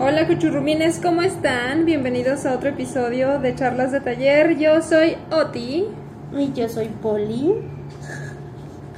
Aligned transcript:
Hola 0.00 0.28
cuchurrumines, 0.28 1.00
¿cómo 1.02 1.22
están? 1.22 1.84
Bienvenidos 1.84 2.46
a 2.46 2.54
otro 2.54 2.68
episodio 2.68 3.40
de 3.40 3.56
Charlas 3.56 3.90
de 3.90 4.00
Taller. 4.00 4.56
Yo 4.56 4.80
soy 4.80 5.16
Oti. 5.32 5.86
Y 6.36 6.52
yo 6.52 6.68
soy 6.68 6.86
Poli. 6.86 7.54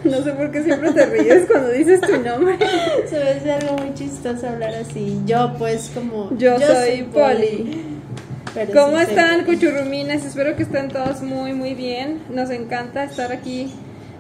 No 0.05 0.23
sé 0.23 0.33
por 0.33 0.51
qué 0.51 0.63
siempre 0.63 0.93
te 0.93 1.07
ríes 1.07 1.47
cuando 1.47 1.71
dices 1.71 2.03
tu 2.03 2.19
nombre. 2.19 2.59
Se 3.07 3.19
me 3.19 3.31
hace 3.31 3.51
algo 3.51 3.79
muy 3.79 3.95
chistoso 3.95 4.47
hablar 4.47 4.75
así. 4.75 5.23
Yo, 5.25 5.55
pues, 5.57 5.91
como. 5.95 6.37
Yo, 6.37 6.59
soy 6.61 7.05
Poli. 7.05 7.83
¿Cómo 8.75 8.99
sí 8.99 9.05
están 9.05 9.47
cuchurrumines? 9.47 10.27
Espero 10.27 10.55
que 10.55 10.65
estén 10.65 10.89
todos 10.89 11.23
muy, 11.23 11.55
muy 11.55 11.73
bien. 11.73 12.21
Nos 12.29 12.51
encanta 12.51 13.05
estar 13.05 13.33
aquí 13.33 13.73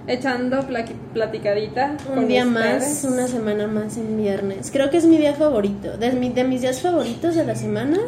echando 0.06 0.60
plaqui- 0.68 0.94
platicadita. 1.12 1.96
Un 2.08 2.14
con 2.14 2.28
día 2.28 2.46
ustedes. 2.46 3.04
más, 3.04 3.04
una 3.12 3.26
semana 3.28 3.66
más 3.66 3.96
en 3.96 4.16
viernes. 4.16 4.70
Creo 4.70 4.90
que 4.90 4.96
es 4.98 5.06
mi 5.06 5.16
día 5.18 5.34
favorito. 5.34 5.96
De, 5.96 6.12
mi- 6.12 6.30
de 6.30 6.44
mis 6.44 6.60
días 6.62 6.80
favoritos 6.80 7.34
de 7.34 7.44
la 7.44 7.54
semana. 7.54 7.98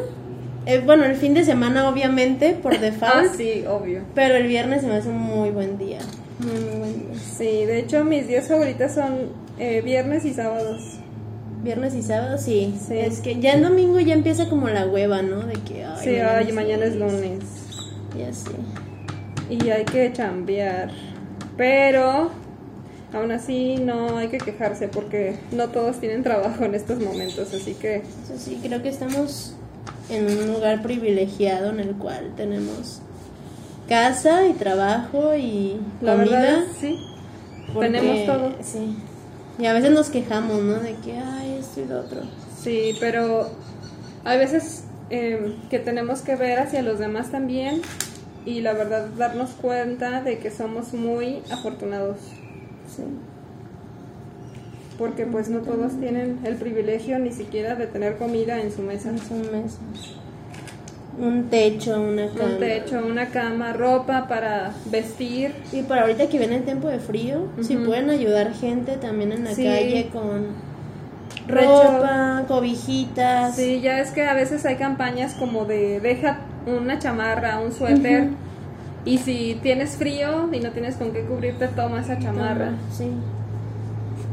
Eh, 0.65 0.81
bueno, 0.85 1.03
el 1.05 1.15
fin 1.15 1.33
de 1.33 1.43
semana, 1.43 1.89
obviamente, 1.89 2.53
por 2.53 2.73
Ah, 2.75 2.77
default. 2.79 3.35
sí, 3.35 3.65
obvio. 3.67 4.01
Pero 4.15 4.35
el 4.35 4.47
viernes 4.47 4.81
se 4.81 4.87
me 4.87 4.95
hace 4.95 5.09
un 5.09 5.17
muy 5.19 5.49
buen 5.49 5.77
día. 5.77 5.99
Muy, 6.39 6.51
muy 6.63 6.79
buen 6.79 6.93
día. 7.11 7.19
Sí, 7.37 7.65
de 7.65 7.79
hecho 7.79 8.03
mis 8.03 8.27
días 8.27 8.47
favoritos 8.47 8.91
son 8.93 9.29
eh, 9.59 9.81
viernes 9.81 10.25
y 10.25 10.33
sábados. 10.33 10.99
Viernes 11.63 11.93
y 11.95 12.01
sábado, 12.01 12.37
sí. 12.37 12.75
Sí. 12.87 12.97
Es 12.97 13.19
que 13.21 13.39
ya 13.39 13.53
el 13.53 13.63
domingo 13.63 13.99
ya 13.99 14.13
empieza 14.13 14.49
como 14.49 14.67
la 14.69 14.85
hueva, 14.85 15.21
¿no? 15.21 15.41
De 15.41 15.53
que. 15.53 15.85
Ay, 15.85 15.97
sí, 16.03 16.15
ay, 16.17 16.51
mañana 16.51 16.85
es 16.85 16.95
lunes. 16.95 17.39
Ya 18.17 18.33
sé. 18.33 18.51
y 19.49 19.69
hay 19.69 19.85
que 19.85 20.11
chambear. 20.13 20.89
Pero 21.57 22.31
aún 23.13 23.31
así 23.31 23.75
no 23.77 24.17
hay 24.17 24.27
que 24.29 24.39
quejarse 24.39 24.87
porque 24.87 25.35
no 25.51 25.69
todos 25.69 25.99
tienen 25.99 26.23
trabajo 26.23 26.63
en 26.65 26.73
estos 26.75 26.99
momentos, 26.99 27.53
así 27.53 27.75
que 27.75 28.01
sí, 28.37 28.59
creo 28.63 28.81
que 28.81 28.89
estamos 28.89 29.55
en 30.09 30.25
un 30.25 30.47
lugar 30.53 30.81
privilegiado 30.81 31.69
en 31.69 31.79
el 31.79 31.95
cual 31.95 32.33
tenemos 32.35 33.01
casa 33.87 34.47
y 34.47 34.53
trabajo 34.53 35.35
y 35.35 35.77
la 36.01 36.15
comida. 36.15 36.39
verdad 36.41 36.63
sí, 36.79 36.99
porque- 37.73 37.89
tenemos 37.91 38.25
todo. 38.25 38.51
Sí. 38.61 38.97
Y 39.59 39.65
a 39.67 39.73
veces 39.73 39.91
nos 39.91 40.09
quejamos, 40.09 40.61
¿no? 40.63 40.75
De 40.79 40.95
que, 40.95 41.13
ay, 41.19 41.57
esto 41.59 41.81
y 41.81 41.85
lo 41.85 41.99
otro. 41.99 42.21
Sí, 42.59 42.95
pero 42.99 43.49
hay 44.23 44.39
veces 44.39 44.85
eh, 45.11 45.55
que 45.69 45.77
tenemos 45.77 46.21
que 46.21 46.35
ver 46.35 46.59
hacia 46.59 46.81
los 46.81 46.97
demás 46.97 47.29
también 47.29 47.81
y 48.45 48.61
la 48.61 48.73
verdad 48.73 49.07
darnos 49.17 49.51
cuenta 49.51 50.21
de 50.21 50.37
que 50.39 50.51
somos 50.51 50.93
muy 50.93 51.41
afortunados 51.51 52.17
Sí. 52.87 53.03
porque 54.97 55.25
pues 55.25 55.49
no 55.49 55.59
todos 55.59 55.99
tienen 55.99 56.39
el 56.43 56.55
privilegio 56.55 57.17
ni 57.19 57.31
siquiera 57.31 57.75
de 57.75 57.87
tener 57.87 58.17
comida 58.17 58.61
en 58.61 58.71
su 58.71 58.81
mesa. 58.83 59.11
Son 59.17 59.41
mesas. 59.41 59.79
Un 61.19 61.49
techo, 61.49 62.01
una 62.01 62.27
cama. 62.27 62.43
Un 62.53 62.59
techo, 62.59 63.05
una 63.05 63.27
cama, 63.29 63.73
ropa 63.73 64.27
para 64.27 64.73
vestir. 64.91 65.53
Y 65.71 65.81
para 65.83 66.01
ahorita 66.01 66.27
que 66.27 66.37
viene 66.39 66.57
el 66.57 66.63
tiempo 66.63 66.87
de 66.89 66.99
frío, 66.99 67.47
si 67.61 67.75
pueden 67.77 68.09
ayudar 68.09 68.53
gente 68.53 68.97
también 68.97 69.31
en 69.31 69.43
la 69.45 69.53
Sí. 69.53 69.63
calle 69.63 70.09
con 70.11 70.47
ropa, 71.47 72.45
cobijitas. 72.47 73.55
Sí, 73.55 73.81
ya 73.81 73.99
es 73.99 74.11
que 74.11 74.21
a 74.23 74.33
veces 74.33 74.65
hay 74.65 74.75
campañas 74.75 75.33
como 75.35 75.65
de 75.65 75.99
deja 75.99 76.39
una 76.65 76.99
chamarra, 76.99 77.59
un 77.59 77.71
suéter. 77.71 78.29
Y 79.05 79.17
si 79.17 79.59
tienes 79.61 79.97
frío 79.97 80.49
y 80.53 80.59
no 80.61 80.71
tienes 80.71 80.95
con 80.95 81.11
qué 81.11 81.23
cubrirte, 81.23 81.67
toma 81.67 82.01
esa 82.01 82.17
chamarra. 82.19 82.71
Sí. 82.91 83.09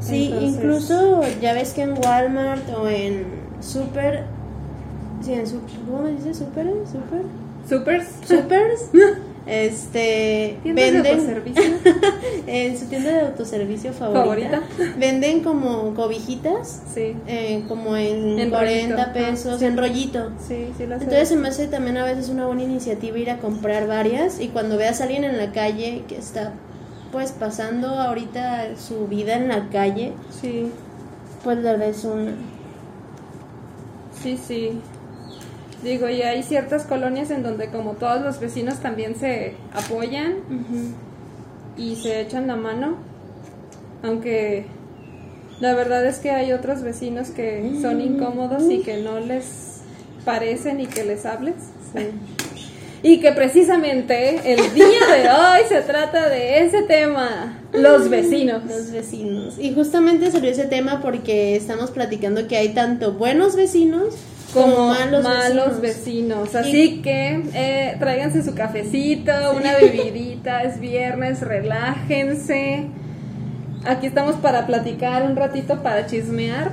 Sí, 0.01 0.27
Entonces- 0.33 0.55
incluso 0.55 1.23
ya 1.43 1.53
ves 1.55 1.73
que 1.75 1.83
en 1.83 1.93
Walmart 1.99 2.69
o 2.77 2.89
en 2.89 3.25
Super. 3.61 4.25
Sí, 5.23 5.33
en 5.35 5.47
Super. 5.47 5.71
¿Cómo 5.87 6.03
me 6.03 6.13
dice? 6.13 6.33
¿Super? 6.35 6.67
¿Super? 6.91 7.23
Supers. 7.69 8.07
Supers. 8.27 8.91
este. 9.51 10.59
¿Tiendas 10.63 10.85
de 10.87 10.93
venden. 10.93 11.15
autoservicio? 11.19 11.63
en 12.47 12.79
su 12.79 12.87
tienda 12.87 13.11
de 13.11 13.21
autoservicio 13.21 13.93
favorita. 13.93 14.61
Favorita. 14.61 14.63
Venden 14.99 15.41
como 15.43 15.95
cobijitas. 15.95 16.83
Sí, 16.95 17.15
eh, 17.27 17.65
como 17.69 17.97
en, 17.97 18.39
En 18.39 18.51
40 18.51 18.95
rollito. 18.97 19.13
pesos, 19.13 19.55
Ah, 19.55 19.59
sí. 19.59 19.65
en 19.67 19.77
rollito. 19.77 20.31
sí, 20.47 20.67
sí 20.79 20.87
las 20.87 21.03
Entonces 21.03 21.29
se 21.29 21.37
me 21.37 21.49
hace 21.49 21.67
también 21.69 21.97
a 21.97 22.05
veces 22.05 22.29
una 22.29 22.47
buena 22.47 22.63
iniciativa 22.63 23.19
ir 23.19 23.31
a 23.31 23.39
comprar 23.39 23.87
varias 23.87 24.41
y 24.41 24.49
cuando 24.49 24.77
veas 24.77 25.01
a 25.01 25.05
alguien 25.05 25.25
en 25.25 25.37
la 25.37 25.53
calle 25.53 26.05
que 26.09 26.17
está 26.17 26.53
pues 27.13 27.33
pasando 27.33 27.89
ahorita 27.89 28.77
su 28.77 29.09
vida 29.09 29.35
en 29.35 29.49
la 29.49 29.69
calle, 29.71 30.13
Sí, 30.41 30.71
pues 31.43 31.59
le 31.59 31.77
des 31.77 32.05
una. 32.05 32.33
sí, 34.23 34.37
sí. 34.37 34.81
Digo, 35.83 36.09
y 36.09 36.23
hay 36.23 36.43
ciertas 36.43 36.85
colonias 36.85 37.31
en 37.31 37.43
donde 37.43 37.69
como 37.69 37.93
todos 37.93 38.21
los 38.21 38.39
vecinos 38.39 38.81
también 38.81 39.17
se 39.17 39.55
apoyan 39.73 40.35
y 41.77 41.97
se 41.97 42.21
echan 42.21 42.47
la 42.47 42.57
mano, 42.57 42.97
aunque 44.03 44.67
la 45.61 45.75
verdad 45.75 46.05
es 46.07 46.19
que 46.19 46.31
hay 46.31 46.53
otros 46.53 46.83
vecinos 46.83 47.31
que 47.31 47.79
son 47.81 48.01
incómodos 48.01 48.65
y 48.71 48.81
que 48.81 48.99
no 48.99 49.21
les 49.21 49.81
parecen 50.25 50.81
y 50.81 50.87
que 50.87 51.05
les 51.05 51.25
hables. 51.25 51.55
Y 53.03 53.21
que 53.21 53.33
precisamente 53.33 54.53
el 54.53 54.75
día 54.75 54.85
de 54.85 55.31
hoy 55.31 55.67
se 55.67 55.81
trata 55.81 56.29
de 56.29 56.65
ese 56.65 56.83
tema, 56.83 57.59
los 57.73 58.11
vecinos. 58.11 58.63
Los 58.67 58.91
vecinos. 58.91 59.59
Y 59.59 59.73
justamente 59.73 60.31
salió 60.31 60.51
ese 60.51 60.67
tema 60.67 61.01
porque 61.01 61.57
estamos 61.57 61.91
platicando 61.91 62.47
que 62.47 62.59
hay 62.59 62.75
tanto 62.75 63.13
buenos 63.13 63.57
vecinos 63.57 64.17
como, 64.53 64.89
malos, 64.89 65.25
malos, 65.25 65.81
vecinos. 65.81 66.53
vecinos. 66.53 66.55
Así 66.55 67.03
que 67.03 67.43
eh, 67.55 67.97
tráiganse 67.99 68.43
su 68.43 68.55
cafecito, 68.55 69.33
una 69.57 69.75
bebidita, 69.75 70.63
es 70.63 70.81
viernes, 70.81 71.41
relájense. 71.41 72.87
Aquí 73.85 74.07
estamos 74.07 74.37
para 74.37 74.67
platicar 74.67 75.23
un 75.23 75.37
ratito, 75.37 75.83
para 75.83 76.07
chismear. 76.07 76.73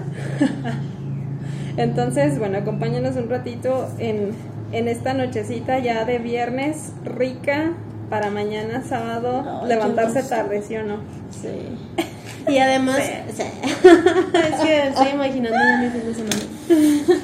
Entonces, 1.78 2.40
bueno, 2.40 2.58
acompáñanos 2.58 3.16
un 3.16 3.30
ratito 3.30 3.90
en, 4.00 4.32
en 4.72 4.88
esta 4.88 5.14
nochecita 5.14 5.80
ya 5.80 6.06
de 6.06 6.18
viernes 6.18 6.92
rica 7.04 7.74
para 8.10 8.30
mañana 8.30 8.84
sábado 8.88 9.64
levantarse 9.66 10.24
no 10.24 10.28
tarde, 10.28 10.62
¿sí 10.62 10.76
o 10.78 10.84
no? 10.84 10.98
Sí. 11.32 12.04
Y 12.50 12.60
además, 12.60 13.02
sí. 13.36 13.44
es 13.44 14.62
que 14.62 14.88
estoy 14.88 15.08
imaginando 15.10 15.58
mi 15.82 15.90
fin 15.90 16.06
de 16.06 16.16
semana. 16.16 17.24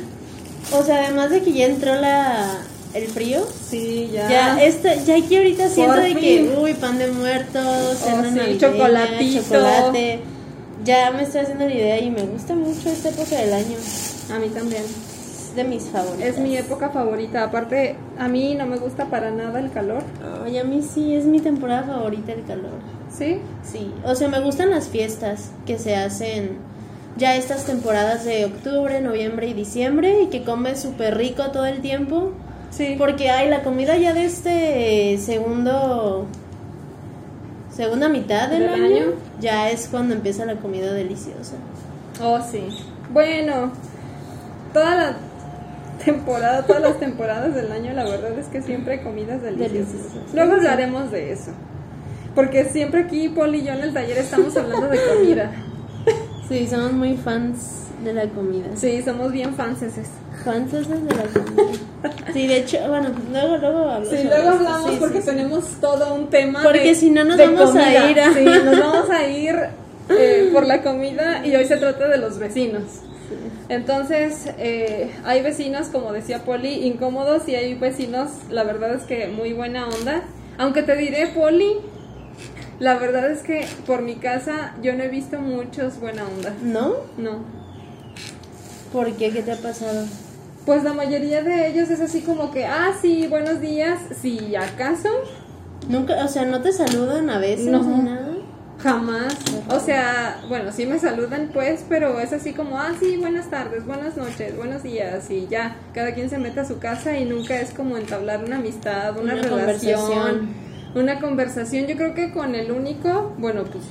O 0.74 0.84
sea, 0.84 1.06
además 1.06 1.30
de 1.30 1.42
que 1.42 1.54
ya 1.54 1.66
entró 1.66 1.96
la 1.96 2.58
el 2.94 3.08
frío, 3.08 3.44
Sí, 3.70 4.10
ya. 4.14 4.30
Ya, 4.30 4.64
esta, 4.64 4.94
ya 4.96 5.16
aquí 5.18 5.36
ahorita 5.38 5.68
siento 5.70 5.94
Por 5.96 6.04
de 6.04 6.16
que, 6.16 6.56
uy, 6.60 6.74
pan 6.76 7.00
de 7.00 7.08
muertos, 7.12 7.98
cena 7.98 8.32
sí, 8.46 8.58
chocolatito. 8.60 9.42
chocolate. 9.44 10.20
Ya 10.84 11.10
me 11.12 11.24
estoy 11.24 11.42
haciendo 11.42 11.66
la 11.66 11.74
idea 11.74 12.00
y 12.00 12.12
me 12.12 12.22
gusta 12.24 12.54
mucho 12.56 12.90
esta 12.90 13.10
época 13.10 13.36
del 13.38 13.54
año. 13.54 13.78
A 14.32 14.38
mí 14.40 14.50
también. 14.50 14.84
Es 14.84 15.56
de 15.56 15.64
mis 15.64 15.84
favoritas. 15.84 16.28
Es 16.30 16.38
mi 16.40 16.56
época 16.58 16.90
favorita. 16.90 17.44
Aparte, 17.44 17.96
a 18.20 18.28
mí 18.28 18.54
no 18.56 18.66
me 18.68 18.78
gusta 18.78 19.06
para 19.06 19.32
nada 19.32 19.60
el 19.60 19.72
calor. 19.72 20.04
Ay, 20.46 20.58
a 20.58 20.64
mí 20.64 20.82
sí, 20.84 21.16
es 21.16 21.26
mi 21.26 21.40
temporada 21.40 21.84
favorita 21.84 22.32
el 22.34 22.44
calor. 22.46 22.72
¿Sí? 23.16 23.38
Sí, 23.64 23.92
o 24.04 24.14
sea, 24.16 24.28
me 24.28 24.40
gustan 24.40 24.70
las 24.72 24.88
fiestas 24.90 25.52
que 25.66 25.78
se 25.80 25.96
hacen 25.96 26.58
ya 27.18 27.36
estas 27.36 27.66
temporadas 27.66 28.26
de 28.26 28.46
octubre, 28.46 29.00
noviembre 29.02 29.48
y 29.48 29.54
diciembre 29.54 30.24
y 30.24 30.28
que 30.28 30.44
comes 30.44 30.80
súper 30.80 31.18
rico 31.18 31.52
todo 31.52 31.66
el 31.66 31.82
tiempo. 31.82 32.32
Sí. 32.72 32.96
Porque 32.98 33.30
hay 33.30 33.50
la 33.50 33.62
comida 33.64 33.98
ya 33.98 34.14
de 34.14 34.26
este 34.26 35.18
segundo 35.20 36.26
segunda 37.72 38.08
mitad 38.10 38.50
del, 38.50 38.62
¿Del 38.62 38.74
año, 38.74 38.86
año? 38.86 39.06
ya 39.40 39.70
es 39.70 39.88
cuando 39.90 40.14
empieza 40.14 40.46
la 40.46 40.56
comida 40.56 40.94
deliciosa. 40.94 41.56
Oh, 42.22 42.40
sí. 42.42 42.68
Bueno, 43.12 43.72
toda 44.74 44.96
la 44.96 45.16
temporada, 46.04 46.66
todas 46.66 46.82
las 46.82 47.00
temporadas 47.00 47.56
del 47.56 47.72
año, 47.72 47.94
la 47.94 48.04
verdad 48.04 48.38
es 48.38 48.48
que 48.48 48.62
siempre 48.62 48.94
hay 48.96 49.00
comidas 49.00 49.42
deliciosas. 49.42 49.74
Deliciosas. 49.74 50.34
Luego 50.34 50.54
hablaremos 50.54 51.12
de 51.12 51.32
eso. 51.32 51.52
Porque 52.36 52.66
siempre 52.66 53.04
aquí, 53.04 53.30
Poli 53.30 53.60
y 53.60 53.64
yo 53.66 53.74
en 53.74 53.82
el 53.82 53.94
taller 53.94 54.18
estamos 54.18 54.56
hablando 54.58 54.88
de 54.88 55.00
comida. 55.14 55.52
Sí, 56.54 56.68
somos 56.68 56.94
muy 56.94 57.18
fans 57.18 57.88
de 58.04 58.14
la 58.14 58.28
comida. 58.28 58.68
Sí, 58.76 59.02
somos 59.02 59.32
bien 59.32 59.56
fanses. 59.56 59.96
Fans 60.46 60.72
de 60.72 60.82
la 60.82 61.24
comida. 61.24 61.72
Sí, 62.32 62.46
de 62.46 62.58
hecho, 62.58 62.78
bueno, 62.88 63.10
luego 63.32 63.58
luego 63.58 63.78
hablamos. 63.80 64.10
Sí, 64.10 64.18
luego 64.24 64.50
hablamos 64.50 64.92
Sí, 64.92 64.98
porque 65.00 65.22
sí, 65.22 65.26
tenemos 65.26 65.66
todo 65.82 66.14
un 66.14 66.28
tema. 66.30 66.62
Porque 66.62 66.94
si 66.94 67.10
no 67.10 67.24
nos 67.24 67.40
vamos 67.40 67.76
a 67.76 68.08
ir 68.12 68.20
a- 68.20 68.34
Sí, 68.36 68.46
nos 68.46 68.80
vamos 68.80 69.10
a 69.10 69.28
ir 69.28 69.56
eh, 70.10 70.50
por 70.54 70.68
la 70.68 70.84
comida 70.84 71.44
y 71.44 71.56
hoy 71.56 71.66
se 71.66 71.78
trata 71.78 72.08
de 72.08 72.20
los 72.20 72.38
vecinos. 72.38 72.84
Entonces, 73.68 74.46
eh, 74.60 75.10
hay 75.24 75.42
vecinos, 75.42 75.88
como 75.88 76.14
decía 76.14 76.44
Poli, 76.46 76.86
incómodos 76.86 77.48
y 77.50 77.56
hay 77.56 77.74
vecinos, 77.74 78.30
la 78.52 78.64
verdad 78.64 78.94
es 78.94 79.04
que 79.06 79.26
muy 79.28 79.54
buena 79.54 79.88
onda. 79.88 80.22
Aunque 80.60 80.84
te 80.84 80.96
diré, 80.96 81.26
Poli, 81.34 81.78
la 82.84 82.96
verdad 82.96 83.32
es 83.32 83.44
que 83.44 83.66
por 83.88 84.02
mi 84.02 84.16
casa 84.16 84.76
yo 84.82 84.94
no 84.94 85.04
he 85.04 85.08
visto 85.08 85.40
muchos 85.40 86.02
buena 86.02 86.26
onda. 86.26 86.54
¿No? 86.62 86.96
No. 87.18 87.38
¿Por 88.92 89.14
qué? 89.14 89.32
¿Qué 89.32 89.42
te 89.42 89.54
ha 89.54 89.58
pasado? 89.58 90.06
pues 90.66 90.84
la 90.84 90.94
mayoría 90.94 91.44
de 91.44 91.68
ellos 91.68 91.90
es 91.90 92.00
así 92.02 92.22
como 92.22 92.52
que, 92.52 92.66
ah, 92.66 92.92
sí, 93.02 93.28
buenos 93.28 93.62
días, 93.62 94.00
si 94.22 94.56
acaso. 94.56 95.10
Nunca, 95.90 96.24
o 96.24 96.28
sea, 96.28 96.46
no 96.46 96.62
te 96.62 96.72
saludan 96.74 97.30
a 97.30 97.38
veces 97.38 97.68
No. 97.68 97.84
ni 97.84 98.04
nada. 98.04 98.34
Jamás. 98.80 99.34
O 99.70 99.80
sea, 99.80 100.42
bueno, 100.50 100.72
sí 100.74 100.86
me 100.86 101.00
saludan 101.00 101.52
pues, 101.54 101.86
pero 101.88 102.20
es 102.20 102.34
así 102.34 102.52
como, 102.52 102.78
ah, 102.80 102.92
sí, 103.00 103.16
buenas 103.18 103.50
tardes, 103.50 103.86
buenas 103.86 104.18
noches, 104.18 104.58
buenos 104.58 104.84
días 104.84 105.30
y 105.32 105.48
ya. 105.48 105.78
Cada 105.94 106.14
quien 106.14 106.30
se 106.30 106.38
mete 106.38 106.60
a 106.60 106.66
su 106.66 106.80
casa 106.80 107.18
y 107.18 107.24
nunca 107.24 107.60
es 107.62 107.72
como 107.72 107.96
entablar 107.98 108.44
una 108.44 108.58
amistad, 108.58 109.18
una, 109.18 109.36
Una 109.36 109.42
relación, 109.42 110.00
conversación. 110.00 110.73
Una 110.96 111.20
conversación. 111.20 111.88
Yo 111.88 111.96
creo 111.96 112.14
que 112.14 112.32
con 112.32 112.56
el 112.56 112.72
único, 112.72 113.34
bueno, 113.38 113.64
pues 113.64 113.84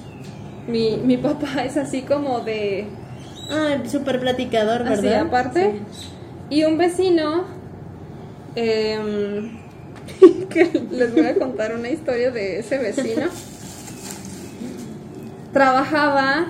mi, 0.68 0.96
mi 0.98 1.16
papá 1.16 1.48
es 1.64 1.76
así 1.76 2.02
como 2.02 2.40
de, 2.40 2.86
Ah, 3.50 3.78
súper 3.86 4.20
platicador, 4.20 4.84
¿verdad? 4.84 4.98
así 4.98 5.08
aparte. 5.08 5.80
Sí. 5.92 6.08
Y 6.50 6.64
un 6.64 6.78
vecino, 6.78 7.44
em, 8.54 9.58
que 10.48 10.70
les 10.90 11.12
voy 11.14 11.26
a 11.26 11.34
contar 11.34 11.74
una 11.74 11.90
historia 11.90 12.30
de 12.30 12.60
ese 12.60 12.78
vecino. 12.78 13.26
Trabajaba 15.52 16.46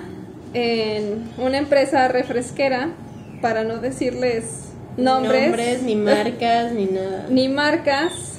en 0.53 1.29
una 1.37 1.57
empresa 1.57 2.07
refresquera, 2.07 2.89
para 3.41 3.65
no 3.65 3.79
decirles 3.79 4.69
nombres, 4.95 5.81
ni 5.83 5.97
marcas, 5.97 6.71
ni 6.71 6.85
nada. 6.85 7.25
ni 7.29 7.49
marcas. 7.49 8.32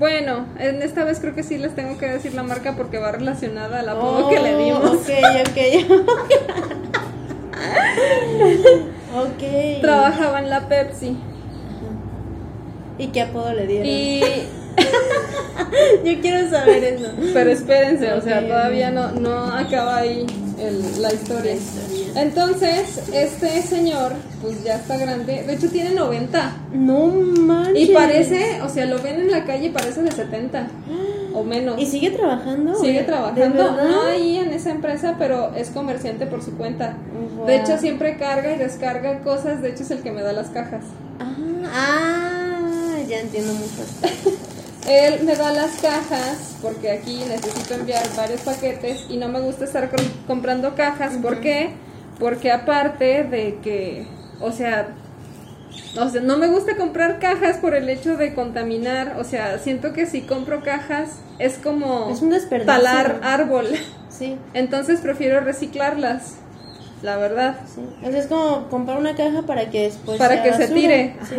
Bueno, 0.00 0.46
en 0.58 0.80
esta 0.80 1.04
vez 1.04 1.20
creo 1.20 1.34
que 1.34 1.42
sí 1.42 1.58
les 1.58 1.74
tengo 1.74 1.98
que 1.98 2.06
decir 2.06 2.32
la 2.34 2.42
marca 2.42 2.74
porque 2.74 2.98
va 2.98 3.12
relacionada 3.12 3.80
al 3.80 3.88
apodo 3.90 4.30
que 4.30 4.40
le 4.40 4.56
dimos. 4.56 4.82
Oh, 4.82 4.94
Ok, 4.94 5.10
ok. 5.50 5.58
ok. 9.26 9.82
Trabajaba 9.82 10.38
en 10.38 10.48
la 10.48 10.68
Pepsi. 10.68 11.18
¿Y 12.96 13.08
qué 13.08 13.20
apodo 13.20 13.52
le 13.52 13.66
dieron? 13.66 13.86
Y 13.86 14.20
Yo 16.04 16.20
quiero 16.22 16.48
saber 16.48 16.82
eso. 16.82 17.10
Pero 17.34 17.50
espérense, 17.50 18.10
o 18.14 18.22
sea, 18.22 18.40
todavía 18.40 18.90
no, 18.90 19.12
no 19.12 19.52
acaba 19.54 19.98
ahí 19.98 20.24
el- 20.60 21.02
la 21.02 21.12
historia. 21.12 21.54
Entonces, 22.16 23.00
este 23.12 23.62
señor, 23.62 24.12
pues 24.42 24.62
ya 24.64 24.76
está 24.76 24.96
grande, 24.96 25.42
de 25.44 25.54
hecho 25.54 25.68
tiene 25.68 25.90
90. 25.94 26.56
No 26.72 27.06
manches. 27.08 27.88
Y 27.88 27.92
parece, 27.92 28.60
o 28.62 28.68
sea, 28.68 28.86
lo 28.86 29.00
ven 29.00 29.20
en 29.20 29.30
la 29.30 29.44
calle 29.44 29.66
y 29.66 29.70
parece 29.70 30.02
de 30.02 30.10
70 30.10 30.68
o 31.34 31.44
menos. 31.44 31.80
¿Y 31.80 31.86
sigue 31.86 32.10
trabajando? 32.10 32.74
Sigue 32.78 33.00
¿De 33.00 33.04
trabajando, 33.04 33.72
no 33.72 34.02
ahí 34.02 34.36
en 34.38 34.50
esa 34.50 34.70
empresa, 34.70 35.16
pero 35.18 35.54
es 35.56 35.70
comerciante 35.70 36.26
por 36.26 36.42
su 36.44 36.56
cuenta. 36.56 36.96
Wow. 37.36 37.46
De 37.46 37.56
hecho, 37.56 37.78
siempre 37.78 38.16
carga 38.18 38.52
y 38.54 38.58
descarga 38.58 39.20
cosas, 39.20 39.62
de 39.62 39.70
hecho 39.70 39.82
es 39.84 39.90
el 39.92 39.98
que 40.02 40.10
me 40.10 40.22
da 40.22 40.32
las 40.32 40.48
cajas. 40.48 40.84
Ah, 41.20 41.36
ah, 41.72 42.96
ya 43.08 43.20
entiendo 43.20 43.52
mucho. 43.54 43.82
Él 44.88 45.20
me 45.24 45.36
da 45.36 45.52
las 45.52 45.72
cajas 45.80 46.56
porque 46.62 46.90
aquí 46.90 47.22
necesito 47.28 47.74
enviar 47.74 48.02
varios 48.16 48.40
paquetes 48.40 49.06
y 49.08 49.16
no 49.18 49.28
me 49.28 49.40
gusta 49.40 49.64
estar 49.64 49.90
com- 49.90 50.04
comprando 50.26 50.74
cajas. 50.74 51.14
¿Por 51.18 51.40
qué? 51.40 51.70
Porque 52.18 52.50
aparte 52.50 53.24
de 53.24 53.58
que, 53.62 54.06
o 54.40 54.52
sea, 54.52 54.88
o 55.98 56.08
sea, 56.08 56.20
no 56.20 56.38
me 56.38 56.48
gusta 56.48 56.76
comprar 56.76 57.18
cajas 57.18 57.56
por 57.58 57.74
el 57.74 57.88
hecho 57.88 58.16
de 58.16 58.34
contaminar. 58.34 59.16
O 59.18 59.24
sea, 59.24 59.58
siento 59.58 59.92
que 59.92 60.06
si 60.06 60.22
compro 60.22 60.62
cajas 60.62 61.10
es 61.38 61.54
como 61.58 62.10
Es 62.10 62.20
un 62.22 62.32
talar 62.66 63.20
árbol. 63.22 63.66
Sí, 64.08 64.36
Entonces 64.54 65.00
prefiero 65.00 65.40
reciclarlas, 65.40 66.34
la 67.02 67.16
verdad. 67.16 67.56
sí. 67.74 67.82
Sea, 68.10 68.18
es 68.18 68.26
como 68.26 68.68
comprar 68.68 68.98
una 68.98 69.14
caja 69.14 69.42
para 69.42 69.70
que 69.70 69.84
después 69.84 70.18
para 70.18 70.34
sea 70.34 70.42
que 70.42 70.52
se 70.54 70.68
tire. 70.68 71.16
Sí. 71.28 71.36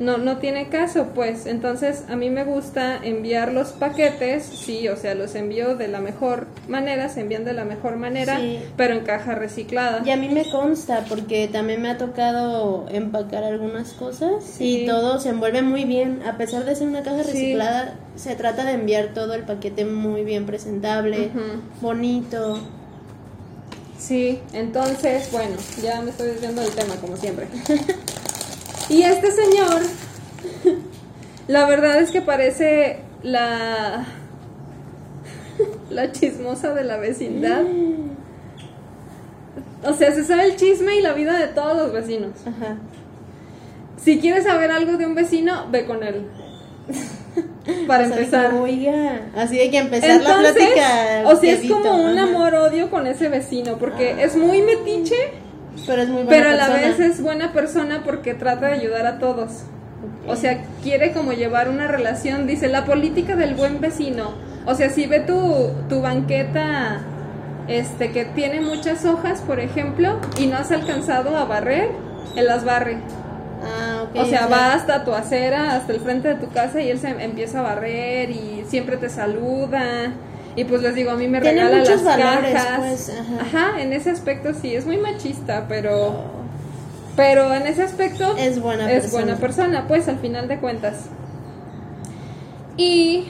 No, 0.00 0.16
no 0.16 0.36
tiene 0.38 0.68
caso, 0.68 1.08
pues. 1.12 1.46
Entonces, 1.46 2.04
a 2.08 2.14
mí 2.14 2.30
me 2.30 2.44
gusta 2.44 3.00
enviar 3.02 3.52
los 3.52 3.70
paquetes, 3.70 4.44
sí, 4.44 4.86
o 4.88 4.96
sea, 4.96 5.16
los 5.16 5.34
envío 5.34 5.74
de 5.74 5.88
la 5.88 6.00
mejor 6.00 6.46
manera, 6.68 7.08
se 7.08 7.22
envían 7.22 7.44
de 7.44 7.52
la 7.52 7.64
mejor 7.64 7.96
manera, 7.96 8.38
Sí. 8.38 8.60
pero 8.76 8.94
en 8.94 9.00
caja 9.00 9.34
reciclada. 9.34 10.02
Y 10.04 10.10
a 10.10 10.16
mí 10.16 10.28
me 10.28 10.48
consta 10.50 11.04
porque 11.08 11.48
también 11.48 11.82
me 11.82 11.90
ha 11.90 11.98
tocado 11.98 12.86
empacar 12.90 13.42
algunas 13.42 13.92
cosas 13.92 14.44
Sí. 14.44 14.82
y 14.82 14.86
todo 14.86 15.18
se 15.18 15.30
envuelve 15.30 15.62
muy 15.62 15.82
bien. 15.84 16.22
A 16.24 16.36
pesar 16.36 16.64
de 16.64 16.76
ser 16.76 16.86
una 16.86 17.02
caja 17.02 17.24
Sí. 17.24 17.30
reciclada, 17.32 17.94
se 18.14 18.36
trata 18.36 18.64
de 18.64 18.72
enviar 18.74 19.08
todo 19.14 19.34
el 19.34 19.42
paquete 19.42 19.84
muy 19.84 20.22
bien 20.22 20.46
presentable, 20.46 21.30
bonito. 21.80 22.60
Sí, 23.98 24.38
entonces, 24.52 25.28
bueno, 25.32 25.56
ya 25.82 26.00
me 26.02 26.10
estoy 26.10 26.28
desviando 26.28 26.62
del 26.62 26.70
tema, 26.70 26.94
como 27.00 27.16
siempre. 27.16 27.48
y 28.88 29.02
este 29.02 29.30
señor, 29.30 29.80
la 31.48 31.66
verdad 31.66 32.00
es 32.00 32.10
que 32.10 32.20
parece 32.22 33.00
la. 33.22 34.04
la 35.90 36.12
chismosa 36.12 36.74
de 36.74 36.84
la 36.84 36.96
vecindad. 36.96 37.62
O 39.84 39.92
sea, 39.94 40.12
se 40.12 40.24
sabe 40.24 40.44
el 40.44 40.56
chisme 40.56 40.96
y 40.96 41.02
la 41.02 41.12
vida 41.12 41.38
de 41.38 41.48
todos 41.48 41.76
los 41.76 41.92
vecinos. 41.92 42.32
Ajá. 42.46 42.76
Si 43.96 44.18
quieres 44.20 44.44
saber 44.44 44.70
algo 44.70 44.96
de 44.96 45.06
un 45.06 45.14
vecino, 45.14 45.66
ve 45.70 45.86
con 45.86 46.02
él. 46.02 46.26
Para 47.86 48.04
O 48.04 48.08
sea, 48.08 48.18
empezar. 48.18 48.54
Oiga, 48.54 49.20
así 49.36 49.58
de 49.58 49.70
que 49.70 49.78
empezar 49.78 50.08
la 50.08 50.14
Entonces, 50.16 50.54
plática. 50.54 51.22
o 51.26 51.36
sea, 51.36 51.52
es 51.52 51.70
como 51.70 52.04
un 52.04 52.18
amor-odio 52.18 52.90
con 52.90 53.06
ese 53.06 53.28
vecino, 53.28 53.76
porque 53.78 54.22
es 54.22 54.36
muy 54.36 54.62
metiche, 54.62 55.14
Pero 55.86 56.02
es 56.02 56.08
muy 56.08 56.22
buena 56.24 56.30
pero 56.30 56.50
a 56.50 56.54
la 56.54 56.68
vez 56.68 57.00
es 57.00 57.20
buena 57.22 57.52
persona 57.52 58.02
porque 58.04 58.34
trata 58.34 58.66
de 58.66 58.74
ayudar 58.74 59.06
a 59.06 59.18
todos. 59.18 59.64
O 60.26 60.36
sea, 60.36 60.62
quiere 60.82 61.12
como 61.12 61.32
llevar 61.32 61.68
una 61.68 61.88
relación, 61.88 62.46
dice, 62.46 62.68
la 62.68 62.84
política 62.84 63.36
del 63.36 63.54
buen 63.54 63.80
vecino. 63.80 64.34
O 64.66 64.74
sea, 64.74 64.90
si 64.90 65.06
ve 65.06 65.20
tu, 65.20 65.70
tu 65.88 66.00
banqueta 66.02 67.00
este 67.68 68.12
que 68.12 68.24
tiene 68.24 68.60
muchas 68.60 69.04
hojas, 69.04 69.40
por 69.40 69.60
ejemplo, 69.60 70.18
y 70.38 70.46
no 70.46 70.56
has 70.56 70.70
alcanzado 70.70 71.36
a 71.36 71.44
barrer, 71.44 71.90
él 72.36 72.46
las 72.46 72.64
barre. 72.64 72.98
Ah, 73.62 74.04
ok, 74.04 74.20
O 74.20 74.24
sea, 74.26 74.46
va 74.46 74.74
hasta 74.74 75.04
tu 75.04 75.12
acera, 75.12 75.76
hasta 75.76 75.92
el 75.92 76.00
frente 76.00 76.28
de 76.28 76.34
tu 76.36 76.48
casa 76.48 76.80
y 76.80 76.90
él 76.90 76.98
se 76.98 77.08
empieza 77.08 77.60
a 77.60 77.62
barrer 77.62 78.30
y 78.30 78.64
siempre 78.68 78.96
te 78.96 79.08
saluda. 79.08 80.12
Y 80.58 80.64
pues 80.64 80.82
les 80.82 80.94
digo, 80.96 81.12
a 81.12 81.14
mí 81.14 81.28
me 81.28 81.40
Tiene 81.40 81.62
regala 81.68 81.84
las 81.84 82.02
valores, 82.04 82.52
cajas. 82.52 82.78
pues, 82.80 83.12
ajá. 83.40 83.80
en 83.80 83.92
ese 83.92 84.10
aspecto 84.10 84.52
sí, 84.54 84.74
es 84.74 84.86
muy 84.86 84.96
machista, 84.96 85.66
pero 85.68 86.16
pero 87.14 87.54
en 87.54 87.66
ese 87.66 87.82
aspecto 87.84 88.36
Es 88.36 88.60
buena 88.60 88.90
es 88.90 89.02
persona. 89.02 89.22
buena 89.24 89.38
persona, 89.38 89.84
pues 89.86 90.08
al 90.08 90.18
final 90.18 90.48
de 90.48 90.58
cuentas. 90.58 91.06
Y 92.76 93.26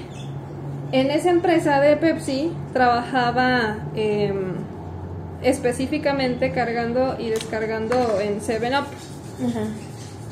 en 0.93 1.11
esa 1.11 1.31
empresa 1.31 1.81
de 1.81 1.97
Pepsi 1.99 2.52
trabajaba 2.73 3.76
em, 3.95 4.52
específicamente 5.43 6.52
cargando 6.52 7.17
y 7.19 7.29
descargando 7.31 8.21
en 8.21 8.41
7-Up. 8.41 8.87
Ajá. 9.49 9.67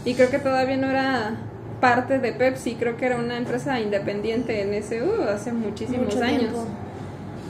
Y 0.05 0.15
creo 0.15 0.31
que 0.31 0.39
todavía 0.39 0.77
no 0.79 0.89
era 0.91 1.33
parte 1.81 2.19
de 2.19 2.33
Pepsi, 2.33 2.75
creo 2.77 2.97
que 2.97 3.07
era 3.07 3.17
una 3.17 3.37
empresa 3.37 3.81
independiente 3.81 4.63
en 4.63 4.73
ese, 4.75 5.03
uh, 5.03 5.23
hace 5.35 5.53
muchísimos 5.53 6.15
Mucho 6.15 6.23
años. 6.25 6.41
tiempo. 6.41 6.65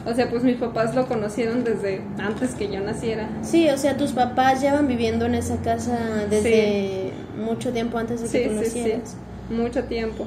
O 0.06 0.14
sea, 0.14 0.30
pues 0.30 0.44
mis 0.44 0.56
papás 0.56 0.94
lo 0.94 1.06
conocieron 1.08 1.64
desde 1.64 2.00
antes 2.18 2.54
que 2.54 2.68
yo 2.68 2.80
naciera. 2.80 3.28
Sí, 3.42 3.68
o 3.70 3.76
sea, 3.76 3.96
tus 3.96 4.12
papás 4.12 4.60
llevan 4.62 4.86
viviendo 4.86 5.26
en 5.26 5.34
esa 5.34 5.56
casa 5.62 5.98
desde 6.30 7.12
mucho 7.36 7.72
tiempo 7.72 7.98
antes 7.98 8.20
de 8.22 8.28
que 8.28 8.44
Sí, 8.44 8.54
tú 8.56 8.64
sí, 8.64 8.70
sí, 8.70 8.78
nacieras. 8.80 9.16
mucho 9.50 9.84
tiempo. 9.84 10.26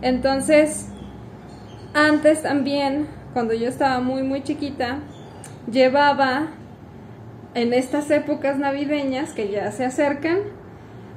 Entonces, 0.00 0.86
antes 1.94 2.42
también, 2.42 3.06
cuando 3.34 3.52
yo 3.54 3.68
estaba 3.68 4.00
muy, 4.00 4.22
muy 4.22 4.42
chiquita, 4.42 5.00
llevaba 5.70 6.48
en 7.54 7.74
estas 7.74 8.10
épocas 8.10 8.58
navideñas 8.58 9.32
que 9.34 9.50
ya 9.50 9.70
se 9.72 9.84
acercan 9.84 10.38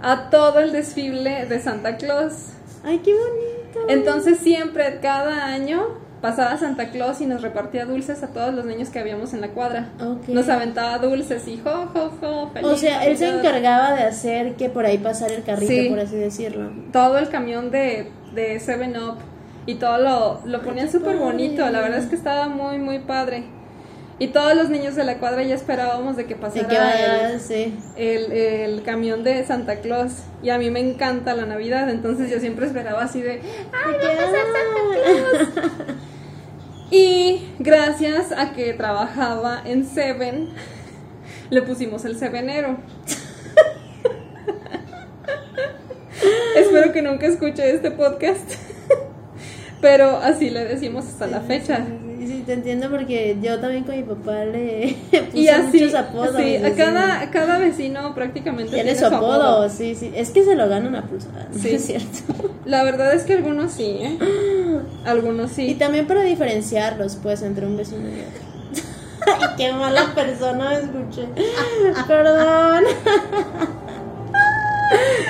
a 0.02 0.30
todo 0.30 0.60
el 0.60 0.74
desfile 0.74 1.46
de 1.46 1.60
Santa 1.62 1.96
Claus. 1.96 2.50
Ay, 2.84 3.00
qué 3.00 3.14
bonito. 3.14 3.90
Entonces 3.90 4.40
siempre, 4.40 5.00
cada 5.02 5.46
año, 5.46 5.82
pasaba 6.26 6.58
Santa 6.58 6.90
Claus 6.90 7.22
y 7.22 7.28
nos 7.28 7.44
repartía 7.44 7.86
dulces 7.86 8.24
a 8.24 8.28
todos 8.30 8.52
los 8.52 8.66
niños 8.66 8.90
que 8.90 8.98
habíamos 8.98 9.34
en 9.36 9.42
la 9.42 9.50
cuadra. 9.50 9.90
Nos 10.28 10.50
aventaba 10.50 10.98
dulces 10.98 11.48
y 11.48 11.58
jo, 11.64 11.88
jo, 11.94 12.12
jo, 12.20 12.50
feliz 12.52 12.68
O 12.72 12.76
sea, 12.76 13.06
él 13.06 13.16
se 13.16 13.30
encargaba 13.30 13.94
de 13.94 14.04
hacer 14.04 14.56
que 14.56 14.70
por 14.70 14.86
ahí 14.88 14.98
pasara 14.98 15.36
el 15.36 15.44
carrito, 15.44 15.72
Sí. 15.72 15.90
por 15.90 16.00
así 16.00 16.16
decirlo. 16.16 16.72
todo 16.92 17.20
el 17.20 17.30
camión 17.30 17.70
de, 17.70 18.12
de 18.34 18.60
Seven 18.60 18.98
Up 18.98 19.18
y 19.68 19.76
todo 19.76 20.00
lo, 20.00 20.40
lo 20.46 20.62
ponían 20.64 20.92
súper 20.92 21.18
bonito. 21.18 21.70
La 21.70 21.80
verdad 21.82 22.00
es 22.00 22.08
que 22.08 22.16
estaba 22.16 22.48
muy, 22.48 22.80
muy 22.80 23.00
padre. 23.00 23.44
Y 24.18 24.28
todos 24.28 24.56
los 24.56 24.70
niños 24.70 24.96
de 24.96 25.04
la 25.04 25.18
cuadra 25.18 25.44
ya 25.44 25.56
esperábamos 25.56 26.16
de 26.16 26.24
que 26.26 26.36
De 26.36 26.40
pasara 26.40 26.68
que 26.70 26.78
vaya, 26.78 27.32
el, 27.34 27.40
sí. 27.42 27.78
el, 27.98 28.32
el 28.32 28.82
camión 28.84 29.26
de 29.26 29.44
Santa 29.46 29.76
Claus. 29.82 30.14
Y 30.42 30.50
a 30.52 30.58
mí 30.58 30.72
me 30.72 30.80
encanta 30.80 31.36
la 31.36 31.46
Navidad, 31.46 31.90
entonces 31.90 32.32
yo 32.32 32.40
siempre 32.40 32.66
esperaba 32.66 33.04
así 33.04 33.20
de... 33.22 33.34
De 33.34 33.40
que, 33.42 34.08
ah. 34.08 35.96
Y 36.92 37.48
gracias 37.60 38.32
a 38.32 38.54
que 38.54 38.74
trabajaba 38.74 39.62
en 39.66 39.86
Seven, 39.86 40.50
le 41.50 41.62
pusimos 41.62 42.06
el 42.06 42.18
Sevenero. 42.18 42.78
que 46.96 47.02
nunca 47.02 47.28
escuche 47.28 47.70
este 47.70 47.92
podcast. 47.92 48.52
Pero 49.82 50.18
así 50.18 50.50
le 50.50 50.66
decimos 50.66 51.06
hasta 51.06 51.28
la 51.28 51.42
fecha. 51.42 51.86
Sí, 52.20 52.28
sí, 52.28 52.44
te 52.46 52.54
entiendo 52.54 52.90
porque 52.90 53.38
yo 53.42 53.60
también 53.60 53.84
con 53.84 53.96
mi 53.96 54.04
papá 54.04 54.46
le 54.46 54.96
puse 55.12 55.38
Y 55.38 55.48
así, 55.50 55.80
muchos 55.82 55.94
apodos. 55.94 56.36
sí, 56.38 56.56
a 56.56 56.74
cada, 56.74 57.30
cada 57.30 57.60
vecino 57.60 58.16
prácticamente 58.16 58.74
Tiene 58.74 58.96
su 58.96 59.06
apodo, 59.06 59.70
sí, 59.70 59.94
sí. 59.96 60.12
Es 60.16 60.32
que 60.32 60.44
se 60.44 60.56
lo 60.56 60.68
ganan 60.70 60.96
a 60.96 61.04
pulsar, 61.06 61.50
Sí. 61.60 61.76
es 61.76 61.86
cierto. 61.86 62.56
La 62.66 62.84
verdad 62.84 63.14
es 63.14 63.24
que 63.24 63.34
algunos 63.34 63.74
sí, 63.74 63.98
¿eh? 64.00 64.18
Algunos 65.06 65.52
Y 65.58 65.70
sí. 65.70 65.76
también 65.76 66.08
para 66.08 66.22
diferenciarlos, 66.22 67.18
pues, 67.22 67.42
entre 67.42 67.66
un 67.66 67.78
vecino 67.78 68.08
y 68.10 68.22
otro. 68.22 69.40
Ay, 69.40 69.50
qué 69.58 69.74
mala 69.74 70.14
persona 70.16 70.70
me 70.70 70.76
escuché. 70.76 71.28
Perdón. 72.08 72.84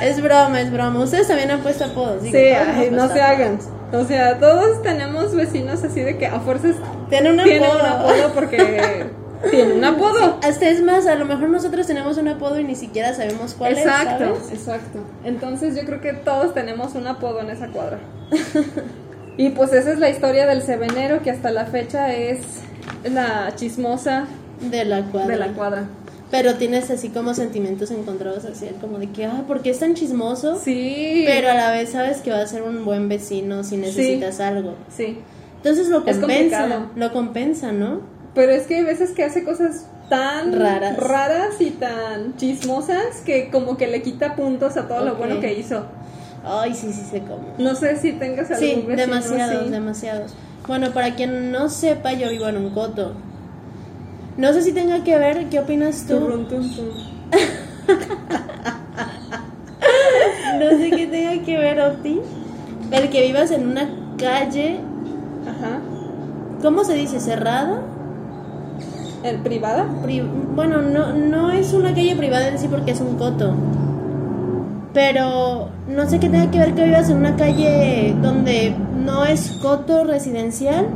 Es 0.02 0.22
broma, 0.22 0.60
es 0.62 0.72
broma. 0.72 1.00
Ustedes 1.00 1.28
también 1.30 1.50
han 1.50 1.62
puesto 1.62 1.86
apodos. 1.86 2.22
Sí, 2.22 2.36
ay, 2.36 2.90
no 2.92 3.08
se 3.08 3.22
hagan. 3.22 3.58
O 3.94 4.04
sea, 4.04 4.38
todos 4.38 4.82
tenemos 4.84 5.34
vecinos 5.34 5.82
así 5.84 6.02
de 6.02 6.18
que 6.18 6.28
a 6.28 6.40
fuerzas 6.42 6.76
Tienen 7.10 7.40
un 7.40 7.44
tienen 7.46 7.64
apodo. 7.64 7.80
un 7.80 7.86
apodo 7.86 8.34
porque 8.34 9.08
tienen 9.50 9.78
un 9.78 9.84
apodo. 9.84 10.38
Hasta 10.44 10.68
es 10.70 10.82
más, 10.84 11.08
a 11.08 11.16
lo 11.16 11.26
mejor 11.26 11.50
nosotros 11.50 11.88
tenemos 11.88 12.18
un 12.18 12.28
apodo 12.28 12.60
y 12.60 12.66
ni 12.66 12.76
siquiera 12.76 13.14
sabemos 13.14 13.54
cuál 13.58 13.74
Exacto, 13.78 14.24
es. 14.26 14.40
¿sabes? 14.40 14.52
exacto. 14.52 15.00
Entonces 15.24 15.76
yo 15.76 15.84
creo 15.86 16.02
que 16.02 16.14
todos 16.14 16.54
tenemos 16.54 16.94
un 16.96 17.08
apodo 17.08 17.40
en 17.40 17.50
esa 17.50 17.68
cuadra. 17.70 18.00
Y 19.38 19.50
pues 19.50 19.74
esa 19.74 19.92
es 19.92 20.00
la 20.00 20.10
historia 20.10 20.46
del 20.46 20.62
sebenero 20.62 21.22
que 21.22 21.32
hasta 21.32 21.52
la 21.52 21.66
fecha 21.66 22.14
es 22.14 22.40
la 23.04 23.54
chismosa 23.56 24.26
De 24.62 24.86
la 24.86 25.04
cuadra. 25.04 25.28
de 25.34 25.38
la 25.38 25.48
cuadra. 25.54 25.88
Pero 26.32 26.56
tienes 26.56 26.90
así 26.90 27.10
como 27.10 27.34
sentimientos 27.34 27.92
encontrados 27.92 28.46
hacia 28.46 28.70
él, 28.70 28.76
como 28.82 28.98
de 28.98 29.12
que, 29.12 29.26
ah, 29.26 29.44
¿por 29.48 29.62
qué 29.62 29.70
es 29.70 29.80
tan 29.80 29.94
chismoso? 29.94 30.60
Sí. 30.60 31.24
Pero 31.26 31.52
a 31.52 31.54
la 31.54 31.72
vez 31.72 31.90
sabes 31.92 32.18
que 32.18 32.32
va 32.32 32.42
a 32.42 32.48
ser 32.48 32.64
un 32.64 32.84
buen 32.84 33.08
vecino 33.08 33.64
si 33.64 33.78
necesitas 33.78 34.40
algo. 34.40 34.74
Sí. 34.96 35.20
Entonces 35.58 35.88
lo 35.90 36.04
compensa, 36.04 36.90
lo 36.96 37.14
compensa, 37.14 37.72
¿no? 37.72 38.02
Pero 38.34 38.52
es 38.52 38.64
que 38.68 38.76
hay 38.78 38.84
veces 38.84 39.12
que 39.12 39.24
hace 39.24 39.44
cosas 39.44 39.88
tan 40.10 40.60
Raras. 40.60 40.98
raras 40.98 41.60
y 41.62 41.72
tan 41.72 42.36
chismosas 42.38 43.22
que 43.26 43.50
como 43.50 43.78
que 43.78 43.88
le 43.88 44.02
quita 44.02 44.36
puntos 44.36 44.78
a 44.78 44.88
todo 44.88 45.06
lo 45.06 45.16
bueno 45.16 45.40
que 45.40 45.54
hizo. 45.54 45.86
Ay, 46.46 46.74
sí, 46.76 46.92
sí 46.94 47.02
sé 47.10 47.22
cómo. 47.22 47.44
No 47.58 47.74
sé 47.76 47.96
si 47.98 48.12
tengas 48.14 48.50
algún 48.52 48.60
Sí, 48.60 48.76
vecino 48.76 48.96
demasiados, 48.98 49.62
así. 49.62 49.70
demasiados. 49.72 50.34
Bueno, 50.68 50.92
para 50.92 51.16
quien 51.16 51.52
no 51.52 51.70
sepa, 51.70 52.14
yo 52.14 52.30
vivo 52.30 52.48
en 52.48 52.58
un 52.58 52.70
coto. 52.72 53.14
No 54.38 54.52
sé 54.54 54.62
si 54.62 54.72
tenga 54.74 55.04
que 55.04 55.18
ver, 55.18 55.46
¿qué 55.50 55.60
opinas 55.60 56.06
tú? 56.08 56.20
Tun. 56.20 56.48
No 60.60 60.70
sé 60.78 60.90
qué 60.92 61.08
tenga 61.08 61.44
que 61.46 61.58
ver, 61.58 61.80
Opti. 61.82 62.22
El 62.92 63.10
que 63.10 63.22
vivas 63.24 63.52
en 63.52 63.68
una 63.68 63.90
calle, 64.18 64.80
Ajá. 65.44 65.80
¿cómo 66.62 66.84
se 66.84 66.94
dice? 66.94 67.20
¿Cerrada? 67.20 67.82
¿El 69.24 69.38
privada? 69.40 69.86
Pri- 70.04 70.22
bueno, 70.56 70.82
no, 70.82 71.14
no 71.14 71.52
es 71.52 71.74
una 71.74 71.94
calle 71.94 72.16
privada 72.16 72.48
en 72.48 72.58
sí 72.60 72.68
porque 72.70 72.92
es 72.92 73.02
un 73.02 73.18
coto. 73.18 73.54
Pero 74.96 75.68
no 75.90 76.10
sé 76.10 76.22
qué 76.22 76.30
tenga 76.30 76.50
que 76.50 76.58
ver 76.58 76.74
que 76.74 76.86
vivas 76.86 77.10
en 77.10 77.18
una 77.18 77.36
calle 77.36 78.16
donde 78.22 78.74
no 79.06 79.26
es 79.26 79.52
coto 79.62 80.06
residencial 80.06 80.88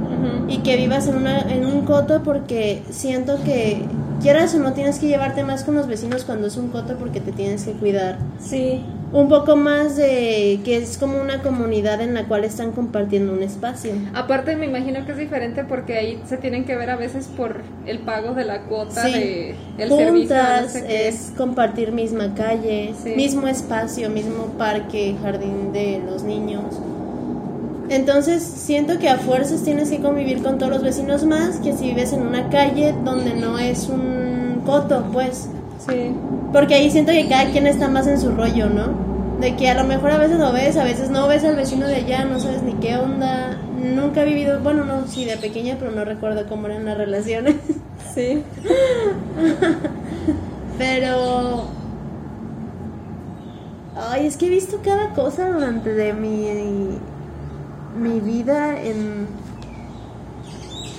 y 0.48 0.60
que 0.60 0.77
vivas 0.77 1.10
en, 1.10 1.18
una, 1.18 1.41
en 1.41 1.65
un 1.65 1.82
coto 1.82 2.24
porque 2.24 2.82
siento 2.89 3.44
que 3.44 3.84
quieras 4.22 4.56
o 4.56 4.60
no 4.60 4.72
tienes 4.72 5.00
que 5.00 5.08
llevarte 5.08 5.44
más 5.44 5.65
con 5.65 5.75
los 5.75 5.86
vecinos 5.86 6.24
cuando 6.24 6.48
es 6.48 6.56
un 6.56 6.70
coto 6.70 6.96
porque 6.96 7.20
te 7.20 7.34
tienes 7.34 7.65
que 7.65 7.74
cuidar. 7.74 8.20
Sí. 8.39 8.86
Un 9.11 9.27
poco 9.27 9.55
más 9.55 9.95
de 9.97 10.59
que 10.63 10.77
es 10.77 10.99
como 10.99 11.19
una 11.19 11.41
comunidad 11.41 11.99
en 11.99 12.13
la 12.13 12.25
cual 12.27 12.43
están 12.43 12.71
compartiendo 12.73 13.33
un 13.33 13.41
espacio. 13.41 13.93
Aparte 14.13 14.55
me 14.55 14.67
imagino 14.67 15.03
que 15.03 15.13
es 15.13 15.17
diferente 15.17 15.63
porque 15.63 15.97
ahí 15.97 16.21
se 16.27 16.37
tienen 16.37 16.63
que 16.65 16.75
ver 16.75 16.91
a 16.91 16.95
veces 16.95 17.25
por 17.27 17.61
el 17.87 17.97
pago 17.99 18.35
de 18.35 18.45
la 18.45 18.61
cuota 18.65 19.03
Sí. 19.05 19.11
de 19.11 19.49
el 19.79 19.89
servicio. 19.89 20.05
no 20.05 20.11
Juntas, 20.19 20.73
sé 20.73 20.85
qué. 20.85 21.07
es 21.07 21.33
compartir 21.35 21.91
misma 21.91 22.35
calle, 22.35 22.93
Sí. 23.03 23.15
mismo 23.15 23.47
espacio, 23.47 24.11
mismo 24.11 24.45
parque, 24.59 25.15
jardín 25.23 25.73
de 25.73 26.03
los 26.05 26.21
niños. 26.21 26.65
Entonces 27.89 28.43
siento 28.43 28.99
que 28.99 29.09
a 29.09 29.17
fuerzas 29.17 29.63
tienes 29.63 29.89
que 29.89 29.99
convivir 29.99 30.43
con 30.43 30.59
todos 30.59 30.71
los 30.71 30.83
vecinos 30.83 31.25
más 31.25 31.57
que 31.57 31.73
si 31.73 31.85
vives 31.85 32.13
en 32.13 32.21
una 32.21 32.47
calle 32.49 32.93
donde 33.03 33.33
no 33.33 33.57
es 33.57 33.89
un 33.89 34.61
coto, 34.67 35.05
pues. 35.11 35.49
Sí. 35.79 36.12
Porque 36.51 36.75
ahí 36.75 36.91
siento 36.91 37.12
que 37.12 37.27
cada 37.27 37.51
quien 37.51 37.67
está 37.67 37.88
más 37.88 38.07
en 38.07 38.19
su 38.19 38.31
rollo, 38.31 38.69
¿no? 38.69 39.09
De 39.39 39.55
que 39.55 39.69
a 39.69 39.74
lo 39.74 39.86
mejor 39.86 40.12
a 40.12 40.17
veces 40.17 40.38
lo 40.38 40.51
ves, 40.51 40.75
a 40.77 40.83
veces 40.83 41.09
no 41.09 41.27
ves 41.27 41.43
al 41.43 41.55
vecino 41.55 41.88
de 41.88 41.95
allá, 41.95 42.25
no 42.25 42.39
sabes 42.39 42.62
ni 42.62 42.74
qué 42.74 42.98
onda. 42.98 43.57
Nunca 43.81 44.24
he 44.24 44.25
vivido, 44.25 44.59
bueno, 44.59 44.83
no, 44.83 45.07
sí, 45.07 45.24
de 45.24 45.38
pequeña, 45.38 45.77
pero 45.79 45.91
no 45.91 46.03
recuerdo 46.03 46.45
cómo 46.48 46.67
eran 46.67 46.86
las 46.86 46.98
relaciones. 46.98 47.55
Sí. 48.15 48.43
Pero. 50.79 51.65
Ay, 53.95 54.25
es 54.25 54.36
que 54.36 54.48
he 54.48 54.50
visto 54.50 54.79
cada 54.83 55.13
cosa 55.13 55.51
durante 55.51 55.93
de 55.93 56.13
mi. 56.13 56.98
mi 58.00 58.19
vida 58.19 58.81
en, 58.81 59.27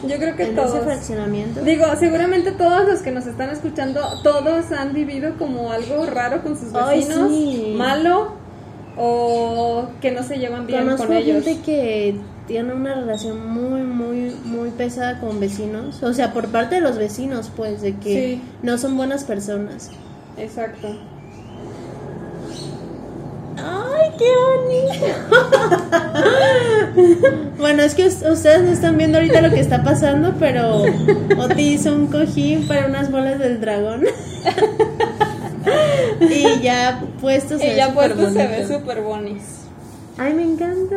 Yo 0.06 0.16
creo 0.16 0.34
que 0.36 0.44
en 0.44 0.58
ese 0.58 0.60
todos. 0.68 0.84
fraccionamiento. 0.84 1.60
Digo, 1.62 1.84
seguramente 1.98 2.52
todos 2.52 2.88
los 2.88 3.00
que 3.00 3.10
nos 3.10 3.26
están 3.26 3.50
escuchando, 3.50 4.00
todos 4.22 4.72
han 4.72 4.92
vivido 4.94 5.34
como 5.38 5.70
algo 5.72 6.06
raro 6.06 6.42
con 6.42 6.56
sus 6.58 6.74
Ay, 6.74 7.00
vecinos, 7.00 7.30
sí. 7.30 7.74
malo 7.76 8.32
o 8.96 9.88
que 10.00 10.10
no 10.10 10.22
se 10.22 10.38
llevan 10.38 10.66
bien 10.66 10.80
Conozco 10.84 11.06
con 11.06 11.16
ellos. 11.16 11.44
gente 11.44 11.62
que 11.64 12.16
tiene 12.46 12.74
una 12.74 12.94
relación 12.94 13.46
muy, 13.46 13.82
muy, 13.82 14.34
muy 14.44 14.70
pesada 14.70 15.20
con 15.20 15.38
vecinos. 15.38 16.02
O 16.02 16.12
sea, 16.12 16.32
por 16.32 16.48
parte 16.48 16.76
de 16.76 16.80
los 16.80 16.96
vecinos, 16.98 17.50
pues, 17.56 17.80
de 17.82 17.96
que 17.96 18.34
Sí. 18.36 18.42
no 18.62 18.76
son 18.78 18.96
buenas 18.96 19.24
personas. 19.24 19.90
Exacto. 20.36 20.88
¡Ay, 23.56 24.09
qué 24.20 24.30
bonito! 24.46 25.06
bueno, 27.58 27.82
es 27.82 27.94
que 27.94 28.06
us- 28.06 28.22
ustedes 28.30 28.62
no 28.62 28.70
están 28.70 28.96
viendo 28.98 29.18
ahorita 29.18 29.40
lo 29.40 29.50
que 29.50 29.60
está 29.60 29.82
pasando, 29.82 30.34
pero 30.38 30.82
Oti 31.38 31.62
hizo 31.74 31.94
un 31.94 32.06
cojín 32.08 32.66
para 32.68 32.86
unas 32.86 33.10
bolas 33.10 33.38
del 33.38 33.60
dragón. 33.60 34.04
y 36.20 36.60
ya 36.62 37.00
puesto 37.20 37.58
se 37.58 37.66
Y 37.66 37.70
ve 37.70 37.76
ya 37.76 37.92
puesto 37.94 38.30
se 38.30 38.46
ve 38.46 38.66
súper 38.68 39.00
bonis. 39.02 39.42
Ay, 40.18 40.34
me 40.34 40.42
encanta, 40.42 40.96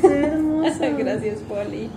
se 0.00 0.08
ve 0.08 0.26
hermoso. 0.26 0.80
Gracias, 0.98 1.38
Poli. 1.48 1.88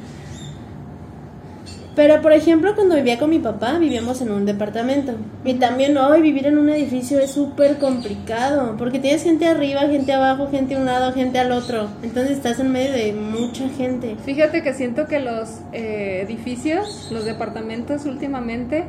Pero, 2.00 2.22
por 2.22 2.32
ejemplo, 2.32 2.76
cuando 2.76 2.96
vivía 2.96 3.20
con 3.20 3.30
mi 3.30 3.40
papá, 3.40 3.78
vivíamos 3.78 4.22
en 4.22 4.32
un 4.32 4.46
departamento. 4.46 5.16
Y 5.44 5.56
también 5.56 5.98
hoy 5.98 6.22
vivir 6.22 6.48
en 6.48 6.58
un 6.58 6.70
edificio 6.70 7.20
es 7.20 7.32
súper 7.32 7.78
complicado, 7.78 8.78
porque 8.78 9.00
tienes 9.00 9.22
gente 9.24 9.46
arriba, 9.46 9.82
gente 9.82 10.14
abajo, 10.14 10.48
gente 10.50 10.76
a 10.76 10.80
un 10.80 10.86
lado, 10.86 11.12
gente 11.12 11.40
al 11.40 11.52
otro. 11.52 11.90
Entonces 12.02 12.38
estás 12.38 12.58
en 12.62 12.72
medio 12.72 12.94
de 12.94 13.12
mucha 13.12 13.68
gente. 13.68 14.16
Fíjate 14.24 14.64
que 14.64 14.74
siento 14.74 15.08
que 15.08 15.20
los 15.20 15.50
eh, 15.74 16.22
edificios, 16.26 17.10
los 17.12 17.26
departamentos 17.26 18.06
últimamente, 18.06 18.86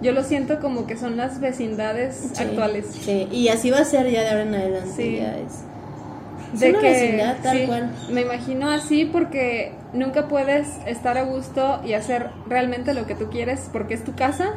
yo 0.00 0.12
lo 0.12 0.24
siento 0.24 0.58
como 0.58 0.86
que 0.86 0.96
son 0.96 1.18
las 1.18 1.40
vecindades 1.40 2.30
Sí, 2.32 2.42
actuales. 2.42 2.86
Sí, 3.02 3.28
y 3.30 3.48
así 3.48 3.70
va 3.70 3.80
a 3.80 3.84
ser 3.84 4.10
ya 4.10 4.22
de 4.22 4.28
ahora 4.30 4.42
en 4.44 4.54
adelante. 4.54 4.92
Sí. 4.96 5.16
ya 5.20 5.36
es. 5.36 5.52
Es 6.54 6.60
de 6.60 6.70
una 6.70 6.80
que 6.80 6.90
vecindad 6.90 7.36
tal 7.42 7.58
sí, 7.58 7.66
cual. 7.66 7.90
me 8.12 8.20
imagino 8.22 8.70
así 8.70 9.04
porque 9.04 9.72
nunca 9.96 10.28
puedes 10.28 10.68
estar 10.86 11.18
a 11.18 11.22
gusto 11.24 11.80
y 11.84 11.94
hacer 11.94 12.30
realmente 12.48 12.94
lo 12.94 13.06
que 13.06 13.14
tú 13.14 13.26
quieres 13.30 13.68
porque 13.72 13.94
es 13.94 14.04
tu 14.04 14.14
casa, 14.14 14.50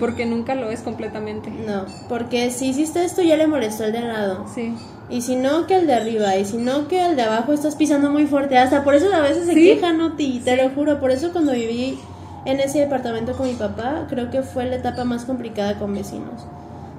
porque 0.00 0.26
nunca 0.26 0.54
lo 0.54 0.70
es 0.70 0.80
completamente. 0.80 1.50
No, 1.50 1.86
porque 2.08 2.50
si 2.50 2.68
hiciste 2.68 3.04
esto 3.04 3.22
ya 3.22 3.36
le 3.36 3.46
molestó 3.46 3.84
al 3.84 3.92
de 3.92 3.98
al 3.98 4.08
lado. 4.08 4.46
Sí. 4.54 4.74
Y 5.10 5.20
si 5.22 5.36
no, 5.36 5.66
que 5.66 5.74
al 5.74 5.86
de 5.86 5.94
arriba. 5.94 6.36
Y 6.36 6.44
si 6.44 6.56
no, 6.56 6.88
que 6.88 7.00
al 7.00 7.16
de 7.16 7.22
abajo 7.22 7.52
estás 7.52 7.76
pisando 7.76 8.10
muy 8.10 8.26
fuerte. 8.26 8.56
Hasta 8.56 8.84
por 8.84 8.94
eso 8.94 9.12
a 9.14 9.20
veces 9.20 9.46
se 9.46 9.54
Sí. 9.54 9.64
quejan, 9.64 9.98
¿no? 9.98 10.12
Ti? 10.16 10.40
Te 10.44 10.56
lo 10.56 10.70
juro. 10.70 10.98
Por 11.00 11.10
eso 11.10 11.30
cuando 11.32 11.52
viví 11.52 11.98
en 12.46 12.60
ese 12.60 12.80
departamento 12.80 13.32
con 13.32 13.46
mi 13.46 13.54
papá, 13.54 14.06
creo 14.08 14.30
que 14.30 14.42
fue 14.42 14.64
la 14.66 14.76
etapa 14.76 15.04
más 15.04 15.24
complicada 15.24 15.78
con 15.78 15.94
vecinos. 15.94 16.46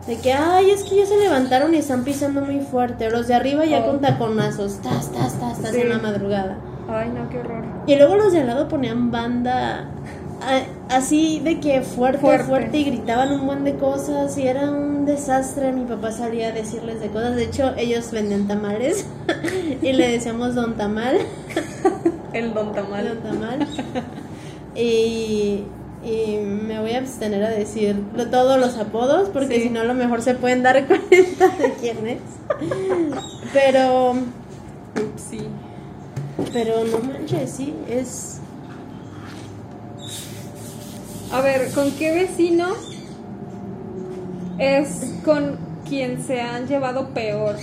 De 0.08 0.18
que, 0.18 0.34
ay, 0.34 0.70
es 0.70 0.84
que 0.84 0.98
ya 0.98 1.06
se 1.08 1.18
levantaron 1.18 1.74
y 1.74 1.77
están 1.77 2.04
pisando 2.04 2.42
muy 2.42 2.60
fuerte. 2.60 3.10
Los 3.10 3.27
de 3.27 3.34
arriba 3.34 3.65
ya 3.65 3.80
Oh. 3.80 3.88
con 3.88 4.01
taconazos. 4.01 4.80
Tas, 4.84 5.12
tas, 5.12 5.34
tas, 5.39 5.60
tas 5.60 5.72
Sí. 5.74 5.82
en 5.82 5.89
la 5.89 5.98
madrugada. 5.98 6.58
Ay, 6.89 7.10
no, 7.10 7.30
qué 7.30 7.39
horror. 7.39 7.63
Y 7.88 7.96
luego 7.96 8.15
los 8.15 8.32
de 8.34 8.42
al 8.42 8.48
lado 8.48 8.68
ponían 8.68 9.12
banda 9.12 9.88
a- 10.42 10.96
así 10.96 11.39
de 11.39 11.60
que 11.60 11.82
fuerte, 11.82 12.20
fuerte, 12.20 12.44
Fuerte. 12.46 12.77
y 12.77 12.84
gritaban 12.84 13.32
un 13.32 13.46
buen 13.48 13.63
de 13.63 13.75
cosas 13.75 14.38
y 14.38 14.48
era 14.48 14.70
un 14.70 15.06
desastre. 15.06 15.72
Mi 15.72 15.86
papá 15.86 16.12
salía 16.12 16.50
a 16.50 16.51
decirles 16.51 17.00
de 17.00 17.08
cosas. 17.10 17.36
De 17.36 17.44
hecho, 17.46 17.74
ellos 17.77 18.12
venden 18.12 18.48
tamales 18.48 19.06
y 19.82 19.94
le 19.94 20.10
decíamos 20.12 20.54
don 20.56 20.75
tamal, 20.75 21.18
El 22.34 22.54
don 22.54 22.68
don 22.68 22.75
tamal. 22.75 23.20
tamal. 23.24 23.68
Y, 24.75 25.63
y 26.04 26.38
me 26.38 26.80
voy 26.82 26.92
a 26.92 27.00
abstener 27.00 27.44
a 27.44 27.50
decir 27.50 27.96
todos 28.30 28.60
los 28.60 28.77
apodos 28.77 29.30
porque 29.30 29.56
Sí. 29.56 29.62
si 29.63 29.70
no 29.70 29.80
a 29.82 29.86
lo 29.86 29.94
mejor 29.94 30.22
se 30.22 30.36
pueden 30.36 30.62
dar 30.63 30.86
cuenta 30.88 31.48
de 31.58 31.74
quién 31.80 32.06
es. 32.08 32.20
Pero 33.54 34.13
Sí. 35.18 35.39
Pero 36.51 36.84
no 36.86 37.00
manches, 37.00 37.51
sí, 37.51 37.74
es... 37.89 38.39
A 41.32 41.42
ver, 41.42 41.72
¿con 41.72 41.92
qué 41.92 42.12
vecino 42.12 42.74
es 44.58 45.13
con 45.25 45.58
quien 45.88 46.24
se 46.24 46.42
han 46.42 46.68
llevado 46.68 47.10
peor? 47.10 47.56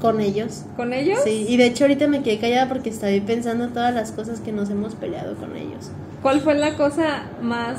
con 0.00 0.20
ellos. 0.20 0.64
¿Con 0.76 0.92
ellos? 0.92 1.20
Sí, 1.24 1.46
y 1.48 1.56
de 1.56 1.66
hecho 1.66 1.84
ahorita 1.84 2.06
me 2.06 2.22
quedé 2.22 2.38
callada 2.38 2.68
porque 2.68 2.90
estaba 2.90 3.12
pensando 3.26 3.68
todas 3.68 3.94
las 3.94 4.12
cosas 4.12 4.40
que 4.40 4.52
nos 4.52 4.70
hemos 4.70 4.94
peleado 4.94 5.34
con 5.36 5.56
ellos. 5.56 5.90
¿Cuál 6.22 6.40
fue 6.40 6.54
la 6.54 6.76
cosa 6.76 7.24
más 7.42 7.78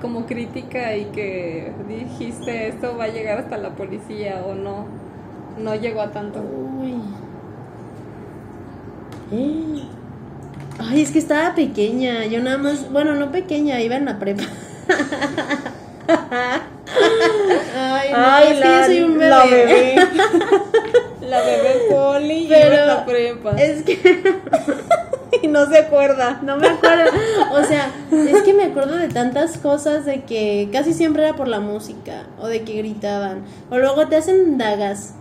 como 0.00 0.26
crítica 0.26 0.96
y 0.96 1.06
que 1.06 1.72
dijiste 1.88 2.68
esto 2.68 2.96
va 2.96 3.04
a 3.04 3.08
llegar 3.08 3.38
hasta 3.38 3.58
la 3.58 3.70
policía 3.70 4.42
o 4.46 4.54
no? 4.54 4.86
No 5.58 5.74
llegó 5.74 6.00
a 6.00 6.12
tanto. 6.12 6.40
Uy. 6.40 6.94
Ay, 10.80 11.02
es 11.02 11.10
que 11.10 11.18
estaba 11.18 11.54
pequeña. 11.54 12.24
Yo 12.26 12.40
nada 12.40 12.58
más, 12.58 12.90
bueno, 12.90 13.14
no 13.14 13.30
pequeña, 13.32 13.80
iba 13.80 13.96
en 13.96 14.04
la 14.04 14.18
prepa. 14.18 14.44
Ay, 17.76 18.10
no, 18.12 18.38
es 18.38 18.60
que 18.60 18.68
yo 18.68 18.84
soy 18.86 19.02
un 19.02 19.18
bebé. 19.18 19.28
La 19.30 19.44
bebé. 19.44 19.96
la 21.28 21.40
bebé 21.42 21.80
poli 21.90 22.46
Pero 22.48 22.66
iba 22.68 22.80
en 22.82 22.86
la 22.86 23.04
prepa. 23.04 23.50
Es 23.60 23.82
que 23.82 23.98
Y 25.42 25.46
no 25.48 25.66
se 25.66 25.78
acuerda. 25.78 26.40
no 26.42 26.56
me 26.56 26.68
acuerdo. 26.68 27.10
O 27.52 27.62
sea, 27.64 27.90
es 28.10 28.42
que 28.42 28.54
me 28.54 28.64
acuerdo 28.64 28.96
de 28.96 29.08
tantas 29.08 29.58
cosas 29.58 30.04
de 30.06 30.22
que 30.22 30.68
casi 30.72 30.94
siempre 30.94 31.22
era 31.24 31.36
por 31.36 31.48
la 31.48 31.60
música 31.60 32.24
o 32.40 32.46
de 32.48 32.62
que 32.62 32.74
gritaban 32.74 33.42
o 33.70 33.78
luego 33.78 34.08
te 34.08 34.16
hacen 34.16 34.58
dagas 34.58 35.14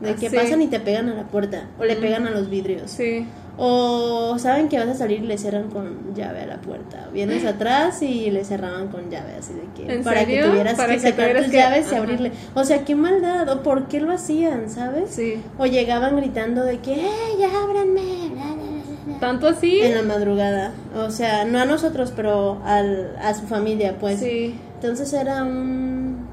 de 0.00 0.10
Ah, 0.10 0.16
que 0.18 0.28
sí. 0.30 0.36
pasan 0.36 0.60
y 0.62 0.66
te 0.66 0.80
pegan 0.80 1.08
a 1.10 1.14
la 1.14 1.22
puerta 1.24 1.68
o 1.78 1.84
le 1.84 1.94
pegan 1.96 2.26
a 2.26 2.30
los 2.30 2.50
vidrios. 2.50 2.90
Sí. 2.90 3.24
O 3.58 4.36
saben 4.38 4.68
que 4.68 4.78
vas 4.78 4.88
a 4.88 4.94
salir 4.94 5.22
y 5.22 5.26
le 5.26 5.36
cierran 5.36 5.68
con 5.68 6.14
llave 6.14 6.40
a 6.42 6.46
la 6.46 6.56
puerta. 6.60 7.08
Vienes 7.12 7.44
atrás 7.46 8.00
y 8.02 8.30
le 8.30 8.44
cerraban 8.44 8.88
con 8.88 9.10
llave, 9.10 9.34
así 9.38 9.52
de 9.52 9.62
que 9.76 9.92
¿En 9.92 10.02
para 10.02 10.20
serio? 10.20 10.44
que 10.44 10.50
tuvieras 10.50 10.74
Para 10.74 10.88
que 10.88 10.94
que 10.94 11.00
sacar 11.00 11.16
tuvieras 11.16 11.42
tus 11.44 11.50
que- 11.52 11.56
llaves 11.58 11.92
y 11.92 11.94
abrirle. 11.94 12.32
O 12.54 12.64
sea, 12.64 12.84
qué 12.84 12.94
maldad, 12.96 13.48
o 13.50 13.62
por 13.62 13.88
qué 13.88 14.00
lo 14.00 14.10
hacían, 14.12 14.70
¿sabes? 14.70 15.10
Sí. 15.10 15.34
O 15.58 15.66
llegaban 15.66 16.16
gritando 16.16 16.64
de 16.64 16.78
que, 16.78 16.94
¡eh, 16.94 17.08
ya 17.38 17.48
ábranme! 17.62 18.00
la, 18.34 18.44
la, 18.44 18.46
la, 18.56 19.12
la". 19.14 19.18
¿Tanto 19.20 19.48
así? 19.48 19.80
En 19.82 19.94
la 19.96 20.02
madrugada. 20.02 20.72
O 20.96 21.10
sea, 21.10 21.44
no 21.44 21.58
a 21.60 21.64
nosotros, 21.66 22.12
pero 22.16 22.60
al, 22.64 23.16
a 23.20 23.34
su 23.34 23.46
familia, 23.46 23.96
pues. 24.00 24.20
Sí. 24.20 24.58
Entonces 24.76 25.12
era 25.12 25.42
un... 25.44 26.26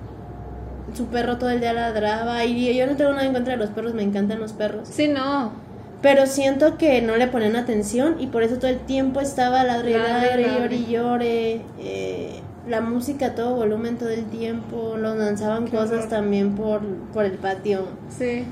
Su 0.96 1.06
perro 1.06 1.38
todo 1.38 1.50
el 1.52 1.60
día 1.60 1.72
ladraba 1.74 2.44
y 2.46 2.76
yo 2.76 2.88
no 2.88 2.96
tengo 2.96 3.12
nada 3.12 3.26
en 3.26 3.34
contra 3.34 3.54
de 3.54 3.58
los 3.60 3.70
perros, 3.70 3.94
me 3.94 4.02
encantan 4.04 4.40
los 4.40 4.54
perros. 4.54 4.88
Sí, 4.90 5.08
no. 5.08 5.52
Pero 6.02 6.28
siento 6.28 6.78
que 6.78 7.02
no 7.02 7.18
le 7.18 7.28
ponían 7.28 7.56
atención 7.58 8.16
y 8.20 8.28
por 8.28 8.44
eso 8.44 8.56
todo 8.58 8.68
el 8.72 8.80
tiempo 8.80 9.20
estaba 9.20 9.64
ladre, 9.66 9.98
Ladre, 9.98 10.44
llore, 10.44 10.76
y 10.76 10.86
llore. 10.92 11.62
eh, 11.80 12.40
la 12.68 12.82
música 12.82 13.28
a 13.28 13.36
todo 13.36 13.56
volumen 13.56 13.98
todo 13.98 14.10
el 14.10 14.26
tiempo. 14.26 14.96
Los 14.98 15.18
lanzaban 15.18 15.66
Qué 15.66 15.72
cosas 15.72 15.92
horror. 15.92 16.10
también 16.10 16.56
por, 16.56 16.82
por 17.14 17.26
el 17.26 17.34
patio. 17.34 17.86
Sí. 18.18 18.46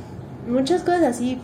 Muchas 0.48 0.82
cosas 0.82 1.04
así 1.04 1.40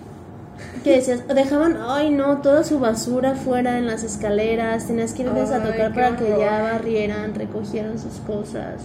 que 0.84 0.92
decías, 0.92 1.26
dejaban, 1.34 1.78
ay 1.88 2.10
no, 2.10 2.40
toda 2.40 2.64
su 2.64 2.80
basura 2.80 3.36
fuera 3.36 3.78
en 3.78 3.88
las 3.88 4.04
escaleras. 4.04 4.88
Tenías 4.88 5.14
que 5.14 5.22
irles 5.24 5.52
a 5.52 5.58
Ay, 5.64 5.72
tocar 5.72 5.94
qué 5.94 6.00
para 6.02 6.16
que 6.18 6.30
ya 6.38 6.62
barrieran, 6.64 7.34
recogieran 7.36 7.98
sus 7.98 8.16
cosas. 8.28 8.82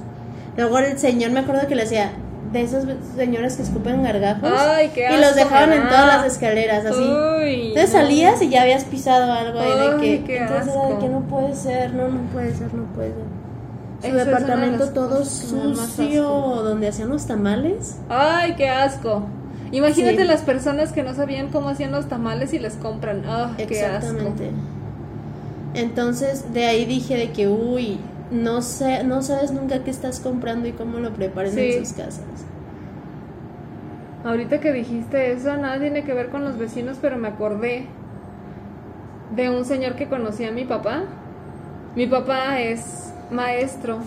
Luego 0.56 0.78
el 0.78 0.98
señor, 0.98 1.30
me 1.32 1.40
acuerdo 1.40 1.66
que 1.66 1.74
le 1.74 1.82
decía, 1.82 2.12
de 2.52 2.62
esos 2.62 2.84
señores 3.16 3.56
que 3.56 3.62
escupen 3.62 4.02
gargajos. 4.02 4.50
Ay, 4.56 4.90
qué 4.94 5.06
y 5.12 5.16
los 5.16 5.26
asco 5.30 5.36
dejaban 5.36 5.72
en 5.72 5.82
da. 5.84 5.88
todas 5.90 6.06
las 6.06 6.24
escaleras, 6.32 6.84
así. 6.86 6.98
Uy, 7.00 7.68
Entonces 7.68 7.92
no. 7.92 8.00
salías 8.00 8.40
y 8.42 8.48
ya 8.48 8.62
habías 8.62 8.84
pisado 8.84 9.32
algo 9.32 9.58
ahí 9.60 9.70
de 9.70 9.80
Ay, 9.94 10.00
que, 10.00 10.24
qué 10.24 10.38
entonces 10.38 10.68
era 10.74 10.82
de 10.82 10.88
asco. 10.88 10.98
que 11.00 11.08
no 11.08 11.20
puede 11.22 11.54
ser, 11.54 11.94
no, 11.94 12.08
no 12.08 12.20
puede 12.32 12.54
ser, 12.54 12.72
no 12.74 12.84
puede 12.94 13.08
ser. 13.08 13.24
Su 14.00 14.06
Eso 14.06 14.16
departamento 14.24 14.88
todo 14.90 15.24
sucio, 15.24 16.28
asco. 16.28 16.62
donde 16.62 16.88
hacían 16.88 17.08
los 17.08 17.26
tamales. 17.26 17.96
Ay, 18.08 18.54
qué 18.56 18.68
asco. 18.68 19.22
Imagínate 19.72 20.18
Sí. 20.22 20.24
las 20.24 20.40
personas 20.42 20.92
que 20.92 21.02
no 21.02 21.14
sabían 21.14 21.48
cómo 21.48 21.68
hacían 21.68 21.90
los 21.92 22.08
tamales 22.08 22.54
y 22.54 22.58
les 22.58 22.74
compran. 22.76 23.24
Ah, 23.26 23.50
qué 23.56 23.64
asco. 23.64 23.74
Exactamente. 23.74 24.50
Entonces, 25.74 26.52
de 26.54 26.66
ahí 26.66 26.84
dije 26.84 27.16
de 27.16 27.30
que, 27.32 27.48
uy, 27.48 27.98
no 28.30 28.62
sé, 28.62 29.04
no 29.04 29.22
sabes 29.22 29.52
nunca 29.52 29.82
qué 29.84 29.90
estás 29.90 30.20
comprando 30.20 30.68
y 30.68 30.72
cómo 30.72 30.98
lo 30.98 31.12
preparan 31.12 31.52
Sí. 31.52 31.72
en 31.72 31.84
sus 31.86 31.94
casas. 31.96 32.24
Ahorita 34.24 34.60
que 34.60 34.72
dijiste 34.72 35.32
eso, 35.32 35.56
nada 35.56 35.78
tiene 35.78 36.02
que 36.04 36.12
ver 36.12 36.28
con 36.28 36.44
los 36.44 36.58
vecinos, 36.58 36.98
pero 37.00 37.16
me 37.16 37.28
acordé 37.28 37.86
de 39.34 39.50
un 39.50 39.64
señor 39.64 39.94
que 39.94 40.08
conocía 40.08 40.48
a 40.48 40.52
mi 40.52 40.64
papá. 40.64 41.04
Mi 41.94 42.06
papá 42.06 42.60
es 42.60 43.12
maestro 43.30 43.98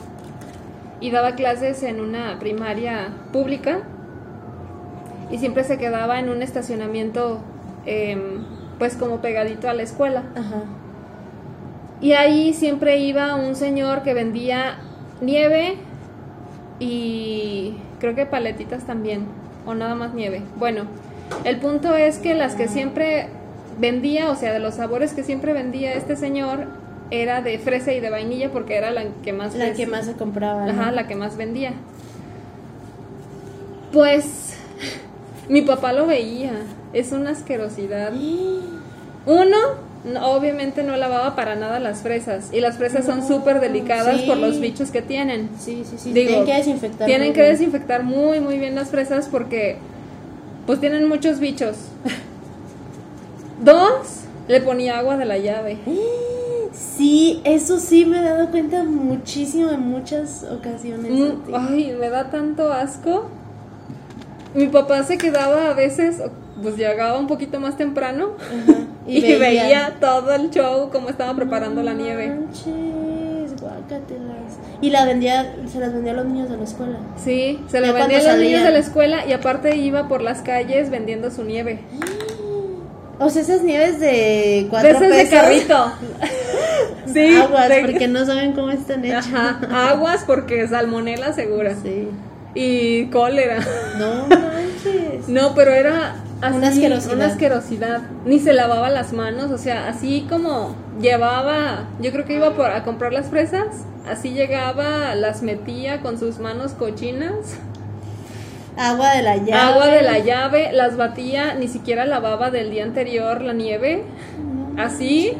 y 0.99 1.11
daba 1.11 1.35
clases 1.35 1.81
en 1.83 1.99
una 2.01 2.37
primaria 2.39 3.09
pública 3.31 3.79
y 5.31 5.37
siempre 5.37 5.63
se 5.63 5.77
quedaba 5.77 6.19
en 6.19 6.29
un 6.29 6.41
estacionamiento 6.41 7.39
em, 7.85 8.43
pues 8.77 8.95
como 8.95 9.21
pegadito 9.21 9.69
a 9.69 9.73
la 9.73 9.83
escuela. 9.83 10.23
Ajá. 10.35 10.63
Y 12.01 12.13
ahí 12.13 12.53
siempre 12.53 12.97
iba 12.97 13.35
un 13.35 13.55
señor 13.55 14.01
que 14.01 14.13
vendía 14.13 14.79
nieve 15.21 15.75
y 16.79 17.75
creo 17.99 18.15
que 18.15 18.25
paletitas 18.25 18.85
también, 18.85 19.25
o 19.67 19.75
nada 19.75 19.93
más 19.93 20.15
nieve. 20.15 20.41
Bueno, 20.57 20.85
el 21.43 21.57
punto 21.57 21.95
es 21.95 22.17
que 22.17 22.33
las 22.33 22.55
que 22.55 22.67
siempre 22.67 23.27
vendía, 23.79 24.31
o 24.31 24.35
sea, 24.35 24.51
de 24.51 24.59
los 24.59 24.75
sabores 24.75 25.13
que 25.13 25.23
siempre 25.23 25.53
vendía 25.53 25.93
este 25.93 26.15
señor, 26.15 26.65
era 27.11 27.41
de 27.41 27.59
fresa 27.59 27.91
y 27.91 27.99
de 27.99 28.09
vainilla 28.09 28.51
porque 28.51 28.75
era 28.75 28.89
la 28.89 29.03
que 29.23 29.33
más... 29.33 29.53
La 29.55 29.73
que 29.73 29.85
más 29.85 30.05
se 30.05 30.13
compraba. 30.13 30.65
¿no? 30.65 30.71
Ajá, 30.71 30.91
la 30.91 31.07
que 31.07 31.15
más 31.15 31.37
vendía. 31.37 31.73
Pues 33.91 34.57
mi 35.49 35.61
papá 35.61 35.93
lo 35.93 36.07
veía, 36.07 36.53
es 36.93 37.11
una 37.11 37.31
asquerosidad. 37.31 38.13
Uno, 39.25 39.57
no- 40.03 40.31
obviamente 40.31 40.83
no 40.83 40.95
lavaba 40.97 41.35
para 41.35 41.55
nada 41.55 41.79
las 41.79 42.01
fresas. 42.01 42.49
Y 42.51 42.59
las 42.61 42.77
fresas 42.77 43.05
son 43.05 43.25
súper 43.27 43.59
delicadas 43.59 44.21
sí. 44.21 44.27
por 44.27 44.37
los 44.37 44.59
bichos 44.59 44.91
que 44.91 45.01
tienen. 45.01 45.49
Sí, 45.59 45.83
sí, 45.89 45.97
sí. 45.97 46.13
Digo, 46.13 46.29
tienen 46.29 46.45
que 46.45 46.53
desinfectar. 46.53 47.07
Tienen 47.07 47.27
muy 47.29 47.35
que 47.35 47.41
bien. 47.41 47.51
desinfectar 47.53 48.03
muy, 48.03 48.39
muy 48.39 48.57
bien 48.57 48.75
las 48.75 48.89
fresas 48.89 49.27
porque 49.29 49.77
pues 50.65 50.79
tienen 50.79 51.07
muchos 51.07 51.39
bichos. 51.39 51.75
Dos, 53.63 54.21
le 54.47 54.61
ponía 54.61 54.97
agua 54.99 55.17
de 55.17 55.25
la 55.25 55.37
llave. 55.37 55.77
Sí, 56.73 57.41
eso 57.43 57.79
sí 57.79 58.05
me 58.05 58.19
he 58.19 58.23
dado 58.23 58.49
cuenta 58.49 58.83
muchísimo 58.85 59.71
en 59.71 59.81
muchas 59.81 60.45
ocasiones. 60.45 61.11
Mm. 61.11 61.53
Ay, 61.53 61.93
me 61.99 62.09
da 62.09 62.29
tanto 62.29 62.71
asco. 62.71 63.25
Mi 64.55 64.67
papá 64.67 65.03
se 65.03 65.17
quedaba 65.17 65.69
a 65.69 65.73
veces, 65.73 66.21
pues 66.61 66.77
llegaba 66.77 67.17
un 67.19 67.27
poquito 67.27 67.59
más 67.59 67.77
temprano 67.77 68.31
Ajá, 68.39 68.79
y, 69.07 69.21
veía. 69.37 69.95
todo 69.99 70.33
el 70.33 70.49
show, 70.51 70.89
cómo 70.91 71.09
estaba 71.09 71.35
preparando 71.35 71.81
la 71.83 71.93
nieve. 71.93 72.29
Manches, 72.29 73.59
guácatelas. 73.61 74.57
Y 74.81 74.89
la 74.89 75.05
vendía, 75.05 75.55
se 75.71 75.79
las 75.79 75.93
vendía 75.93 76.13
a 76.13 76.15
los 76.15 76.25
niños 76.25 76.49
de 76.49 76.57
la 76.57 76.63
escuela. 76.63 76.97
Sí, 77.17 77.59
se 77.67 77.81
Ya 77.81 77.91
vendía 77.91 78.19
a 78.19 78.23
los 78.33 78.37
niños 78.37 78.63
de 78.63 78.71
la 78.71 78.79
escuela 78.79 79.25
y 79.27 79.33
aparte 79.33 79.75
iba 79.75 80.07
por 80.07 80.21
las 80.21 80.41
calles 80.41 80.89
vendiendo 80.89 81.29
su 81.31 81.43
nieve. 81.43 81.79
O 83.19 83.29
sea, 83.29 83.43
esas 83.43 83.61
nieves 83.61 83.99
de 83.99 84.65
cuatro 84.71 84.89
esas 84.89 85.01
de 85.01 85.09
pesos. 85.09 85.29
carrito. 85.29 85.91
sí, 87.13 87.35
Aguas, 87.35 87.69
de- 87.69 87.81
porque 87.81 88.07
no 88.07 88.25
saben 88.25 88.53
cómo 88.53 88.71
están 88.71 89.05
hechas. 89.05 89.27
Ajá, 89.27 89.89
aguas 89.91 90.23
porque 90.25 90.67
salmonela 90.67 91.31
segura. 91.33 91.75
Sí. 91.75 92.07
Y 92.55 93.05
cólera. 93.11 93.59
No 93.99 94.25
manches. 94.29 95.27
No, 95.29 95.53
pero 95.53 95.71
era 95.71 96.15
así, 96.41 96.57
Una 96.57 96.67
asquerosidad. 96.69 97.15
una 97.15 97.25
asquerosidad. 97.27 98.01
Ni 98.25 98.39
se 98.39 98.53
lavaba 98.53 98.89
las 98.89 99.13
manos, 99.13 99.51
o 99.51 99.57
sea, 99.57 99.87
así 99.87 100.25
como 100.29 100.75
llevaba, 100.99 101.85
yo 101.99 102.11
creo 102.11 102.25
que 102.25 102.33
iba 102.33 102.51
por, 102.55 102.71
a 102.71 102.83
comprar 102.83 103.13
las 103.13 103.27
fresas, 103.27 103.67
así 104.09 104.31
llegaba, 104.31 105.15
las 105.15 105.41
metía 105.43 106.01
con 106.01 106.17
sus 106.19 106.39
manos 106.39 106.73
cochinas, 106.73 107.33
Agua 108.77 109.11
de 109.11 109.21
la 109.21 109.35
llave. 109.37 109.53
agua 109.53 109.87
de 109.87 110.01
la 110.01 110.19
llave, 110.19 110.71
las 110.71 110.95
batía, 110.95 111.55
ni 111.55 111.67
siquiera 111.67 112.05
lavaba 112.05 112.51
del 112.51 112.71
día 112.71 112.83
anterior 112.83 113.41
la 113.41 113.53
nieve, 113.53 114.03
No 114.75 114.81
así, 114.81 115.33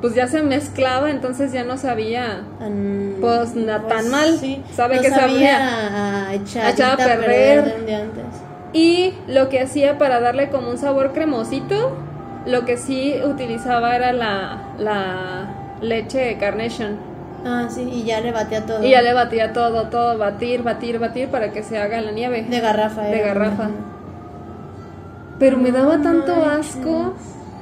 pues 0.00 0.14
ya 0.14 0.26
se 0.26 0.42
mezclaba, 0.42 1.10
entonces 1.10 1.52
ya 1.52 1.62
no 1.62 1.76
sabía. 1.76 2.40
Pues, 3.20 3.54
no 3.54 3.82
tan 3.82 4.08
mal. 4.10 4.36
Sabe 4.74 4.96
no 4.96 5.02
que 5.02 5.10
sabía 5.10 5.20
sabía. 5.20 6.28
a 6.28 6.34
echar, 6.34 6.66
A 6.66 6.70
echar 6.70 6.92
a 6.92 6.96
perder. 6.96 7.64
de 7.66 7.80
un 7.80 7.86
día 7.86 7.98
antes. 8.00 8.24
Y 8.72 9.14
lo 9.26 9.48
que 9.48 9.60
hacía 9.60 9.98
para 9.98 10.20
darle 10.20 10.48
como 10.50 10.70
un 10.70 10.78
sabor 10.78 11.12
cremosito, 11.12 11.96
lo 12.46 12.64
que 12.64 12.76
sí 12.76 13.14
utilizaba 13.24 13.94
era 13.96 14.12
la, 14.12 14.58
la 14.78 15.76
leche 15.82 16.36
Carnation. 16.38 16.96
Ah, 17.44 17.66
sí, 17.68 17.82
y 17.82 18.04
ya 18.04 18.20
le 18.20 18.30
batía 18.32 18.64
todo. 18.64 18.82
Y 18.84 18.90
ya 18.90 19.02
le 19.02 19.12
batía 19.12 19.52
todo, 19.52 19.88
todo, 19.88 20.16
batir, 20.16 20.62
batir, 20.62 20.98
batir 20.98 21.28
para 21.28 21.52
que 21.52 21.62
se 21.62 21.76
haga 21.78 22.00
la 22.00 22.12
nieve. 22.12 22.42
De 22.48 22.60
garrafa, 22.60 23.02
De 23.02 23.18
era, 23.18 23.34
garrafa. 23.34 23.68
Pero 25.38 25.56
me 25.58 25.72
daba 25.72 26.00
tanto 26.00 26.34
asco. 26.44 27.14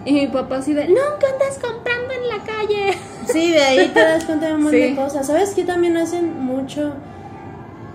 Y 0.05 0.13
mi 0.13 0.27
papá 0.29 0.57
así 0.59 0.73
de, 0.75 0.87
nunca 0.89 1.27
andas 1.33 1.59
comprando 1.61 2.15
en 2.15 2.29
la 2.29 2.45
calle. 2.45 2.95
Sí, 3.27 3.53
de 3.53 3.61
ahí 3.61 3.89
te 3.89 4.01
das 4.01 4.25
cuenta 4.25 4.49
de 4.49 4.55
un 4.55 4.63
montón 4.63 4.81
Sí. 4.81 4.87
de 4.91 4.97
cosas. 4.97 5.27
¿Sabes 5.27 5.55
qué 5.55 5.65
también 5.65 5.97
hacen 5.97 6.41
mucho? 6.43 6.93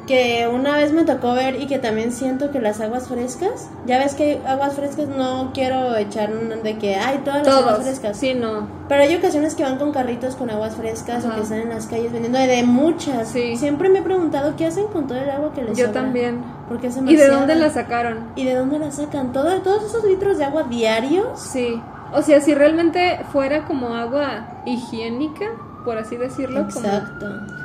Que 0.08 0.48
una 0.48 0.78
vez 0.78 0.92
me 0.94 1.04
tocó 1.04 1.34
ver 1.34 1.60
y 1.60 1.66
que 1.66 1.80
también 1.80 2.12
siento 2.12 2.52
que 2.52 2.60
las 2.60 2.80
aguas 2.80 3.08
frescas, 3.08 3.70
ya 3.88 3.98
ves 3.98 4.14
que 4.14 4.24
hay 4.24 4.42
aguas 4.46 4.76
frescas, 4.76 5.08
no 5.08 5.50
quiero 5.54 5.96
echar 5.96 6.32
de 6.32 6.78
que 6.78 6.96
hay 6.96 7.18
todas 7.20 7.46
las 7.46 7.56
aguas 7.56 7.82
frescas. 7.82 8.18
Sí, 8.18 8.36
no. 8.36 8.68
Pero 8.88 9.02
hay 9.02 9.16
ocasiones 9.16 9.56
que 9.56 9.64
van 9.64 9.78
con 9.80 9.92
carritos 9.92 10.36
con 10.36 10.52
aguas 10.52 10.76
frescas 10.76 11.26
o 11.26 11.34
que 11.34 11.42
están 11.42 11.60
en 11.60 11.70
las 11.70 11.88
calles 11.88 12.12
vendiendo 12.12 12.38
de 12.38 12.64
muchas. 12.64 13.30
Sí. 13.30 13.58
Siempre 13.58 13.90
me 13.90 14.00
he 14.00 14.04
preguntado 14.04 14.56
qué 14.56 14.68
hacen 14.68 14.86
con 14.88 15.08
todo 15.08 15.18
el 15.18 15.30
agua 15.30 15.52
que 15.54 15.64
les 15.64 15.76
Yo 15.78 15.88
sobra? 15.88 16.02
también. 16.02 16.44
Porque 16.68 16.88
es 16.88 16.98
¿Y 16.98 17.16
de 17.16 17.28
dónde 17.28 17.56
la 17.56 17.70
sacaron? 17.72 18.20
¿Y 18.36 18.46
de 18.46 18.54
dónde 18.56 18.78
la 18.78 18.92
sacan? 18.92 19.34
¿Todo, 19.34 19.60
todos 19.62 19.84
esos 19.86 20.04
litros 20.04 20.38
de 20.38 20.46
agua 20.46 20.64
diarios. 20.64 21.40
Sí. 21.40 21.82
O 22.14 22.22
sea, 22.22 22.42
si 22.42 22.54
realmente 22.54 23.22
fuera 23.32 23.66
como 23.66 23.96
agua 23.96 24.62
higiénica, 24.66 25.46
por 25.84 25.98
así 25.98 26.16
decirlo, 26.16 26.62
Exacto. 26.62 27.26
como 27.26 27.65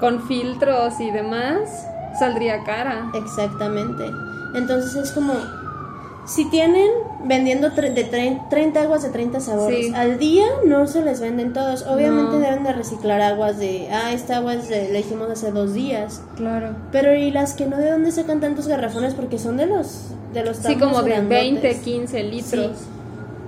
con 0.00 0.22
filtros 0.26 1.00
y 1.00 1.10
demás, 1.10 1.86
saldría 2.18 2.64
cara. 2.64 3.10
Exactamente. 3.14 4.10
Entonces 4.54 4.94
es 4.94 5.12
como, 5.12 5.32
si 6.26 6.44
tienen 6.50 6.88
vendiendo 7.24 7.70
tre- 7.72 7.92
de 7.94 8.10
tre- 8.10 8.48
30 8.50 8.82
aguas 8.82 9.02
de 9.02 9.10
30 9.10 9.40
sabores 9.40 9.86
Sí. 9.86 9.94
al 9.94 10.18
día, 10.18 10.46
no 10.64 10.86
se 10.86 11.02
les 11.02 11.20
venden 11.20 11.52
todos. 11.52 11.82
Obviamente 11.86 12.32
No. 12.32 12.38
deben 12.38 12.64
de 12.64 12.72
reciclar 12.72 13.20
aguas 13.20 13.58
de, 13.58 13.88
ah, 13.92 14.12
esta 14.12 14.36
agua 14.38 14.54
es 14.54 14.68
de, 14.68 14.90
la 14.92 14.98
hicimos 14.98 15.30
hace 15.30 15.50
dos 15.52 15.72
días. 15.72 16.22
Claro. 16.36 16.70
Pero 16.92 17.14
y 17.14 17.30
las 17.30 17.54
que 17.54 17.66
no, 17.66 17.76
¿de 17.76 17.90
dónde 17.90 18.10
sacan 18.12 18.40
tantos 18.40 18.66
garrafones? 18.68 19.14
Porque 19.14 19.38
son 19.38 19.56
de 19.56 19.66
los, 19.66 20.08
de 20.34 20.44
los 20.44 20.56
Sí, 20.58 20.62
tambos 20.64 20.88
como 20.88 21.02
de 21.02 21.10
grandotes. 21.10 21.40
20, 21.42 21.80
15 21.80 22.22
litros. 22.24 22.72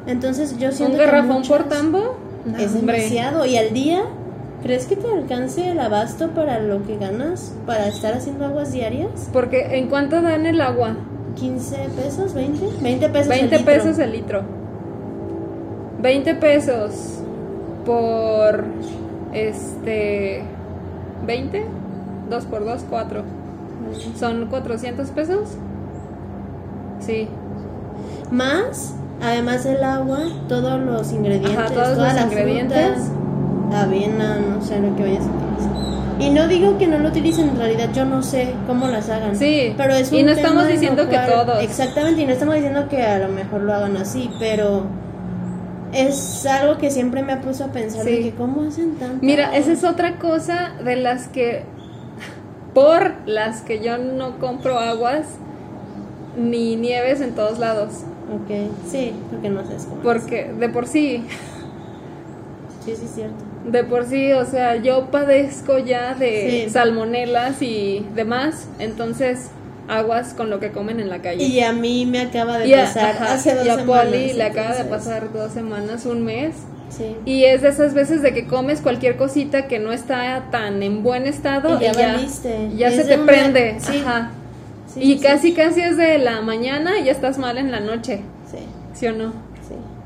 Entonces 0.06 0.56
yo 0.58 0.72
siento 0.72 0.94
¿Un 0.94 0.98
que 1.00 1.06
garrafón 1.06 1.28
muchas- 1.38 1.48
por 1.48 1.64
tambo? 1.68 2.16
No, 2.44 2.56
Es 2.58 2.74
hombre. 2.74 2.96
demasiado. 2.98 3.44
¿Y 3.44 3.56
al 3.58 3.72
día? 3.74 4.04
¿Crees 4.62 4.86
que 4.86 4.96
te 4.96 5.06
alcance 5.06 5.70
el 5.70 5.78
abasto 5.78 6.30
para 6.30 6.58
lo 6.58 6.84
que 6.84 6.96
ganas? 6.96 7.54
¿Para 7.66 7.86
estar 7.86 8.14
haciendo 8.14 8.44
aguas 8.44 8.72
diarias? 8.72 9.28
Porque 9.32 9.78
¿en 9.78 9.88
cuánto 9.88 10.20
dan 10.20 10.46
el 10.46 10.60
agua? 10.60 10.96
¿15 11.36 11.88
pesos? 11.90 12.34
¿20? 12.34 12.80
20 12.80 13.08
pesos 13.08 13.28
20 13.28 13.44
el 13.44 13.50
litro. 13.50 13.64
pesos 13.64 13.98
el 13.98 14.12
litro. 14.12 14.42
20 16.00 16.34
pesos 16.34 17.20
por 17.84 18.64
este 19.32 20.42
20 21.26 21.66
2 22.28 22.44
por 22.44 22.64
2 22.64 22.84
4. 22.88 23.22
Son 24.18 24.46
400 24.46 25.08
pesos? 25.10 25.50
Sí. 27.00 27.28
Más, 28.30 28.94
además 29.22 29.64
del 29.64 29.82
agua, 29.82 30.20
todos 30.48 30.80
los 30.80 31.12
ingredientes. 31.12 31.56
Ajá, 31.56 31.70
todos 31.72 31.96
los 31.96 32.22
ingredientes. 32.22 33.10
Avena, 33.72 34.38
no 34.38 34.60
sé 34.62 34.80
lo 34.80 34.94
que 34.96 35.02
vayas 35.02 35.24
a 35.24 35.30
utilizar. 35.30 35.78
Y 36.20 36.30
no 36.30 36.48
digo 36.48 36.78
que 36.78 36.86
no 36.88 36.98
lo 36.98 37.08
utilicen, 37.10 37.50
en 37.50 37.56
realidad 37.56 37.90
yo 37.94 38.04
no 38.04 38.22
sé 38.22 38.52
cómo 38.66 38.88
las 38.88 39.08
hagan. 39.08 39.36
Sí, 39.36 39.72
pero 39.76 39.94
es 39.94 40.10
y 40.12 40.20
un 40.20 40.26
no 40.26 40.34
tema 40.34 40.48
estamos 40.48 40.68
diciendo 40.68 41.08
que 41.08 41.16
todos. 41.18 41.62
Exactamente, 41.62 42.22
y 42.22 42.26
no 42.26 42.32
estamos 42.32 42.54
diciendo 42.56 42.88
que 42.88 43.02
a 43.02 43.18
lo 43.20 43.28
mejor 43.28 43.60
lo 43.62 43.72
hagan 43.74 43.96
así, 43.96 44.28
pero 44.40 44.82
es 45.92 46.44
algo 46.46 46.76
que 46.78 46.90
siempre 46.90 47.22
me 47.22 47.32
ha 47.34 47.40
puesto 47.40 47.64
a 47.64 47.68
pensar 47.68 48.04
de 48.04 48.16
Sí. 48.16 48.22
que 48.24 48.34
cómo 48.34 48.62
hacen 48.62 48.96
tanto. 48.96 49.18
Mira, 49.24 49.56
esa 49.56 49.72
es 49.72 49.84
otra 49.84 50.18
cosa 50.18 50.72
de 50.84 50.96
las 50.96 51.28
que 51.28 51.62
por 52.74 53.12
las 53.26 53.62
que 53.62 53.80
yo 53.82 53.96
no 53.96 54.38
compro 54.38 54.78
aguas 54.78 55.24
ni 56.36 56.76
nieves 56.76 57.20
en 57.20 57.32
todos 57.34 57.58
lados, 57.58 58.02
Ok, 58.30 58.70
sí, 58.90 59.12
porque 59.30 59.48
no 59.48 59.62
sé 59.66 59.76
cómo. 59.88 60.02
porque 60.02 60.52
de 60.52 60.68
por 60.68 60.86
sí 60.86 61.24
Sí, 62.84 62.94
sí, 62.96 63.04
es 63.06 63.10
cierto. 63.14 63.44
De 63.70 63.84
por 63.84 64.06
sí, 64.06 64.32
o 64.32 64.44
sea, 64.44 64.76
yo 64.76 65.10
padezco 65.10 65.78
ya 65.78 66.14
de 66.14 66.64
Sí. 66.66 66.70
salmonelas 66.70 67.60
y 67.62 68.04
demás, 68.14 68.68
entonces 68.78 69.50
aguas 69.88 70.34
con 70.34 70.50
lo 70.50 70.60
que 70.60 70.70
comen 70.70 71.00
en 71.00 71.08
la 71.10 71.20
calle. 71.22 71.44
Y 71.44 71.60
a 71.60 71.72
mí 71.72 72.06
me 72.06 72.20
acaba 72.20 72.58
de 72.58 72.68
Y 72.68 72.74
a- 72.74 72.84
pasar 72.84 73.16
ajá, 73.16 73.34
hace 73.34 73.54
dos 73.54 73.66
y 73.66 73.68
a 73.70 73.76
semanas. 73.76 74.04
Poli 74.06 74.32
le 74.32 74.42
acaba 74.44 74.74
de 74.74 74.84
pasar 74.84 75.32
dos 75.32 75.52
semanas, 75.52 76.06
un 76.06 76.24
mes. 76.24 76.54
Sí. 76.90 77.16
Y 77.26 77.44
es 77.44 77.60
de 77.62 77.68
esas 77.68 77.92
veces 77.92 78.22
de 78.22 78.32
que 78.32 78.46
comes 78.46 78.80
cualquier 78.80 79.16
cosita 79.16 79.66
que 79.66 79.78
no 79.78 79.92
está 79.92 80.44
tan 80.50 80.82
en 80.82 81.02
buen 81.02 81.26
estado 81.26 81.76
Y 81.78 81.82
ya 81.84 81.92
ya, 81.92 82.12
valiste. 82.14 82.70
ya 82.76 82.90
Y 82.90 82.96
se 82.96 83.04
te 83.04 83.14
una- 83.16 83.26
prende. 83.26 83.76
sí. 83.80 83.98
Ajá. 84.04 84.30
Sí, 84.94 85.00
y 85.02 85.18
casi 85.18 85.52
casi 85.52 85.82
es 85.82 85.98
de 85.98 86.16
la 86.18 86.40
mañana 86.40 86.98
y 86.98 87.04
ya 87.04 87.12
estás 87.12 87.36
mal 87.36 87.58
en 87.58 87.70
la 87.70 87.80
noche, 87.80 88.20
Sí, 88.50 88.58
¿sí 88.94 89.06
o 89.06 89.12
no? 89.12 89.34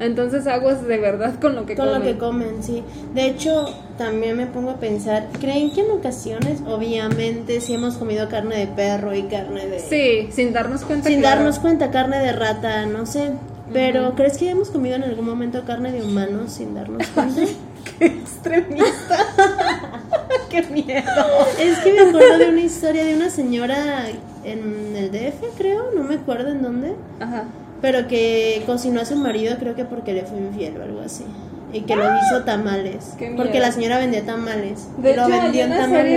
Entonces 0.03 0.47
aguas 0.47 0.87
de 0.87 0.99
verdad 0.99 1.35
con 1.41 1.55
lo 1.55 1.65
que 1.65 1.77
Con 1.77 1.87
comen. 1.87 2.01
lo 2.01 2.07
que 2.07 2.19
comen, 2.19 2.62
sí. 2.62 2.83
De 3.15 3.27
hecho, 3.27 3.67
también 3.97 4.37
me 4.37 4.47
pongo 4.47 4.71
a 4.71 4.77
pensar, 4.77 5.29
¿creen 5.41 5.73
que 5.73 5.83
en 5.83 5.91
ocasiones, 5.93 6.61
obviamente, 6.67 7.61
si 7.61 7.75
hemos 7.75 7.97
comido 7.97 8.29
carne 8.29 8.57
de 8.57 8.67
perro 8.67 9.15
y 9.15 9.23
carne 9.25 9.67
de... 9.67 9.79
Sí, 9.79 10.29
sin 10.33 10.53
darnos 10.53 10.83
cuenta. 10.83 11.09
Sin 11.09 11.21
claro. 11.21 11.37
darnos 11.37 11.59
cuenta, 11.59 11.91
carne 11.91 12.19
de 12.19 12.33
rata, 12.33 12.87
no 12.87 13.07
sé. 13.07 13.33
Pero, 13.73 14.15
¿crees 14.15 14.37
que 14.37 14.51
hemos 14.51 14.71
comido 14.71 14.97
en 14.97 15.05
algún 15.05 15.25
momento 15.25 15.65
carne 15.65 15.93
de 15.93 16.03
humanos 16.03 16.53
sin 16.53 16.75
darnos 16.75 17.07
cuenta? 17.09 17.43
extremista. 18.01 19.27
Qué 20.51 20.62
miedo. 20.65 21.47
es 21.59 21.79
que 21.79 21.93
me 21.93 22.01
acuerdo 22.01 22.38
de 22.38 22.49
una 22.49 22.61
historia 22.61 23.05
de 23.05 23.15
una 23.15 23.31
señora 23.31 24.07
en 24.45 24.95
el 24.97 25.11
DF, 25.11 25.57
creo, 25.57 25.91
no 25.95 26.03
me 26.05 26.17
acuerdo 26.17 26.51
en 26.51 26.62
dónde. 26.62 26.95
Ajá. 27.21 27.45
Pero 27.83 28.07
que 28.09 28.62
cocinó 28.64 29.01
a 29.03 29.05
su 29.05 29.16
marido, 29.16 29.57
creo 29.59 29.75
que 29.75 29.85
porque 29.85 30.14
le 30.14 30.23
fue 30.25 30.38
infiel 30.38 30.81
o 30.81 30.85
algo 30.85 31.01
así. 31.03 31.25
Y 31.73 31.81
que 31.83 31.97
lo 31.97 32.05
hizo 32.05 32.45
tamales. 32.45 33.14
Porque 33.37 33.59
la 33.61 33.73
señora 33.73 33.99
vendía 33.99 34.25
tamales. 34.25 34.88
De 34.99 35.11
hecho, 35.12 35.25
hay 35.25 35.31
una 35.33 35.49
serie 35.49 35.68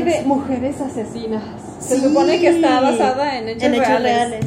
tamales. 0.02 0.06
de 0.06 0.22
mujeres 0.26 0.82
asesinas. 0.82 1.44
Se 1.80 1.96
Sí. 1.96 2.02
supone 2.02 2.40
que 2.40 2.48
está 2.50 2.82
basada 2.82 3.38
en 3.38 3.50
hechos, 3.50 3.64
En 3.64 3.74
hechos 3.76 3.88
reales. 3.88 4.04
reales. 4.30 4.46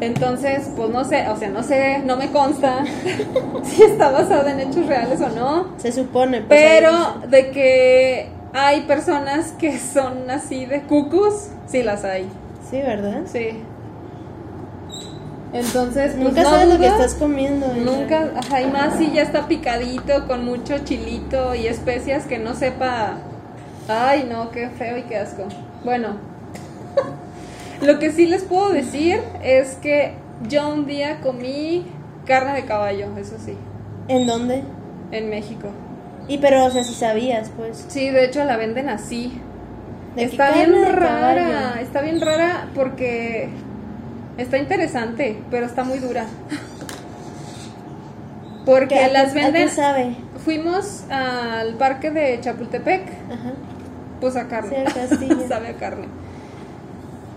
Entonces, 0.00 0.68
pues 0.76 0.90
no 0.90 1.04
sé, 1.04 1.28
o 1.28 1.36
sea, 1.36 1.48
no 1.48 1.62
sé, 1.62 2.00
no 2.04 2.16
me 2.16 2.30
consta 2.30 2.84
si 3.64 3.82
está 3.82 4.10
basada 4.10 4.50
en 4.52 4.60
hechos 4.60 4.86
reales 4.86 5.20
o 5.20 5.28
no. 5.28 5.68
Se 5.78 5.92
supone. 5.92 6.40
pues, 6.42 6.60
Pero 6.60 7.20
de 7.28 7.50
que 7.52 8.28
hay 8.52 8.80
personas 8.82 9.52
que 9.52 9.78
son 9.78 10.28
así 10.30 10.66
de 10.66 10.82
cucus, 10.82 11.48
sí 11.66 11.82
las 11.82 12.04
hay. 12.04 12.28
Sí, 12.68 12.78
¿verdad? 12.78 13.22
Sí. 13.26 13.50
Entonces, 15.52 16.12
pues, 16.12 16.24
Nunca 16.24 16.42
no 16.44 16.50
sabes 16.50 16.68
lo 16.68 16.78
que 16.78 16.86
estás 16.86 17.14
comiendo. 17.14 17.66
hija. 17.66 17.84
Nunca, 17.84 18.30
ajá, 18.36 18.62
y 18.62 18.70
más 18.70 18.96
si 18.96 19.12
ya 19.12 19.22
está 19.22 19.48
picadito 19.48 20.26
con 20.26 20.44
mucho 20.44 20.78
chilito 20.78 21.54
y 21.54 21.66
especias 21.66 22.24
que 22.24 22.38
no 22.38 22.54
sepa. 22.54 23.18
Ay, 23.88 24.26
no, 24.30 24.50
qué 24.50 24.68
feo 24.70 24.96
y 24.96 25.02
qué 25.02 25.18
asco. 25.18 25.44
Bueno, 25.84 26.16
lo 27.82 27.98
que 27.98 28.12
sí 28.12 28.26
les 28.26 28.44
puedo 28.44 28.70
decir 28.72 29.20
es 29.42 29.74
que 29.74 30.14
yo 30.48 30.68
un 30.68 30.86
día 30.86 31.20
comí 31.20 31.84
carne 32.26 32.54
de 32.54 32.64
caballo, 32.64 33.08
eso 33.18 33.36
sí, 33.44 33.56
¿En 34.08 34.26
dónde? 34.26 34.62
en 35.10 35.28
México. 35.28 35.68
Y 36.28 36.38
pero, 36.38 36.64
o 36.64 36.70
sea, 36.70 36.84
si 36.84 36.94
sabías, 36.94 37.50
pues. 37.56 37.84
Sí, 37.88 38.08
de 38.08 38.24
hecho 38.24 38.44
la 38.44 38.56
venden 38.56 38.88
así. 38.88 39.40
¿De 40.14 40.22
qué 40.22 40.28
Está 40.30 40.52
bien 40.52 40.72
rara, 40.92 41.80
está 41.80 42.00
bien 42.00 42.20
rara 42.20 42.68
porque 42.74 43.48
está 44.38 44.58
interesante, 44.58 45.38
pero 45.50 45.66
está 45.66 45.84
muy 45.84 45.98
dura. 45.98 46.26
Porque 48.64 48.94
¿Qué- 48.94 49.04
a 49.04 49.08
las 49.08 49.32
qué- 49.32 49.40
a 49.40 49.46
qué 49.46 49.50
venden. 49.52 49.68
sabe? 49.70 50.16
Fuimos 50.44 51.04
al 51.10 51.74
parque 51.74 52.10
de 52.10 52.38
Chapultepec, 52.40 53.02
Ajá. 53.30 53.52
pues 54.20 54.36
a 54.36 54.48
carne. 54.48 54.84
Sí. 55.18 55.28
Sabe 55.48 55.68
a 55.68 55.74
carne. 55.74 56.06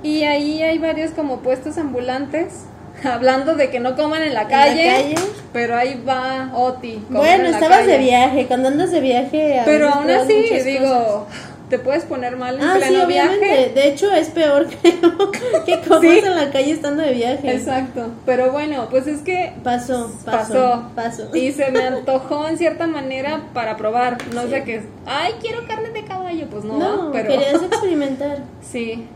Y 0.04 0.24
ahí 0.24 0.62
hay 0.62 0.78
varios 0.78 1.12
como 1.12 1.40
puestos 1.40 1.78
ambulantes, 1.80 2.66
hablando 3.04 3.56
de 3.56 3.70
que 3.72 3.80
no 3.80 3.96
coman 3.96 4.22
en 4.22 4.34
la 4.36 4.44
la 4.44 4.48
calle, 4.50 4.86
calle? 4.88 5.16
pero 5.52 5.76
ahí 5.76 6.02
va 6.08 6.52
Oti. 6.54 7.04
Bueno, 7.10 7.46
en 7.48 7.54
estabas 7.56 7.86
de 7.88 7.94
calle. 7.94 7.98
viaje. 8.04 8.46
Cuando 8.48 8.68
andas 8.68 8.92
de 8.92 9.02
viaje. 9.02 9.60
a 9.60 9.66
Pero 9.66 9.90
aún 9.90 10.10
así, 10.12 10.34
digo, 10.64 11.26
cosas. 11.28 11.55
Te 11.70 11.80
puedes 11.80 12.04
poner 12.06 12.38
mal 12.38 12.56
en 12.56 12.62
Ah, 12.62 12.74
sí, 12.76 12.88
pleno 12.88 13.06
obviamente. 13.06 13.46
viaje. 13.46 13.72
De 13.74 13.88
hecho, 13.90 14.12
es 14.12 14.30
peor, 14.30 14.68
creo, 14.82 15.32
que 15.66 15.80
comas 15.82 16.02
Sí. 16.02 16.20
en 16.20 16.36
la 16.36 16.52
calle 16.52 16.72
estando 16.72 17.02
de 17.02 17.14
viaje. 17.14 17.52
Exacto. 17.56 18.12
Pero 18.26 18.52
bueno, 18.52 18.88
pues 18.92 19.08
es 19.08 19.22
que 19.22 19.54
Pasó, 19.64 20.12
pasó, 20.26 20.54
pasó. 20.54 20.90
pasó. 21.26 21.36
Y 21.36 21.52
se 21.52 21.72
me 21.72 21.82
antojó 21.88 22.48
en 22.48 22.58
cierta 22.60 22.86
manera 22.86 23.42
para 23.54 23.78
probar. 23.78 24.18
No 24.34 24.44
Sí. 24.44 24.50
sé 24.50 24.64
qué. 24.64 24.84
Ay, 25.08 25.34
quiero 25.42 25.66
carne 25.68 25.90
de 25.90 26.04
caballo. 26.06 26.46
Pues 26.52 26.64
no, 26.66 26.78
No, 26.78 27.12
pero. 27.12 27.30
querías 27.30 27.62
experimentar. 27.64 28.44
Sí. 28.62 29.08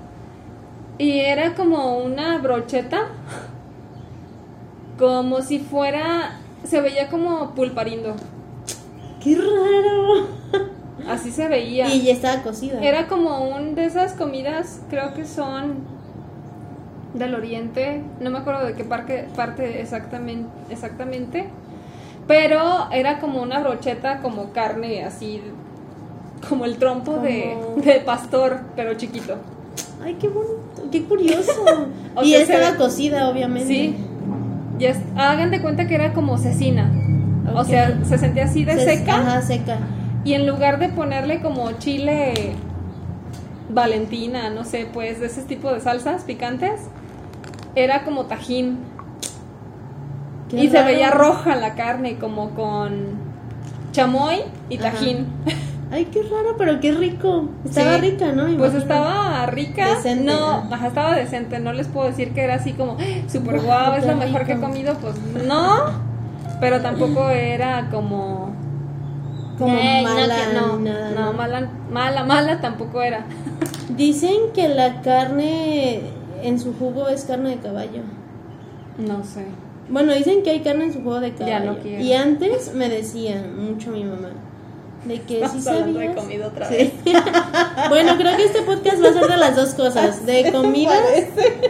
Y 0.97 1.19
era 1.19 1.53
como 1.53 1.99
una 1.99 2.39
brocheta. 2.39 3.07
Como 4.97 5.41
si 5.41 5.59
fuera. 5.59 6.39
Se 6.65 6.81
veía 6.81 7.07
como 7.09 7.51
pulparindo. 7.55 8.15
¡Qué 9.23 9.35
raro! 9.35 10.27
Así 11.07 11.31
se 11.31 11.47
veía. 11.47 11.87
Y 11.93 12.01
ya 12.03 12.13
estaba 12.13 12.41
cocida. 12.41 12.79
Era 12.81 13.07
como 13.07 13.47
un 13.49 13.75
de 13.75 13.85
esas 13.85 14.13
comidas, 14.13 14.81
creo 14.89 15.13
que 15.13 15.25
son 15.25 15.77
del 17.13 17.33
oriente, 17.33 18.03
no 18.19 18.29
me 18.29 18.37
acuerdo 18.39 18.65
de 18.65 18.73
qué 18.75 18.83
parque, 18.83 19.25
parte 19.35 19.81
exactamente, 19.81 20.47
exactamente, 20.69 21.49
pero 22.27 22.91
era 22.91 23.19
como 23.19 23.41
una 23.41 23.59
brocheta 23.59 24.19
como 24.19 24.51
carne 24.51 25.03
así, 25.03 25.41
como 26.47 26.65
el 26.65 26.77
trompo 26.77 27.17
de, 27.17 27.55
Como- 27.59 27.81
de 27.83 27.99
pastor, 28.01 28.59
pero 28.75 28.93
chiquito. 28.93 29.35
Ay, 30.03 30.15
qué 30.19 30.27
bonito, 30.27 30.83
qué 30.91 31.03
curioso. 31.05 31.51
O 32.15 32.23
y 32.23 32.31
sea, 32.31 32.41
estaba 32.41 32.71
se- 32.71 32.77
cocida, 32.77 33.29
obviamente. 33.29 33.67
Sí. 33.67 33.95
Y 34.79 34.85
es- 34.85 34.99
hagan 35.15 35.51
de 35.51 35.61
cuenta 35.61 35.87
que 35.87 35.95
era 35.95 36.13
como 36.13 36.37
cecina. 36.37 36.91
O 37.55 37.63
sea, 37.63 37.99
se 38.05 38.17
sentía 38.19 38.45
así 38.45 38.63
de 38.65 38.73
Se- 38.75 38.97
seca. 38.97 39.15
Ajá, 39.17 39.41
seca. 39.41 39.77
Y 40.29 40.35
en 40.35 40.45
lugar 40.45 40.77
de 40.77 40.89
ponerle 40.89 41.41
como 41.41 41.71
chile 41.79 42.51
valentina, 43.67 44.51
no 44.51 44.63
sé, 44.63 44.87
pues 44.93 45.19
de 45.19 45.25
ese 45.25 45.41
tipo 45.41 45.71
de 45.73 45.79
salsas 45.79 46.23
picantes, 46.23 46.81
era 47.73 48.03
como 48.03 48.25
tajín. 48.25 48.77
Qué 50.47 50.57
y 50.65 50.69
se 50.69 50.83
veía 50.83 51.09
roja 51.09 51.55
la 51.55 51.73
carne, 51.73 52.19
como 52.19 52.51
con 52.51 53.07
chamoy 53.91 54.43
y 54.69 54.77
Ajá. 54.77 54.91
tajín. 54.91 55.25
Ay, 55.91 56.05
qué 56.05 56.21
raro, 56.21 56.57
pero 56.59 56.79
qué 56.79 56.91
rico. 56.91 57.49
Estaba 57.65 57.95
Sí. 57.95 58.01
rica, 58.01 58.31
¿no? 58.31 58.55
Pues 58.55 58.75
estaba 58.75 59.47
rica. 59.47 59.95
Decente, 59.95 60.25
no, 60.25 60.47
ajá. 60.47 60.67
ajá, 60.75 60.87
estaba 60.89 61.15
decente. 61.15 61.57
No 61.57 61.73
les 61.73 61.87
puedo 61.87 62.05
decir 62.05 62.33
que 62.35 62.41
era 62.43 62.53
así 62.53 62.73
como 62.73 62.97
super 63.27 63.59
Guau, 63.61 63.95
es 63.95 64.05
lo 64.05 64.15
mejor 64.15 64.45
que 64.45 64.53
he 64.53 64.59
comido. 64.59 64.93
Pues 65.01 65.15
no. 65.47 65.85
Pero 66.59 66.81
tampoco 66.81 67.31
era 67.31 67.89
como. 67.89 68.48
Como 69.59 69.77
"Ey, 69.77 70.03
no, 70.05 70.09
mala 70.13 70.53
no, 70.53 70.79
nada, 70.79 71.31
mala, 71.33 71.69
mala, 71.91 72.23
mala 72.23 72.61
tampoco 72.61 73.01
era. 73.01 73.25
Dicen 73.95 74.53
que 74.53 74.69
la 74.69 75.01
carne 75.01 76.01
en 76.41 76.59
su 76.59 76.73
jugo 76.73 77.09
es 77.09 77.25
carne 77.25 77.49
de 77.49 77.57
caballo. 77.57 78.01
No 78.97 79.23
sé. 79.23 79.45
Bueno, 79.89 80.13
dicen 80.13 80.43
que 80.43 80.51
hay 80.51 80.61
carne 80.61 80.85
en 80.85 80.93
su 80.93 81.01
jugo 81.01 81.19
de 81.19 81.33
caballo. 81.33 81.51
Ya 81.51 81.59
no 81.59 81.77
quiero. 81.79 82.03
Y 82.03 82.13
antes 82.13 82.73
me 82.73 82.87
decían 82.89 83.69
mucho 83.69 83.91
mi 83.91 84.03
mamá 84.03 84.29
de 85.05 85.21
que 85.21 85.35
sí 85.47 85.59
Estamos 85.59 85.67
hablando 85.67 85.99
de 85.99 86.05
sabías. 86.07 86.23
comida 86.23 86.47
otra 86.47 86.67
Sí. 86.67 86.93
bueno, 87.89 88.17
creo 88.17 88.35
que 88.35 88.43
este 88.45 88.61
podcast 88.63 89.03
va 89.03 89.09
a 89.09 89.13
ser 89.13 89.27
de 89.27 89.37
las 89.37 89.55
dos 89.55 89.73
cosas, 89.73 90.25
de 90.25 90.51
comidas, 90.51 90.99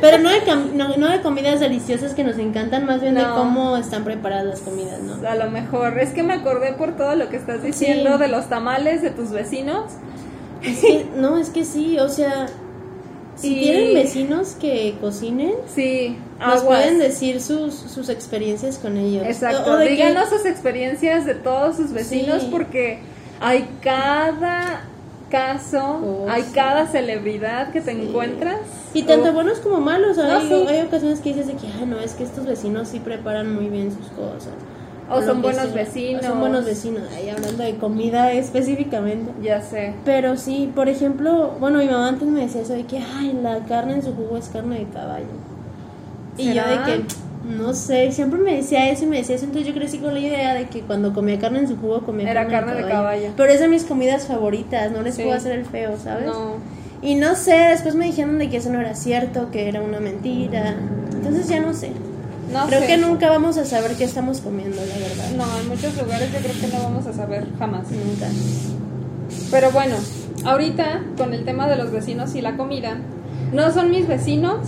pero 0.01 0.17
no 0.17 0.29
de, 0.29 0.41
no, 0.73 0.97
no 0.97 1.09
de 1.09 1.21
comidas 1.21 1.59
deliciosas 1.59 2.13
que 2.13 2.23
nos 2.23 2.37
encantan, 2.39 2.85
más 2.85 3.01
bien 3.01 3.15
de 3.15 3.23
cómo 3.35 3.77
están 3.77 4.03
preparadas 4.03 4.45
las 4.45 4.59
comidas, 4.61 4.99
¿no? 5.01 5.27
A 5.27 5.35
lo 5.35 5.49
mejor. 5.51 5.99
Es 5.99 6.09
que 6.09 6.23
me 6.23 6.33
acordé 6.33 6.73
por 6.73 6.97
todo 6.97 7.15
lo 7.15 7.29
que 7.29 7.35
estás 7.37 7.61
diciendo 7.61 8.13
Sí. 8.13 8.19
de 8.19 8.27
los 8.29 8.49
tamales 8.49 9.01
de 9.01 9.11
tus 9.11 9.29
vecinos. 9.31 9.85
Es 10.63 10.79
que, 10.79 11.05
no, 11.15 11.37
es 11.37 11.49
que 11.51 11.65
sí, 11.65 11.99
o 11.99 12.09
sea, 12.09 12.47
si 13.35 13.55
Y- 13.55 13.61
tienen 13.61 13.93
vecinos 13.93 14.57
que 14.59 14.95
cocinen, 14.99 15.53
Sí, 15.73 16.17
nos 16.39 16.63
pueden 16.63 16.97
decir 16.99 17.39
sus, 17.41 17.73
sus 17.75 18.09
experiencias 18.09 18.77
con 18.79 18.97
ellos. 18.97 19.23
Exacto. 19.25 19.77
Que- 19.77 19.89
Díganos 19.89 20.29
sus 20.29 20.45
experiencias 20.45 21.25
de 21.25 21.35
todos 21.35 21.77
sus 21.77 21.91
vecinos 21.93 22.41
Sí. 22.41 22.47
porque 22.51 22.99
hay 23.41 23.69
cada 23.81 24.81
caso, 25.29 25.79
Oh, 26.03 26.25
hay 26.29 26.41
sí. 26.43 26.51
cada 26.53 26.87
celebridad 26.87 27.71
que 27.71 27.81
te 27.81 27.91
encuentras. 27.91 28.57
Y 28.93 29.03
tanto 29.03 29.29
Oh, 29.29 29.33
buenos 29.33 29.59
como 29.59 29.79
malos, 29.79 30.17
No, 30.17 30.23
hay, 30.23 30.47
sí. 30.47 30.53
hay 30.67 30.81
ocasiones 30.87 31.19
que 31.19 31.29
dices 31.29 31.47
de 31.47 31.53
que, 31.53 31.67
ah, 31.67 31.85
no, 31.85 31.99
es 31.99 32.13
que 32.13 32.23
estos 32.23 32.45
vecinos 32.45 32.87
sí 32.87 32.99
preparan 32.99 33.53
muy 33.53 33.67
bien 33.69 33.91
sus 33.91 34.07
cosas. 34.07 34.53
O 35.11 35.21
son 35.23 35.41
buenos 35.41 35.63
sea. 35.65 35.73
vecinos. 35.73 36.23
O 36.23 36.27
son 36.27 36.39
buenos 36.39 36.65
vecinos, 36.65 37.03
ahí 37.15 37.29
hablando 37.29 37.63
de 37.63 37.77
comida 37.77 38.31
específicamente. 38.31 39.31
Ya 39.41 39.59
sé. 39.61 39.95
Pero 40.05 40.37
sí, 40.37 40.71
por 40.75 40.87
ejemplo, 40.87 41.55
bueno, 41.59 41.79
mi 41.79 41.85
mamá 41.87 42.09
antes 42.09 42.27
me 42.27 42.41
decía 42.41 42.61
eso 42.61 42.73
de 42.73 42.85
que, 42.85 42.99
ay, 42.99 43.39
la 43.41 43.59
carne 43.65 43.93
en 43.93 44.03
su 44.03 44.13
jugo 44.13 44.37
es 44.37 44.49
carne 44.49 44.79
de 44.79 44.85
caballo. 44.85 45.25
Y 46.37 46.53
yo 46.53 46.61
de 46.63 46.75
que, 46.85 47.05
no 47.49 47.73
sé, 47.73 48.11
siempre 48.11 48.39
me 48.39 48.55
decía 48.55 48.89
eso 48.89 49.03
y 49.05 49.07
me 49.07 49.17
decía 49.17 49.35
eso, 49.35 49.45
entonces 49.45 49.67
yo 49.67 49.77
crecí 49.77 49.97
con 49.97 50.13
la 50.13 50.19
idea 50.19 50.53
de 50.53 50.67
que 50.67 50.81
cuando 50.81 51.13
comía 51.13 51.39
carne 51.39 51.59
en 51.59 51.67
su 51.67 51.77
jugo 51.77 52.01
comía 52.01 52.29
Era 52.29 52.47
carne 52.47 52.75
de 52.75 52.87
caballo. 52.87 53.31
Pero 53.35 53.51
es 53.51 53.59
de 53.59 53.67
mis 53.67 53.83
comidas 53.83 54.27
favoritas, 54.27 54.91
no 54.91 55.01
les 55.01 55.15
Sí. 55.15 55.23
puedo 55.23 55.35
hacer 55.35 55.53
el 55.53 55.65
feo, 55.65 55.97
¿sabes? 56.01 56.27
No. 56.27 56.53
Y 57.01 57.15
no 57.15 57.35
sé, 57.35 57.53
después 57.55 57.95
me 57.95 58.05
dijeron 58.05 58.37
de 58.37 58.49
que 58.49 58.57
eso 58.57 58.69
no 58.69 58.79
era 58.79 58.93
cierto, 58.93 59.49
que 59.51 59.67
era 59.67 59.81
una 59.81 59.99
mentira. 59.99 60.75
Entonces 61.13 61.47
ya 61.47 61.59
no 61.59 61.73
sé. 61.73 61.91
No 62.51 62.65
creo 62.67 62.81
sé. 62.81 62.87
que 62.87 62.97
nunca 62.97 63.29
vamos 63.29 63.57
a 63.57 63.65
saber 63.65 63.91
qué 63.95 64.03
estamos 64.03 64.41
comiendo, 64.41 64.77
la 64.77 64.97
verdad. 64.97 65.31
No, 65.37 65.59
en 65.59 65.67
muchos 65.69 65.95
lugares 66.01 66.31
yo 66.33 66.39
creo 66.39 66.53
que 66.59 66.67
no 66.75 66.83
vamos 66.83 67.07
a 67.07 67.13
saber 67.13 67.45
jamás. 67.57 67.83
Nunca. 67.91 68.27
Pero 69.51 69.71
bueno, 69.71 69.95
ahorita 70.45 71.01
con 71.17 71.33
el 71.33 71.45
tema 71.45 71.67
de 71.67 71.75
los 71.77 71.91
vecinos 71.91 72.35
y 72.35 72.41
la 72.41 72.57
comida, 72.57 72.97
no 73.53 73.71
son 73.71 73.91
mis 73.91 74.07
vecinos, 74.07 74.59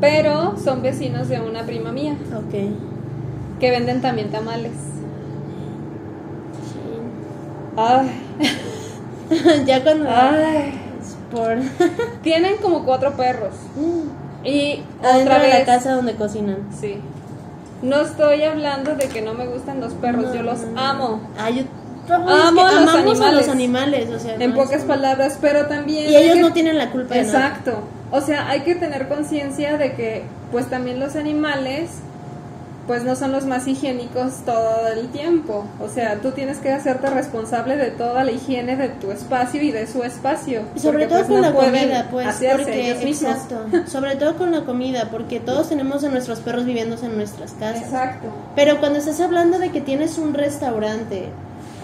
pero 0.00 0.56
son 0.62 0.82
vecinos 0.82 1.28
de 1.28 1.40
una 1.40 1.62
prima 1.64 1.92
mía 1.92 2.16
Ok. 2.36 2.54
que 3.60 3.70
venden 3.70 4.00
también 4.00 4.30
tamales. 4.30 4.72
Ay, 7.76 8.08
ya 9.66 9.82
cuando... 9.82 10.08
ay. 10.08 10.80
Por... 11.30 11.56
Tienen 12.22 12.56
como 12.58 12.84
cuatro 12.84 13.12
perros. 13.14 13.54
Y 14.44 14.82
Adentro 15.02 15.22
otra 15.34 15.38
de 15.40 15.46
vez. 15.48 15.58
la 15.58 15.64
casa 15.64 15.92
donde 15.94 16.14
cocinan. 16.14 16.58
Sí. 16.78 16.98
No 17.82 18.02
estoy 18.02 18.42
hablando 18.44 18.94
de 18.94 19.08
que 19.08 19.20
no 19.22 19.34
me 19.34 19.46
gustan 19.46 19.80
los 19.80 19.92
perros, 19.94 20.26
No, 20.26 20.34
yo 20.34 20.42
los 20.42 20.60
no. 20.60 20.80
amo. 20.80 21.20
Ah, 21.38 21.50
yo... 21.50 21.64
Amo 22.08 22.30
es 22.30 22.74
que 22.74 22.80
los 22.80 22.88
amamos 22.94 23.20
a 23.20 23.32
los 23.32 23.48
animales, 23.48 24.10
o 24.10 24.18
sea, 24.18 24.34
En 24.34 24.50
no 24.50 24.56
pocas 24.56 24.82
palabras, 24.82 25.38
pero 25.40 25.66
también. 25.66 26.10
Y 26.10 26.16
ellos 26.16 26.34
que- 26.34 26.40
no 26.40 26.52
tienen 26.52 26.78
la 26.78 26.90
culpa 26.90 27.14
de. 27.14 27.20
Exacto. 27.20 27.78
O 28.10 28.20
sea, 28.20 28.48
hay 28.48 28.60
que 28.60 28.74
tener 28.74 29.08
conciencia 29.08 29.76
de 29.76 29.94
que, 29.94 30.22
pues 30.52 30.66
también 30.70 31.00
los 31.00 31.16
animales, 31.16 31.90
pues 32.86 33.02
no 33.02 33.16
son 33.16 33.32
los 33.32 33.46
más 33.46 33.66
higiénicos 33.66 34.44
todo 34.44 34.86
el 34.88 35.08
tiempo. 35.08 35.64
O 35.80 35.88
sea, 35.88 36.16
tú 36.16 36.32
tienes 36.32 36.58
que 36.58 36.70
hacerte 36.70 37.08
responsable 37.08 37.76
de 37.76 37.90
toda 37.90 38.24
la 38.24 38.30
higiene 38.30 38.76
de 38.76 38.90
tu 38.90 39.10
espacio 39.10 39.62
y 39.62 39.70
de 39.72 39.86
su 39.86 40.02
espacio. 40.04 40.62
Sobre 40.76 41.06
todo 41.06 41.20
pues, 41.20 41.28
con 41.28 41.40
no 41.40 41.48
la 41.48 41.52
comida, 41.54 42.08
pues, 42.10 42.28
porque, 42.56 42.90
exacto, 43.08 43.56
sobre 43.86 44.16
todo 44.16 44.36
con 44.36 44.52
la 44.52 44.60
comida, 44.66 45.08
porque 45.10 45.40
todos 45.40 45.70
tenemos 45.70 46.04
a 46.04 46.08
nuestros 46.10 46.40
perros 46.40 46.66
viviendo 46.66 46.96
en 47.02 47.16
nuestras 47.16 47.52
casas. 47.52 47.82
Exacto. 47.84 48.28
Pero 48.54 48.78
cuando 48.80 48.98
estás 48.98 49.18
hablando 49.20 49.58
de 49.58 49.70
que 49.70 49.80
tienes 49.80 50.18
un 50.18 50.34
restaurante 50.34 51.30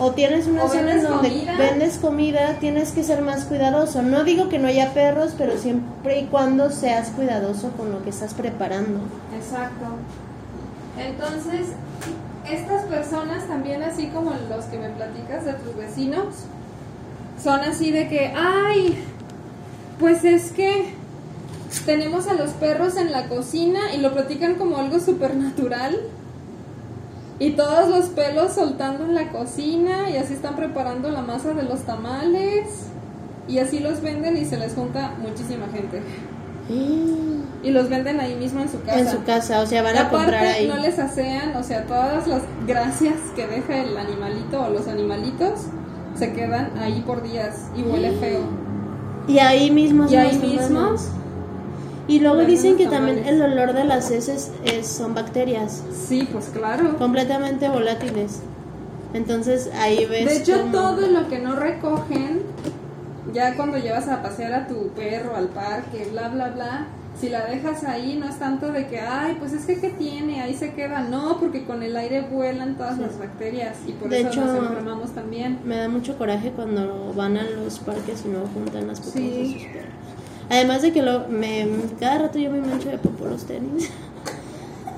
o 0.03 0.13
tienes 0.13 0.47
una 0.47 0.65
O 0.65 0.69
zona 0.69 0.95
en 0.95 1.03
donde 1.03 1.29
comida. 1.29 1.57
vendes 1.59 1.99
comida, 1.99 2.57
tienes 2.59 2.93
que 2.93 3.05
ser 3.05 3.21
más 3.21 3.45
cuidadoso. 3.45 4.01
No 4.01 4.25
digo 4.25 4.49
que 4.49 4.59
no 4.59 4.67
haya 4.67 4.95
perros, 4.95 5.35
pero 5.37 5.59
siempre 5.59 6.21
y 6.21 6.25
cuando 6.25 6.71
seas 6.71 7.11
cuidadoso 7.11 7.71
con 7.73 7.93
lo 7.93 8.03
que 8.03 8.09
estás 8.09 8.33
preparando. 8.33 8.99
Exacto. 9.37 9.85
Entonces, 10.99 11.69
estas 12.51 12.85
personas 12.85 13.47
también, 13.47 13.83
así 13.83 14.07
como 14.07 14.33
los 14.49 14.65
que 14.67 14.79
me 14.79 14.89
platicas 14.89 15.45
de 15.45 15.53
tus 15.53 15.77
vecinos, 15.77 16.25
son 17.43 17.61
así 17.61 17.91
de 17.91 18.09
que, 18.09 18.33
ay, 18.35 19.05
pues 19.99 20.25
es 20.25 20.51
que 20.53 20.95
tenemos 21.85 22.27
a 22.27 22.33
los 22.33 22.53
perros 22.53 22.97
en 22.97 23.13
la 23.13 23.29
cocina 23.29 23.95
y 23.95 23.99
lo 23.99 24.13
platican 24.15 24.55
como 24.55 24.79
algo 24.79 24.99
supernatural. 24.99 25.99
Y 27.41 27.53
todos 27.53 27.89
los 27.89 28.07
pelos 28.11 28.53
soltando 28.53 29.05
en 29.05 29.15
la 29.15 29.31
cocina 29.33 30.09
y 30.11 30.17
así 30.19 30.35
están 30.35 30.55
preparando 30.57 31.11
la 31.11 31.23
masa 31.23 31.53
de 31.55 31.65
los 31.65 31.81
tamales. 31.81 32.67
Y 33.49 33.59
así 33.59 33.81
los 33.81 34.01
venden 34.03 34.37
y 34.37 34.45
se 34.45 34.57
les 34.59 34.75
junta 34.75 35.15
muchísima 35.21 35.67
gente. 35.75 36.03
Y 37.63 37.73
los 37.73 37.91
venden 37.91 38.19
ahí 38.21 38.37
mismo 38.37 38.63
en 38.63 38.71
su 38.71 38.81
casa. 38.83 39.01
En 39.01 39.11
su 39.11 39.23
casa, 39.23 39.61
o 39.61 39.67
sea, 39.67 39.83
van 39.83 39.95
a 39.95 40.01
Aparte, 40.07 40.17
comprar 40.17 40.45
ahí. 40.47 40.67
no 40.67 40.77
les 40.79 40.99
asean, 40.99 41.55
o 41.57 41.63
sea, 41.63 41.85
todas 41.85 42.27
las 42.27 42.41
gracias 42.67 43.17
que 43.37 43.47
deja 43.47 43.83
el 43.83 43.99
animalito 43.99 44.63
o 44.63 44.71
los 44.71 44.89
animalitos 44.89 45.67
se 46.15 46.33
quedan 46.33 46.71
ahí 46.81 47.03
por 47.07 47.23
días 47.23 47.67
y 47.77 47.83
huele 47.83 48.13
feo. 48.21 48.41
Y 49.29 49.41
ahí 49.41 49.71
mismo. 49.71 50.07
Y 50.11 50.17
ahí 50.17 50.39
mismo. 50.39 50.79
humanos. 50.79 51.09
Y 52.11 52.19
luego 52.21 52.41
dicen 52.45 52.77
que 52.77 52.87
también 52.87 53.25
el 53.25 53.41
olor 53.41 53.73
de 53.73 53.85
las 53.85 54.11
heces 54.11 54.51
es- 54.65 54.87
son 54.89 55.15
bacterias 55.15 55.83
Sí, 56.09 56.29
pues 56.33 56.47
claro. 56.53 56.97
completamente 56.99 57.69
volátiles. 57.69 58.41
Entonces 59.15 59.71
ahí 59.75 60.05
ves. 60.07 60.27
De 60.27 60.37
hecho, 60.39 60.61
cómo- 60.61 60.73
todo 60.73 61.07
lo 61.07 61.29
que 61.29 61.39
no 61.39 61.57
recogen, 61.57 62.43
ya 63.33 63.55
cuando 63.57 63.79
llevas 63.79 64.09
a 64.09 64.23
pasear 64.23 64.53
a 64.55 64.67
tu 64.67 64.89
perro 64.89 65.37
al 65.37 65.49
parque, 65.49 66.09
bla, 66.11 66.29
bla, 66.29 66.49
bla, 66.51 66.87
si 67.21 67.29
la 67.29 67.45
dejas 67.45 67.85
ahí, 67.85 68.17
no 68.17 68.27
es 68.29 68.39
tanto 68.39 68.73
de 68.73 68.87
que, 68.87 68.99
ay, 69.01 69.37
pues 69.39 69.53
es 69.53 69.67
que, 69.67 69.79
¿qué 69.81 69.91
tiene? 69.91 70.41
Ahí 70.43 70.55
se 70.55 70.73
queda. 70.73 71.01
No, 71.03 71.39
porque 71.39 71.65
con 71.65 71.83
el 71.83 71.97
aire 71.97 72.23
vuelan 72.23 72.77
todas 72.77 72.99
las 72.99 73.19
bacterias 73.19 73.77
y 73.87 73.93
por 73.93 74.09
De 74.09 74.21
eso 74.21 74.29
hecho, 74.31 74.45
nos 74.47 74.57
enfermamos 74.57 75.11
también. 75.11 75.59
Me 75.65 75.77
da 75.77 75.89
mucho 75.89 76.17
coraje 76.17 76.51
cuando 76.51 77.13
van 77.15 77.37
a 77.37 77.43
los 77.45 77.79
parques 77.81 78.23
y 78.25 78.29
no 78.29 78.41
juntan 78.55 78.87
las 78.87 79.01
popos 79.01 79.13
Sí. 79.13 79.31
de 79.31 79.53
sus 79.53 79.63
perros. 79.73 79.90
Además 80.51 80.83
de 80.83 80.93
que 80.93 81.01
lo, 81.03 81.29
me, 81.29 81.67
cada 82.01 82.19
rato 82.23 82.39
yo 82.39 82.51
me 82.51 82.61
mancho 82.61 82.89
de 82.89 82.99
popó 82.99 83.27
los 83.27 83.45
tenis. 83.45 83.91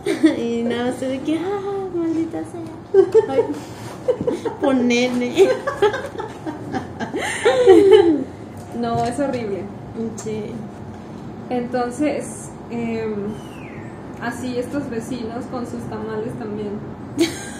y 0.39 0.63
nada, 0.63 0.89
estoy 0.89 1.09
de 1.09 1.21
que, 1.21 1.39
ah, 1.39 1.89
maldita 1.95 2.39
sea. 2.39 3.29
Ay, 3.29 3.43
nene. 4.83 5.49
No, 8.81 9.05
es 9.05 9.21
horrible. 9.21 9.65
Sí. 10.17 10.53
Entonces, 11.51 12.49
em, 12.71 13.13
así 14.23 14.57
estos 14.59 14.89
vecinos 14.89 15.45
con 15.51 15.67
sus 15.67 15.83
tamales 15.85 16.33
también. 16.39 16.71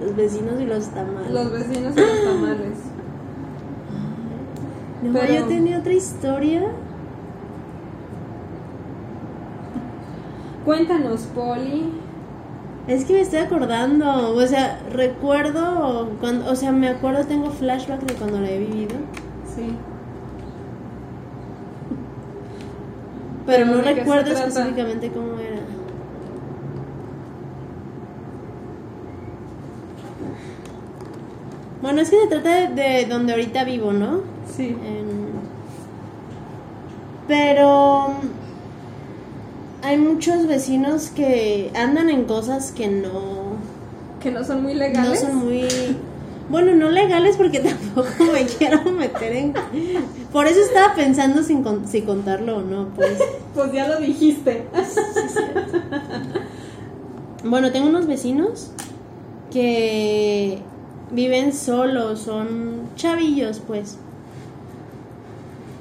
Los 0.00 0.16
vecinos 0.16 0.60
y 0.60 0.66
los 0.66 0.86
tamales. 0.88 1.30
Los 1.30 1.50
vecinos 1.50 1.94
y 1.96 2.00
los 2.00 2.24
tamales. 2.24 2.78
No, 5.02 5.12
Pero- 5.18 5.34
yo 5.34 5.44
tenía 5.46 5.78
otra 5.78 5.92
historia. 5.94 6.62
Cuéntanos, 10.64 11.22
Poli. 11.34 11.90
Es 12.86 13.04
que 13.04 13.14
me 13.14 13.20
estoy 13.20 13.40
acordando, 13.40 14.34
o 14.34 14.46
sea, 14.46 14.80
recuerdo 14.90 16.10
cuando, 16.20 16.50
o 16.50 16.56
sea, 16.56 16.72
me 16.72 16.88
acuerdo, 16.88 17.24
tengo 17.24 17.50
flashback 17.50 18.00
de 18.02 18.14
cuando 18.14 18.40
la 18.40 18.50
he 18.50 18.58
vivido, 18.58 18.96
Sí. 19.54 19.62
pero 23.46 23.66
no 23.66 23.76
¿de 23.76 23.82
qué 23.82 23.88
se 23.88 23.94
recuerdo 24.00 24.30
específicamente 24.32 25.10
cómo 25.10 25.38
era. 25.38 25.60
Bueno, 31.82 32.00
es 32.00 32.10
que 32.10 32.20
se 32.20 32.26
trata 32.28 32.50
de, 32.50 32.68
de 32.68 33.06
donde 33.06 33.32
ahorita 33.32 33.64
vivo, 33.64 33.92
¿no? 33.92 34.20
Sí. 34.54 34.68
En- 34.68 35.34
Pero 37.28 38.08
hay 39.84 39.98
muchos 39.98 40.46
vecinos 40.46 41.10
que 41.14 41.70
andan 41.74 42.08
en 42.10 42.24
cosas 42.24 42.72
que 42.72 42.88
no, 42.88 43.56
Que 44.22 44.30
no 44.30 44.42
son 44.44 44.62
muy 44.62 44.72
no 44.72 44.78
legales. 44.80 45.20
son 45.20 45.36
muy... 45.36 45.68
Bueno, 46.48 46.74
no 46.74 46.90
legales 46.90 47.36
porque 47.36 47.60
tampoco 47.60 48.24
me 48.32 48.44
quiero 48.46 48.82
meter 48.90 49.32
en... 49.34 49.54
Por 50.32 50.46
eso 50.46 50.60
estaba 50.60 50.94
pensando 50.94 51.42
sin 51.42 51.62
con- 51.62 51.86
si 51.86 52.02
contarlo 52.02 52.58
o 52.58 52.62
no, 52.62 52.88
pues. 52.96 53.18
Pues 53.54 53.72
ya 53.72 53.86
lo 53.86 54.00
dijiste. 54.00 54.64
Bueno, 57.44 57.70
tengo 57.72 57.88
unos 57.88 58.06
vecinos 58.06 58.70
que 59.52 60.58
viven 61.12 61.52
solos, 61.52 62.20
son 62.20 62.80
chavillos, 62.96 63.60
pues. 63.66 63.98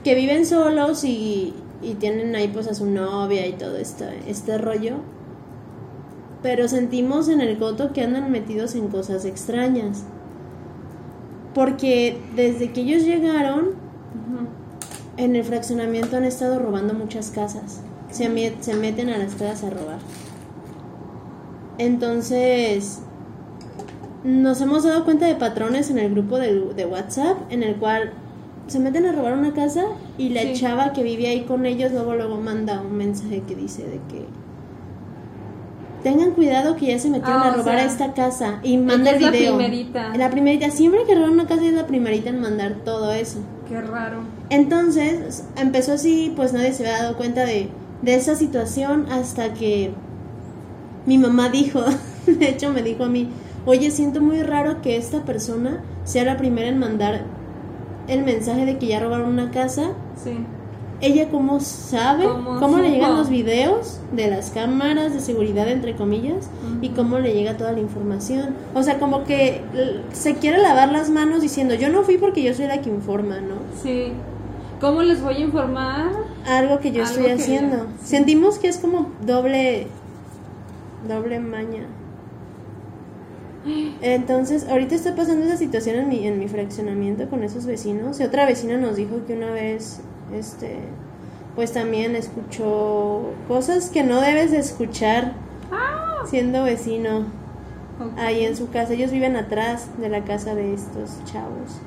Que 0.04 0.14
viven 0.16 0.46
solos 0.46 1.04
y, 1.04 1.54
y 1.84 1.96
tienen 1.96 2.36
ahí 2.36 2.48
pues 2.48 2.68
a 2.68 2.74
su 2.74 2.86
novia 2.86 3.46
y 3.48 3.54
todo 3.54 3.78
este, 3.78 4.06
este 4.28 4.58
rollo. 4.58 4.96
Pero 6.42 6.68
sentimos 6.68 7.30
en 7.30 7.42
el 7.42 7.58
coto 7.58 7.94
que 7.94 8.02
andan 8.04 8.32
metidos 8.32 8.76
en 8.76 8.88
cosas 8.90 9.26
extrañas. 9.26 10.04
Porque 11.54 12.20
desde 12.36 12.72
que 12.74 12.82
ellos 12.82 13.04
llegaron, 13.04 13.72
en 15.18 15.36
el 15.36 15.44
fraccionamiento 15.44 16.18
han 16.18 16.24
estado 16.24 16.60
robando 16.60 16.94
muchas 16.94 17.30
casas. 17.32 17.82
Se, 18.10 18.30
met- 18.30 18.62
se 18.62 18.74
meten 18.74 19.10
a 19.10 19.18
las 19.18 19.36
casas 19.36 19.64
a 19.64 19.70
robar. 19.70 20.00
Entonces, 21.78 23.00
nos 24.24 24.62
hemos 24.62 24.84
dado 24.84 25.06
cuenta 25.06 25.26
de 25.28 25.36
patrones 25.36 25.90
en 25.90 25.98
el 26.00 26.12
grupo 26.12 26.38
de, 26.40 26.74
de 26.74 26.86
WhatsApp 26.86 27.38
en 27.50 27.64
el 27.64 27.76
cual 27.76 28.14
se 28.68 28.80
meten 28.80 29.06
a 29.06 29.12
robar 29.12 29.34
una 29.38 29.54
casa 29.54 29.84
y 30.18 30.30
la 30.30 30.42
Sí. 30.42 30.54
chava 30.54 30.94
que 30.94 31.04
vive 31.04 31.28
ahí 31.28 31.42
con 31.42 31.66
ellos 31.66 31.92
luego 31.92 32.16
luego 32.16 32.38
manda 32.38 32.82
un 32.82 32.96
mensaje 32.98 33.42
que 33.48 33.56
dice 33.56 33.84
de 33.84 34.00
que 34.10 34.26
tengan 36.04 36.32
cuidado 36.32 36.76
que 36.76 36.88
ya 36.88 37.00
se 37.00 37.10
metieron 37.10 37.42
Ah, 37.42 37.48
a 37.48 37.52
robar 37.52 37.76
sea, 37.78 37.84
a 37.84 37.86
esta 37.86 38.14
casa 38.14 38.60
y 38.64 38.78
manda 38.78 39.12
el 39.12 39.16
es 39.18 39.22
la 39.22 39.32
video. 39.32 39.56
primerita. 39.58 40.16
La 40.18 40.30
primerita, 40.30 40.70
siempre 40.70 41.04
que 41.08 41.16
roban 41.16 41.32
una 41.32 41.48
casa 41.48 41.66
es 41.66 41.74
la 41.74 41.88
primerita 41.88 42.30
en 42.30 42.42
mandar 42.42 42.76
todo 42.84 43.14
eso. 43.14 43.40
Qué 43.70 43.80
raro. 43.80 44.18
Entonces 44.50 45.46
empezó 45.56 45.94
así, 45.94 46.34
pues 46.36 46.52
nadie 46.52 46.74
se 46.74 46.86
había 46.86 47.04
dado 47.04 47.16
cuenta 47.18 47.46
de, 47.46 47.70
de 48.02 48.16
esa 48.16 48.36
situación 48.36 49.06
hasta 49.12 49.54
que 49.54 49.92
mi 51.06 51.18
mamá 51.18 51.48
dijo, 51.50 51.82
de 52.28 52.50
hecho 52.50 52.72
me 52.72 52.84
dijo 52.84 53.06
a 53.06 53.10
mí, 53.10 53.30
oye, 53.66 53.90
siento 53.90 54.20
muy 54.20 54.42
raro 54.44 54.82
que 54.82 54.98
esta 54.98 55.22
persona 55.24 55.82
sea 56.04 56.26
la 56.26 56.36
primera 56.36 56.68
en 56.68 56.80
mandar 56.80 57.22
el 58.08 58.24
mensaje 58.24 58.66
de 58.66 58.78
que 58.78 58.88
ya 58.88 59.00
robaron 59.00 59.30
una 59.30 59.52
casa. 59.52 59.92
Sí. 60.22 60.32
Ella 61.02 61.28
cómo 61.30 61.60
sabe, 61.60 62.24
¿Cómo 62.26 62.60
cómo, 62.62 62.78
le 62.78 62.92
llegan 62.92 63.18
los 63.18 63.28
videos 63.28 64.00
de 64.14 64.30
las 64.30 64.52
cámaras 64.52 65.14
de 65.14 65.20
seguridad, 65.20 65.68
entre 65.68 65.96
comillas, 65.98 66.50
y 66.82 66.90
cómo 66.90 67.20
le 67.20 67.34
llega 67.34 67.58
toda 67.58 67.74
la 67.74 67.82
información. 67.82 68.56
O 68.74 68.84
sea, 68.84 69.00
como 69.00 69.26
que 69.26 69.62
se 70.14 70.36
quiere 70.36 70.60
lavar 70.60 70.94
las 70.94 71.10
manos 71.10 71.42
diciendo, 71.42 71.74
yo 71.74 71.90
no 71.90 72.04
fui 72.04 72.18
porque 72.18 72.42
yo 72.42 72.54
soy 72.54 72.68
la 72.68 72.80
que 72.80 72.90
informa, 72.90 73.42
¿no? 73.42 73.56
Sí. 73.82 74.14
¿Cómo 74.80 75.02
les 75.02 75.22
voy 75.22 75.36
a 75.36 75.40
informar? 75.40 76.12
algo 76.48 76.80
que 76.80 76.92
yo 76.94 77.02
Algo 77.04 77.10
estoy 77.16 77.26
que- 77.26 77.32
haciendo. 77.34 77.78
sí. 78.02 78.08
Sentimos 78.08 78.58
que 78.60 78.68
es 78.70 78.78
como 78.78 79.10
doble 79.26 79.88
doble 81.08 81.40
maña. 81.40 81.84
Entonces, 84.02 84.68
ahorita 84.70 84.94
está 84.96 85.16
pasando 85.16 85.46
esa 85.46 85.58
situación 85.58 85.96
en 85.98 86.10
mi, 86.10 86.28
en 86.28 86.38
mi 86.40 86.48
fraccionamiento 86.48 87.30
con 87.30 87.44
esos 87.44 87.66
vecinos. 87.66 88.20
Y 88.20 88.24
otra 88.24 88.46
vecina 88.46 88.78
nos 88.78 88.96
dijo 88.98 89.22
que 89.26 89.34
una 89.38 89.52
vez, 89.52 90.02
este, 90.34 90.78
pues 91.56 91.72
también 91.72 92.16
escuchó 92.16 93.32
cosas 93.48 93.90
que 93.90 94.04
no 94.04 94.20
debes 94.22 94.52
de 94.52 94.58
escuchar 94.60 95.34
Ah. 95.72 96.24
siendo 96.30 96.64
vecino 96.64 97.26
ahí 98.18 98.44
en 98.46 98.56
su 98.58 98.70
casa. 98.70 98.94
Ellos 98.94 99.12
viven 99.12 99.36
atrás 99.38 99.88
de 99.98 100.10
la 100.10 100.24
casa 100.26 100.56
de 100.56 100.74
estos 100.74 101.24
chavos. 101.26 101.78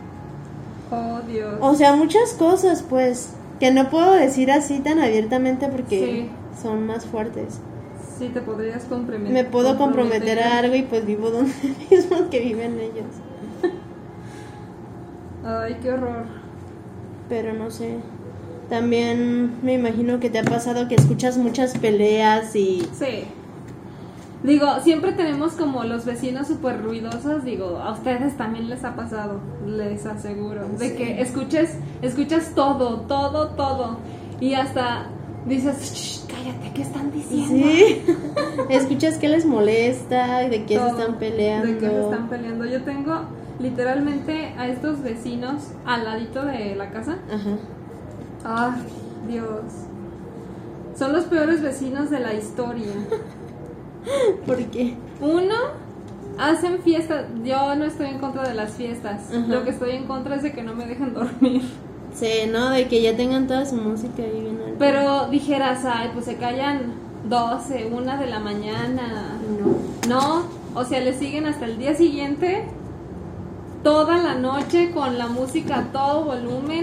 Oh, 0.91 1.21
Dios. 1.29 1.57
O 1.61 1.75
sea, 1.75 1.95
muchas 1.97 2.33
cosas, 2.35 2.83
pues, 2.89 3.31
que 3.61 3.71
no 3.71 3.91
puedo 3.91 4.13
decir 4.15 4.51
así 4.51 4.79
tan 4.81 4.99
abiertamente 4.99 5.69
porque 5.69 6.29
son 6.63 6.87
más 6.87 7.05
fuertes. 7.07 7.61
Sí, 8.19 8.29
te 8.29 8.41
podrías 8.41 8.85
comprometer. 8.85 9.33
Me 9.33 9.45
puedo 9.45 9.77
comprometer 9.77 10.39
a 10.41 10.59
algo 10.59 10.75
y 10.75 10.83
pues 10.83 11.05
vivo 11.05 11.31
donde 11.31 11.53
mismo 11.91 12.31
que 12.31 12.41
viven 12.41 12.79
ellos. 12.81 13.07
Ay, 15.45 15.77
qué 15.83 15.93
horror. 15.93 16.25
Pero 17.29 17.53
no 17.55 17.71
sé. 17.71 17.99
También 18.71 19.59
me 19.63 19.75
imagino 19.75 20.19
que 20.19 20.31
te 20.31 20.39
ha 20.39 20.45
pasado 20.45 20.89
que 20.89 20.97
escuchas 20.97 21.37
muchas 21.37 21.77
peleas 21.79 22.57
y... 22.57 22.83
Sí. 22.93 23.25
Digo, 24.43 24.67
siempre 24.83 25.13
tenemos 25.13 25.53
como 25.53 25.85
los 25.85 26.05
vecinos 26.05 26.47
súper 26.49 26.83
ruidosos. 26.83 27.45
Digo, 27.45 27.79
a 27.79 27.93
ustedes 27.93 28.37
también 28.37 28.69
les 28.69 28.85
ha 28.85 28.95
pasado, 28.97 29.41
les 29.67 30.05
aseguro. 30.07 30.67
De 30.79 30.91
Sí. 30.91 30.97
que 30.97 31.21
escuches, 31.21 31.77
escuchas 32.03 32.53
todo, 32.55 33.01
todo, 33.03 33.49
todo. 33.51 33.99
Y 34.41 34.55
hasta 34.55 35.07
dices, 35.47 35.93
"Shh, 35.95 36.27
cállate, 36.29 36.73
¿qué 36.75 36.83
están 36.83 37.13
diciendo? 37.13 37.67
Sí. 37.67 38.03
escuchas 38.71 39.19
que 39.19 39.29
les 39.29 39.47
molesta, 39.47 40.41
de 40.49 40.65
qué 40.65 40.79
se 40.79 40.87
están 40.87 41.19
peleando. 41.19 41.67
De 41.69 41.79
qué 41.79 41.89
se 41.89 42.01
están 42.01 42.29
peleando. 42.29 42.65
Yo 42.67 42.83
tengo 42.83 43.21
literalmente 43.59 44.55
a 44.59 44.69
estos 44.69 45.03
vecinos 45.03 45.69
al 45.85 46.05
ladito 46.05 46.45
de 46.45 46.75
la 46.77 46.91
casa. 46.91 47.19
Ajá. 47.31 47.57
Ay, 48.45 48.83
Dios. 49.29 49.63
Son 50.97 51.13
los 51.13 51.25
peores 51.25 51.63
vecinos 51.63 52.11
de 52.11 52.21
la 52.21 52.35
historia. 52.35 52.93
¿Por 54.47 54.59
qué? 54.67 54.95
Uno, 55.21 55.55
hacen 56.39 56.79
fiestas. 56.81 57.27
Yo 57.45 57.75
no 57.77 57.85
estoy 57.85 58.09
en 58.09 58.19
contra 58.19 58.49
de 58.49 58.55
las 58.55 58.73
fiestas. 58.73 59.31
Ajá. 59.31 59.47
Lo 59.47 59.65
que 59.65 59.71
estoy 59.71 59.93
en 59.93 60.07
contra 60.07 60.37
es 60.37 60.43
de 60.43 60.53
que 60.53 60.63
no 60.63 60.75
me 60.75 60.87
dejen 60.87 61.13
dormir. 61.15 61.63
Sí, 62.19 62.49
¿no? 62.51 62.71
De 62.71 62.89
que 62.89 63.03
ya 63.03 63.15
tengan 63.17 63.47
toda 63.47 63.67
su 63.67 63.77
música 63.77 64.23
ahí 64.23 64.41
bien 64.41 64.59
alta. 64.65 64.77
Pero 64.79 65.27
dijeras, 65.29 65.85
ay, 65.85 66.11
pues 66.15 66.25
se 66.25 66.37
callan 66.37 66.95
12, 67.29 67.91
una 67.93 68.17
de 68.17 68.27
la 68.27 68.39
mañana. 68.41 69.39
No. 70.09 70.09
No, 70.09 70.43
o 70.75 70.85
sea, 70.85 71.01
le 71.01 71.13
siguen 71.13 71.47
hasta 71.47 71.67
el 71.67 71.79
día 71.79 71.95
siguiente, 71.95 72.65
toda 73.83 74.17
la 74.19 74.35
noche 74.37 74.91
con 74.93 75.19
la 75.19 75.27
música 75.27 75.79
a 75.81 75.85
todo 75.93 76.25
volumen. 76.25 76.83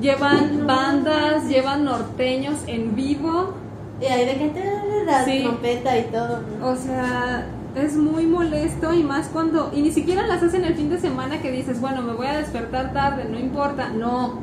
Llevan 0.00 0.66
bandas, 0.66 1.48
llevan 1.48 1.84
norteños 1.84 2.56
en 2.66 2.94
vivo. 2.94 3.54
Y 4.00 4.06
ahí 4.06 4.26
de 4.26 4.36
que 4.36 4.48
te 4.48 5.04
la 5.06 5.24
Sí. 5.24 5.40
trompeta 5.42 5.96
y 5.98 6.02
todo. 6.04 6.40
¿no? 6.60 6.68
O 6.68 6.76
sea, 6.76 7.46
es 7.74 7.96
muy 7.96 8.26
molesto 8.26 8.92
y 8.94 9.02
más 9.02 9.26
cuando... 9.28 9.70
Y 9.74 9.82
ni 9.82 9.90
siquiera 9.90 10.26
las 10.26 10.42
hacen 10.42 10.64
el 10.64 10.74
fin 10.74 10.90
de 10.90 10.98
semana 11.00 11.40
que 11.42 11.50
dices, 11.50 11.80
bueno, 11.80 12.02
me 12.02 12.12
voy 12.14 12.26
a 12.26 12.34
despertar 12.38 12.92
tarde, 12.92 13.26
no 13.30 13.38
importa. 13.38 13.88
No, 13.88 14.38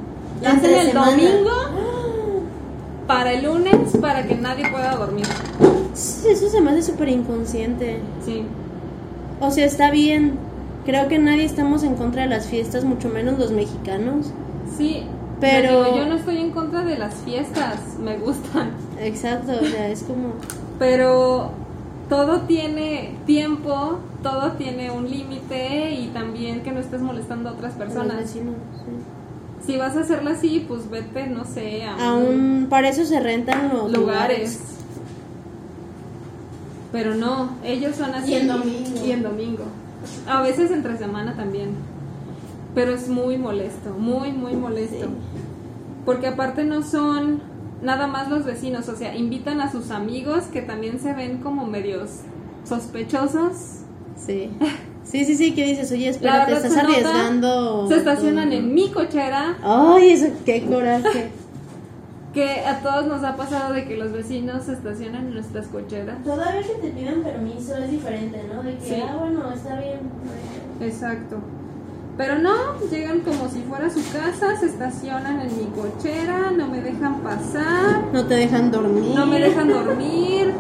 hacen 0.46 0.74
el 0.74 0.88
semana. 0.88 1.12
domingo 1.12 1.52
para 3.08 3.34
el 3.34 3.44
lunes 3.46 3.98
para 4.00 4.26
que 4.28 4.36
nadie 4.36 4.70
pueda 4.70 4.96
dormir. 4.96 5.26
Eso 5.94 6.50
se 6.50 6.62
me 6.62 6.72
hace 6.72 6.84
súper 6.84 7.10
inconsciente. 7.10 8.00
Sí. 8.26 8.44
O 9.40 9.52
sea, 9.52 9.66
está 9.66 9.92
bien. 9.92 10.38
Creo 10.86 11.08
que 11.08 11.20
nadie 11.20 11.46
estamos 11.46 11.84
en 11.84 11.96
contra 11.96 12.24
de 12.24 12.30
las 12.30 12.48
fiestas, 12.48 12.84
mucho 12.84 13.08
menos 13.10 13.38
los 13.38 13.52
mexicanos. 13.52 14.32
Sí, 14.78 15.04
Pero- 15.40 15.84
digo, 15.86 15.98
yo 15.98 16.06
no 16.08 16.16
estoy 16.16 16.38
en 16.38 16.52
contra 16.52 16.82
de 16.84 16.98
las 16.98 17.14
fiestas, 17.16 17.80
me 18.00 18.18
gustan. 18.18 18.72
Exacto, 19.00 19.52
o 19.62 19.66
sea, 19.66 19.90
es 19.90 20.04
como... 20.04 20.34
Pero 20.80 21.52
todo 22.12 22.42
tiene 22.42 23.16
tiempo, 23.26 24.00
todo 24.22 24.52
tiene 24.58 24.92
un 24.92 25.10
límite 25.10 25.92
y 25.92 26.08
también 26.08 26.62
que 26.62 26.74
no 26.74 26.82
estés 26.82 27.02
molestando 27.02 27.48
a 27.48 27.54
otras 27.54 27.74
personas. 27.76 28.18
vecinos, 28.18 28.56
sí. 28.86 29.66
Si 29.66 29.78
vas 29.78 29.96
a 29.96 30.02
hacerla 30.02 30.32
así, 30.32 30.66
pues 30.68 30.90
vete, 30.90 31.28
no 31.28 31.46
sé, 31.46 31.86
a, 31.86 32.10
A 32.10 32.14
un, 32.16 32.68
para 32.70 32.90
eso 32.90 33.06
se 33.06 33.22
rentan 33.22 33.70
los 33.70 33.94
lugares. 33.94 34.60
Pero 36.92 37.16
no, 37.16 37.56
ellos 37.64 37.96
son 37.96 38.14
así. 38.14 38.34
Y 38.34 38.36
en 38.36 38.48
domingo. 38.50 39.06
Y 39.06 39.12
en 39.12 39.24
domingo. 39.24 39.64
A 40.28 40.42
veces 40.42 40.70
entre 40.72 40.98
semana 40.98 41.38
también. 41.38 41.70
Pero 42.76 42.92
es 42.92 43.08
muy 43.08 43.38
molesto, 43.38 43.92
muy, 43.98 44.34
muy 44.34 44.58
molesto. 44.58 45.06
Sí. 45.06 45.12
Porque 46.04 46.28
aparte 46.28 46.66
no 46.66 46.84
son 46.84 47.51
nada 47.82 48.08
más 48.08 48.30
los 48.30 48.46
vecinos, 48.46 48.88
o 48.90 48.96
sea, 48.96 49.16
invitan 49.16 49.62
a 49.62 49.72
sus 49.72 49.92
amigos 49.92 50.44
que 50.46 50.62
también 50.62 51.00
se 51.00 51.14
ven 51.14 51.38
como 51.38 51.66
medios 51.66 52.22
sospechosos. 52.64 53.54
Sí. 54.18 54.50
Sí, 55.04 55.26
sí, 55.26 55.36
sí, 55.36 55.54
¿qué 55.54 55.66
dices? 55.66 55.92
Oye, 55.92 56.10
espera, 56.10 56.46
te 56.46 56.54
estás 56.54 56.74
se 56.74 56.84
nota. 56.84 56.90
arriesgando. 56.94 57.88
Se 57.88 57.96
estacionan 57.98 58.54
en 58.54 58.74
mi 58.74 58.90
cochera, 58.92 59.58
Ay, 59.64 60.12
eso, 60.12 60.28
qué 60.46 60.64
coraje. 60.64 61.32
que 62.34 62.62
a 62.62 62.80
todos 62.82 63.08
nos 63.08 63.24
ha 63.24 63.36
pasado 63.36 63.74
de 63.74 63.86
que 63.86 63.98
los 63.98 64.12
vecinos 64.14 64.64
se 64.64 64.74
estacionan 64.74 65.28
en 65.28 65.34
nuestras 65.34 65.68
cocheras. 65.68 66.24
Todavía 66.24 66.62
que 66.62 66.76
te 66.76 66.90
pidan 66.92 67.24
permiso 67.24 67.76
es 67.78 67.92
diferente, 67.92 68.42
¿no? 68.54 68.62
De 68.64 68.78
que, 68.78 68.86
Sí. 68.86 69.02
ah, 69.06 69.18
bueno, 69.20 69.52
está 69.52 69.80
bien. 69.80 70.00
Exacto. 70.80 71.38
Pero 72.18 72.38
no, 72.40 72.80
llegan 72.92 73.22
como 73.22 73.48
si 73.50 73.62
fuera 73.64 73.90
su 73.90 74.02
casa, 74.12 74.56
se 74.60 74.68
estacionan 74.68 75.40
en 75.42 75.58
mi 75.58 75.66
cochera, 75.68 76.52
no 76.52 76.68
me 76.68 76.82
dejan 76.82 77.22
pasar, 77.22 78.04
No 78.14 78.26
te 78.26 78.36
dejan 78.36 78.70
dormir. 78.72 79.16
no 79.16 79.26
me 79.26 79.40
dejan 79.40 79.70
dormir, 79.70 80.54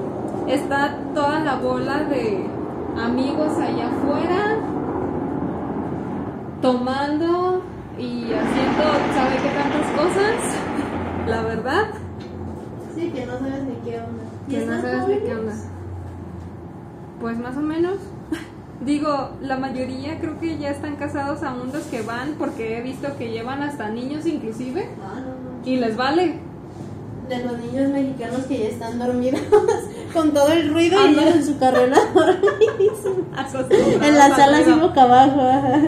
está 0.47 0.97
toda 1.13 1.39
la 1.41 1.55
bola 1.57 2.03
de 2.05 2.45
amigos 2.97 3.57
allá 3.59 3.89
afuera, 3.89 4.57
tomando 6.61 7.63
y 7.97 8.23
haciendo, 8.23 8.83
¿sabe 9.13 9.35
qué 9.43 9.49
tantas 9.49 9.91
cosas? 9.91 10.35
La 11.27 11.41
verdad, 11.43 11.87
Sí, 12.95 13.09
que 13.11 13.25
no 13.25 13.37
sabes 13.39 13.63
ni 13.63 13.75
qué 13.89 13.99
onda. 13.99 14.23
¿Y 14.47 14.51
que 14.51 14.65
no 14.65 14.81
sabes 14.81 15.07
de 15.07 15.23
qué 15.23 15.33
onda. 15.35 15.53
Pues 17.21 17.37
más 17.39 17.55
o 17.55 17.61
menos. 17.61 17.95
Digo, 18.85 19.29
la 19.41 19.57
mayoría 19.57 20.19
creo 20.19 20.39
que 20.39 20.57
ya 20.57 20.69
están 20.71 20.95
casados 20.95 21.43
aún 21.43 21.71
los 21.71 21.83
que 21.83 22.01
van, 22.01 22.33
porque 22.39 22.77
he 22.77 22.81
visto 22.81 23.15
que 23.17 23.29
llevan 23.31 23.61
hasta 23.61 23.89
niños 23.89 24.25
inclusive 24.25 24.87
Ah, 25.03 25.19
no, 25.19 25.27
no. 25.27 25.69
y 25.69 25.75
les 25.77 25.95
vale. 25.95 26.39
De 27.29 27.37
los 27.45 27.57
niños 27.59 27.89
mexicanos 27.91 28.41
que 28.47 28.57
ya 28.59 28.67
están 28.67 28.99
dormidos 28.99 29.39
con 30.13 30.33
todo 30.33 30.51
el 30.51 30.73
ruido 30.73 30.99
y 30.99 31.07
Ándale. 31.09 31.29
ellos 31.29 31.47
en 31.47 31.53
su 31.53 31.59
carrera 31.59 31.97
En 34.01 34.17
la 34.17 34.25
al 34.25 34.35
sala 34.35 34.57
así 34.57 34.71
boca 34.71 35.03
abajo. 35.03 35.39
ajá. 35.41 35.81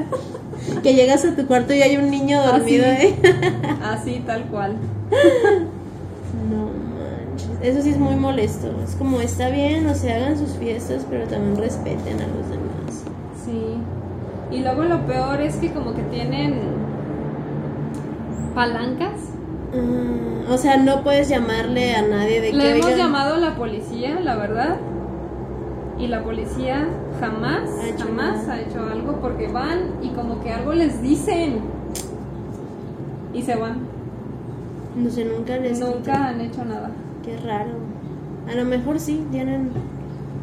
Que 0.81 0.93
llegas 0.93 1.25
a 1.25 1.35
tu 1.35 1.45
cuarto 1.45 1.73
y 1.73 1.81
hay 1.81 1.97
un 1.97 2.09
niño 2.09 2.41
dormido 2.41 2.85
Así. 2.85 2.95
ahí. 3.01 3.19
Así, 3.83 4.23
tal 4.25 4.43
cual. 4.45 4.77
No 6.49 6.69
manches. 6.95 7.49
Eso 7.61 7.81
sí 7.81 7.89
es 7.89 7.97
muy 7.97 8.15
molesto. 8.15 8.71
Es 8.87 8.95
como 8.95 9.19
está 9.19 9.49
bien, 9.49 9.85
o 9.87 9.95
se 9.95 10.13
hagan 10.13 10.37
sus 10.37 10.51
fiestas, 10.53 11.05
pero 11.09 11.27
también 11.27 11.57
respeten 11.57 12.21
a 12.21 12.27
los 12.27 12.49
demás. 12.49 12.62
Sí. 13.43 13.77
Y 14.51 14.59
luego 14.61 14.83
lo 14.83 15.05
peor 15.05 15.41
es 15.41 15.55
que 15.57 15.71
como 15.71 15.93
que 15.93 16.03
tienen 16.03 16.59
palancas. 18.53 19.19
Mm, 19.73 20.51
o 20.51 20.57
sea, 20.57 20.77
no 20.77 21.03
puedes 21.03 21.29
llamarle 21.29 21.95
a 21.95 22.03
nadie 22.03 22.41
de 22.41 22.51
que 22.51 22.57
Le 22.57 22.71
hemos 22.71 22.85
oigan, 22.85 22.99
llamado 22.99 23.35
a 23.35 23.37
la 23.39 23.55
policía, 23.55 24.19
la 24.19 24.35
verdad. 24.35 24.77
Y 25.97 26.07
la 26.07 26.23
policía 26.23 26.87
jamás, 27.19 27.61
Ha 27.69 27.97
jamás 28.03 28.41
nada. 28.47 28.53
ha 28.53 28.61
hecho 28.61 28.79
algo 28.91 29.19
porque 29.21 29.47
van 29.47 29.79
y 30.01 30.09
como 30.09 30.41
que 30.41 30.51
algo 30.51 30.73
les 30.73 31.01
dicen. 31.01 31.59
Y 33.33 33.41
se 33.41 33.55
van. 33.55 33.77
No 34.95 35.09
sé, 35.09 35.25
nunca 35.25 35.57
les 35.57 35.79
Nunca 35.79 36.27
han 36.29 36.41
hecho 36.41 36.63
nada. 36.65 36.91
Qué 37.23 37.37
raro. 37.37 37.71
A 38.51 38.55
lo 38.55 38.65
mejor 38.65 38.99
sí, 38.99 39.25
tienen. 39.31 39.71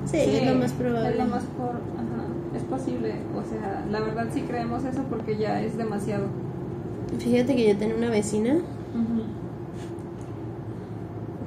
Sí, 0.06 0.16
es 0.16 0.46
lo 0.46 0.54
más 0.58 0.72
probable. 0.72 1.10
Es 1.10 1.18
lo 1.18 1.24
más 1.26 1.42
por... 1.56 1.74
Posible. 2.70 3.14
O 3.36 3.42
sea, 3.42 3.84
la 3.90 4.00
verdad 4.00 4.28
sí 4.32 4.42
creemos 4.42 4.84
eso 4.84 5.02
porque 5.10 5.36
ya 5.36 5.60
es 5.60 5.76
demasiado. 5.76 6.26
Fíjate 7.18 7.56
que 7.56 7.68
yo 7.68 7.76
tenía 7.76 7.96
una 7.96 8.10
vecina 8.10 8.58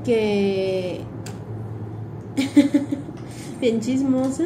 que. 0.04 1.02
bien 3.62 3.80
chismosa. 3.80 4.46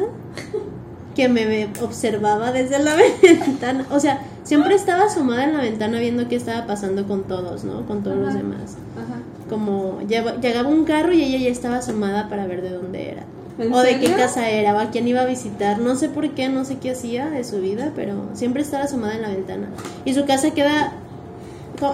Que 1.14 1.28
me 1.28 1.68
observaba 1.82 2.52
desde 2.52 2.78
la 2.78 2.94
ventana. 3.22 3.86
O 3.90 3.98
sea, 3.98 4.22
siempre 4.44 4.74
estaba 4.76 5.04
asomada 5.04 5.44
en 5.44 5.56
la 5.56 5.62
ventana 5.62 5.98
viendo 5.98 6.28
qué 6.28 6.36
estaba 6.36 6.66
pasando 6.66 7.08
con 7.08 7.24
todos, 7.24 7.64
¿no? 7.64 7.86
Con 7.86 8.04
todos 8.04 8.18
los 8.18 8.34
demás. 8.34 8.76
Ajá. 8.96 9.20
Como 9.48 10.00
llegaba 10.06 10.68
un 10.68 10.84
carro 10.84 11.12
y 11.12 11.22
ella 11.22 11.38
ya 11.38 11.50
estaba 11.50 11.78
asomada 11.78 12.28
para 12.28 12.46
ver 12.46 12.62
de 12.62 12.70
dónde 12.70 13.10
era. 13.10 13.24
¿En 13.58 13.72
O 13.72 13.80
de 13.80 13.98
qué 13.98 14.12
casa 14.12 14.48
era, 14.50 14.74
o 14.74 14.78
a 14.78 14.90
quién 14.90 15.08
iba 15.08 15.22
a 15.22 15.26
visitar. 15.26 15.78
No 15.78 15.96
sé 15.96 16.08
por 16.08 16.30
qué, 16.30 16.48
no 16.48 16.64
sé 16.64 16.78
qué 16.78 16.92
hacía 16.92 17.28
de 17.28 17.42
su 17.44 17.60
vida, 17.60 17.92
pero 17.96 18.28
siempre 18.34 18.62
estaba 18.62 18.84
asomada 18.84 19.16
en 19.16 19.22
la 19.22 19.28
ventana. 19.28 19.68
Y 20.04 20.14
su 20.14 20.24
casa 20.26 20.52
queda. 20.52 20.92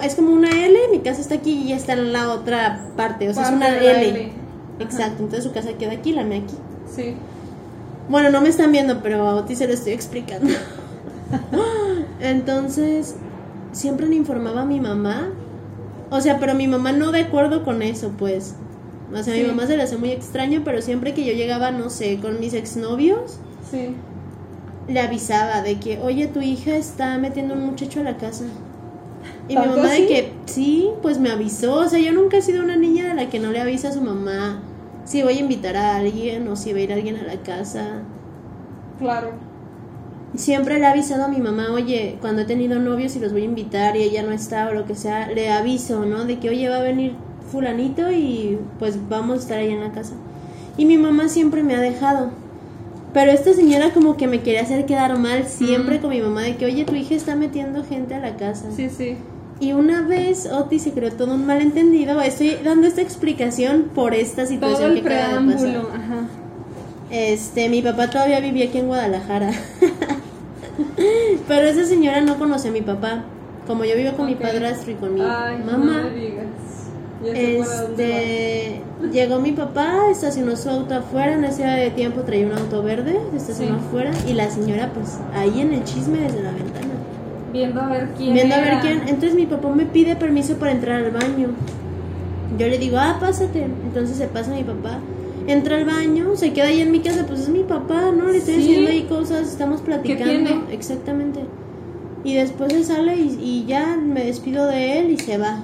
Es 0.03 0.15
como 0.15 0.31
una 0.31 0.49
L, 0.49 0.77
mi 0.91 0.99
casa 0.99 1.21
está 1.21 1.35
aquí 1.35 1.53
y 1.53 1.67
ella 1.67 1.75
está 1.75 1.93
en 1.93 2.11
la 2.11 2.29
otra 2.31 2.85
parte. 2.95 3.29
O 3.29 3.33
sea, 3.33 3.43
es 3.43 3.51
una. 3.51 3.77
L. 3.77 4.31
Exacto, 4.79 5.23
entonces 5.23 5.43
su 5.43 5.51
casa 5.51 5.73
queda 5.73 5.93
aquí, 5.93 6.11
la 6.11 6.23
mía 6.23 6.39
aquí. 6.39 6.55
Sí. 6.93 7.15
Bueno, 8.09 8.29
no 8.29 8.41
me 8.41 8.49
están 8.49 8.71
viendo, 8.71 9.01
pero 9.01 9.27
a 9.27 9.35
Oti 9.35 9.55
se 9.55 9.67
lo 9.67 9.73
estoy 9.73 9.93
explicando. 9.93 10.53
Entonces, 12.19 13.15
siempre 13.71 14.07
le 14.07 14.15
informaba 14.15 14.61
a 14.61 14.65
mi 14.65 14.79
mamá. 14.79 15.29
O 16.11 16.21
sea, 16.21 16.39
pero 16.39 16.53
mi 16.53 16.67
mamá 16.67 16.91
no 16.91 17.11
de 17.11 17.21
acuerdo 17.21 17.63
con 17.63 17.81
eso, 17.81 18.11
pues. 18.17 18.55
O 19.13 19.23
sea, 19.23 19.33
Sí. 19.35 19.41
mi 19.41 19.47
mamá 19.47 19.67
se 19.67 19.77
le 19.77 19.83
hace 19.83 19.97
muy 19.97 20.11
extraño, 20.11 20.61
pero 20.65 20.81
siempre 20.81 21.13
que 21.13 21.23
yo 21.25 21.33
llegaba, 21.33 21.71
no 21.71 21.89
sé, 21.89 22.17
con 22.19 22.39
mis 22.39 22.53
exnovios, 22.53 23.39
Sí. 23.69 23.95
le 24.87 24.99
avisaba 24.99 25.61
de 25.61 25.79
que, 25.79 25.99
oye, 25.99 26.27
tu 26.27 26.41
hija 26.41 26.75
está 26.75 27.17
metiendo 27.17 27.53
un 27.53 27.65
muchacho 27.65 27.99
a 28.01 28.03
la 28.03 28.17
casa. 28.17 28.45
Y 29.47 29.55
mi 29.55 29.61
¿Tanto 29.61 29.77
mamá 29.77 29.89
así? 29.91 30.01
de 30.03 30.07
que, 30.07 30.31
sí, 30.45 30.89
pues 31.01 31.19
me 31.19 31.29
avisó. 31.31 31.75
O 31.75 31.87
sea, 31.87 31.99
yo 31.99 32.11
nunca 32.13 32.37
he 32.37 32.41
sido 32.41 32.63
una 32.63 32.75
niña 32.77 33.07
de 33.09 33.13
la 33.15 33.29
que 33.29 33.39
no 33.39 33.51
le 33.51 33.59
avisa 33.61 33.89
a 33.89 33.93
su 33.93 34.01
mamá 34.01 34.59
si 35.03 35.21
voy 35.23 35.37
a 35.37 35.39
invitar 35.39 35.75
a 35.77 35.97
alguien 35.97 36.47
o 36.47 36.55
si 36.55 36.73
va 36.73 36.79
a 36.79 36.81
ir 36.81 36.93
alguien 36.93 37.15
a 37.17 37.23
la 37.23 37.37
casa. 37.43 38.01
Claro. 38.99 39.31
Siempre 40.35 40.75
le 40.79 40.81
he 40.81 40.87
avisado 40.87 41.25
a 41.25 41.27
mi 41.27 41.37
mamá, 41.39 41.71
oye, 41.71 42.17
cuando 42.19 42.41
he 42.41 42.45
tenido 42.45 42.79
novios 42.79 43.15
y 43.15 43.19
los 43.19 43.31
voy 43.31 43.43
a 43.43 43.45
invitar 43.45 43.95
y 43.95 44.03
ella 44.03 44.23
no 44.23 44.31
está 44.31 44.67
o 44.69 44.73
lo 44.73 44.85
que 44.85 44.95
sea, 44.95 45.27
le 45.31 45.49
aviso, 45.51 46.05
¿no? 46.05 46.25
De 46.25 46.39
que, 46.39 46.49
oye, 46.49 46.67
va 46.67 46.77
a 46.77 46.81
venir 46.83 47.13
fulanito 47.51 48.11
y 48.11 48.57
pues 48.79 48.97
vamos 49.09 49.37
a 49.37 49.41
estar 49.41 49.57
ahí 49.59 49.71
en 49.71 49.81
la 49.81 49.91
casa. 49.91 50.13
Y 50.77 50.85
mi 50.85 50.97
mamá 50.97 51.29
siempre 51.29 51.63
me 51.63 51.75
ha 51.75 51.79
dejado. 51.79 52.29
Pero 53.13 53.31
esta 53.31 53.53
señora 53.53 53.93
como 53.93 54.17
que 54.17 54.27
me 54.27 54.41
quería 54.41 54.61
hacer 54.61 54.85
quedar 54.85 55.17
mal 55.17 55.45
siempre 55.47 55.99
Mm. 55.99 56.01
con 56.01 56.09
mi 56.09 56.19
mamá 56.21 56.41
de 56.41 56.57
que, 56.57 56.65
oye, 56.65 56.83
tu 56.83 56.95
hija 56.95 57.15
está 57.15 57.35
metiendo 57.35 57.83
gente 57.85 58.13
a 58.13 58.19
la 58.19 58.35
casa. 58.35 58.65
Sí, 58.75 58.89
sí. 58.89 59.15
Y 59.61 59.71
una 59.71 60.01
vez 60.01 60.49
Oti 60.51 60.79
se 60.79 60.91
creó 60.91 61.13
todo 61.13 61.33
un 61.35 61.45
malentendido. 61.45 62.19
Estoy 62.21 62.57
dando 62.65 62.87
esta 62.87 63.01
explicación 63.01 63.83
por 63.95 64.13
esta 64.13 64.45
situación 64.45 64.89
Todo 64.89 64.97
el 64.97 65.01
que 65.03 65.13
acaba 65.15 65.41
de 65.41 65.53
pasar. 65.53 65.77
Ajá. 65.95 66.27
Este, 67.09 67.69
mi 67.69 67.81
papá 67.81 68.09
todavía 68.09 68.41
vivía 68.41 68.65
aquí 68.65 68.79
en 68.79 68.87
Guadalajara. 68.87 69.51
Pero 71.47 71.67
esa 71.67 71.85
señora 71.85 72.19
no 72.21 72.37
conoce 72.37 72.67
a 72.67 72.71
mi 72.71 72.81
papá. 72.81 73.23
Como 73.67 73.85
yo 73.85 73.95
vivo 73.95 74.11
con 74.17 74.25
mi 74.27 74.35
padrastro 74.35 74.91
y 74.91 74.95
con 74.95 75.13
mi 75.13 75.21
Ay, 75.21 75.57
mamá. 75.65 75.77
no 76.01 76.09
me 76.09 76.15
digas. 76.15 76.84
Este, 77.23 78.81
llegó 79.11 79.39
mi 79.39 79.51
papá, 79.51 80.09
estacionó 80.11 80.55
su 80.55 80.69
auto 80.69 80.95
afuera, 80.95 81.33
en 81.33 81.45
ese 81.45 81.91
tiempo 81.95 82.21
traía 82.21 82.45
un 82.45 82.53
auto 82.53 82.83
verde, 82.83 83.17
estacionó 83.35 83.79
Sí. 83.79 83.85
afuera 83.87 84.11
y 84.27 84.33
la 84.33 84.49
señora 84.49 84.91
pues 84.93 85.17
ahí 85.33 85.61
en 85.61 85.73
el 85.73 85.83
chisme 85.83 86.19
desde 86.19 86.41
la 86.43 86.51
ventana. 86.51 86.93
Viendo 87.53 87.81
a 87.81 87.87
ver 87.87 88.09
quién. 88.17 88.33
viendo 88.33 88.55
a 88.55 88.59
ver 88.59 88.79
quién. 88.81 89.01
Entonces 89.07 89.35
mi 89.35 89.45
papá 89.45 89.69
me 89.69 89.85
pide 89.85 90.15
permiso 90.15 90.55
para 90.55 90.71
entrar 90.71 91.03
al 91.05 91.11
baño. 91.11 91.49
Yo 92.59 92.67
le 92.67 92.77
digo, 92.77 92.97
ah, 92.99 93.17
pásate. 93.19 93.63
Entonces 93.63 94.17
se 94.17 94.27
pasa 94.27 94.51
mi 94.51 94.63
papá, 94.63 94.99
entra 95.47 95.77
al 95.77 95.85
baño, 95.85 96.35
se 96.35 96.51
queda 96.53 96.67
ahí 96.67 96.81
en 96.81 96.91
mi 96.91 96.99
casa, 96.99 97.25
pues 97.27 97.41
es 97.41 97.49
mi 97.49 97.63
papá, 97.63 98.11
¿no? 98.15 98.27
Le 98.29 98.37
estoy 98.39 98.55
Sí. 98.55 98.59
diciendo 98.61 98.91
ahí 98.91 99.03
cosas, 99.03 99.47
estamos 99.47 99.81
platicando. 99.81 100.25
tiene? 100.25 100.61
Exactamente. 100.71 101.39
Y 102.23 102.33
después 102.35 102.73
se 102.73 102.83
sale 102.83 103.15
y, 103.15 103.37
y 103.41 103.65
ya 103.67 103.97
me 103.97 104.25
despido 104.25 104.67
de 104.67 104.99
él 104.99 105.11
y 105.11 105.17
se 105.17 105.37
va. 105.37 105.59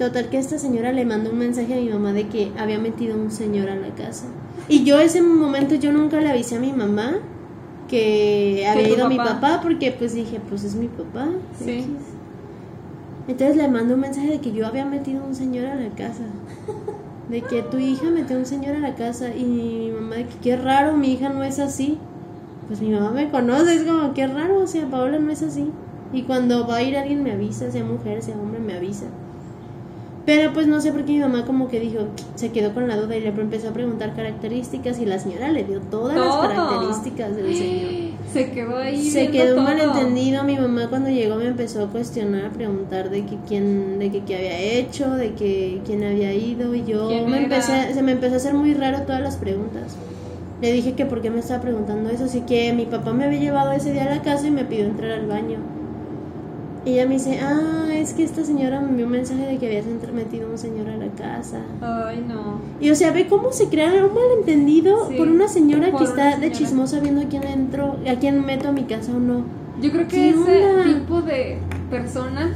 Total 0.00 0.30
que 0.30 0.38
esta 0.38 0.58
señora 0.58 0.92
le 0.92 1.04
mandó 1.04 1.28
un 1.28 1.36
mensaje 1.36 1.74
a 1.74 1.76
mi 1.76 1.90
mamá 1.90 2.14
de 2.14 2.26
que 2.26 2.52
había 2.58 2.78
metido 2.78 3.14
un 3.14 3.30
señor 3.30 3.68
a 3.68 3.76
la 3.76 3.94
casa. 3.94 4.24
Y 4.66 4.82
yo 4.84 4.98
ese 4.98 5.20
momento 5.20 5.74
yo 5.74 5.92
nunca 5.92 6.18
le 6.22 6.30
avisé 6.30 6.56
a 6.56 6.58
mi 6.58 6.72
mamá 6.72 7.18
que 7.86 8.66
había 8.66 8.88
ido 8.88 9.10
mi 9.10 9.18
papá. 9.18 9.34
papá 9.34 9.60
porque 9.62 9.92
pues 9.92 10.14
dije, 10.14 10.40
pues 10.48 10.64
es 10.64 10.74
mi 10.74 10.88
papá. 10.88 11.28
Sí. 11.62 11.84
Entonces 13.28 13.58
le 13.58 13.68
mandó 13.68 13.92
un 13.92 14.00
mensaje 14.00 14.28
de 14.28 14.40
que 14.40 14.52
yo 14.52 14.66
había 14.66 14.86
metido 14.86 15.22
un 15.22 15.34
señor 15.34 15.66
a 15.66 15.74
la 15.74 15.90
casa. 15.90 16.24
De 17.28 17.42
que 17.42 17.60
tu 17.60 17.76
hija 17.76 18.08
metió 18.08 18.38
un 18.38 18.46
señor 18.46 18.76
a 18.76 18.78
la 18.78 18.94
casa 18.94 19.34
y 19.36 19.44
mi 19.44 19.90
mamá 19.90 20.16
de 20.16 20.26
que 20.28 20.36
qué 20.38 20.56
raro, 20.56 20.96
mi 20.96 21.12
hija 21.12 21.28
no 21.28 21.44
es 21.44 21.58
así. 21.58 21.98
Pues 22.68 22.80
mi 22.80 22.88
mamá 22.88 23.10
me 23.10 23.28
conoce, 23.28 23.74
es 23.74 23.82
como 23.82 24.14
qué 24.14 24.26
raro, 24.26 24.60
o 24.60 24.66
sea, 24.66 24.86
Paola 24.86 25.18
no 25.18 25.30
es 25.30 25.42
así. 25.42 25.70
Y 26.10 26.22
cuando 26.22 26.66
va 26.66 26.76
a 26.76 26.82
ir 26.82 26.96
alguien 26.96 27.22
me 27.22 27.32
avisa, 27.32 27.70
sea 27.70 27.84
mujer, 27.84 28.22
sea 28.22 28.38
hombre, 28.38 28.60
me 28.60 28.72
avisa. 28.72 29.04
Pero 30.30 30.52
pues 30.52 30.68
no 30.68 30.80
sé 30.80 30.92
por 30.92 31.04
qué 31.04 31.14
mi 31.14 31.18
mamá 31.18 31.44
como 31.44 31.66
que 31.66 31.80
dijo, 31.80 32.02
se 32.36 32.52
quedó 32.52 32.72
con 32.72 32.86
la 32.86 32.94
duda 32.96 33.16
y 33.16 33.20
le 33.20 33.30
empezó 33.30 33.70
a 33.70 33.72
preguntar 33.72 34.14
características 34.14 35.00
y 35.00 35.04
la 35.04 35.18
señora 35.18 35.50
le 35.50 35.64
dio 35.64 35.80
todas 35.80 36.16
las 36.16 36.36
características 36.36 37.34
del 37.34 37.52
señor. 37.52 37.90
Se 38.32 38.52
quedó 38.52 38.78
ahí. 38.78 39.10
Se 39.10 39.26
quedó 39.32 39.58
un 39.58 39.64
malentendido. 39.64 40.44
Mi 40.44 40.56
mamá 40.56 40.86
cuando 40.88 41.10
llegó 41.10 41.34
me 41.34 41.48
empezó 41.48 41.82
a 41.82 41.88
cuestionar, 41.88 42.44
a 42.44 42.50
preguntar 42.50 43.10
de 43.10 43.26
que 43.26 43.38
quién, 43.48 43.98
de 43.98 44.12
que 44.12 44.22
qué 44.22 44.36
había 44.36 44.56
hecho, 44.56 45.10
de 45.10 45.32
que 45.34 45.80
quién 45.84 46.04
había 46.04 46.32
ido. 46.32 46.76
Y 46.76 46.84
yo 46.84 47.08
¿Quién 47.08 47.28
me 47.28 47.38
era? 47.38 47.44
empecé, 47.46 47.92
se 47.92 48.00
me 48.00 48.12
empezó 48.12 48.34
a 48.34 48.36
hacer 48.36 48.54
muy 48.54 48.72
raro 48.72 49.02
todas 49.02 49.22
las 49.22 49.34
preguntas. 49.34 49.96
Le 50.62 50.72
dije 50.72 50.92
que 50.92 51.06
por 51.06 51.22
qué 51.22 51.30
me 51.30 51.40
estaba 51.40 51.60
preguntando 51.60 52.08
eso, 52.08 52.26
así 52.26 52.42
que 52.42 52.72
mi 52.72 52.86
papá 52.86 53.12
me 53.12 53.24
había 53.24 53.40
llevado 53.40 53.72
ese 53.72 53.92
día 53.92 54.04
a 54.04 54.14
la 54.14 54.22
casa 54.22 54.46
y 54.46 54.52
me 54.52 54.64
pidió 54.64 54.84
entrar 54.84 55.10
al 55.10 55.26
baño. 55.26 55.79
Y 56.84 56.92
ella 56.94 57.06
me 57.06 57.14
dice, 57.14 57.38
ah, 57.42 57.88
es 57.92 58.14
que 58.14 58.24
esta 58.24 58.42
señora 58.42 58.80
me 58.80 58.88
envió 58.88 59.04
un 59.06 59.12
mensaje 59.12 59.44
de 59.46 59.58
que 59.58 59.66
habías 59.66 59.84
metido 60.14 60.50
un 60.50 60.56
señor 60.56 60.88
a 60.88 60.96
la 60.96 61.08
casa. 61.08 61.60
Ay, 61.82 62.24
no. 62.26 62.58
Y 62.80 62.90
o 62.90 62.94
sea, 62.94 63.10
ve 63.12 63.26
cómo 63.28 63.52
se 63.52 63.68
crea 63.68 63.92
un 64.06 64.14
malentendido 64.14 65.08
Sí, 65.08 65.16
por 65.16 65.28
una 65.28 65.46
señora 65.48 65.90
por 65.90 66.00
que 66.00 66.10
una 66.10 66.28
está 66.30 66.40
de 66.40 66.52
chismosa 66.52 67.00
viendo 67.00 67.20
a 67.20 67.24
quién 67.24 67.44
entro, 67.44 67.96
a 68.10 68.14
quién 68.18 68.44
meto 68.46 68.68
a 68.68 68.72
mi 68.72 68.84
casa 68.84 69.12
o 69.14 69.20
no. 69.20 69.42
Yo 69.82 69.90
creo 69.90 70.08
que 70.08 70.16
¿Qué 70.16 70.28
ese 70.30 70.38
onda? 70.38 70.84
tipo 70.84 71.20
de 71.22 71.58
personas 71.90 72.50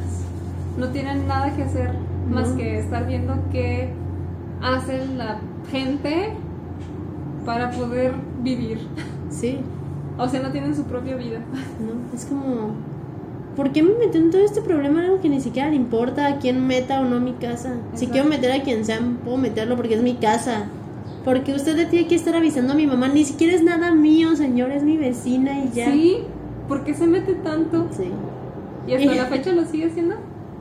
no 0.78 0.88
tienen 0.88 1.26
nada 1.26 1.54
que 1.54 1.62
hacer 1.62 1.90
más 2.30 2.48
que 2.50 2.78
estar 2.78 3.06
viendo 3.06 3.34
qué 3.52 3.90
hace 4.62 5.06
la 5.16 5.38
gente 5.70 6.32
para 7.44 7.70
poder 7.70 8.14
vivir. 8.42 8.78
Sí, 9.28 9.58
O 10.16 10.28
sea, 10.28 10.42
no 10.42 10.50
tienen 10.50 10.74
su 10.74 10.84
propia 10.84 11.16
vida. 11.16 11.40
¿no? 11.80 12.16
Es 12.16 12.24
como, 12.24 12.70
¿por 13.56 13.72
qué 13.72 13.82
me 13.82 13.94
metió 13.94 14.20
en 14.20 14.30
todo 14.30 14.44
este 14.44 14.60
problema 14.60 15.02
algo 15.02 15.20
que 15.20 15.28
ni 15.28 15.40
siquiera 15.40 15.68
le 15.70 15.76
importa 15.76 16.26
a 16.26 16.38
quién 16.38 16.66
meta 16.66 17.00
o 17.00 17.04
no 17.04 17.16
a 17.16 17.20
mi 17.20 17.32
casa? 17.32 17.74
Si 17.94 18.06
quiero 18.08 18.28
meter 18.28 18.52
a 18.52 18.62
quien 18.62 18.84
sea, 18.84 19.00
puedo 19.24 19.36
meterlo 19.36 19.76
porque 19.76 19.94
es 19.94 20.02
mi 20.02 20.14
casa. 20.14 20.66
Porque 21.24 21.54
usted 21.54 21.76
le 21.76 21.86
tiene 21.86 22.06
que 22.06 22.14
estar 22.14 22.36
avisando 22.36 22.74
a 22.74 22.76
mi 22.76 22.86
mamá, 22.86 23.08
ni 23.08 23.24
siquiera 23.24 23.54
es 23.54 23.62
nada 23.62 23.92
mío, 23.92 24.36
señor, 24.36 24.70
es 24.70 24.82
mi 24.82 24.96
vecina 24.98 25.58
y 25.64 25.70
ya. 25.74 25.90
Sí, 25.90 26.18
¿por 26.68 26.84
qué 26.84 26.94
se 26.94 27.06
mete 27.06 27.34
tanto? 27.34 27.88
Sí. 27.96 28.10
¿Y 28.86 28.94
hasta 28.94 29.14
la 29.14 29.26
fecha 29.26 29.52
lo 29.52 29.64
sigue 29.64 29.86
haciendo? 29.86 30.16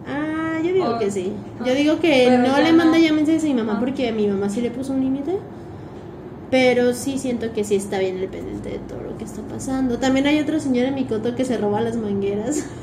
Ah, 0.07 0.59
yo 0.63 0.73
digo 0.73 0.97
que 0.99 1.11
sí. 1.11 1.33
Ah. 1.59 1.63
Yo 1.65 1.75
digo 1.75 1.99
que 1.99 2.29
no 2.37 2.57
le 2.61 2.71
manda 2.73 2.97
no. 2.97 3.03
ya 3.03 3.11
mensajes 3.11 3.43
a 3.43 3.47
mi 3.47 3.53
mamá 3.55 3.73
Ah. 3.77 3.79
porque 3.79 4.11
mi 4.13 4.27
mamá 4.27 4.49
sí 4.49 4.61
le 4.61 4.71
puso 4.71 4.93
un 4.93 5.01
límite. 5.01 5.37
Pero 6.49 6.93
sí 6.93 7.17
siento 7.17 7.51
que 7.51 7.63
sí 7.63 7.75
está 7.75 7.97
bien 7.97 8.17
el 8.17 8.27
pendiente 8.29 8.69
de 8.69 8.77
todo 8.77 9.01
lo 9.01 9.17
que 9.17 9.23
está 9.23 9.41
pasando. 9.41 9.97
También 9.97 10.27
hay 10.27 10.39
otra 10.39 10.59
señora 10.59 10.89
en 10.89 10.95
mi 10.95 11.05
coto 11.05 11.35
que 11.35 11.45
se 11.45 11.57
roba 11.57 11.81
las 11.81 11.97
mangueras. 11.97 12.65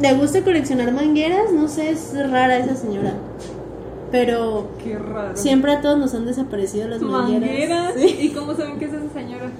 le 0.00 0.14
gusta 0.14 0.42
coleccionar 0.42 0.92
mangueras, 0.92 1.52
no 1.52 1.68
sé, 1.68 1.90
es 1.90 2.12
rara 2.30 2.58
esa 2.58 2.76
señora. 2.76 3.14
Pero 4.12 4.68
Qué 4.82 4.96
raro. 4.98 5.36
siempre 5.36 5.72
a 5.72 5.80
todos 5.80 5.98
nos 5.98 6.14
han 6.14 6.26
desaparecido 6.26 6.86
las 6.88 7.00
mangueras. 7.02 7.40
Mangueras. 7.50 7.94
Sí. 7.96 8.16
¿Y 8.20 8.30
cómo 8.32 8.54
saben 8.54 8.78
que 8.78 8.84
es 8.86 8.92
esa 8.92 9.12
señora? 9.12 9.50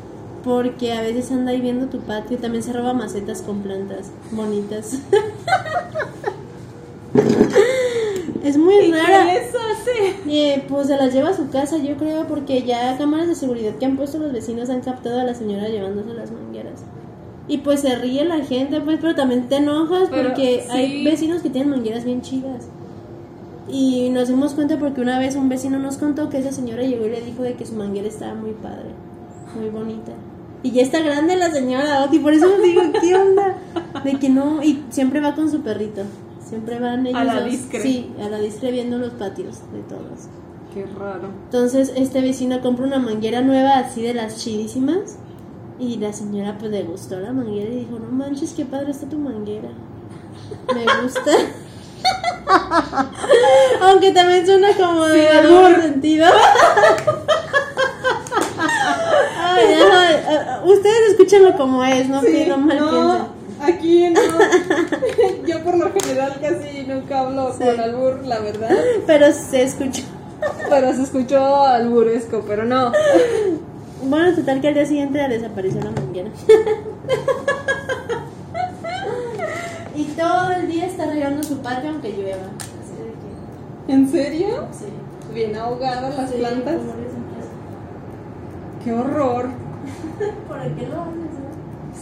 Porque 0.44 0.92
a 0.92 1.00
veces 1.00 1.32
anda 1.32 1.50
ahí 1.50 1.60
viendo 1.60 1.86
tu 1.86 1.98
patio 2.00 2.36
y 2.36 2.40
también 2.40 2.62
se 2.62 2.72
roba 2.72 2.92
macetas 2.92 3.42
con 3.42 3.62
plantas 3.62 4.10
bonitas. 4.30 4.98
es 8.48 8.58
muy 8.58 8.74
¿Y 8.74 8.92
rara. 8.92 9.26
qué 9.26 9.32
les 9.34 9.48
hace? 9.48 10.30
Y 10.30 10.38
eh, 10.38 10.64
pues 10.68 10.86
se 10.88 10.96
las 10.96 11.12
lleva 11.12 11.30
a 11.30 11.36
su 11.36 11.48
casa, 11.50 11.78
yo 11.78 11.96
creo, 11.96 12.26
porque 12.26 12.62
ya 12.62 12.96
cámaras 12.98 13.28
de 13.28 13.34
seguridad 13.34 13.74
que 13.76 13.86
han 13.86 13.96
puesto 13.96 14.18
los 14.18 14.32
vecinos 14.32 14.70
han 14.70 14.80
captado 14.80 15.20
a 15.20 15.24
la 15.24 15.34
señora 15.34 15.68
llevándose 15.68 16.14
las 16.14 16.30
mangueras. 16.30 16.80
Y 17.48 17.58
pues 17.58 17.80
se 17.80 17.94
ríe 17.96 18.24
la 18.24 18.44
gente, 18.44 18.80
pues, 18.80 18.98
pero 19.00 19.14
también 19.14 19.48
te 19.48 19.56
enojas 19.56 20.08
Pero, 20.10 20.28
porque 20.28 20.64
sí. 20.66 20.70
hay 20.70 21.04
vecinos 21.04 21.42
que 21.42 21.50
tienen 21.50 21.70
mangueras 21.70 22.04
bien 22.04 22.20
chidas. 22.22 22.66
Y 23.68 24.10
nos 24.10 24.28
dimos 24.28 24.54
cuenta 24.54 24.78
porque 24.78 25.00
una 25.00 25.18
vez 25.18 25.34
un 25.36 25.48
vecino 25.48 25.78
nos 25.78 25.96
contó 25.96 26.28
que 26.28 26.38
esa 26.38 26.52
señora 26.52 26.82
llegó 26.82 27.06
y 27.06 27.10
le 27.10 27.20
dijo 27.20 27.42
de 27.42 27.54
que 27.54 27.66
su 27.66 27.74
manguera 27.74 28.06
estaba 28.08 28.34
muy 28.34 28.52
padre, 28.52 28.90
muy 29.58 29.68
bonita. 29.70 30.12
Y 30.62 30.70
ya 30.72 30.82
está 30.82 31.00
grande 31.00 31.36
la 31.36 31.50
señora, 31.50 32.04
Oti, 32.04 32.18
por 32.18 32.32
eso 32.32 32.48
digo, 32.62 32.82
¿qué 33.00 33.14
onda? 33.14 33.56
De 34.04 34.18
que 34.18 34.28
no, 34.28 34.62
y 34.62 34.84
siempre 34.90 35.20
va 35.20 35.34
con 35.34 35.50
su 35.50 35.60
perrito. 35.62 36.02
Siempre 36.48 36.78
van 36.78 37.06
ellos 37.06 37.20
A 37.20 37.24
la 37.24 37.42
discre. 37.42 37.80
Sí, 37.82 38.12
a 38.22 38.28
la 38.28 38.38
discre 38.38 38.70
viendo 38.70 38.98
los 38.98 39.10
patios 39.12 39.58
de 39.72 39.80
todos. 39.88 40.28
Qué 40.72 40.86
raro. 40.86 41.28
Entonces 41.44 41.92
este 41.96 42.20
vecino 42.20 42.60
compra 42.60 42.86
una 42.86 42.98
manguera 42.98 43.40
nueva 43.40 43.78
así 43.78 44.02
de 44.02 44.14
las 44.14 44.36
chidísimas 44.36 45.16
y 45.78 45.96
la 45.96 46.12
señora 46.12 46.56
pues 46.58 46.70
le 46.70 46.84
gustó 46.84 47.18
la 47.18 47.32
manguera 47.32 47.70
y 47.70 47.80
dijo, 47.80 47.98
no 47.98 48.10
manches, 48.10 48.52
qué 48.52 48.64
padre 48.64 48.92
está 48.92 49.08
tu 49.08 49.18
manguera. 49.18 49.70
Me 50.72 50.84
gusta. 51.02 51.32
Aunque 53.82 54.12
también 54.12 54.46
suena 54.46 54.68
como 54.76 55.06
Sí, 55.08 55.20
sentido. 55.82 56.26
Ay, 59.38 59.64
ay, 59.72 60.16
ay, 60.28 60.70
ustedes 60.70 61.10
escúchenlo 61.10 61.56
como 61.56 61.82
es, 61.82 62.08
no, 62.08 62.20
Sí, 62.20 62.44
no 62.46 62.58
mal 62.58 62.78
no, 62.78 63.28
aquí 63.60 64.08
no. 64.10 64.20
Yo 65.46 65.62
por 65.64 65.76
lo 65.76 65.90
general 65.92 66.38
casi 66.40 66.82
nunca 66.86 67.20
hablo 67.20 67.52
Sí. 67.52 67.64
con 67.64 67.80
albur, 67.80 68.24
la 68.24 68.40
verdad. 68.40 68.70
Pero 69.06 69.32
se 69.32 69.62
escuchó. 69.62 70.02
Pero 70.68 70.92
se 70.92 71.02
escuchó 71.02 71.62
alburesco, 71.64 72.44
pero 72.46 72.64
no. 72.64 72.92
Bueno, 74.02 74.34
total 74.36 74.60
que 74.60 74.68
al 74.68 74.74
día 74.74 74.86
siguiente 74.86 75.18
desapareció 75.28 75.80
la 75.80 75.90
manguera. 75.90 76.30
y 79.94 80.04
todo 80.04 80.50
el 80.52 80.68
día 80.68 80.86
está 80.86 81.06
regando 81.06 81.42
su 81.42 81.58
patio 81.58 81.90
aunque 81.90 82.10
llueva. 82.12 82.44
Así 82.58 83.02
de 83.02 83.12
que, 83.86 83.92
¿En 83.92 84.08
serio? 84.10 84.66
sí. 84.72 84.86
Bien 85.32 85.56
ahogadas 85.56 86.16
las 86.16 86.30
Sí, 86.30 86.36
plantas. 86.38 86.76
Qué 88.84 88.92
horror. 88.92 89.46
¿Por 90.48 90.58
qué 90.76 90.86
lo? 90.86 91.25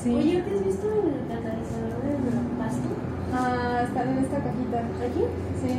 Sí. 0.05 0.14
Oye, 0.14 0.42
¿te 0.42 0.55
has 0.55 0.64
visto 0.66 0.86
el 0.86 1.26
catalizador 1.34 2.02
del 2.05 2.59
pasto? 2.59 2.88
Ah, 3.32 3.82
están 3.84 4.09
en 4.11 4.18
esta 4.18 4.36
cajita. 4.36 4.78
¿Aquí? 5.02 5.24
Sí. 5.62 5.72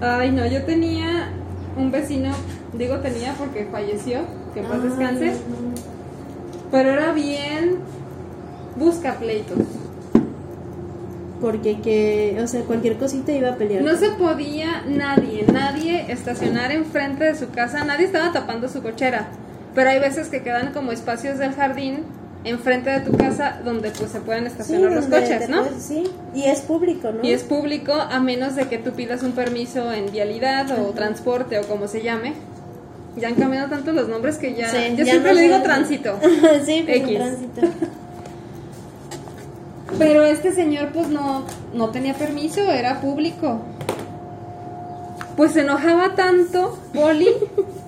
Ay, 0.00 0.32
no, 0.32 0.46
yo 0.46 0.64
tenía 0.64 1.28
un 1.76 1.90
vecino, 1.90 2.32
digo 2.72 3.00
tenía 3.00 3.34
porque 3.34 3.66
falleció, 3.70 4.20
que 4.54 4.62
paz 4.62 4.78
Ay, 4.82 4.88
descanse, 4.88 5.26
no. 5.26 5.74
pero 6.70 6.90
era 6.90 7.12
bien 7.12 7.76
busca 8.76 9.14
pleitos. 9.14 9.58
Porque 11.40 11.80
que, 11.80 12.38
o 12.42 12.46
sea, 12.46 12.62
cualquier 12.62 12.96
cosita 12.96 13.32
iba 13.32 13.50
a 13.50 13.56
pelear. 13.56 13.82
No 13.82 13.94
se 13.96 14.10
podía 14.10 14.82
nadie, 14.88 15.44
nadie 15.52 16.10
estacionar 16.10 16.72
enfrente 16.72 17.24
de 17.24 17.34
su 17.34 17.50
casa, 17.50 17.84
nadie 17.84 18.06
estaba 18.06 18.32
tapando 18.32 18.68
su 18.68 18.82
cochera, 18.82 19.28
pero 19.74 19.90
hay 19.90 19.98
veces 19.98 20.28
que 20.28 20.42
quedan 20.42 20.72
como 20.72 20.92
espacios 20.92 21.38
del 21.38 21.52
jardín 21.54 22.00
enfrente 22.44 22.90
de 22.90 23.00
tu 23.00 23.16
casa 23.16 23.58
donde 23.64 23.90
pues 23.90 24.10
se 24.10 24.20
pueden 24.20 24.44
Sí, 24.44 24.48
estacionar 24.50 24.92
los 24.92 25.06
coches, 25.06 25.48
¿no? 25.48 25.62
puedes- 25.64 25.82
sí, 25.82 26.04
y 26.34 26.44
es 26.44 26.60
público, 26.60 27.10
¿no? 27.10 27.24
Y 27.24 27.32
es 27.32 27.42
público 27.42 27.92
a 27.94 28.20
menos 28.20 28.54
de 28.54 28.68
que 28.68 28.76
tú 28.78 28.92
pidas 28.92 29.22
un 29.22 29.32
permiso 29.32 29.90
en 29.92 30.12
vialidad 30.12 30.66
o 30.78 30.90
transporte 30.90 31.58
o 31.58 31.62
como 31.62 31.88
se 31.88 32.02
llame. 32.02 32.34
Ya 33.16 33.28
han 33.28 33.36
cambiado 33.36 33.70
tanto 33.70 33.92
los 33.92 34.08
nombres 34.08 34.36
que 34.38 34.54
ya... 34.54 34.68
Sí, 34.68 34.76
yo 34.96 35.04
ya 35.04 35.12
siempre 35.12 35.30
no 35.32 35.36
le 35.36 35.42
digo 35.42 35.62
tránsito. 35.62 36.18
sí, 36.66 36.82
pues 36.84 36.96
X. 36.98 37.14
tránsito. 37.16 37.60
Pero 39.98 40.24
este 40.24 40.52
señor 40.52 40.88
pues 40.92 41.08
no, 41.08 41.44
no 41.72 41.90
tenía 41.90 42.14
permiso, 42.14 42.60
era 42.70 43.00
público. 43.00 43.60
Pues 45.36 45.52
se 45.52 45.60
enojaba 45.60 46.14
tanto, 46.14 46.78
Poli. 46.92 47.28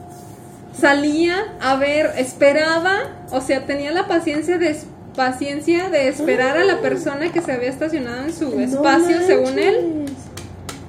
salía 0.79 1.55
a 1.61 1.77
ver, 1.77 2.13
esperaba, 2.17 2.97
o 3.31 3.41
sea, 3.41 3.67
tenía 3.67 3.93
la 3.93 4.07
paciencia 4.07 4.59
de 4.59 4.77
paciencia 5.15 5.89
de 5.89 6.09
esperar 6.09 6.59
a 6.59 6.65
la 6.65 6.81
persona 6.81 7.33
que 7.33 7.41
se 7.41 7.51
había 7.51 7.71
estacionado 7.71 8.25
en 8.25 8.35
su 8.35 8.51
No 8.55 8.61
espacio, 8.61 9.23
según 9.27 9.59
él, 9.59 10.05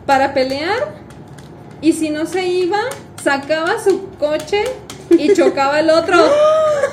para 0.05 0.33
pelear. 0.33 1.07
Y 1.79 1.93
si 1.93 2.09
no 2.09 2.25
se 2.25 2.45
iba, 2.45 2.79
sacaba 3.23 3.81
su 3.81 4.09
coche 4.19 4.63
y 5.11 5.33
chocaba 5.35 5.79
el 5.79 5.89
otro. 5.89 6.17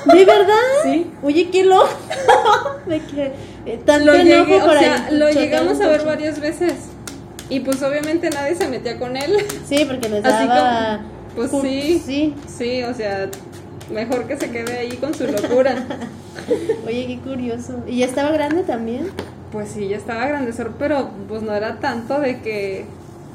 ¿De 0.05 0.23
verdad? 0.23 0.53
Sí. 0.83 1.11
Oye, 1.23 1.49
qué 1.49 1.65
loco. 1.65 1.89
eh, 2.89 3.81
Lo, 4.01 4.15
llegué, 4.15 4.61
o 4.61 4.79
sea, 4.79 5.09
lo 5.11 5.29
llegamos 5.29 5.81
a 5.81 5.87
ver 5.87 6.05
varias 6.05 6.39
veces. 6.39 6.73
Y 7.49 7.59
pues 7.59 7.81
obviamente 7.83 8.29
nadie 8.29 8.55
se 8.55 8.67
metía 8.67 8.97
con 8.97 9.17
él. 9.17 9.45
Sí, 9.67 9.85
porque 9.85 10.09
les 10.09 10.23
Así 10.23 10.47
daba. 10.47 10.97
como- 10.97 11.14
pues 11.35 11.51
pu- 11.51 11.61
sí. 11.61 12.01
Sí. 12.05 12.33
Sí, 12.47 12.83
o 12.83 12.93
sea, 12.93 13.29
mejor 13.93 14.25
que 14.25 14.37
se 14.37 14.49
quede 14.51 14.77
ahí 14.77 14.91
con 14.97 15.13
su 15.13 15.25
locura. 15.27 15.75
Oye, 16.87 17.07
qué 17.07 17.19
curioso. 17.19 17.79
¿Y 17.87 17.97
ya 17.99 18.05
estaba 18.05 18.31
grande 18.31 18.63
también? 18.63 19.07
Pues 19.51 19.69
sí, 19.69 19.87
ya 19.87 19.97
estaba 19.97 20.25
grandezor, 20.27 20.73
pero 20.77 21.09
pues 21.27 21.41
no 21.41 21.53
era 21.53 21.79
tanto 21.79 22.19
de 22.19 22.41
que 22.41 22.85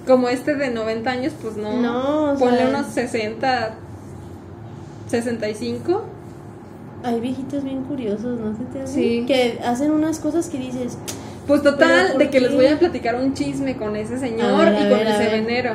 como 0.07 0.29
este 0.29 0.55
de 0.55 0.71
90 0.71 1.11
años, 1.11 1.33
pues 1.41 1.57
no. 1.57 1.81
No, 1.81 2.33
o 2.33 2.39
Ponle 2.39 2.59
sea- 2.59 2.69
unos 2.69 2.87
60, 2.89 3.75
65. 5.09 6.03
Hay 7.03 7.21
viejitos 7.21 7.65
bien 7.65 7.83
curiosos, 7.85 8.39
¿no 8.39 8.55
se 8.57 8.65
te 8.65 8.83
hace? 8.83 8.93
Sí. 8.95 9.25
Que 9.27 9.59
hacen 9.65 9.91
unas 9.91 10.19
cosas 10.19 10.49
que 10.51 10.59
dices, 10.59 10.99
Pues 11.47 11.63
¿Pero 11.63 11.73
total, 11.75 12.19
de 12.19 12.29
que 12.31 12.41
les 12.41 12.55
voy 12.55 12.67
a 12.67 12.79
platicar 12.79 13.17
un 13.17 13.33
chisme 13.35 13.77
con 13.77 13.97
ese 13.97 14.19
señor 14.19 14.59
ver, 14.67 14.75
y 14.75 14.77
con 14.77 14.89
ver, 14.91 15.07
ver. 15.07 15.17
serenero. 15.17 15.73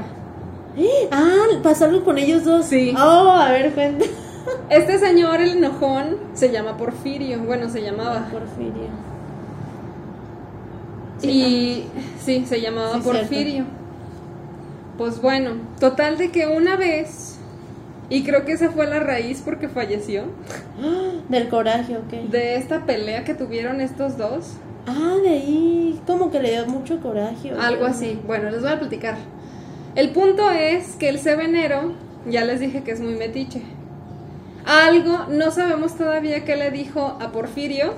ah, 1.12 1.46
pasó 1.64 1.86
algo 1.86 2.04
con 2.04 2.18
ellos 2.18 2.44
dos. 2.44 2.66
Sí. 2.66 2.94
Oh, 2.98 3.32
a 3.32 3.52
ver, 3.52 3.74
cuenta. 3.74 4.06
Este 4.70 5.00
señor, 5.00 5.42
el 5.42 5.58
enojón, 5.58 6.18
se 6.36 6.52
llama 6.52 6.78
Porfirio. 6.78 7.40
Bueno, 7.40 7.68
se 7.70 7.82
llamaba. 7.82 8.28
Porfirio. 8.32 8.90
Y 11.24 11.86
sí, 12.24 12.46
se 12.48 12.62
llamaba 12.62 12.96
Sí, 12.96 13.02
Porfirio. 13.04 13.66
Pues 14.98 15.22
bueno, 15.22 15.54
total 15.80 16.18
de 16.18 16.32
que 16.32 16.46
una 16.48 16.76
vez, 16.78 17.38
y 18.10 18.24
creo 18.24 18.46
que 18.46 18.54
esa 18.54 18.70
fue 18.70 18.86
la 18.88 19.00
raíz 19.00 19.42
porque 19.44 19.68
falleció, 19.68 20.24
Del 21.30 21.50
coraje, 21.50 21.98
ok. 21.98 22.30
de 22.30 22.56
esta 22.58 22.86
pelea 22.86 23.24
que 23.24 23.34
tuvieron 23.34 23.82
estos 23.82 24.18
dos, 24.18 24.54
Ah, 24.88 25.16
de 25.24 25.30
ahí, 25.30 26.00
como 26.06 26.30
que 26.30 26.40
le 26.40 26.52
dio 26.52 26.68
mucho 26.68 27.00
coraje. 27.02 27.52
¿o 27.54 27.60
algo 27.60 27.86
así. 27.86 28.20
Bueno, 28.28 28.52
les 28.52 28.62
voy 28.62 28.72
a 28.72 28.80
platicar. 28.80 29.16
El 29.96 30.10
punto 30.10 30.52
es 30.52 30.98
que 30.98 31.08
el 31.08 31.20
sevenero, 31.20 31.94
ya 32.30 32.44
les 32.44 32.60
dije 32.60 32.84
que 32.84 32.92
es 32.92 33.00
muy 33.00 33.16
metiche. 33.16 33.62
Algo, 34.66 35.28
no 35.30 35.52
sabemos 35.52 35.96
todavía 35.96 36.44
qué 36.44 36.58
le 36.58 36.70
dijo 36.70 37.18
a 37.22 37.32
Porfirio, 37.32 37.94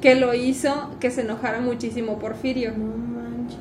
que 0.00 0.14
lo 0.14 0.32
hizo 0.34 0.90
que 1.00 1.10
se 1.10 1.22
enojara 1.22 1.60
muchísimo 1.60 2.20
Porfirio. 2.20 2.70
No 2.76 2.96
manches. 2.96 3.58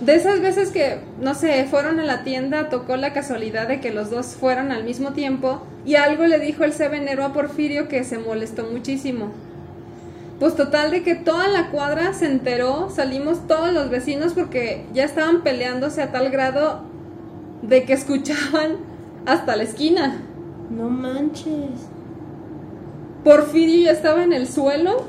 De 0.00 0.16
esas 0.16 0.40
veces 0.40 0.70
que, 0.70 0.98
no 1.20 1.34
sé, 1.34 1.64
fueron 1.66 2.00
a 2.00 2.04
la 2.04 2.24
tienda, 2.24 2.70
tocó 2.70 2.96
la 2.96 3.12
casualidad 3.12 3.68
de 3.68 3.80
que 3.80 3.92
los 3.92 4.10
dos 4.10 4.34
fueron 4.34 4.72
al 4.72 4.82
mismo 4.82 5.12
tiempo 5.12 5.62
y 5.84 5.94
algo 5.94 6.26
le 6.26 6.40
dijo 6.40 6.64
el 6.64 6.72
sevenero 6.72 7.24
a 7.24 7.32
Porfirio 7.32 7.86
que 7.86 8.02
se 8.02 8.18
molestó 8.18 8.64
muchísimo. 8.64 9.30
Pues 10.40 10.56
total 10.56 10.90
de 10.90 11.02
que 11.02 11.14
toda 11.14 11.48
la 11.48 11.68
cuadra 11.68 12.14
se 12.14 12.24
enteró, 12.24 12.88
salimos 12.88 13.46
todos 13.46 13.74
los 13.74 13.90
vecinos 13.90 14.32
porque 14.32 14.86
ya 14.94 15.04
estaban 15.04 15.42
peleándose 15.42 16.00
a 16.00 16.12
tal 16.12 16.30
grado 16.30 16.80
de 17.60 17.84
que 17.84 17.92
escuchaban 17.92 18.78
hasta 19.26 19.54
la 19.54 19.64
esquina. 19.64 20.22
No 20.70 20.88
manches. 20.88 21.88
Porfirio 23.22 23.84
ya 23.84 23.92
estaba 23.92 24.24
en 24.24 24.32
el 24.32 24.48
suelo. 24.48 25.04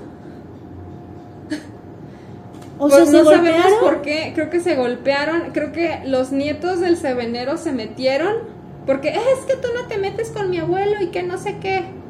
O 2.77 2.89
pues 2.89 2.95
sea, 2.95 3.05
se 3.05 3.11
no 3.11 3.23
sabemos 3.23 3.73
por 3.79 4.01
qué, 4.01 4.33
creo 4.35 4.49
que 4.49 4.59
se 4.59 4.75
golpearon, 4.75 5.51
creo 5.53 5.71
que 5.71 6.01
los 6.07 6.31
nietos 6.31 6.81
del 6.81 6.97
sevenero 6.97 7.57
se 7.57 7.71
metieron, 7.71 8.33
porque 8.85 9.09
es 9.09 9.45
que 9.47 9.55
tú 9.55 9.67
no 9.79 9.87
te 9.87 9.97
metes 9.97 10.29
con 10.31 10.49
mi 10.49 10.57
abuelo 10.57 10.99
y 10.99 11.07
que 11.07 11.23
no 11.23 11.37
sé 11.37 11.57
qué. 11.61 12.00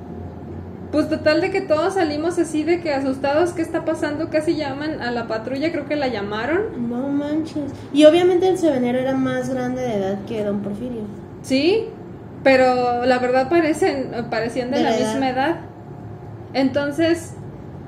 Pues 0.91 1.07
total 1.07 1.39
de 1.39 1.51
que 1.51 1.61
todos 1.61 1.93
salimos 1.93 2.37
así 2.37 2.63
de 2.63 2.81
que 2.81 2.93
asustados, 2.93 3.53
¿qué 3.53 3.61
está 3.61 3.85
pasando? 3.85 4.29
Casi 4.29 4.55
llaman 4.55 5.01
a 5.01 5.11
la 5.11 5.27
patrulla, 5.27 5.71
creo 5.71 5.85
que 5.87 5.95
la 5.95 6.07
llamaron. 6.09 6.89
No 6.89 7.07
manches. 7.07 7.71
Y 7.93 8.03
obviamente 8.05 8.47
el 8.49 8.57
sevenero 8.57 8.99
era 8.99 9.13
más 9.15 9.49
grande 9.49 9.81
de 9.81 9.95
edad 9.95 10.17
que 10.27 10.43
don 10.43 10.59
Porfirio. 10.59 11.03
Sí, 11.43 11.85
pero 12.43 13.05
la 13.05 13.19
verdad 13.19 13.47
parecen, 13.49 14.11
parecían 14.29 14.69
de, 14.71 14.77
De 14.77 14.83
la, 14.83 14.97
edad. 14.97 15.11
misma 15.13 15.29
edad. 15.29 15.55
Entonces, 16.53 17.35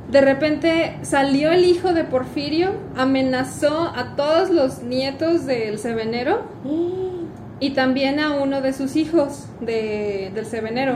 de 0.09 0.21
repente 0.21 0.97
salió 1.01 1.51
el 1.51 1.65
hijo 1.65 1.93
de 1.93 2.03
Porfirio, 2.05 2.71
amenazó 2.95 3.91
a 3.95 4.15
todos 4.15 4.49
los 4.49 4.81
nietos 4.83 5.45
del 5.45 5.77
sevenero 5.79 6.43
y 7.59 7.71
también 7.71 8.19
a 8.21 8.35
uno 8.35 8.61
de 8.61 8.71
sus 8.73 8.95
hijos 8.95 9.47
de- 9.59 10.31
del 10.33 10.45
sevenero. 10.45 10.95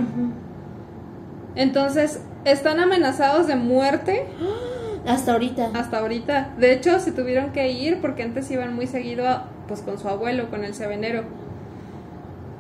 Entonces, 1.58 2.22
están 2.46 2.80
amenazados 2.80 3.48
de 3.48 3.56
muerte 3.58 4.26
Hasta 5.08 5.34
ahorita. 5.34 5.72
hasta 5.74 6.00
ahorita. 6.00 6.54
De 6.58 6.72
hecho, 6.74 7.00
se 7.00 7.12
tuvieron 7.12 7.52
que 7.52 7.72
ir 7.72 8.00
porque 8.02 8.24
antes 8.24 8.50
iban 8.52 8.74
muy 8.76 8.88
seguido 8.88 9.28
a- 9.28 9.48
pues 9.68 9.82
con 9.82 9.98
su 9.98 10.08
abuelo, 10.08 10.50
con 10.50 10.64
el 10.64 10.74
sevenero. 10.74 11.24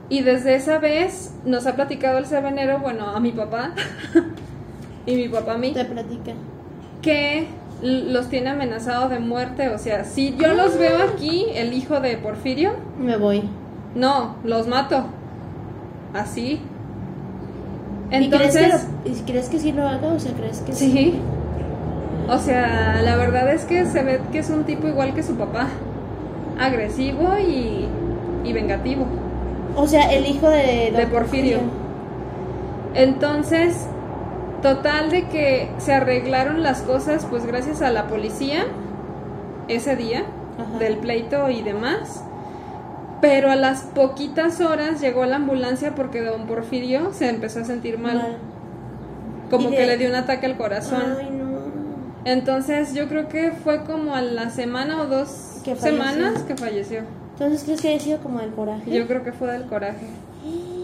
Y 0.09 0.21
desde 0.21 0.55
esa 0.55 0.77
vez 0.79 1.33
nos 1.45 1.67
ha 1.67 1.75
platicado 1.75 2.17
el 2.17 2.25
sevenero, 2.25 2.79
bueno, 2.79 3.07
a 3.09 3.19
mi 3.19 3.31
papá 3.31 3.71
y 5.05 5.15
mi 5.15 5.27
papá 5.29 5.53
a 5.53 5.57
mí, 5.57 5.73
Te 5.73 5.83
platica. 5.85 6.31
que 7.01 7.47
los 7.81 8.27
tiene 8.29 8.49
amenazados 8.49 9.09
de 9.09 9.19
muerte. 9.19 9.69
O 9.69 9.77
sea, 9.77 10.03
si 10.05 10.35
yo 10.37 10.53
los 10.53 10.77
veo 10.77 11.03
aquí, 11.13 11.45
el 11.53 11.73
hijo 11.73 11.99
de 11.99 12.17
Porfirio, 12.17 12.71
Me 12.99 13.17
voy. 13.17 13.43
no, 13.95 14.35
los 14.43 14.67
mato. 14.67 15.05
Así. 16.13 16.61
¿Y 18.11 18.29
crees, 18.29 18.55
que 18.55 18.63
Entonces, 18.63 18.87
lo- 19.05 19.11
¿Y 19.11 19.15
crees 19.21 19.49
que 19.49 19.59
sí 19.59 19.71
lo 19.71 19.87
haga? 19.87 20.07
O 20.13 20.19
sea, 20.19 20.31
¿crees 20.33 20.59
que 20.61 20.73
sí. 20.73 21.19
O 22.29 22.37
sea, 22.39 23.01
la 23.03 23.15
verdad 23.15 23.53
es 23.53 23.65
que 23.65 23.85
se 23.85 24.03
ve 24.03 24.19
que 24.31 24.39
es 24.39 24.49
un 24.49 24.63
tipo 24.65 24.87
igual 24.87 25.13
que 25.13 25.23
su 25.23 25.35
papá. 25.35 25.67
Agresivo 26.59 27.37
y, 27.39 27.87
y 28.43 28.53
vengativo. 28.53 29.05
O 29.75 29.87
sea, 29.87 30.11
el 30.13 30.25
hijo 30.25 30.49
de... 30.49 30.91
De 30.95 31.07
Porfirio. 31.07 31.59
Entonces, 32.95 33.85
total 34.61 35.09
de 35.11 35.27
que 35.27 35.69
se 35.77 35.93
arreglaron 35.93 36.63
las 36.63 36.81
cosas 36.81 37.25
pues 37.29 37.45
gracias 37.45 37.81
a 37.81 37.91
la 37.91 38.07
policía 38.07 38.65
ese 39.67 39.95
día 39.95 40.23
Ajá. 40.59 40.79
del 40.79 40.97
pleito 40.97 41.49
y 41.49 41.61
demás. 41.61 42.23
Pero 43.22 43.49
a 43.51 43.55
las 43.55 43.82
poquitas 43.82 44.61
horas 44.61 45.01
llegó 45.01 45.26
la 45.26 45.38
ambulancia 45.38 45.95
porque 45.95 46.22
don 46.22 46.45
Porfirio 46.45 47.13
se 47.13 47.30
empezó 47.30 47.59
a 47.61 47.63
sentir 47.65 47.97
mal, 47.97 48.18
Mal. 48.18 48.38
como 49.49 49.70
de- 49.70 49.78
que 49.78 49.86
le 49.88 49.97
dio 49.97 50.09
un 50.09 50.15
ataque 50.15 50.45
al 50.45 50.55
corazón. 50.57 51.01
Ay, 51.20 51.30
no. 51.32 51.47
Entonces, 52.26 52.93
yo 52.93 53.07
creo 53.07 53.28
que 53.30 53.51
fue 53.51 53.84
como 53.84 54.13
a 54.13 54.22
la 54.22 54.49
semana 54.49 55.01
o 55.01 55.07
dos 55.07 55.61
Que 55.63 55.76
semanas 55.76 56.43
que 56.43 56.55
falleció. 56.55 57.01
Entonces, 57.34 57.63
¿crees 57.63 57.82
que 57.82 57.88
haya 57.89 57.99
sido 57.99 58.20
como 58.20 58.39
el 58.41 58.51
coraje? 58.51 58.91
Yo 58.91 59.07
creo 59.07 59.24
que 59.24 59.32
fue 59.32 59.51
del 59.51 59.65
coraje. 59.65 60.05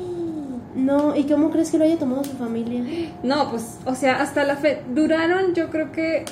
No, 0.76 1.16
¿y 1.16 1.26
cómo 1.26 1.52
crees 1.52 1.70
que 1.70 1.78
lo 1.78 1.84
haya 1.84 2.00
tomado 2.00 2.24
su 2.24 2.32
familia? 2.32 2.84
No, 3.24 3.52
pues, 3.52 3.78
o 3.86 3.94
sea, 3.94 4.22
hasta 4.22 4.44
la 4.44 4.56
fe 4.56 4.82
duraron 4.94 5.54
yo 5.54 5.70
creo 5.70 5.92
que 5.92 6.26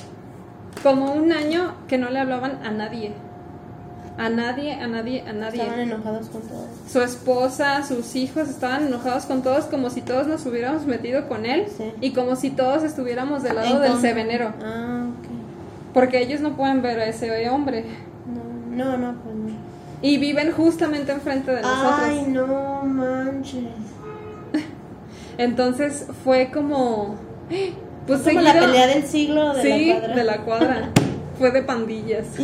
como 0.81 1.13
un 1.13 1.31
año 1.31 1.75
que 1.87 1.97
no 1.99 2.09
le 2.09 2.19
hablaban 2.19 2.57
a 2.65 2.71
nadie. 2.71 3.13
A 4.17 4.29
nadie, 4.29 4.73
a 4.73 4.87
nadie, 4.87 5.21
a 5.27 5.33
nadie. 5.33 5.61
Estaban 5.61 5.79
enojados 5.79 6.27
con 6.27 6.41
todo. 6.41 6.67
Su 6.87 7.01
esposa, 7.01 7.83
sus 7.83 8.15
hijos 8.15 8.49
estaban 8.49 8.85
enojados 8.87 9.25
con 9.25 9.41
todos 9.41 9.65
como 9.65 9.89
si 9.89 10.01
todos 10.01 10.27
nos 10.27 10.45
hubiéramos 10.45 10.85
metido 10.85 11.27
con 11.27 11.45
él 11.45 11.65
Sí. 11.75 11.91
y 12.01 12.11
como 12.11 12.35
si 12.35 12.49
todos 12.51 12.83
estuviéramos 12.83 13.41
del 13.43 13.55
lado 13.55 13.79
del 13.79 13.97
sevenero. 13.99 14.53
Ah, 14.63 15.05
ok. 15.19 15.27
Porque 15.93 16.21
ellos 16.21 16.41
no 16.41 16.55
pueden 16.55 16.81
ver 16.81 16.99
a 16.99 17.05
ese 17.05 17.49
hombre. 17.49 17.85
No, 18.75 18.85
no, 18.85 18.97
no, 18.97 19.21
pues 19.23 19.35
no. 19.35 19.51
Y 20.03 20.17
viven 20.17 20.51
justamente 20.51 21.11
enfrente 21.11 21.51
de 21.51 21.61
nosotros. 21.61 21.99
Ay, 22.03 22.25
no 22.27 22.81
manches. 22.83 23.63
Entonces 25.37 26.05
fue 26.23 26.51
como... 26.51 27.15
Pues 28.07 28.21
Como 28.23 28.41
la 28.41 28.53
pelea 28.53 28.87
del 28.87 29.05
siglo 29.05 29.53
de 29.53 29.61
sí, 29.61 29.87
la 29.87 29.99
cuadra. 29.99 30.15
de 30.15 30.23
la 30.23 30.37
cuadra. 30.41 30.89
Fue 31.37 31.51
de 31.51 31.61
pandillas. 31.63 32.25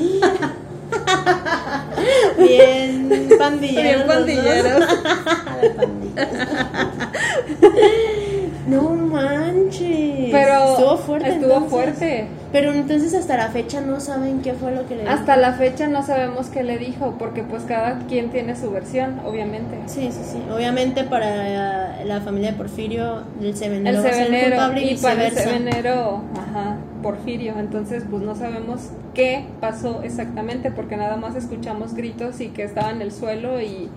Bien 2.37 3.29
pandilleros. 3.37 3.83
Bien 3.83 4.07
pandilleros. 4.07 4.83
No 8.67 8.89
manches. 8.89 10.29
Pero 10.29 10.71
estuvo 10.71 10.97
fuerte. 10.97 11.29
Estuvo 11.29 11.53
entonces. 11.53 11.71
fuerte. 11.71 12.27
Pero 12.51 12.73
entonces 12.73 13.13
hasta 13.13 13.37
la 13.37 13.47
fecha 13.47 13.79
no 13.79 14.01
saben 14.01 14.41
qué 14.41 14.53
fue 14.53 14.73
lo 14.73 14.85
que 14.87 14.95
le 14.95 15.03
dijo. 15.03 15.13
Hasta 15.13 15.37
la 15.37 15.53
fecha 15.53 15.87
no 15.87 16.03
sabemos 16.03 16.47
qué 16.47 16.63
le 16.63 16.77
dijo, 16.77 17.15
porque 17.17 17.43
pues 17.43 17.63
cada 17.63 17.99
quien 18.07 18.29
tiene 18.29 18.57
su 18.57 18.69
versión, 18.69 19.21
obviamente. 19.25 19.77
Sí, 19.85 20.09
sí, 20.11 20.19
sí. 20.31 20.43
Obviamente 20.53 21.05
para 21.05 22.03
la 22.03 22.19
familia 22.21 22.51
de 22.51 22.57
Porfirio, 22.57 23.23
el 23.41 23.55
sevenero 23.55 23.99
El 23.99 24.05
va 24.05 24.09
a 24.09 24.13
ser 24.13 24.21
el 24.21 24.27
sevenero 24.27 24.49
culpable 24.49 24.81
y 24.81 24.89
y 24.93 24.97
para 24.97 25.27
el 25.27 25.33
sevenero, 25.33 26.21
ajá, 26.35 26.75
Porfirio. 27.01 27.59
Entonces, 27.59 28.03
pues 28.09 28.23
no 28.23 28.35
sabemos 28.35 28.91
qué 29.13 29.45
pasó 29.59 30.03
exactamente, 30.03 30.71
porque 30.71 30.97
nada 30.97 31.17
más 31.17 31.35
escuchamos 31.35 31.93
gritos 31.93 32.41
y 32.41 32.49
que 32.49 32.63
estaba 32.63 32.91
en 32.91 33.01
el 33.01 33.11
suelo 33.11 33.61
y 33.61 33.89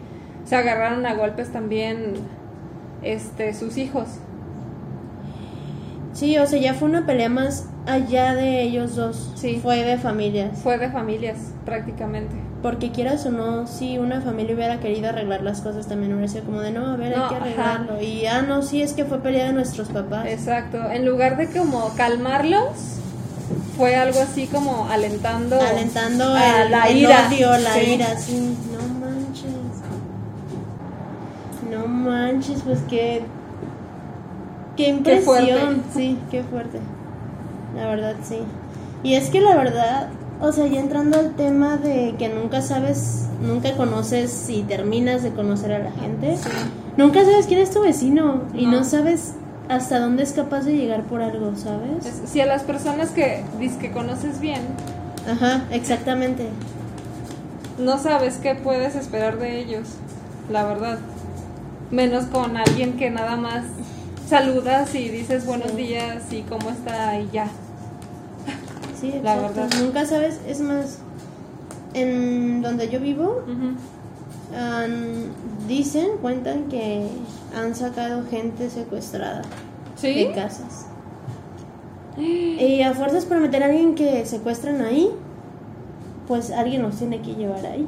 se 0.45 0.57
agarraron 0.57 1.07
a 1.07 1.15
golpes 1.15 1.51
también 1.51 2.15
este 3.03 3.55
sus 3.55 3.77
hijos. 3.77 4.09
Sí, 6.13 6.37
o 6.39 6.47
sea, 6.47 6.61
ya 6.61 6.75
fue 6.75 6.89
una 6.89 7.07
pelea 7.07 7.29
más 7.29 7.69
allá 7.87 8.35
de 8.35 8.63
ellos 8.63 8.97
dos. 8.97 9.33
Sí. 9.37 9.61
Fue 9.63 9.85
de 9.85 9.97
familias. 9.97 10.59
Fue 10.63 10.77
de 10.77 10.91
familias, 10.91 11.55
prácticamente. 11.65 12.35
Porque 12.63 12.91
quieras 12.91 13.25
o 13.25 13.31
no, 13.31 13.67
si 13.67 13.97
una 13.99 14.21
familia 14.21 14.55
hubiera 14.55 14.81
querido 14.81 15.09
arreglar 15.09 15.43
las 15.43 15.63
cosas, 15.63 15.87
también 15.87 16.13
hubiera 16.13 16.31
sido 16.31 16.45
como 16.45 16.61
de 16.61 16.73
no, 16.73 16.87
a 16.89 16.97
ver, 16.97 17.17
No, 17.17 17.23
hay 17.25 17.29
que 17.31 17.35
ajá. 17.37 17.45
arreglarlo. 17.45 18.03
Y 18.03 18.27
ah, 18.27 18.43
no, 18.43 18.61
sí, 18.63 18.83
es 18.83 18.93
que 18.93 19.07
fue 19.07 19.19
pelea 19.21 19.47
de 19.47 19.53
nuestros 19.55 19.89
papás. 19.89 20.27
Exacto. 20.27 20.79
En 20.91 21.07
lugar 21.07 21.39
de 21.39 21.49
como 21.49 21.91
calmarlos, 21.97 22.99
fue 23.79 23.97
algo 23.97 24.21
así 24.21 24.47
como 24.47 24.89
alentando, 24.91 25.59
Alentando 25.59 26.35
a 26.35 26.63
el, 26.63 26.71
la 26.71 26.85
el 26.89 26.99
ira. 26.99 27.29
odio, 27.29 27.57
la 27.59 27.73
Sí. 27.75 27.81
ira, 27.93 28.19
sí. 28.19 28.57
No 28.73 29.07
manches. 29.07 29.51
No 31.71 31.87
manches, 31.87 32.63
pues 32.63 32.81
qué. 32.91 33.23
Qué 34.77 34.89
impresión, 34.89 35.25
fuerte. 35.25 35.81
sí, 35.95 36.19
qué 36.31 36.43
fuerte. 36.43 36.79
La 37.77 37.87
verdad, 37.87 38.17
sí. 38.23 38.39
Y 39.03 39.15
es 39.15 39.29
que 39.31 39.41
la 39.41 39.57
verdad, 39.57 40.09
o 40.41 40.53
sea, 40.53 40.67
ya 40.67 40.81
entrando 40.81 41.19
al 41.19 41.35
tema 41.35 41.77
de 41.77 42.15
que 42.19 42.29
nunca 42.29 42.63
sabes, 42.63 43.27
nunca 43.43 43.77
conoces 43.77 44.49
y 44.49 44.63
terminas 44.63 45.23
de 45.23 45.31
conocer 45.33 45.73
a 45.73 45.79
la 45.81 45.93
gente, 45.93 46.37
nunca 46.97 47.25
sabes 47.25 47.47
quién 47.47 47.61
es 47.61 47.71
tu 47.71 47.81
vecino 47.83 48.43
y 48.55 48.67
No. 48.67 48.79
no 48.79 48.85
sabes 48.85 49.33
hasta 49.69 50.01
dónde 50.01 50.23
es 50.25 50.33
capaz 50.33 50.63
de 50.63 50.77
llegar 50.77 51.03
por 51.05 51.23
algo, 51.23 51.53
¿sabes? 51.57 52.05
Es- 52.07 52.23
Si 52.31 52.41
a 52.41 52.47
las 52.47 52.63
personas 52.63 53.11
que 53.11 53.45
dices 53.59 53.77
que 53.79 53.93
conoces 53.93 54.41
bien, 54.41 54.61
Ajá, 55.31 55.65
exactamente. 55.71 56.49
no 57.79 57.99
sabes 57.99 58.37
qué 58.39 58.55
puedes 58.55 58.95
esperar 58.97 59.39
de 59.39 59.61
ellos, 59.61 59.89
la 60.51 60.65
verdad. 60.65 60.99
Menos 61.91 62.25
con 62.27 62.57
alguien 62.57 62.97
que 62.97 63.11
nada 63.11 63.37
más 63.37 63.65
saludas 64.29 64.95
y 64.95 65.09
dices 65.09 65.45
buenos 65.47 65.71
Sí. 65.73 65.77
días 65.77 66.23
y 66.33 66.43
cómo 66.43 66.71
está 66.71 67.19
y 67.19 67.29
ya. 67.33 67.47
Sí, 69.01 69.13
La 69.23 69.35
exacto. 69.37 69.61
verdad. 69.61 69.79
Nunca 69.83 70.05
sabes, 70.05 70.41
es 70.47 70.61
más, 70.61 70.99
en 71.95 72.61
donde 72.63 72.89
yo 72.91 73.01
vivo, 73.01 73.43
dicen, 75.67 76.09
cuentan 76.21 76.65
que 76.65 77.07
han 77.57 77.75
sacado 77.75 78.25
gente 78.31 78.69
secuestrada 78.71 79.43
¿Sí? 79.97 80.13
de 80.15 80.33
casas. 80.33 80.87
Y 82.19 82.83
a 82.83 82.93
fuerzas 82.93 83.25
para 83.25 83.41
meter 83.41 83.63
a 83.63 83.67
alguien 83.67 83.95
que 83.95 84.27
secuestran 84.27 84.83
ahí, 84.83 85.11
pues 86.29 86.51
alguien 86.51 86.83
los 86.83 86.97
tiene 86.97 87.23
que 87.23 87.35
llevar 87.35 87.65
ahí. 87.65 87.87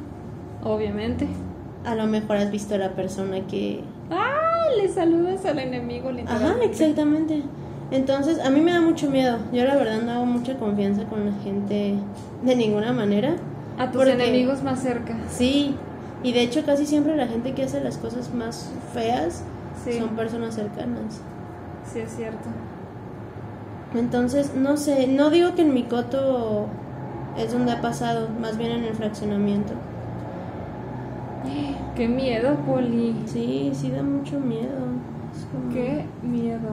Obviamente. 0.63 1.27
A 1.85 1.93
lo 1.95 2.07
mejor 2.07 2.37
has 2.37 2.49
visto 2.49 2.73
a 2.75 2.77
la 2.79 2.95
persona 2.95 3.45
que... 3.47 3.83
¡Ah! 4.09 4.39
Le 4.81 4.87
saludas 4.87 5.45
al 5.45 5.59
enemigo, 5.59 6.09
Ajá, 6.09 6.17
literalmente. 6.17 6.65
exactamente. 6.65 7.43
Entonces, 7.93 8.39
a 8.43 8.49
mí 8.49 8.59
me 8.59 8.71
da 8.73 8.81
mucho 8.81 9.07
miedo. 9.09 9.37
Yo 9.53 9.63
la 9.65 9.75
verdad 9.75 10.01
no 10.01 10.11
hago 10.11 10.25
mucha 10.25 10.57
confianza 10.57 11.03
con 11.05 11.25
la 11.27 11.31
gente 11.43 11.93
de 12.41 12.55
ninguna 12.55 12.91
manera. 12.91 13.35
A 13.77 13.91
tus 13.91 13.97
Porque- 14.03 14.13
enemigos 14.13 14.63
más 14.63 14.79
cerca. 14.81 15.15
Sí, 15.29 15.75
y 16.23 16.33
de 16.33 16.41
hecho 16.41 16.65
casi 16.65 16.87
siempre 16.87 17.15
la 17.15 17.27
gente 17.27 17.53
que 17.53 17.63
hace 17.63 17.81
las 17.81 17.97
cosas 17.99 18.33
más 18.33 18.71
feas 18.95 19.43
Sí. 19.85 19.99
son 19.99 20.09
personas 20.15 20.55
cercanas. 20.55 21.21
Sí, 21.85 21.99
es 21.99 22.15
cierto. 22.15 22.49
Entonces, 23.95 24.55
no 24.55 24.75
sé, 24.77 25.05
no 25.07 25.29
digo 25.29 25.53
que 25.53 25.61
en 25.61 25.73
mi 25.75 25.83
coto 25.83 26.65
es 27.37 27.53
donde 27.53 27.73
ha 27.73 27.81
pasado, 27.81 28.27
más 28.41 28.57
bien 28.57 28.71
en 28.71 28.85
el 28.85 28.95
fraccionamiento. 28.95 29.73
¡Qué 31.95 32.07
miedo, 32.07 32.55
Poli! 32.65 33.15
Sí, 33.27 33.71
sí 33.73 33.91
da 33.91 34.01
mucho 34.01 34.39
miedo. 34.39 34.79
Como- 35.51 35.71
¡Qué 35.73 36.05
miedo! 36.23 36.71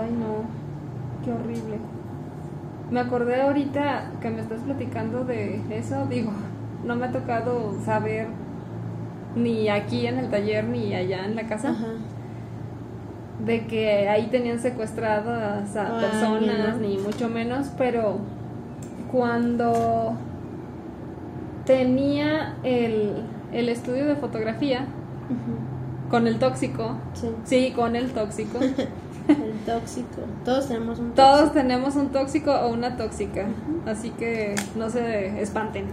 Ay, 0.00 0.10
no. 0.12 0.44
Qué 1.24 1.32
horrible. 1.32 1.78
Me 2.90 3.00
acordé 3.00 3.40
ahorita 3.42 4.12
que 4.20 4.30
me 4.30 4.40
estás 4.40 4.60
platicando 4.60 5.24
de 5.24 5.60
eso. 5.70 6.06
Digo, 6.06 6.30
no 6.84 6.94
me 6.96 7.06
ha 7.06 7.12
tocado 7.12 7.74
saber 7.84 8.28
ni 9.34 9.68
aquí 9.68 10.06
en 10.06 10.18
el 10.18 10.30
taller 10.30 10.64
ni 10.64 10.94
allá 10.94 11.24
en 11.26 11.34
la 11.36 11.46
casa 11.46 11.70
Ajá. 11.70 11.86
de 13.44 13.66
que 13.66 14.08
ahí 14.08 14.28
tenían 14.28 14.58
secuestradas 14.60 15.76
a 15.76 15.96
Ah, 15.96 16.00
personas, 16.00 16.76
¿no? 16.76 16.86
ni 16.86 16.96
mucho 16.98 17.28
menos, 17.28 17.70
pero 17.76 18.18
cuando 19.10 20.14
tenía 21.64 22.54
el, 22.62 23.24
el 23.52 23.68
estudio 23.68 24.06
de 24.06 24.16
fotografía 24.16 24.86
con 26.10 26.26
el 26.28 26.38
tóxico, 26.38 26.92
Sí, 27.14 27.28
sí, 27.44 27.72
con 27.74 27.96
el 27.96 28.12
tóxico, 28.12 28.58
el 29.28 29.58
tóxico. 29.66 30.22
Todos 30.44 30.68
tenemos 30.68 30.98
un 30.98 31.12
todos 31.12 31.38
tóxico. 31.38 31.52
tenemos 31.54 31.96
un 31.96 32.08
tóxico 32.08 32.52
o 32.52 32.68
una 32.72 32.96
tóxica, 32.96 33.46
así 33.86 34.10
que 34.10 34.54
no 34.76 34.88
se 34.90 35.40
espanten. 35.42 35.86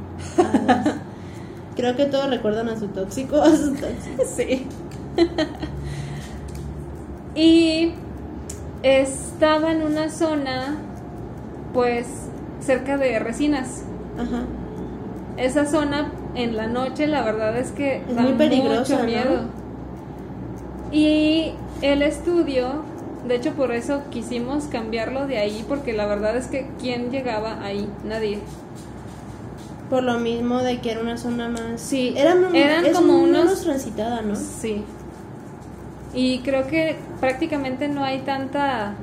Creo 1.75 1.95
que 1.95 2.05
todos 2.05 2.29
recuerdan 2.29 2.69
a 2.69 2.77
su 2.79 2.87
tóxico, 2.89 3.41
a 3.41 3.49
su 3.55 3.73
tóxico. 3.73 4.23
Sí. 4.35 4.67
y 7.35 7.93
estaba 8.83 9.71
en 9.71 9.83
una 9.83 10.09
zona, 10.09 10.77
pues, 11.73 12.07
cerca 12.61 12.97
de 12.97 13.19
resinas. 13.19 13.83
Ajá. 14.17 14.43
Esa 15.37 15.65
zona 15.65 16.11
en 16.35 16.55
la 16.55 16.67
noche, 16.67 17.07
la 17.07 17.23
verdad 17.23 17.57
es 17.57 17.71
que 17.71 17.97
Es 18.07 18.15
da 18.15 18.21
muy 18.21 18.33
peligrosa, 18.33 18.79
mucho 18.79 18.97
¿no? 18.99 19.03
miedo. 19.05 19.41
Y 20.91 21.53
el 21.81 22.03
estudio, 22.03 22.83
de 23.27 23.35
hecho, 23.35 23.53
por 23.53 23.71
eso 23.71 24.01
quisimos 24.09 24.65
cambiarlo 24.65 25.27
de 25.27 25.37
ahí, 25.37 25.65
porque 25.67 25.93
la 25.93 26.05
verdad 26.05 26.35
es 26.35 26.47
que 26.47 26.67
¿quién 26.79 27.09
llegaba 27.11 27.63
ahí? 27.63 27.87
Nadie. 28.05 28.39
Por 29.89 30.03
lo 30.03 30.19
mismo 30.19 30.59
de 30.59 30.79
que 30.79 30.91
era 30.91 31.01
una 31.01 31.17
zona 31.17 31.49
más... 31.49 31.79
Sí, 31.79 32.13
Era, 32.17 32.35
eran 32.53 32.85
es 32.85 32.97
como 32.97 33.19
menos 33.23 33.43
unos 33.43 33.61
transitada, 33.61 34.21
¿no? 34.21 34.35
Sí. 34.35 34.83
Y 36.13 36.39
creo 36.39 36.67
que 36.67 36.95
prácticamente 37.19 37.87
no 37.87 38.03
hay 38.03 38.19
tanta 38.19 38.95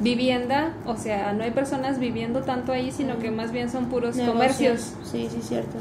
vivienda, 0.00 0.74
o 0.86 0.96
sea, 0.96 1.32
no 1.32 1.44
hay 1.44 1.50
personas 1.50 1.98
viviendo 1.98 2.42
tanto 2.42 2.72
ahí, 2.72 2.92
sino 2.92 3.18
que 3.18 3.30
más 3.30 3.52
bien 3.52 3.70
son 3.70 3.86
puros 3.86 4.16
Negocios. 4.16 4.32
comercios. 4.34 4.92
Sí, 5.04 5.28
sí, 5.30 5.38
cierto. 5.42 5.76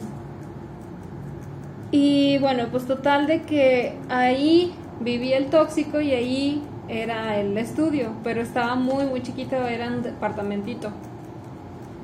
Y 1.92 2.38
bueno, 2.40 2.68
pues 2.72 2.86
total 2.86 3.28
de 3.28 3.42
que 3.44 3.98
ahí 4.10 4.74
vivía 5.00 5.38
el 5.38 5.48
tóxico 5.48 6.00
y 6.02 6.12
ahí 6.12 6.62
era 6.88 7.40
el 7.40 7.58
estudio, 7.58 8.14
pero 8.24 8.42
estaba 8.42 8.76
muy, 8.76 9.06
muy 9.06 9.22
chiquito, 9.22 9.56
era 9.56 9.88
un 9.88 10.04
departamentito. 10.04 10.92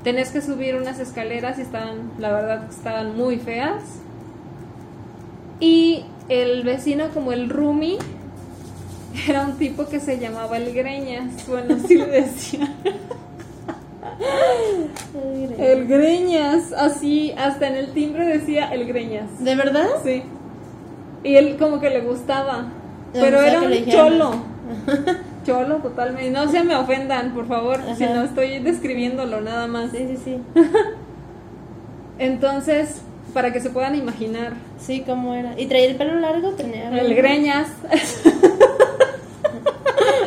Tenías 0.03 0.31
que 0.31 0.41
subir 0.41 0.75
unas 0.75 0.99
escaleras 0.99 1.59
y 1.59 1.61
estaban, 1.61 2.11
la 2.17 2.31
verdad, 2.31 2.67
estaban 2.69 3.15
muy 3.15 3.37
feas. 3.37 3.83
Y 5.59 6.05
el 6.27 6.63
vecino, 6.63 7.09
como 7.13 7.31
el 7.31 7.49
Rumi, 7.49 7.97
era 9.27 9.45
un 9.45 9.57
tipo 9.57 9.87
que 9.87 9.99
se 9.99 10.17
llamaba 10.19 10.57
el 10.57 10.73
Greñas. 10.73 11.47
Bueno, 11.47 11.77
sí 11.87 11.97
le 11.97 12.07
decía. 12.07 12.73
El 15.59 15.87
Greñas, 15.87 16.73
así, 16.73 17.33
hasta 17.37 17.67
en 17.67 17.75
el 17.75 17.91
timbre 17.93 18.25
decía 18.25 18.73
el 18.73 18.87
Greñas. 18.87 19.43
¿De 19.43 19.55
verdad? 19.55 19.87
Sí. 20.03 20.23
Y 21.23 21.35
él 21.35 21.57
como 21.57 21.79
que 21.79 21.89
le 21.91 22.01
gustaba. 22.01 22.65
Pero 23.13 23.41
era 23.41 23.61
un 23.61 23.85
cholo. 23.85 24.50
Cholo 25.45 25.77
totalmente. 25.77 26.29
No 26.31 26.49
se 26.51 26.63
me 26.63 26.75
ofendan, 26.75 27.33
por 27.33 27.47
favor, 27.47 27.79
si 27.97 28.03
no 28.05 28.23
estoy 28.23 28.59
describiéndolo 28.59 29.41
nada 29.41 29.67
más. 29.67 29.91
Sí, 29.91 30.07
sí, 30.07 30.17
sí. 30.23 30.37
Entonces, 32.19 33.01
para 33.33 33.51
que 33.51 33.59
se 33.59 33.69
puedan 33.69 33.95
imaginar, 33.95 34.53
Sí, 34.79 35.03
¿cómo 35.05 35.33
era? 35.35 35.59
¿Y 35.59 35.67
traía 35.67 35.85
el 35.87 35.95
pelo 35.95 36.19
largo? 36.19 36.51
Tenía 36.51 36.89
el 36.99 37.13
Greñas. 37.15 37.67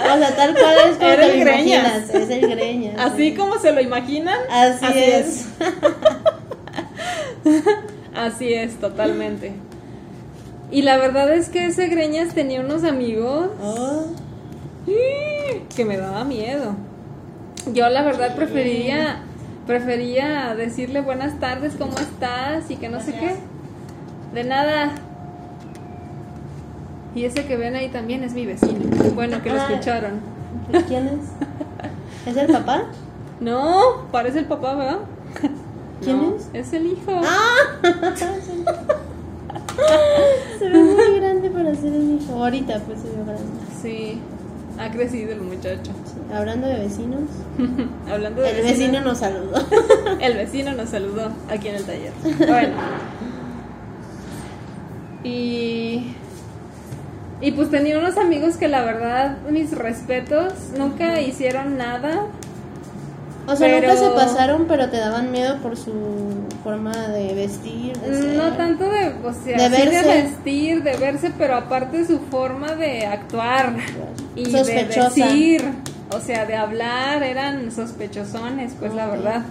O 0.06 0.16
sea, 0.18 0.36
tal 0.36 0.52
cual 0.54 0.74
es 0.90 0.96
como 0.96 1.08
Era 1.10 1.22
te 1.26 1.32
el 1.32 1.38
lo 1.38 1.44
Greñas. 1.44 1.86
imaginas, 1.86 2.10
Es 2.14 2.30
el 2.30 2.48
greñas. 2.48 2.94
Así 2.98 3.30
sí. 3.30 3.34
como 3.36 3.58
se 3.58 3.72
lo 3.72 3.80
imaginan. 3.80 4.38
Así, 4.50 4.86
es. 4.98 5.48
Así 8.14 8.52
es, 8.52 8.76
totalmente. 8.76 9.54
Y 10.70 10.82
la 10.82 10.96
verdad 10.96 11.32
es 11.32 11.48
que 11.50 11.66
ese 11.66 11.88
Greñas 11.88 12.34
tenía 12.34 12.60
unos 12.60 12.84
amigos 12.84 13.48
Oh, 13.62 14.06
que 15.74 15.84
me 15.84 15.96
daba 15.96 16.24
miedo. 16.24 16.74
Yo 17.72 17.88
la 17.88 18.02
verdad 18.02 18.34
prefería 18.34 19.20
prefería 19.66 20.54
decirle 20.54 21.00
buenas 21.00 21.40
tardes, 21.40 21.74
¿cómo 21.78 21.96
estás? 21.98 22.70
y 22.70 22.76
que 22.76 22.88
no 22.88 23.00
sé 23.00 23.12
qué. 23.12 23.36
De 24.34 24.44
nada. 24.44 24.92
Y 27.14 27.24
ese 27.24 27.46
que 27.46 27.56
ven 27.56 27.74
ahí 27.76 27.88
también 27.88 28.24
es 28.24 28.34
mi 28.34 28.44
vecino. 28.44 28.80
Bueno, 29.14 29.40
que 29.42 29.50
lo 29.50 29.60
Ah. 29.60 29.66
escucharon. 29.70 30.20
¿quién 30.88 31.06
es? 31.08 32.28
¿Es 32.30 32.36
el 32.36 32.52
papá? 32.52 32.84
No, 33.40 34.06
parece 34.10 34.40
el 34.40 34.44
papá, 34.46 34.74
¿verdad? 34.74 34.98
¿Quién 36.02 36.16
No, 36.22 36.36
es? 36.36 36.48
Es 36.52 36.72
el 36.72 36.86
hijo. 36.86 37.20
¡Ah! 37.24 37.78
se 40.58 40.68
ve 40.68 40.78
muy 40.78 41.20
grande 41.20 41.50
para 41.50 41.74
ser 41.74 41.94
el 41.94 42.20
hijo. 42.20 42.32
Ahorita 42.34 42.80
pues 42.80 43.00
se 43.00 43.08
ve 43.08 43.24
grande. 43.24 43.42
Sí, 43.80 44.20
ha 44.78 44.90
crecido 44.90 45.32
el 45.32 45.40
muchacho. 45.40 45.92
Sí, 46.04 46.34
Hablando 46.34 46.66
de 46.66 46.78
vecinos, 46.78 47.22
Hablando 48.10 48.42
de 48.42 48.50
el 48.50 48.64
vecino 48.64 49.00
nos 49.00 49.18
saludó. 49.18 49.54
El 50.20 50.36
vecino 50.36 50.72
nos 50.72 50.88
saludó 50.88 51.30
aquí 51.48 51.68
en 51.68 51.74
el 51.76 51.84
taller. 51.84 52.12
Bueno. 52.38 52.74
Y. 55.22 56.14
Y 57.40 57.52
pues 57.52 57.70
tenía 57.70 57.98
unos 57.98 58.16
amigos 58.16 58.56
que 58.56 58.68
la 58.68 58.82
verdad, 58.82 59.38
mis 59.50 59.72
respetos, 59.72 60.52
nunca 60.78 61.20
hicieron 61.20 61.76
nada. 61.76 62.26
O 63.46 63.56
sea, 63.56 63.68
Pero- 63.68 63.88
nunca 63.92 64.00
se 64.00 64.10
pasaron, 64.10 64.64
pero 64.66 64.88
te 64.88 64.96
daban 64.96 65.30
miedo 65.30 65.58
por 65.58 65.76
su 65.76 65.92
forma 66.62 66.92
de 67.08 67.34
vestir. 67.34 67.94
de. 67.98 68.36
No 68.36 68.52
tanto 68.56 68.84
de, 68.88 69.08
o 69.22 69.32
sea, 69.34 69.68
De 69.68 69.76
sí 69.76 69.82
de 69.82 69.90
verse. 69.90 70.22
vestir, 70.22 70.82
de 70.82 70.96
verse, 70.96 71.30
pero 71.36 71.56
aparte 71.56 72.06
su 72.06 72.18
forma 72.30 72.74
de 72.74 73.04
actuar 73.06 73.74
y 74.34 74.46
Sospechosa. 74.50 75.10
de 75.14 75.24
decir, 75.32 75.64
o 76.10 76.20
sea, 76.20 76.46
de 76.46 76.56
hablar, 76.56 77.22
eran 77.22 77.70
sospechosones, 77.70 78.72
pues 78.80 78.94
la 78.94 79.06
verdad. 79.08 79.42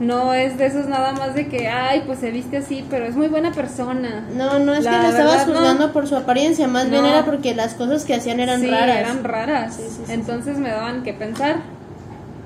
No 0.00 0.34
es 0.34 0.56
de 0.58 0.66
esos 0.66 0.86
nada 0.86 1.12
más 1.12 1.34
de 1.34 1.46
que, 1.48 1.68
ay, 1.68 2.02
pues 2.06 2.18
se 2.18 2.30
viste 2.30 2.56
así, 2.56 2.84
pero 2.90 3.04
es 3.04 3.14
muy 3.14 3.28
buena 3.28 3.52
persona. 3.52 4.24
No, 4.34 4.58
no 4.58 4.74
es 4.74 4.84
La 4.84 4.90
que 4.90 4.96
lo 4.98 5.08
estabas 5.10 5.46
no. 5.46 5.54
juzgando 5.54 5.92
por 5.92 6.08
su 6.08 6.16
apariencia, 6.16 6.66
más 6.66 6.90
bien 6.90 7.04
era 7.04 7.24
porque 7.24 7.54
las 7.54 7.74
cosas 7.74 8.04
que 8.04 8.14
hacían 8.14 8.40
eran 8.40 8.60
sí, 8.60 8.68
raras. 8.70 8.96
eran 8.98 9.22
raras. 9.22 9.76
Sí, 9.76 9.82
Entonces 10.12 10.58
me 10.58 10.70
daban 10.70 11.02
que 11.02 11.12
pensar. 11.12 11.56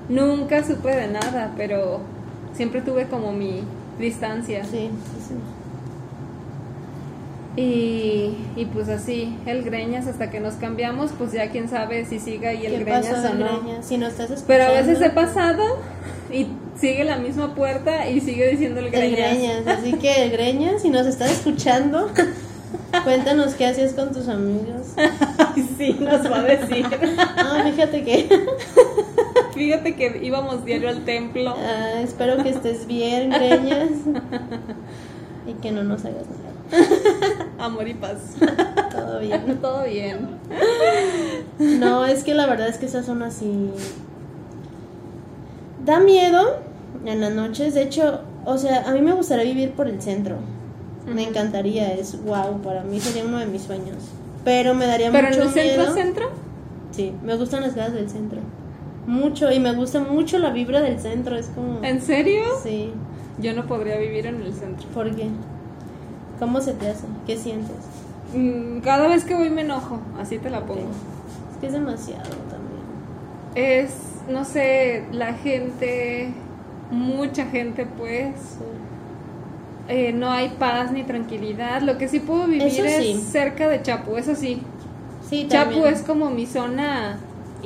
Nunca 0.09 0.63
supe 0.63 0.95
de 0.95 1.07
nada, 1.07 1.53
pero 1.57 1.99
siempre 2.53 2.81
tuve 2.81 3.07
como 3.07 3.31
mi 3.31 3.61
distancia. 3.99 4.63
Sí, 4.63 4.89
sí, 4.89 5.27
sí. 5.27 5.33
Y, 7.59 8.37
y 8.55 8.65
pues 8.65 8.87
así, 8.87 9.35
el 9.47 9.63
Greñas 9.63 10.05
hasta 10.05 10.29
que 10.29 10.39
nos 10.39 10.53
cambiamos, 10.55 11.11
pues 11.17 11.31
ya 11.31 11.49
quién 11.49 11.67
sabe 11.67 12.05
si 12.05 12.19
sigue 12.19 12.47
ahí 12.47 12.65
el 12.67 12.77
¿Qué 12.77 12.83
Greñas 12.83 13.07
pasó 13.07 13.31
o 13.31 13.33
no. 13.33 13.61
Greñas? 13.61 13.85
Si 13.85 13.97
no 13.97 14.05
estás 14.07 14.29
escuchando. 14.29 14.47
Pero 14.47 14.63
a 14.65 14.71
veces 14.71 15.01
he 15.01 15.09
pasado 15.09 15.63
y 16.31 16.47
sigue 16.79 17.03
la 17.03 17.17
misma 17.17 17.55
puerta 17.55 18.07
y 18.07 18.21
sigue 18.21 18.47
diciendo 18.49 18.79
el 18.79 18.85
El 18.87 18.91
Greñas. 18.91 19.37
Greñas, 19.37 19.67
así 19.67 19.93
que 19.93 20.23
el 20.23 20.31
Greñas, 20.31 20.83
si 20.83 20.91
nos 20.91 21.07
estás 21.07 21.31
escuchando, 21.31 22.11
cuéntanos 23.03 23.55
qué 23.55 23.65
hacías 23.65 23.93
con 23.93 24.11
tus 24.13 24.27
amigos. 24.27 24.87
Sí, 25.79 25.97
nos 25.99 26.31
va 26.31 26.39
a 26.39 26.43
decir. 26.43 26.85
Ah, 27.35 27.63
fíjate 27.65 28.03
que 28.03 28.29
Fíjate 29.57 29.95
que 29.95 30.19
íbamos 30.23 30.63
diario 30.65 30.89
al 30.89 31.03
templo. 31.05 31.53
ah, 31.57 31.99
espero 32.01 32.41
que 32.43 32.49
estés 32.49 32.85
bien, 32.87 33.29
Greñas, 33.31 33.89
y 35.47 35.53
que 35.61 35.71
no 35.71 35.83
nos 35.83 36.05
hagas 36.05 36.25
nada. 36.27 36.85
Amor 37.59 37.87
y 37.87 37.93
paz. 37.93 38.35
Todo 38.91 39.19
bien. 39.19 39.57
Todo 39.61 39.83
bien. 39.85 40.27
No, 41.59 42.05
es 42.05 42.23
que 42.23 42.33
la 42.33 42.45
verdad 42.45 42.67
es 42.67 42.77
que 42.77 42.85
esa 42.87 43.03
zona 43.03 43.31
sí 43.31 43.71
da 45.85 45.99
miedo 45.99 46.57
en 47.05 47.21
las 47.21 47.33
noches. 47.33 47.73
De 47.73 47.83
hecho, 47.83 48.21
o 48.45 48.57
sea, 48.57 48.83
a 48.87 48.91
mí 48.93 49.01
me 49.01 49.13
gustaría 49.13 49.45
vivir 49.45 49.71
por 49.71 49.87
el 49.87 50.01
centro. 50.01 50.35
Me 51.07 51.23
encantaría, 51.23 51.93
es 51.93 52.21
wow, 52.23 52.61
para 52.61 52.83
mí 52.83 52.99
sería 52.99 53.23
uno 53.23 53.39
de 53.39 53.45
mis 53.45 53.61
sueños. 53.61 53.95
Pero 54.43 54.73
me 54.73 54.85
daría 54.87 55.11
Pero 55.11 55.27
en 55.29 55.33
mucho 55.33 55.43
el 55.43 55.49
centro, 55.53 55.81
miedo. 55.83 55.93
centro. 55.93 56.29
Sí, 56.91 57.13
me 57.23 57.35
gustan 57.37 57.61
las 57.61 57.73
casas 57.73 57.93
del 57.93 58.09
centro. 58.09 58.36
Mucho, 59.07 59.51
y 59.51 59.59
me 59.59 59.73
gusta 59.73 60.01
mucho 60.01 60.37
la 60.37 60.51
vibra 60.51 60.81
del 60.81 60.99
centro, 60.99 61.35
es 61.37 61.47
como... 61.47 61.81
¿En 61.83 62.01
serio? 62.01 62.41
Sí, 62.61 62.91
Yo 63.39 63.53
no 63.53 63.65
podría 63.65 63.97
vivir 63.97 64.25
en 64.27 64.41
el 64.41 64.53
centro. 64.53 64.87
¿por 64.89 65.15
qué? 65.15 65.27
¿Cómo 66.39 66.59
se 66.61 66.73
te 66.73 66.89
hace? 66.89 67.05
¿Qué 67.25 67.37
sientes? 67.37 67.71
Mm, 68.35 68.79
Cada 68.81 69.07
vez 69.07 69.23
que 69.23 69.33
voy 69.33 69.49
me 69.49 69.61
enojo, 69.61 69.99
así 70.19 70.37
te 70.37 70.49
la 70.49 70.65
pongo. 70.65 70.81
Es 71.51 71.57
que 71.61 71.67
es 71.67 71.73
demasiado 71.73 72.21
también. 72.49 72.67
Es, 73.55 73.91
no 74.29 74.43
sé, 74.43 75.05
la 75.13 75.33
gente, 75.33 76.31
mucha 76.91 77.45
gente 77.45 77.85
pues, 77.97 78.35
Sí. 78.35 78.65
eh, 79.87 80.11
no 80.13 80.29
hay 80.31 80.49
paz 80.59 80.91
ni 80.91 81.03
tranquilidad. 81.03 81.81
Lo 81.81 81.97
que 81.97 82.07
sí 82.09 82.19
puedo 82.19 82.45
vivir 82.45 82.63
es 82.85 83.23
cerca 83.23 83.69
de 83.69 83.81
Chapu, 83.81 84.17
eso 84.17 84.35
sí. 84.35 84.61
Sí, 85.27 85.47
Chapu 85.49 85.71
también. 85.71 85.93
es 85.93 86.01
como 86.03 86.29
mi 86.29 86.45
zona 86.45 87.17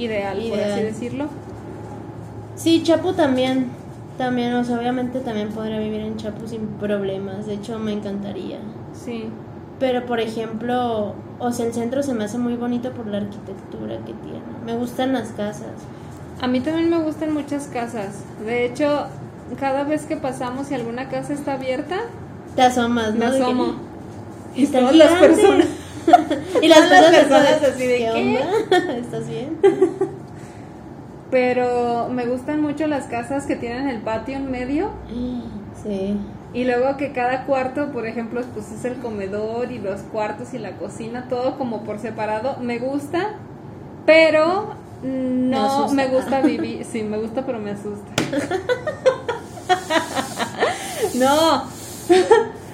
ideal, 0.05 0.35
por 0.37 0.45
Ideal. 0.45 0.71
así 0.73 0.81
decirlo. 0.83 1.25
Sí, 2.55 2.83
Chapu 2.83 3.13
también. 3.13 3.67
También, 4.17 4.53
o 4.53 4.63
sea, 4.63 4.77
obviamente 4.77 5.19
también 5.19 5.49
podría 5.49 5.79
vivir 5.79 6.01
en 6.01 6.17
Chapu 6.17 6.47
sin 6.47 6.67
problemas. 6.79 7.47
De 7.47 7.53
hecho, 7.55 7.79
me 7.79 7.91
encantaría. 7.93 8.59
Sí. 8.93 9.25
Pero, 9.79 10.05
por 10.05 10.19
ejemplo, 10.19 11.15
o 11.39 11.51
sea, 11.51 11.65
el 11.65 11.73
centro 11.73 12.03
se 12.03 12.13
me 12.13 12.25
hace 12.25 12.37
muy 12.37 12.55
bonito 12.55 12.91
por 12.91 13.07
la 13.07 13.17
arquitectura 13.17 13.97
que 14.05 14.13
tiene. 14.13 14.41
Me 14.65 14.75
gustan 14.75 15.13
las 15.13 15.29
casas. 15.29 15.71
A 16.39 16.47
mí 16.47 16.59
también 16.59 16.89
me 16.89 16.99
gustan 17.01 17.33
muchas 17.33 17.65
casas. 17.67 18.23
De 18.45 18.65
hecho, 18.65 19.07
cada 19.59 19.83
vez 19.83 20.05
que 20.05 20.17
pasamos 20.17 20.69
y 20.69 20.75
alguna 20.75 21.09
casa 21.09 21.33
está 21.33 21.53
abierta, 21.53 21.97
Te 22.55 22.61
asomas, 22.61 23.13
me 23.15 23.25
¿no? 23.25 23.31
Que- 23.31 23.41
asomo. 23.41 23.73
Y 24.55 24.67
todas 24.67 24.95
las 24.95 25.13
personas. 25.13 25.67
y 26.61 26.67
las 26.67 26.79
Todas 26.79 27.01
las 27.01 27.11
personas, 27.11 27.45
personas 27.47 27.63
así 27.63 27.87
de, 27.87 27.97
¿qué. 27.97 28.99
¿Estás 28.99 29.27
bien? 29.27 29.57
Pero 31.31 32.09
me 32.09 32.25
gustan 32.25 32.61
mucho 32.61 32.87
las 32.87 33.05
casas 33.05 33.45
que 33.45 33.55
tienen 33.55 33.87
el 33.87 34.01
patio 34.01 34.35
en 34.35 34.51
medio. 34.51 34.91
Sí. 35.81 36.17
Y 36.53 36.65
luego 36.65 36.97
que 36.97 37.13
cada 37.13 37.45
cuarto, 37.45 37.93
por 37.93 38.05
ejemplo, 38.05 38.41
pues 38.53 38.69
es 38.73 38.83
el 38.83 38.97
comedor 38.97 39.71
y 39.71 39.79
los 39.79 40.01
cuartos 40.01 40.53
y 40.53 40.59
la 40.59 40.73
cocina, 40.73 41.27
todo 41.29 41.57
como 41.57 41.83
por 41.83 41.99
separado. 41.99 42.57
Me 42.59 42.79
gusta, 42.79 43.35
pero 44.05 44.75
no 45.03 45.87
me 45.93 46.07
gusta 46.09 46.41
vivir. 46.41 46.85
Sí, 46.85 47.03
me 47.03 47.17
gusta, 47.17 47.45
pero 47.45 47.59
me 47.59 47.71
asusta. 47.71 48.11
no, 51.15 51.63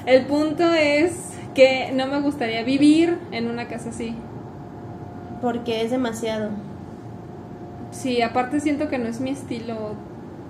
el 0.08 0.26
punto 0.26 0.74
es 0.74 1.27
que 1.58 1.92
no 1.92 2.06
me 2.08 2.22
gustaría 2.22 2.64
vivir 2.64 3.18
en 3.32 3.48
una 3.50 3.68
casa 3.68 3.90
así. 3.90 4.16
Porque 5.42 5.82
es 5.82 5.90
demasiado. 5.92 6.52
Sí, 7.92 8.22
aparte 8.22 8.60
siento 8.60 8.90
que 8.90 8.98
no 9.00 9.08
es 9.08 9.20
mi 9.20 9.32
estilo. 9.32 9.96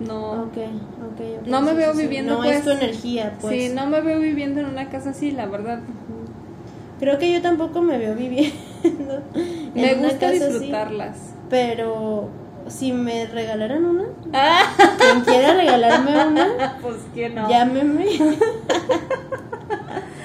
No. 0.02 0.34
Ok, 0.44 0.58
ok. 0.58 1.22
ok, 1.42 1.48
No 1.48 1.62
me 1.62 1.72
sí, 1.72 1.78
veo 1.78 1.94
sí, 1.94 2.02
viviendo, 2.04 2.34
No 2.34 2.40
pues. 2.44 2.58
es 2.58 2.64
tu 2.66 2.72
energía, 2.72 3.38
pues. 3.42 3.54
Sí, 3.70 3.74
no 3.74 3.88
me 3.88 4.02
veo 4.02 4.20
viviendo 4.20 4.60
en 4.60 4.66
una 4.68 4.90
casa 4.90 5.12
así, 5.12 5.32
la 5.32 5.46
verdad. 5.48 5.80
Creo 7.00 7.18
que 7.18 7.32
yo 7.32 7.42
tampoco 7.42 7.82
me 7.82 7.98
veo 7.98 8.14
viviendo. 8.14 8.56
en 9.34 9.72
Me 9.74 9.94
una 9.96 10.10
gusta 10.10 10.28
así, 10.28 10.40
disfrutarlas. 10.40 11.18
pero 11.50 12.28
si 12.68 12.92
me 12.92 13.28
regalaran 13.28 13.86
una, 13.86 14.04
Ah, 14.34 14.62
quien 15.00 15.22
quiera 15.22 15.54
regalarme 15.54 16.26
una, 16.28 16.78
pues 16.82 16.98
que 17.16 17.30
no. 17.30 17.50
llámeme. 17.50 18.06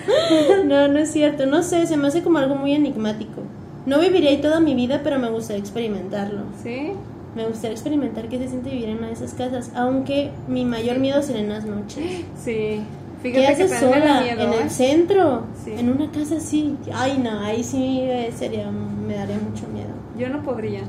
no, 0.65 0.89
no 0.89 0.99
es 0.99 1.11
cierto. 1.11 1.47
No 1.47 1.63
sé, 1.63 1.87
se 1.87 1.97
me 1.97 2.09
hace 2.09 2.23
como 2.23 2.39
algo 2.39 2.55
muy 2.55 2.75
enigmático. 2.75 3.43
No 3.87 3.99
viviría 4.01 4.31
ahí 4.31 4.41
toda 4.41 4.61
mi 4.61 4.75
vida, 4.75 5.01
pero 5.03 5.19
me 5.19 5.29
gustaría 5.31 5.61
experimentarlo. 5.61 6.43
¿Sí? 6.63 6.93
Me 7.35 7.47
gustaría 7.47 7.73
experimentar 7.73 8.29
qué 8.29 8.39
se 8.39 8.49
siente 8.49 8.71
vivir 8.71 8.91
en 8.91 8.99
una 8.99 9.09
de 9.09 9.15
esas 9.15 9.35
casas, 9.35 9.73
aunque 9.75 10.31
mi 10.49 10.65
mayor 10.65 10.99
miedo 10.99 11.23
serían 11.23 11.49
las 11.49 11.65
noches. 11.65 12.25
Sí. 12.37 12.83
¿Qué 13.23 13.31
Fíjate 13.31 13.57
que 13.57 13.63
haces 13.63 13.79
sola 13.79 14.21
miedo, 14.23 14.41
en 14.41 14.53
¿eh? 14.53 14.63
el 14.63 14.71
centro? 14.71 15.45
Sí. 15.65 15.75
En 15.79 15.91
una 15.93 16.11
casa 16.11 16.39
así. 16.39 16.77
Ay, 16.93 17.19
no, 17.23 17.39
ahí 17.39 17.63
sí 17.63 18.01
eh, 18.01 18.33
sería, 18.37 18.69
me 18.69 19.15
daría 19.15 19.39
mucho 19.39 19.69
miedo. 19.69 19.91
Yo 20.19 20.29
no 20.29 20.43
podría. 20.43 20.81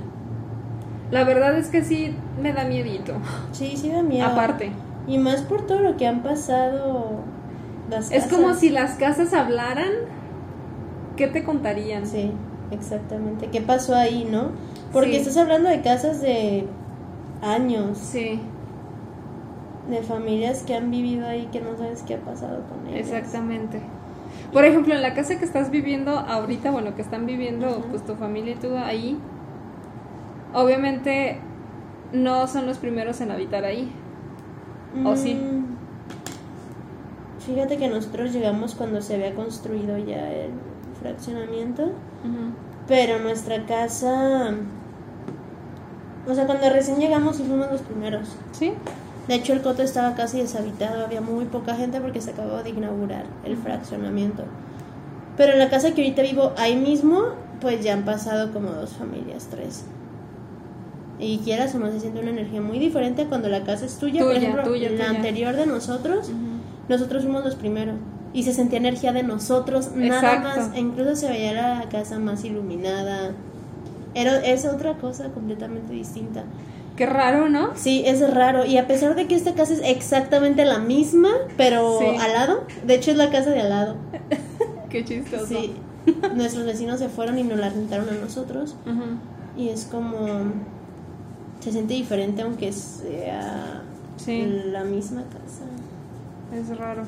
La 1.11 1.25
verdad 1.25 1.55
es 1.59 1.67
que 1.67 1.83
sí 1.83 2.15
me 2.41 2.51
da 2.51 2.65
miedito. 2.65 3.13
Sí, 3.51 3.73
sí 3.77 3.89
da 3.89 4.01
miedo. 4.01 4.25
Aparte. 4.25 4.71
Y 5.07 5.19
más 5.19 5.43
por 5.43 5.67
todo 5.67 5.81
lo 5.81 5.95
que 5.95 6.07
han 6.07 6.23
pasado 6.23 7.19
las 7.89 8.11
Es 8.11 8.23
casas. 8.25 8.37
como 8.37 8.53
si 8.55 8.69
las 8.69 8.93
casas 8.95 9.33
hablaran. 9.33 9.91
¿Qué 11.17 11.27
te 11.27 11.43
contarían? 11.43 12.07
Sí, 12.07 12.31
exactamente. 12.71 13.47
¿Qué 13.47 13.61
pasó 13.61 13.95
ahí, 13.95 14.27
no? 14.29 14.49
Porque 14.91 15.11
Sí. 15.11 15.15
estás 15.17 15.37
hablando 15.37 15.69
de 15.69 15.81
casas 15.81 16.21
de 16.21 16.65
años, 17.41 17.97
Sí, 17.97 18.39
de 19.89 20.01
familias 20.01 20.63
que 20.63 20.75
han 20.75 20.89
vivido 20.89 21.27
ahí 21.27 21.49
que 21.51 21.59
no 21.59 21.75
sabes 21.77 22.03
qué 22.03 22.15
ha 22.15 22.19
pasado 22.19 22.61
con 22.69 22.87
ellas. 22.87 23.07
exactamente. 23.11 23.81
Por 24.51 24.65
ejemplo, 24.65 24.93
en 24.93 25.01
la 25.01 25.13
casa 25.13 25.37
que 25.37 25.45
estás 25.45 25.69
viviendo 25.71 26.17
ahorita, 26.17 26.71
bueno, 26.71 26.95
que 26.95 27.01
están 27.01 27.25
viviendo 27.25 27.83
pues 27.91 28.03
tu 28.05 28.15
familia 28.15 28.53
y 28.53 28.55
tú 28.55 28.77
ahí, 28.77 29.17
obviamente 30.53 31.39
no 32.11 32.47
son 32.47 32.65
los 32.67 32.77
primeros 32.77 33.19
en 33.21 33.31
habitar 33.31 33.65
ahí. 33.65 33.91
¿O 35.05 35.15
sí? 35.15 35.39
Fíjate 37.45 37.77
que 37.77 37.87
nosotros 37.89 38.31
llegamos 38.31 38.75
cuando 38.75 39.01
se 39.01 39.15
había 39.15 39.33
construido 39.35 39.97
ya 39.97 40.31
el 40.31 40.51
fraccionamiento, 41.01 41.91
pero 42.87 43.19
nuestra 43.19 43.65
casa, 43.65 44.53
o 46.27 46.33
sea, 46.33 46.45
cuando 46.45 46.69
recién 46.69 46.99
llegamos 46.99 47.37
fuimos 47.37 47.69
los 47.71 47.81
primeros. 47.81 48.29
¿Sí? 48.53 48.73
De 49.27 49.35
hecho, 49.35 49.53
el 49.53 49.61
coto 49.61 49.83
estaba 49.83 50.15
casi 50.15 50.39
deshabitado, 50.39 51.05
había 51.05 51.21
muy 51.21 51.45
poca 51.45 51.75
gente 51.75 51.99
porque 52.01 52.21
se 52.21 52.31
acababa 52.31 52.63
de 52.63 52.71
inaugurar 52.71 53.25
el 53.45 53.55
fraccionamiento. 53.57 54.43
Pero 55.37 55.53
en 55.53 55.59
la 55.59 55.69
casa 55.69 55.91
que 55.93 56.01
ahorita 56.01 56.21
vivo 56.21 56.51
ahí 56.57 56.75
mismo, 56.75 57.23
pues 57.61 57.83
ya 57.83 57.93
han 57.93 58.03
pasado 58.05 58.51
como 58.53 58.69
dos 58.71 58.91
familias, 58.91 59.47
tres. 59.49 59.85
Y 61.19 61.39
quieras 61.39 61.73
o 61.75 61.79
no, 61.79 61.89
se 61.91 61.99
siente 62.01 62.19
una 62.19 62.31
energía 62.31 62.61
muy 62.61 62.79
diferente 62.79 63.25
cuando 63.25 63.47
la 63.47 63.63
casa 63.63 63.85
es 63.85 63.97
tuya. 63.97 64.23
Por 64.23 64.33
Tuya, 64.33 64.41
ejemplo, 64.49 64.63
tuya, 64.63 64.89
la 64.89 64.95
tuya. 64.97 65.09
anterior 65.09 65.55
de 65.55 65.65
nosotros, 65.67 66.29
nosotros 66.93 67.23
fuimos 67.23 67.43
los 67.43 67.55
primeros. 67.55 67.95
Y 68.33 68.43
se 68.43 68.53
sentía 68.53 68.79
energía 68.79 69.11
de 69.13 69.21
nosotros, 69.23 69.91
nada 69.95 70.35
Exacto. 70.35 70.61
más. 70.61 70.75
E 70.75 70.79
incluso 70.79 71.15
se 71.15 71.29
veía 71.29 71.53
la 71.53 71.89
casa 71.89 72.17
más 72.17 72.43
iluminada. 72.43 73.31
Era, 74.15 74.37
es 74.43 74.65
otra 74.65 74.95
cosa 74.97 75.29
completamente 75.29 75.93
distinta. 75.93 76.43
Qué 76.95 77.05
raro, 77.05 77.49
¿no? 77.49 77.71
Sí, 77.75 78.03
es 78.05 78.27
raro. 78.33 78.65
Y 78.65 78.77
a 78.77 78.87
pesar 78.87 79.15
de 79.15 79.27
que 79.27 79.35
esta 79.35 79.53
casa 79.53 79.73
es 79.73 79.81
exactamente 79.83 80.65
la 80.65 80.79
misma, 80.79 81.29
pero 81.57 81.99
Sí. 81.99 82.05
al 82.19 82.33
lado, 82.33 82.63
de 82.85 82.95
hecho 82.95 83.11
es 83.11 83.17
la 83.17 83.29
casa 83.31 83.49
de 83.51 83.61
al 83.61 83.69
lado. 83.69 83.95
Qué 84.89 85.03
chistoso. 85.03 85.45
Sí. 85.47 85.73
Nuestros 86.35 86.65
vecinos 86.65 86.99
se 86.99 87.09
fueron 87.09 87.39
y 87.39 87.43
nos 87.43 87.57
la 87.59 87.69
rentaron 87.69 88.07
a 88.09 88.13
nosotros. 88.13 88.75
Y 89.57 89.69
es 89.69 89.85
como. 89.85 90.17
Se 91.61 91.71
siente 91.71 91.93
diferente 91.93 92.41
aunque 92.41 92.71
sea 92.71 93.81
Sí. 94.17 94.45
la 94.71 94.83
misma 94.83 95.21
casa. 95.23 95.63
Es 96.53 96.77
raro. 96.77 97.03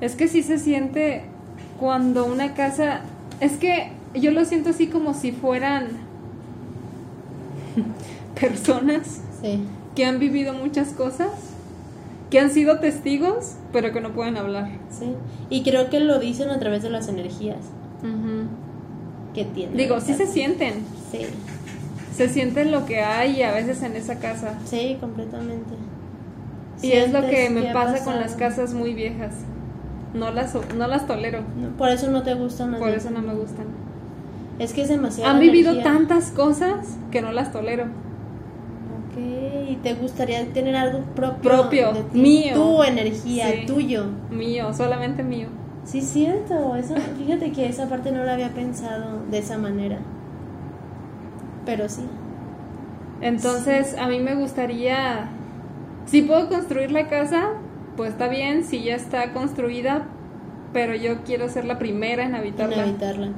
Es 0.00 0.14
que 0.14 0.28
sí 0.28 0.42
se 0.42 0.58
siente 0.58 1.24
cuando 1.78 2.24
una 2.26 2.54
casa... 2.54 3.00
Es 3.40 3.56
que 3.56 3.90
yo 4.14 4.30
lo 4.30 4.44
siento 4.44 4.70
así 4.70 4.86
como 4.88 5.14
si 5.14 5.32
fueran 5.32 5.88
personas 8.40 9.20
Sí. 9.40 9.60
que 9.94 10.04
han 10.04 10.18
vivido 10.18 10.52
muchas 10.52 10.88
cosas, 10.88 11.30
que 12.30 12.40
han 12.40 12.50
sido 12.50 12.80
testigos, 12.80 13.54
pero 13.72 13.92
que 13.92 14.00
no 14.00 14.12
pueden 14.12 14.36
hablar. 14.36 14.68
Sí. 14.90 15.12
Y 15.50 15.62
creo 15.62 15.88
que 15.90 16.00
lo 16.00 16.18
dicen 16.18 16.50
a 16.50 16.58
través 16.58 16.82
de 16.82 16.90
las 16.90 17.08
energías 17.08 17.58
que 19.34 19.44
tienen. 19.44 19.76
Digo, 19.76 20.00
sí 20.00 20.14
se 20.14 20.26
siente 20.26 20.70
sienten. 20.72 20.84
Sí, 21.12 21.26
Se 22.14 22.28
siente 22.28 22.64
lo 22.64 22.84
que 22.86 23.00
hay 23.00 23.42
a 23.42 23.52
veces 23.52 23.82
en 23.82 23.94
esa 23.96 24.16
casa. 24.18 24.58
sí, 24.64 24.96
completamente. 25.00 25.74
Y 26.82 26.92
es 26.92 27.12
lo 27.12 27.26
que 27.26 27.50
me 27.50 27.72
pasa 27.72 28.04
con 28.04 28.18
las 28.20 28.34
casas 28.34 28.74
muy 28.74 28.94
viejas. 28.94 29.34
No 30.14 30.30
las, 30.30 30.54
no 30.76 30.86
las 30.86 31.06
tolero. 31.06 31.40
No, 31.56 31.76
por 31.76 31.88
eso 31.90 32.10
no 32.10 32.22
te 32.22 32.34
gustan 32.34 32.72
las 32.72 32.80
Por 32.80 32.90
eso 32.90 33.10
no 33.10 33.20
me 33.20 33.34
gustan. 33.34 33.66
Es 34.58 34.72
que 34.72 34.82
es 34.82 34.88
demasiado. 34.88 35.30
Han 35.30 35.40
vivido 35.40 35.70
energía. 35.70 35.92
tantas 35.92 36.30
cosas 36.30 36.96
que 37.10 37.20
no 37.22 37.32
las 37.32 37.52
tolero. 37.52 37.84
Ok, 37.84 39.68
y 39.70 39.76
te 39.82 39.94
gustaría 39.94 40.44
tener 40.52 40.76
algo 40.76 41.00
propio. 41.14 41.42
Propio, 41.42 41.92
de 41.92 42.02
ti, 42.04 42.18
mío. 42.20 42.54
Tu 42.54 42.82
energía, 42.82 43.46
Sí. 43.50 43.66
tuyo. 43.66 44.06
Mío, 44.30 44.72
solamente 44.72 45.22
mío. 45.22 45.48
Sí, 45.84 46.00
cierto. 46.00 46.74
Eso, 46.76 46.94
fíjate 47.18 47.52
que 47.52 47.66
esa 47.68 47.88
parte 47.88 48.10
no 48.12 48.24
la 48.24 48.34
había 48.34 48.50
pensado 48.50 49.22
de 49.30 49.38
esa 49.38 49.58
manera. 49.58 49.98
Pero 51.64 51.88
sí. 51.88 52.02
Entonces, 53.20 53.96
a 53.98 54.08
mí 54.08 54.20
me 54.20 54.34
gustaría, 54.34 55.28
si 56.08 56.22
puedo 56.22 56.48
construir 56.48 56.90
la 56.90 57.06
casa, 57.08 57.50
pues 57.96 58.12
está 58.12 58.28
bien, 58.28 58.64
si 58.64 58.82
ya 58.82 58.94
está 58.96 59.32
construida, 59.32 60.06
pero 60.72 60.94
yo 60.94 61.22
quiero 61.24 61.48
ser 61.48 61.64
la 61.64 61.78
primera 61.78 62.24
en 62.24 62.34
habitarla. 62.34 62.76
En 62.76 62.80
habitarla. 62.82 63.28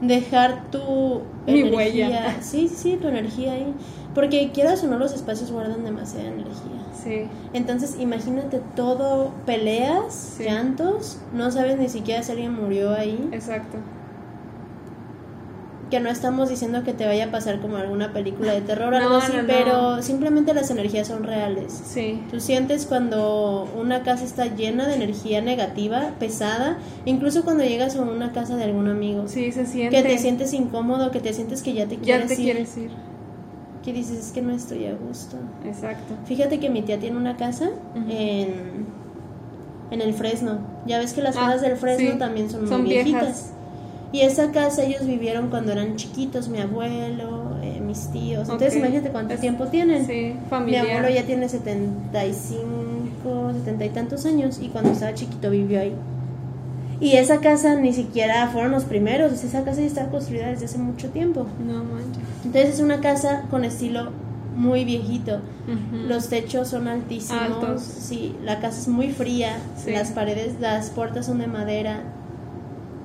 Dejar 0.00 0.70
tu 0.70 1.22
Mi 1.46 1.60
energía. 1.60 1.76
huella. 1.76 2.36
Sí, 2.40 2.68
sí, 2.68 2.96
tu 3.00 3.08
energía 3.08 3.52
ahí. 3.54 3.74
Porque 4.14 4.50
quieras 4.52 4.82
o 4.84 4.88
no, 4.88 4.98
los 4.98 5.12
espacios 5.12 5.50
guardan 5.52 5.84
demasiada 5.84 6.28
energía. 6.28 6.82
Sí, 7.04 7.28
Entonces, 7.52 7.96
imagínate 8.00 8.60
todo, 8.74 9.32
peleas, 9.46 10.34
Sí. 10.36 10.44
llantos, 10.44 11.20
no 11.32 11.50
sabes 11.50 11.78
ni 11.78 11.88
siquiera 11.88 12.22
si 12.22 12.32
alguien 12.32 12.52
murió 12.54 12.92
ahí. 12.94 13.28
exacto. 13.32 13.78
Que 15.90 16.00
no 16.00 16.10
estamos 16.10 16.50
diciendo 16.50 16.84
que 16.84 16.92
te 16.92 17.06
vaya 17.06 17.26
a 17.26 17.30
pasar 17.30 17.60
como 17.60 17.78
alguna 17.78 18.12
película 18.12 18.52
de 18.52 18.60
terror 18.60 18.92
o 18.92 18.98
No, 18.98 19.04
algo 19.04 19.16
así, 19.16 19.32
no, 19.32 19.40
no. 19.42 19.48
pero 19.48 20.02
simplemente 20.02 20.52
las 20.52 20.70
energías 20.70 21.06
son 21.08 21.24
reales. 21.24 21.72
Sí, 21.86 22.20
Tú 22.30 22.40
sientes 22.40 22.84
cuando 22.84 23.66
una 23.74 24.02
casa 24.02 24.24
está 24.24 24.46
llena 24.54 24.86
de 24.86 24.96
energía 24.96 25.40
negativa, 25.40 26.10
pesada, 26.18 26.76
incluso 27.06 27.42
cuando 27.42 27.64
llegas 27.64 27.96
a 27.96 28.02
una 28.02 28.32
casa 28.32 28.56
de 28.56 28.64
algún 28.64 28.88
amigo. 28.88 29.24
sí, 29.28 29.50
se 29.50 29.64
siente. 29.64 29.96
Que 29.96 30.02
te 30.06 30.18
sientes 30.18 30.52
incómodo, 30.52 31.10
que 31.10 31.20
te 31.20 31.32
sientes 31.32 31.62
que 31.62 31.72
ya 31.72 31.86
te 31.86 31.96
Ya 31.96 32.02
quieres 32.02 32.26
te 32.28 32.34
ir, 32.34 32.40
quieres 32.42 32.76
ir. 32.76 32.90
que 33.82 33.92
dices 33.94 34.18
es 34.26 34.32
que 34.32 34.42
no 34.42 34.52
estoy 34.52 34.84
a 34.84 34.94
gusto. 34.94 35.38
Exacto. 35.64 36.14
Fíjate 36.26 36.60
que 36.60 36.68
mi 36.68 36.82
tía 36.82 36.98
tiene 36.98 37.16
una 37.16 37.38
casa 37.38 37.70
Ujú. 37.94 38.04
en, 38.10 38.86
en 39.90 40.00
el 40.02 40.12
Fresno. 40.12 40.58
Ya 40.86 40.98
ves 40.98 41.14
que 41.14 41.22
las 41.22 41.34
Ah, 41.38 41.46
casas 41.46 41.62
del 41.62 41.76
Fresno 41.78 42.12
sí. 42.12 42.18
también 42.18 42.50
son, 42.50 42.68
Son 42.68 42.82
muy 42.82 42.90
viejas. 42.90 43.54
Y 44.10 44.22
esa 44.22 44.52
casa 44.52 44.84
ellos 44.84 45.06
vivieron 45.06 45.50
cuando 45.50 45.72
eran 45.72 45.96
chiquitos, 45.96 46.48
mi 46.48 46.60
abuelo, 46.60 47.56
eh, 47.62 47.78
mis 47.80 48.08
tíos. 48.10 48.48
Entonces 48.48 48.76
imagínate 48.76 49.10
cuánto 49.10 49.34
Es- 49.34 49.40
tiempo 49.40 49.66
tienen. 49.66 50.06
Sí, 50.06 50.34
Mi 50.64 50.76
abuelo 50.76 51.10
ya 51.10 51.24
tiene 51.24 51.46
75, 51.48 53.52
70 53.52 53.84
y 53.84 53.90
tantos 53.90 54.24
años 54.26 54.58
y 54.62 54.68
cuando 54.68 54.90
estaba 54.92 55.14
chiquito 55.14 55.50
vivió 55.50 55.80
ahí. 55.80 55.94
Y 57.00 57.12
esa 57.16 57.38
casa 57.40 57.76
ni 57.76 57.92
siquiera 57.92 58.48
fueron 58.48 58.72
los 58.72 58.84
primeros, 58.84 59.32
esa 59.44 59.62
casa 59.62 59.80
ya 59.80 59.86
estaba 59.86 60.10
construida 60.10 60.48
desde 60.48 60.64
hace 60.64 60.78
mucho 60.78 61.10
tiempo. 61.10 61.46
No 61.64 61.84
manches. 61.84 62.22
Entonces 62.44 62.74
es 62.74 62.80
una 62.80 63.00
casa 63.00 63.44
con 63.50 63.64
estilo 63.64 64.10
muy 64.56 64.84
viejito. 64.84 65.38
Los 66.08 66.28
techos 66.28 66.68
son 66.68 66.88
altísimos. 66.88 67.40
Altos. 67.42 67.82
Sí, 67.82 68.34
la 68.42 68.58
casa 68.58 68.80
es 68.80 68.88
muy 68.88 69.10
fría. 69.12 69.58
Sí. 69.76 69.92
Las 69.92 70.10
paredes, 70.10 70.54
las 70.60 70.90
puertas 70.90 71.26
son 71.26 71.38
de 71.38 71.46
madera. 71.46 72.02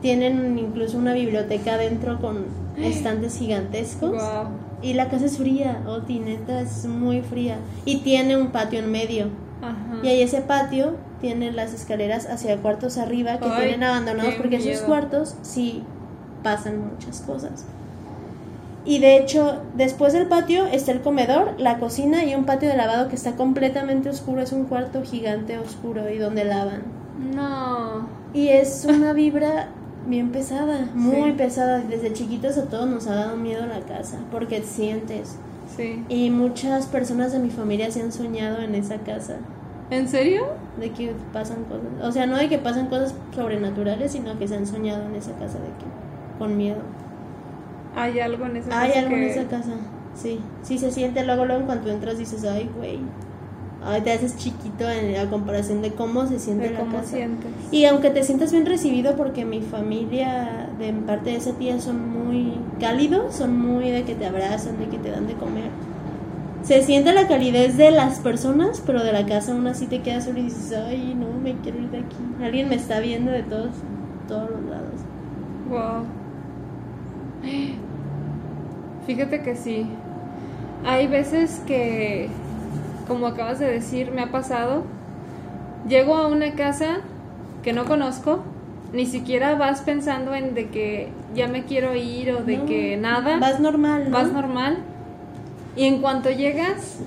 Tienen 0.03 0.59
incluso 0.59 0.99
una 0.99 1.13
biblioteca 1.13 1.73
adentro 1.73 2.21
con 2.21 2.45
estantes 2.77 3.37
gigantescos. 3.39 4.21
Y 4.83 4.93
la 4.93 5.09
casa 5.09 5.25
es 5.25 5.37
fría, 5.37 5.81
Oti, 5.87 6.19
neta, 6.19 6.59
es 6.61 6.85
muy 6.85 7.21
fría. 7.21 7.57
Y 7.85 8.01
tiene 8.01 8.37
un 8.37 8.51
patio 8.51 8.79
en 8.79 8.91
medio. 8.91 9.29
Ajá. 9.61 9.99
Y 10.03 10.09
ahí 10.09 10.21
ese 10.21 10.41
patio 10.41 10.95
tiene 11.21 11.53
las 11.53 11.73
escaleras 11.73 12.27
hacia 12.29 12.57
cuartos 12.57 12.97
arriba 12.97 13.39
que 13.39 13.45
Ay, 13.45 13.61
tienen 13.61 13.83
abandonados 13.83 14.35
porque 14.35 14.57
esos 14.57 14.67
miedo. 14.67 14.85
cuartos 14.85 15.35
sí 15.41 15.83
pasan 16.43 16.81
muchas 16.91 17.21
cosas. 17.21 17.65
Y 18.85 18.99
de 18.99 19.15
hecho, 19.15 19.61
después 19.75 20.11
del 20.11 20.27
patio 20.27 20.65
está 20.65 20.91
el 20.91 20.99
comedor, 20.99 21.53
la 21.57 21.79
cocina 21.79 22.25
y 22.25 22.35
un 22.35 22.43
patio 22.43 22.67
de 22.67 22.75
lavado 22.75 23.07
que 23.07 23.15
está 23.15 23.37
completamente 23.37 24.09
oscuro. 24.09 24.41
Es 24.41 24.51
un 24.51 24.65
cuarto 24.65 25.01
gigante 25.03 25.57
oscuro 25.57 26.09
y 26.09 26.17
donde 26.17 26.43
lavan. 26.43 26.81
No. 27.33 28.05
Y 28.33 28.49
es 28.49 28.85
una 28.85 29.13
vibra 29.13 29.69
bien 30.07 30.31
pesada, 30.31 30.87
muy 30.93 31.31
Sí. 31.31 31.37
pesada. 31.37 31.79
Desde 31.79 32.13
chiquitos 32.13 32.57
a 32.57 32.65
todos 32.65 32.89
nos 32.89 33.07
ha 33.07 33.15
dado 33.15 33.37
miedo 33.37 33.65
la 33.65 33.79
casa 33.81 34.17
porque 34.31 34.61
sientes. 34.63 35.37
Sí. 35.75 36.03
Y 36.09 36.29
muchas 36.29 36.85
personas 36.87 37.31
de 37.31 37.39
mi 37.39 37.49
familia 37.49 37.89
se 37.91 38.01
han 38.01 38.11
soñado 38.11 38.59
en 38.59 38.75
esa 38.75 38.97
casa. 38.99 39.37
¿En 39.89 40.07
serio? 40.07 40.45
De 40.79 40.91
que 40.91 41.13
pasan 41.31 41.63
cosas. 41.65 41.85
O 42.07 42.11
sea, 42.11 42.25
no 42.25 42.37
de 42.37 42.47
que 42.49 42.57
pasan 42.57 42.87
cosas 42.87 43.13
sobrenaturales, 43.35 44.11
sino 44.11 44.37
que 44.37 44.47
se 44.47 44.55
han 44.55 44.65
soñado 44.65 45.05
en 45.07 45.15
esa 45.15 45.31
casa 45.33 45.59
de 45.59 45.67
que. 45.67 45.85
con 46.39 46.57
miedo. 46.57 46.81
Hay 47.95 48.19
algo 48.19 48.45
en 48.45 48.57
esa 48.57 48.81
Hay 48.81 48.89
casa 48.89 48.99
algo 49.01 49.15
en 49.15 49.23
esa 49.23 49.43
casa. 49.47 49.71
Sí. 50.15 50.39
Sí 50.63 50.77
se 50.79 50.91
siente. 50.91 51.23
Luego, 51.25 51.45
luego, 51.45 51.65
cuando 51.65 51.91
entras 51.91 52.17
dices, 52.17 52.43
ay, 52.45 52.69
güey. 52.75 52.99
Ay, 53.86 54.01
te 54.01 54.11
haces 54.11 54.38
chiquito 54.38 54.89
en 54.89 55.13
la 55.13 55.29
comparación 55.29 55.81
de 55.81 55.91
cómo 55.91 56.25
se 56.27 56.39
siente 56.39 56.69
de 56.69 56.73
la 56.73 56.79
cómo 56.79 56.97
casa. 56.97 57.15
sientes. 57.17 57.51
Y 57.71 57.86
aunque 57.86 58.09
te 58.09 58.23
sientas 58.23 58.51
bien 58.51 58.65
recibido, 58.65 59.15
porque 59.15 59.45
mi 59.45 59.61
familia, 59.61 60.69
de 60.79 60.93
parte 60.93 61.31
de 61.31 61.36
esa 61.38 61.51
tía, 61.53 61.79
son 61.79 62.09
muy 62.09 62.53
cálidos, 62.79 63.36
son 63.36 63.57
muy 63.59 63.89
de 63.89 64.03
que 64.03 64.15
te 64.15 64.25
abrazan, 64.25 64.79
de 64.79 64.88
que 64.88 64.97
te 64.97 65.11
dan 65.11 65.27
de 65.27 65.34
comer. 65.34 65.69
Se 66.63 66.81
siente 66.81 67.11
la 67.11 67.27
calidez 67.27 67.75
de 67.75 67.91
las 67.91 68.19
personas, 68.19 68.81
pero 68.86 69.03
de 69.03 69.11
la 69.11 69.25
casa 69.25 69.51
aún 69.51 69.67
así 69.67 69.86
te 69.88 70.01
quedas 70.01 70.23
solo 70.23 70.39
y 70.39 70.43
dices, 70.43 70.73
ay, 70.73 71.13
no, 71.13 71.27
me 71.41 71.55
quiero 71.61 71.79
ir 71.79 71.89
de 71.89 71.99
aquí. 71.99 72.15
Alguien 72.41 72.69
me 72.69 72.75
está 72.75 73.01
viendo 73.01 73.31
de 73.31 73.43
todos, 73.43 73.71
todos 74.29 74.49
los 74.49 74.63
lados. 74.69 75.01
Wow. 75.69 76.05
Fíjate 79.05 79.41
que 79.41 79.55
sí. 79.57 79.86
Hay 80.86 81.07
veces 81.07 81.61
que, 81.67 82.29
como 83.07 83.27
acabas 83.27 83.59
de 83.59 83.69
decir, 83.69 84.11
me 84.11 84.21
ha 84.21 84.31
pasado. 84.31 84.83
Llego 85.87 86.15
a 86.15 86.27
una 86.27 86.53
casa 86.53 86.97
que 87.63 87.73
no 87.73 87.85
conozco, 87.85 88.43
ni 88.93 89.05
siquiera 89.05 89.55
vas 89.55 89.81
pensando 89.81 90.35
en 90.35 90.53
de 90.53 90.69
que 90.69 91.09
ya 91.33 91.47
me 91.47 91.63
quiero 91.63 91.95
ir 91.95 92.31
o 92.31 92.43
de 92.43 92.57
No, 92.57 92.65
que 92.65 92.97
nada. 92.97 93.39
Vas 93.39 93.59
normal, 93.59 94.05
¿no? 94.09 94.17
Vas 94.17 94.31
normal. 94.31 94.77
Y 95.75 95.85
en 95.85 96.01
cuanto 96.01 96.29
llegas, 96.29 96.99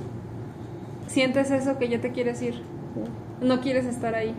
sientes 1.07 1.51
eso 1.51 1.79
que 1.79 1.89
ya 1.89 2.01
te 2.01 2.11
quieres 2.11 2.43
ir. 2.43 2.63
No 3.41 3.61
quieres 3.61 3.87
estar 3.87 4.15
ahí. 4.15 4.35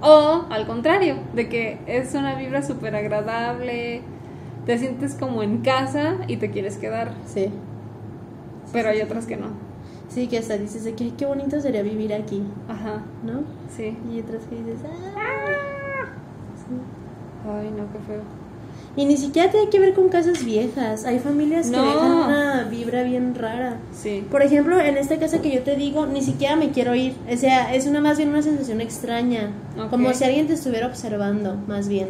O 0.00 0.44
al 0.50 0.66
contrario, 0.66 1.16
de 1.34 1.48
que 1.48 1.78
es 1.86 2.14
una 2.14 2.34
vibra 2.36 2.62
súper 2.62 2.94
agradable, 2.94 4.02
te 4.66 4.78
sientes 4.78 5.14
como 5.14 5.42
en 5.42 5.58
casa 5.58 6.16
y 6.28 6.36
te 6.36 6.50
quieres 6.50 6.76
quedar. 6.76 7.12
Sí. 7.26 7.50
Pero 8.72 8.90
hay 8.90 9.00
otras 9.00 9.26
que 9.26 9.36
no. 9.36 9.71
Sí, 10.12 10.26
que 10.28 10.38
hasta 10.38 10.58
dices 10.58 10.84
de 10.84 10.94
que 10.94 11.14
qué 11.14 11.24
bonito 11.26 11.60
sería 11.60 11.82
vivir 11.82 12.12
aquí, 12.12 12.42
Ajá, 12.68 13.02
¿no? 13.24 13.40
sí. 13.74 13.96
Y 14.12 14.20
otras 14.20 14.42
que 14.44 14.56
dices, 14.56 14.80
ah. 15.16 16.06
Sí. 16.56 16.74
Ay, 17.48 17.70
no, 17.70 17.84
qué 17.92 17.98
feo. 18.06 18.22
Y 18.94 19.06
ni 19.06 19.16
siquiera 19.16 19.50
tiene 19.50 19.70
que 19.70 19.80
ver 19.80 19.94
con 19.94 20.10
casas 20.10 20.44
viejas. 20.44 21.06
Hay 21.06 21.18
familias 21.18 21.70
que 21.70 21.76
No. 21.78 21.82
dejan 21.82 22.12
una 22.12 22.64
vibra 22.64 23.02
bien 23.04 23.34
rara. 23.34 23.78
Sí. 23.94 24.22
Por 24.30 24.42
ejemplo, 24.42 24.78
en 24.78 24.98
esta 24.98 25.18
casa 25.18 25.40
que 25.40 25.50
yo 25.50 25.62
te 25.62 25.76
digo, 25.76 26.04
ni 26.04 26.20
siquiera 26.20 26.56
me 26.56 26.72
quiero 26.72 26.94
ir. 26.94 27.14
O 27.32 27.36
sea, 27.38 27.74
es 27.74 27.86
una 27.86 28.02
más 28.02 28.18
bien 28.18 28.28
una 28.28 28.42
sensación 28.42 28.82
extraña. 28.82 29.50
Ok. 29.82 29.88
Como 29.88 30.12
si 30.12 30.24
alguien 30.24 30.46
te 30.46 30.52
estuviera 30.54 30.86
observando, 30.88 31.56
más 31.66 31.88
bien. 31.88 32.08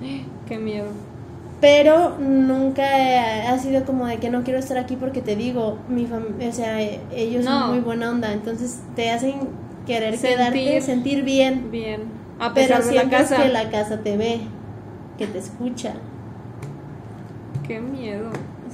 Qué 0.48 0.56
miedo. 0.58 0.86
Pero 1.64 2.18
nunca 2.18 2.84
ha 3.50 3.58
sido 3.58 3.86
como 3.86 4.06
de 4.06 4.18
que 4.18 4.28
no 4.28 4.42
quiero 4.44 4.58
estar 4.58 4.76
aquí 4.76 4.96
porque 4.96 5.22
te 5.22 5.34
digo, 5.34 5.78
mi 5.88 6.04
o 6.04 6.52
sea, 6.52 6.82
eh, 6.82 7.00
ellos 7.14 7.42
No. 7.46 7.60
son 7.60 7.70
muy 7.70 7.78
buena 7.80 8.10
onda, 8.10 8.34
entonces 8.34 8.80
te 8.94 9.10
hacen 9.10 9.48
querer 9.86 10.14
Sentir- 10.18 10.28
quedarte, 10.36 10.80
sentir 10.82 11.24
bien, 11.24 11.70
Bien. 11.70 12.02
A 12.38 12.52
pero 12.52 12.66
pesar 12.66 12.84
de 12.84 12.92
la 12.92 13.08
casa. 13.08 13.36
que 13.42 13.48
la 13.48 13.70
casa 13.70 14.00
te 14.00 14.18
ve, 14.18 14.40
que 15.16 15.26
te 15.26 15.38
escucha. 15.38 15.94
Qué 17.66 17.80
miedo. 17.80 18.28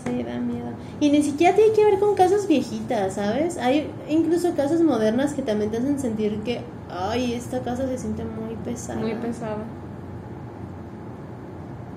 Sí, 0.05 0.25
da 0.25 0.41
miedo. 0.41 0.71
Y 0.99 1.11
ni 1.11 1.23
siquiera 1.23 1.55
tiene 1.55 1.73
que 1.73 1.85
ver 1.85 2.01
con 2.01 2.17
casas 2.17 2.49
viejitas, 2.49 3.15
¿sabes? 3.15 3.57
Hay 3.59 3.89
incluso 4.09 4.53
casas 4.57 4.81
modernas 4.81 5.35
que 5.35 5.43
también 5.43 5.71
te 5.71 5.77
hacen 5.77 6.01
sentir 6.01 6.41
que, 6.41 6.63
ay, 6.91 7.35
esta 7.35 7.61
casa 7.61 7.87
se 7.87 7.99
siente 7.99 8.25
muy 8.25 8.57
pesada. 8.65 8.99
Muy 8.99 9.15
pesada. 9.15 9.59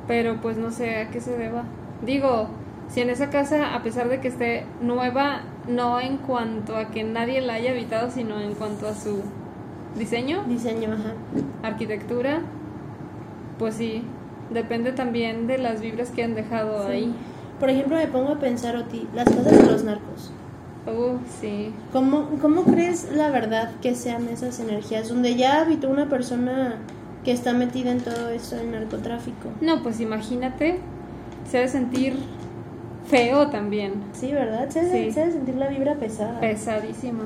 Pero 0.07 0.41
pues 0.41 0.57
no 0.57 0.71
sé 0.71 0.97
a 0.97 1.09
qué 1.09 1.21
se 1.21 1.37
deba. 1.37 1.63
Digo, 2.05 2.47
si 2.89 3.01
en 3.01 3.09
esa 3.09 3.29
casa, 3.29 3.73
a 3.75 3.83
pesar 3.83 4.09
de 4.09 4.19
que 4.19 4.27
esté 4.27 4.65
nueva, 4.81 5.41
no 5.67 5.99
en 5.99 6.17
cuanto 6.17 6.75
a 6.75 6.89
que 6.89 7.03
nadie 7.03 7.41
la 7.41 7.53
haya 7.55 7.71
habitado, 7.71 8.11
sino 8.11 8.39
en 8.39 8.53
cuanto 8.53 8.87
a 8.87 8.93
su 8.93 9.21
diseño, 9.97 10.43
Diseño, 10.47 10.89
ajá. 10.93 11.13
arquitectura, 11.67 12.41
pues 13.57 13.75
sí, 13.75 14.03
depende 14.51 14.91
también 14.91 15.47
de 15.47 15.57
las 15.57 15.81
vibras 15.81 16.09
que 16.11 16.23
han 16.23 16.35
dejado 16.35 16.87
Sí. 16.87 16.91
ahí. 16.91 17.15
Por 17.59 17.69
ejemplo, 17.69 17.95
me 17.97 18.07
pongo 18.07 18.33
a 18.33 18.39
pensar, 18.39 18.75
Oti, 18.75 19.07
las 19.13 19.25
casas 19.29 19.45
de 19.45 19.71
los 19.71 19.83
narcos. 19.83 20.31
Uh, 20.85 21.17
sí. 21.39 21.71
¿Cómo, 21.93 22.27
¿Cómo 22.41 22.63
crees 22.63 23.09
la 23.15 23.29
verdad 23.29 23.71
que 23.81 23.95
sean 23.95 24.27
esas 24.27 24.59
energías? 24.59 25.07
Donde 25.07 25.35
ya 25.35 25.61
habitó 25.61 25.89
una 25.89 26.09
persona 26.09 26.75
que 27.23 27.31
está 27.31 27.53
metida 27.53 27.91
en 27.91 28.01
todo 28.01 28.29
esto 28.29 28.55
del 28.57 28.71
narcotráfico. 28.71 29.49
No, 29.61 29.81
pues 29.81 29.99
imagínate, 29.99 30.79
se 31.49 31.57
ha 31.57 31.61
de 31.61 31.67
sentir 31.69 32.17
feo 33.07 33.47
también. 33.47 33.93
Sí, 34.13 34.31
¿verdad? 34.33 34.69
Se, 34.69 34.81
hace- 34.81 35.05
Sí. 35.05 35.11
se 35.11 35.31
sentir 35.31 35.55
la 35.55 35.67
vibra 35.69 35.95
pesada. 35.95 36.39
pesadísima. 36.39 37.23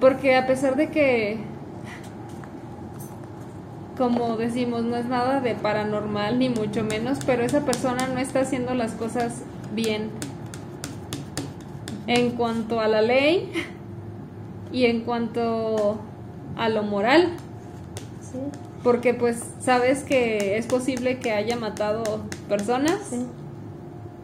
Porque 0.00 0.36
a 0.36 0.46
pesar 0.46 0.76
de 0.76 0.88
que, 0.90 1.38
como 3.96 4.36
decimos, 4.36 4.82
no 4.84 4.96
es 4.96 5.06
nada 5.06 5.40
de 5.40 5.54
paranormal, 5.54 6.38
ni 6.38 6.48
mucho 6.48 6.82
menos, 6.82 7.18
pero 7.24 7.44
esa 7.44 7.60
persona 7.64 8.08
no 8.08 8.18
está 8.18 8.40
haciendo 8.40 8.74
las 8.74 8.92
cosas 8.92 9.42
bien. 9.74 10.10
En 12.06 12.32
cuanto 12.32 12.80
a 12.80 12.88
la 12.88 13.00
ley 13.02 13.50
y 14.72 14.84
en 14.86 15.02
cuanto 15.02 15.98
a 16.56 16.68
lo 16.68 16.82
moral, 16.82 17.28
Sí, 18.20 18.38
porque 18.84 19.14
pues 19.14 19.42
sabes 19.60 20.04
que 20.04 20.56
es 20.56 20.66
posible 20.66 21.18
que 21.18 21.32
haya 21.32 21.56
matado 21.56 22.20
personas 22.48 23.00
sí. 23.10 23.26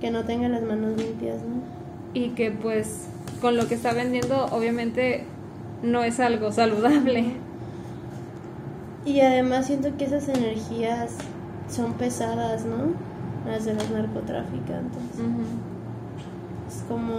Que 0.01 0.11
no 0.11 0.25
tenga 0.25 0.49
las 0.49 0.63
manos 0.63 0.97
limpias, 0.97 1.37
¿no? 1.43 1.81
y 2.15 2.31
que 2.31 2.51
pues 2.51 3.07
con 3.41 3.57
lo 3.57 3.69
que 3.69 3.75
está 3.75 3.93
vendiendo 3.93 4.47
obviamente 4.47 5.25
no 5.83 6.03
es 6.03 6.21
algo 6.21 6.53
saludable. 6.53 7.35
Y 9.05 9.21
además 9.21 9.67
siento 9.67 9.97
que 9.97 10.05
esas 10.05 10.29
energías 10.29 11.13
son 11.71 11.95
pesadas, 11.95 12.67
¿no? 12.67 12.93
Las 13.51 13.65
de 13.65 13.73
los 13.73 13.91
narcotraficantes. 13.91 15.03
Es 16.69 16.85
como... 16.87 17.17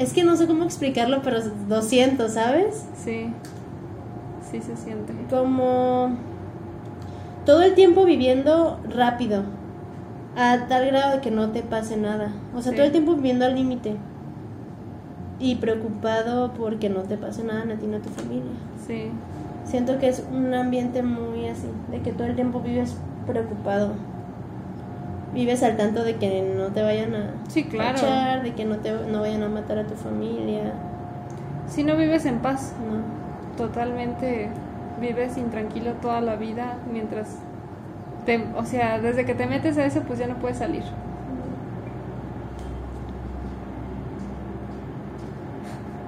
Es 0.00 0.14
que 0.14 0.24
no 0.24 0.34
sé 0.34 0.46
cómo 0.46 0.64
explicarlo, 0.64 1.20
pero 1.22 1.40
lo 1.68 1.82
siento, 1.82 2.30
¿sabes? 2.30 2.86
Sí, 2.96 3.30
sí 4.50 4.62
se 4.62 4.74
siente. 4.74 5.12
Como 5.28 6.16
todo 7.44 7.60
el 7.60 7.74
tiempo 7.74 8.06
viviendo 8.06 8.80
rápido, 8.88 9.42
a 10.38 10.66
tal 10.68 10.86
grado 10.86 11.16
de 11.16 11.20
que 11.20 11.30
no 11.30 11.50
te 11.50 11.62
pase 11.62 11.98
nada. 11.98 12.32
O 12.56 12.62
sea, 12.62 12.72
Sí. 12.72 12.76
todo 12.76 12.86
el 12.86 12.92
tiempo 12.92 13.14
viviendo 13.14 13.44
al 13.44 13.54
límite. 13.54 13.96
Y 15.38 15.56
preocupado 15.56 16.52
porque 16.54 16.88
no 16.88 17.02
te 17.02 17.18
pase 17.18 17.44
nada 17.44 17.66
ni 17.66 17.72
a 17.74 17.76
ti 17.76 17.86
ni 17.86 17.96
a 17.96 18.00
tu 18.00 18.08
familia. 18.08 18.52
Sí, 18.86 19.10
Siento 19.64 19.98
que 19.98 20.08
es 20.08 20.24
un 20.32 20.52
ambiente 20.54 21.02
muy 21.02 21.46
así, 21.46 21.68
de 21.90 22.00
que 22.00 22.12
todo 22.12 22.26
el 22.26 22.34
tiempo 22.34 22.60
vives 22.60 22.96
preocupado. 23.26 23.92
Vives 25.32 25.62
al 25.62 25.76
tanto 25.76 26.02
de 26.02 26.16
que 26.16 26.42
no 26.56 26.66
te 26.68 26.82
vayan 26.82 27.14
a 27.14 27.30
Sí, 27.48 27.64
claro. 27.64 27.94
cachar, 27.94 28.42
de 28.42 28.52
que 28.54 28.64
no 28.64 28.76
te 28.78 28.92
no 28.92 29.20
vayan 29.20 29.42
a 29.44 29.48
matar 29.48 29.78
a 29.78 29.84
tu 29.84 29.94
familia. 29.94 30.72
si 31.68 31.84
no 31.84 31.96
vives 31.96 32.26
en 32.26 32.38
paz, 32.40 32.72
No. 32.90 33.56
totalmente 33.56 34.48
vives 35.00 35.36
intranquilo 35.38 35.92
toda 35.94 36.20
la 36.20 36.34
vida 36.36 36.74
mientras 36.92 37.36
te, 38.26 38.44
o 38.56 38.64
sea, 38.64 38.98
desde 39.00 39.24
que 39.24 39.34
te 39.34 39.46
metes 39.46 39.78
a 39.78 39.84
eso 39.86 40.00
pues 40.02 40.18
ya 40.18 40.26
no 40.26 40.34
puedes 40.34 40.58
salir. 40.58 40.82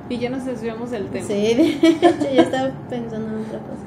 Y 0.08 0.18
ya 0.18 0.28
nos 0.30 0.44
desviamos 0.44 0.90
del 0.90 1.06
tema. 1.08 1.26
Sí, 1.26 1.32
de 2.00 2.06
hecho, 2.08 2.34
ya 2.34 2.42
estaba 2.42 2.70
pensando 2.90 3.28
en 3.28 3.44
otra 3.44 3.58
cosa. 3.60 3.82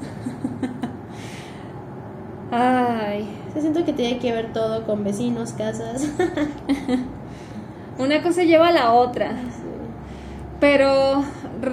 Ay, 2.50 3.28
Sí, 3.56 3.62
siento 3.62 3.84
que 3.86 3.92
tiene 3.94 4.18
que 4.18 4.32
ver 4.32 4.52
todo 4.52 4.84
con 4.84 5.02
vecinos, 5.02 5.52
casas. 5.54 6.06
una 7.98 8.22
cosa 8.22 8.42
lleva 8.44 8.68
a 8.68 8.72
la 8.72 8.92
otra. 8.92 9.30
Sí. 9.30 9.62
Pero 10.60 11.24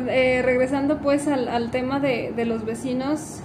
eh, 0.10 0.42
regresando 0.44 1.00
pues 1.00 1.28
al, 1.28 1.50
al 1.50 1.72
tema 1.72 2.00
de, 2.00 2.32
de 2.36 2.46
los 2.46 2.64
vecinos, 2.66 3.40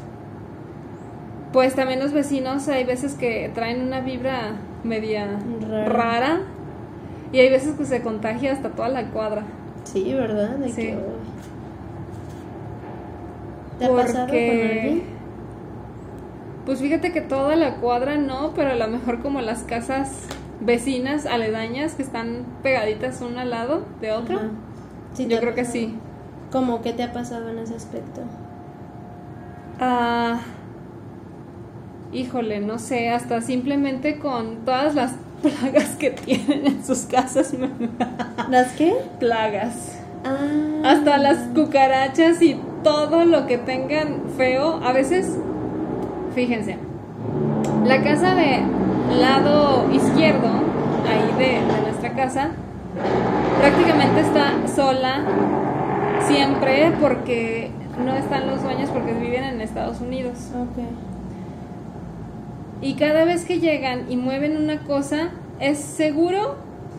pues 1.52 1.74
también 1.74 1.98
los 1.98 2.12
vecinos 2.12 2.68
hay 2.68 2.84
veces 2.84 3.14
que 3.14 3.50
traen 3.54 3.82
una 3.82 4.00
vibra 4.00 4.52
media 4.84 5.26
Rara. 5.68 5.84
rara, 5.88 6.40
y 7.32 7.40
hay 7.40 7.50
veces 7.50 7.74
que 7.76 7.84
se 7.84 8.02
contagia 8.02 8.52
hasta 8.52 8.70
toda 8.70 8.88
la 8.88 9.10
cuadra. 9.10 9.42
Sí, 9.84 10.14
¿verdad? 10.14 10.50
De 10.58 10.68
Sí. 10.68 10.82
que. 10.82 10.98
¿Te 13.78 13.84
ha 13.84 13.90
pasado 13.90 14.18
con 14.18 14.26
Porque- 14.26 14.72
alguien? 14.80 15.17
Pues 16.68 16.80
fíjate 16.80 17.12
que 17.12 17.22
toda 17.22 17.56
la 17.56 17.76
cuadra 17.76 18.18
no, 18.18 18.52
pero 18.54 18.72
a 18.72 18.74
lo 18.74 18.88
mejor 18.88 19.22
como 19.22 19.40
las 19.40 19.62
casas 19.62 20.10
vecinas 20.60 21.24
aledañas 21.24 21.94
que 21.94 22.02
están 22.02 22.44
pegaditas 22.62 23.22
una 23.22 23.40
al 23.40 23.50
lado 23.52 23.84
de. 24.02 24.12
Sí, 25.14 25.24
te 25.24 25.32
Yo 25.34 25.40
creo 25.40 25.54
que 25.54 25.64
sí. 25.64 25.94
¿Cómo 26.52 26.82
qué 26.82 26.92
te 26.92 27.02
ha 27.04 27.14
pasado 27.14 27.48
en 27.48 27.58
ese 27.60 27.74
aspecto? 27.74 28.20
Ah, 29.80 30.40
híjole, 32.12 32.60
no 32.60 32.78
sé, 32.78 33.08
hasta 33.08 33.40
simplemente 33.40 34.18
con 34.18 34.66
todas 34.66 34.94
las 34.94 35.14
plagas 35.40 35.96
que 35.96 36.10
tienen 36.10 36.66
en 36.66 36.84
sus 36.84 37.06
casas, 37.06 37.54
me- 37.54 37.70
¿Las 38.50 38.72
qué? 38.72 38.94
plagas. 39.18 39.98
Ah. 40.22 40.36
Hasta 40.84 41.16
las 41.16 41.38
cucarachas 41.54 42.42
y 42.42 42.60
todo 42.84 43.24
lo 43.24 43.46
que 43.46 43.56
tengan 43.56 44.24
feo, 44.36 44.80
a 44.84 44.92
veces, 44.92 45.38
fíjense, 46.38 46.76
la 47.84 48.00
casa 48.04 48.36
de 48.36 48.60
lado 49.20 49.90
izquierdo, 49.92 50.46
ahí 50.46 51.32
de, 51.36 51.74
de 51.74 51.82
nuestra 51.82 52.12
casa, 52.12 52.50
prácticamente 53.58 54.20
está 54.20 54.52
sola 54.72 55.24
siempre 56.28 56.92
porque 57.00 57.72
no 58.04 58.14
están 58.14 58.46
los 58.46 58.62
dueños 58.62 58.88
porque 58.90 59.14
viven 59.14 59.42
en 59.42 59.60
Estados 59.60 60.00
Unidos. 60.00 60.52
Ok. 60.54 60.84
Y 62.82 62.94
cada 62.94 63.24
vez 63.24 63.44
que 63.44 63.58
llegan 63.58 64.08
y 64.08 64.16
mueven 64.16 64.56
una 64.56 64.84
cosa, 64.84 65.30
es 65.58 65.78
seguro 65.78 66.54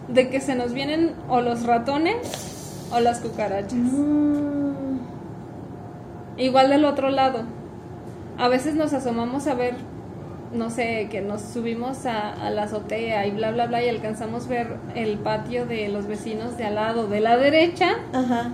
de 0.10 0.30
que 0.30 0.42
se 0.42 0.56
nos 0.56 0.74
vienen 0.74 1.14
o 1.30 1.40
los 1.40 1.64
ratones 1.66 2.90
o 2.92 3.00
las 3.00 3.22
cucarachas. 3.22 3.74
Mm. 3.76 5.00
Igual 6.36 6.70
del 6.72 6.84
otro 6.84 7.10
lado. 7.10 7.59
A 8.40 8.48
veces 8.48 8.74
nos 8.76 8.94
asomamos 8.94 9.48
a 9.48 9.54
ver, 9.54 9.74
no 10.54 10.70
sé, 10.70 11.08
que 11.12 11.22
nos 11.22 11.42
subimos 11.42 12.06
a, 12.06 12.30
a 12.32 12.50
la 12.50 12.64
azotea 12.64 13.28
y 13.28 13.32
bla, 13.32 13.52
bla, 13.52 13.68
bla, 13.68 13.84
y 13.84 13.90
alcanzamos 13.90 14.48
ver 14.48 14.78
el 14.96 15.18
patio 15.20 15.66
de 15.66 15.90
los 15.90 16.08
vecinos 16.08 16.58
de 16.58 16.66
al 16.66 16.76
lado. 16.76 17.08
De 17.08 17.20
la 17.20 17.36
derecha, 17.38 17.98
Ajá. 18.14 18.52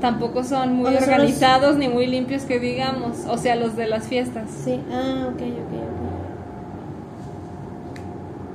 tampoco 0.00 0.42
son 0.42 0.74
muy 0.74 0.94
organizados 0.96 1.76
ni 1.76 1.88
muy 1.88 2.06
limpios 2.08 2.42
que 2.42 2.58
digamos. 2.58 3.24
O 3.28 3.38
sea, 3.38 3.54
los 3.54 3.76
de 3.76 3.86
las 3.86 4.08
fiestas. 4.08 4.50
Sí. 4.64 4.80
Ah, 4.92 5.28
ok, 5.28 5.40
ok, 5.40 5.72
ok. 5.74 6.10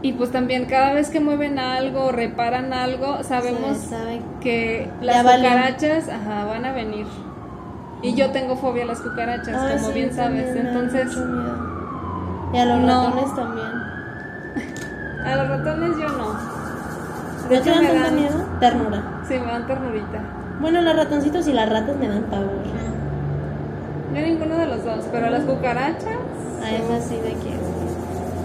Y 0.01 0.13
pues 0.13 0.31
también 0.31 0.65
cada 0.65 0.93
vez 0.93 1.09
que 1.09 1.19
mueven 1.19 1.57
algo 1.57 2.03
o 2.05 2.11
reparan 2.11 2.73
algo, 2.73 3.23
sabemos 3.23 3.77
sabe. 3.77 4.19
que 4.39 4.87
las 5.01 5.23
cucarachas 5.23 6.09
ajá, 6.09 6.45
van 6.45 6.65
a 6.65 6.73
venir. 6.73 7.07
Y 8.05 8.15
yo 8.15 8.31
tengo 8.31 8.55
fobia 8.55 8.83
a 8.83 8.87
las 8.87 8.99
cucarachas, 9.01 9.55
Ah, 9.57 9.69
como 9.75 9.87
sí, 9.87 9.93
bien 9.93 10.13
sabes. 10.13 10.45
también 10.53 10.67
Entonces. 10.67 11.17
Y 12.53 12.57
a 12.59 12.65
los 12.65 12.79
No. 12.79 13.03
ratones 13.09 13.35
también. 13.35 13.67
a 15.25 15.35
los 15.37 15.49
ratones 15.49 15.97
yo 15.97 16.07
no. 16.09 16.33
¿No 16.33 17.49
De 17.49 17.49
te 17.49 17.55
hecho, 17.57 17.69
dan 17.71 17.85
tanto 17.87 18.01
dan, 18.03 18.15
miedo? 18.15 18.45
Ternura. 18.59 19.01
sí, 19.27 19.33
me 19.39 19.45
dan 19.51 19.67
ternurita. 19.67 20.19
Bueno, 20.59 20.81
los 20.81 20.95
ratoncitos 20.95 21.47
y 21.47 21.53
las 21.53 21.69
ratas 21.69 21.95
me 21.97 22.07
dan 22.07 22.23
pavor. 22.23 22.49
yo 24.13 24.21
ninguno 24.21 24.55
de 24.57 24.65
los 24.67 24.83
dos, 24.85 25.05
pero 25.11 25.29
las 25.29 25.43
cucarachas. 25.43 26.17
Ah, 26.63 26.71
es 26.71 27.03
así 27.03 27.15
de 27.15 27.31
que. 27.33 27.55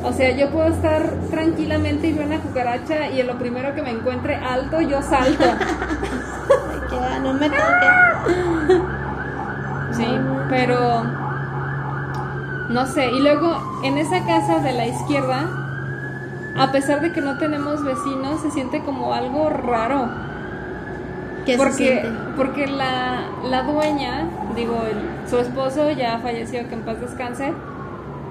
O 0.02 0.12
sea, 0.12 0.34
yo 0.34 0.50
puedo 0.50 0.68
estar 0.68 1.02
tranquilamente 1.30 2.08
y 2.08 2.12
veo 2.14 2.26
una 2.26 2.38
cucaracha 2.40 3.08
y 3.10 3.20
en 3.20 3.26
lo 3.26 3.38
primero 3.38 3.74
que 3.74 3.82
me 3.82 3.90
encuentre 3.90 4.34
alto, 4.36 4.80
yo 4.80 5.00
salto. 5.02 5.44
que 6.90 7.20
no 7.22 7.34
me 7.34 7.48
toque. 7.50 8.80
sí, 10.00 10.18
pero 10.48 11.02
no 12.68 12.86
sé. 12.86 13.10
Y 13.10 13.20
luego 13.20 13.56
en 13.82 13.98
esa 13.98 14.24
casa 14.24 14.58
de 14.60 14.72
la 14.72 14.86
izquierda, 14.86 15.46
a 16.58 16.72
pesar 16.72 17.00
de 17.00 17.12
que 17.12 17.20
no 17.20 17.38
tenemos 17.38 17.82
vecinos, 17.84 18.40
se 18.40 18.50
siente 18.50 18.82
como 18.82 19.12
algo 19.12 19.50
raro. 19.50 20.08
¿Qué 21.46 21.52
se 21.52 21.58
porque 21.58 21.72
siente? 21.74 22.08
porque 22.36 22.66
la, 22.66 23.22
la 23.48 23.62
dueña, 23.62 24.24
digo, 24.54 24.82
el- 24.88 25.28
su 25.28 25.38
esposo 25.38 25.90
ya 25.90 26.18
falleció, 26.18 26.68
que 26.68 26.74
en 26.74 26.82
paz 26.82 27.00
descanse, 27.00 27.52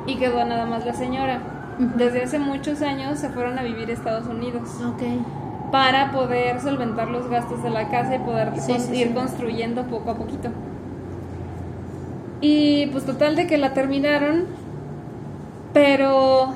y 0.05 0.15
quedó 0.17 0.45
nada 0.45 0.65
más 0.65 0.85
la 0.85 0.93
señora. 0.93 1.39
Desde 1.79 2.23
hace 2.23 2.39
muchos 2.39 2.81
años 2.81 3.17
se 3.19 3.29
fueron 3.29 3.57
a 3.57 3.63
vivir 3.63 3.89
a 3.89 3.93
Estados 3.93 4.27
Unidos 4.27 4.69
Ok. 4.85 5.01
para 5.71 6.11
poder 6.11 6.59
solventar 6.61 7.07
los 7.09 7.27
gastos 7.29 7.63
de 7.63 7.69
la 7.69 7.87
casa 7.89 8.15
y 8.15 8.19
poder 8.19 8.51
Sí, 8.59 8.73
con- 8.73 8.81
sí, 8.81 8.95
ir 8.95 9.07
sí. 9.07 9.13
construyendo 9.13 9.83
poco 9.83 10.11
a 10.11 10.15
poquito. 10.15 10.49
Y 12.41 12.87
pues 12.87 13.05
total 13.05 13.35
de 13.35 13.47
que 13.47 13.57
la 13.57 13.73
terminaron, 13.73 14.45
pero 15.73 16.53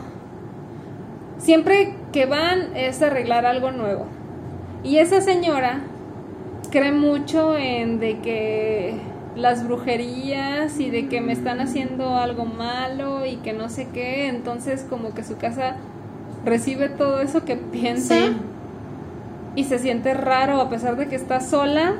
siempre 1.38 1.96
que 2.12 2.26
van 2.26 2.76
es 2.76 3.02
arreglar 3.02 3.46
algo 3.46 3.72
nuevo. 3.72 4.06
Y 4.84 4.98
esa 4.98 5.22
señora 5.22 5.82
cree 6.72 6.92
mucho 6.92 7.58
en 7.58 8.00
de 8.00 8.20
que 8.20 8.96
las 9.36 9.66
brujerías 9.68 10.80
y 10.80 10.90
de 10.90 11.08
que 11.08 11.20
me 11.22 11.34
están 11.34 11.60
haciendo 11.60 12.16
algo 12.16 12.46
malo 12.46 13.26
y 13.26 13.38
que 13.38 13.54
no 13.54 13.70
sé 13.70 13.88
qué, 13.94 14.28
entonces 14.28 14.86
como 14.90 15.14
que 15.14 15.24
su 15.24 15.38
casa 15.38 15.76
recibe 16.46 16.90
todo 16.90 17.22
eso 17.22 17.44
que 17.46 17.56
piensa 17.56 18.16
Sí. 18.16 18.38
y 19.56 19.64
se 19.66 19.80
siente 19.80 20.14
raro 20.14 20.60
a 20.62 20.70
pesar 20.70 20.98
de 20.98 21.08
que 21.08 21.16
está 21.16 21.40
sola, 21.42 21.94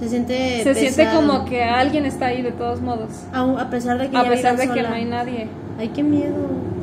Se 0.00 0.08
siente. 0.08 0.62
se 0.62 0.74
siente 0.74 1.06
como 1.14 1.44
que 1.44 1.62
alguien 1.64 2.06
está 2.06 2.26
ahí 2.26 2.42
de 2.42 2.52
todos 2.52 2.80
modos, 2.80 3.10
Aún- 3.32 3.58
a 3.58 3.68
pesar 3.70 3.98
de 3.98 4.08
que 4.10 4.16
a 4.16 4.24
pesar 4.28 4.56
de 4.56 4.68
que 4.68 4.82
no 4.82 4.88
hay 4.94 5.04
nadie. 5.04 5.48
Ay, 5.78 5.88
qué 5.88 6.02
miedo. 6.02 6.34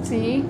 Sí, 0.04 0.44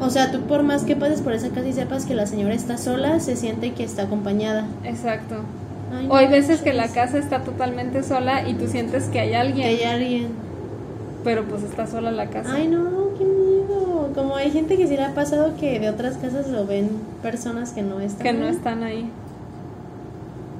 O 0.00 0.10
sea, 0.10 0.32
tú 0.32 0.40
por 0.40 0.62
más 0.64 0.82
que 0.82 0.96
pases 0.96 1.20
por 1.20 1.32
esa 1.32 1.48
casa 1.50 1.68
y 1.68 1.72
sepas 1.72 2.06
que 2.06 2.14
la 2.14 2.26
señora 2.26 2.54
está 2.54 2.76
sola, 2.76 3.20
se 3.20 3.36
siente 3.36 3.72
que 3.72 3.84
está 3.84 4.02
acompañada. 4.02 4.64
exacto. 4.84 5.36
Ay, 5.96 6.06
O 6.10 6.16
hay 6.16 6.24
no 6.26 6.32
veces 6.32 6.60
que 6.62 6.72
la 6.72 6.88
casa 6.88 7.18
está 7.18 7.40
totalmente 7.44 8.02
sola 8.02 8.48
y 8.48 8.54
tú 8.54 8.66
sientes 8.66 9.04
que 9.04 9.20
hay 9.20 9.28
Que 9.30 9.36
alguien, 9.36 9.68
hay 9.68 9.82
alguien. 9.84 10.26
pero 11.22 11.44
pues 11.44 11.62
está 11.62 11.86
sola 11.86 12.10
la 12.10 12.26
casa. 12.26 12.52
Ay, 12.54 12.66
no, 12.68 12.80
qué 13.18 13.24
miedo. 13.24 14.10
Como 14.14 14.34
hay 14.34 14.50
gente 14.50 14.76
que 14.76 14.88
sí 14.88 14.96
le 14.96 15.04
ha 15.04 15.14
pasado 15.14 15.52
que 15.60 15.78
de 15.78 15.88
otras 15.90 16.16
casas 16.16 16.48
lo 16.48 16.66
ven 16.66 16.88
personas 17.22 17.70
que 17.70 17.82
no 17.82 18.00
están. 18.00 18.22
que 18.24 18.32
no 18.32 18.46
están 18.48 18.82
ahí. 18.82 19.08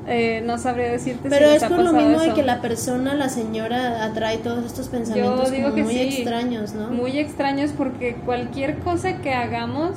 Eh, 0.08 0.42
no 0.44 0.58
sabría 0.58 0.90
decirte 0.90 1.28
Pero 1.28 1.48
si 1.50 1.56
es 1.56 1.64
por 1.64 1.78
lo 1.78 1.92
mismo 1.92 2.18
de 2.18 2.34
que 2.34 2.42
la 2.42 2.60
persona, 2.60 3.14
la 3.14 3.28
señora, 3.28 4.04
atrae 4.04 4.38
todos 4.38 4.64
estos 4.66 4.88
pensamientos 4.88 5.52
digo 5.52 5.64
como 5.70 5.76
que 5.76 5.84
muy 5.84 5.94
sí. 5.94 6.00
extraños, 6.00 6.74
¿no? 6.74 6.88
Muy 6.88 7.18
extraños 7.18 7.70
porque 7.76 8.16
cualquier 8.24 8.78
cosa 8.80 9.18
que 9.18 9.32
hagamos 9.32 9.90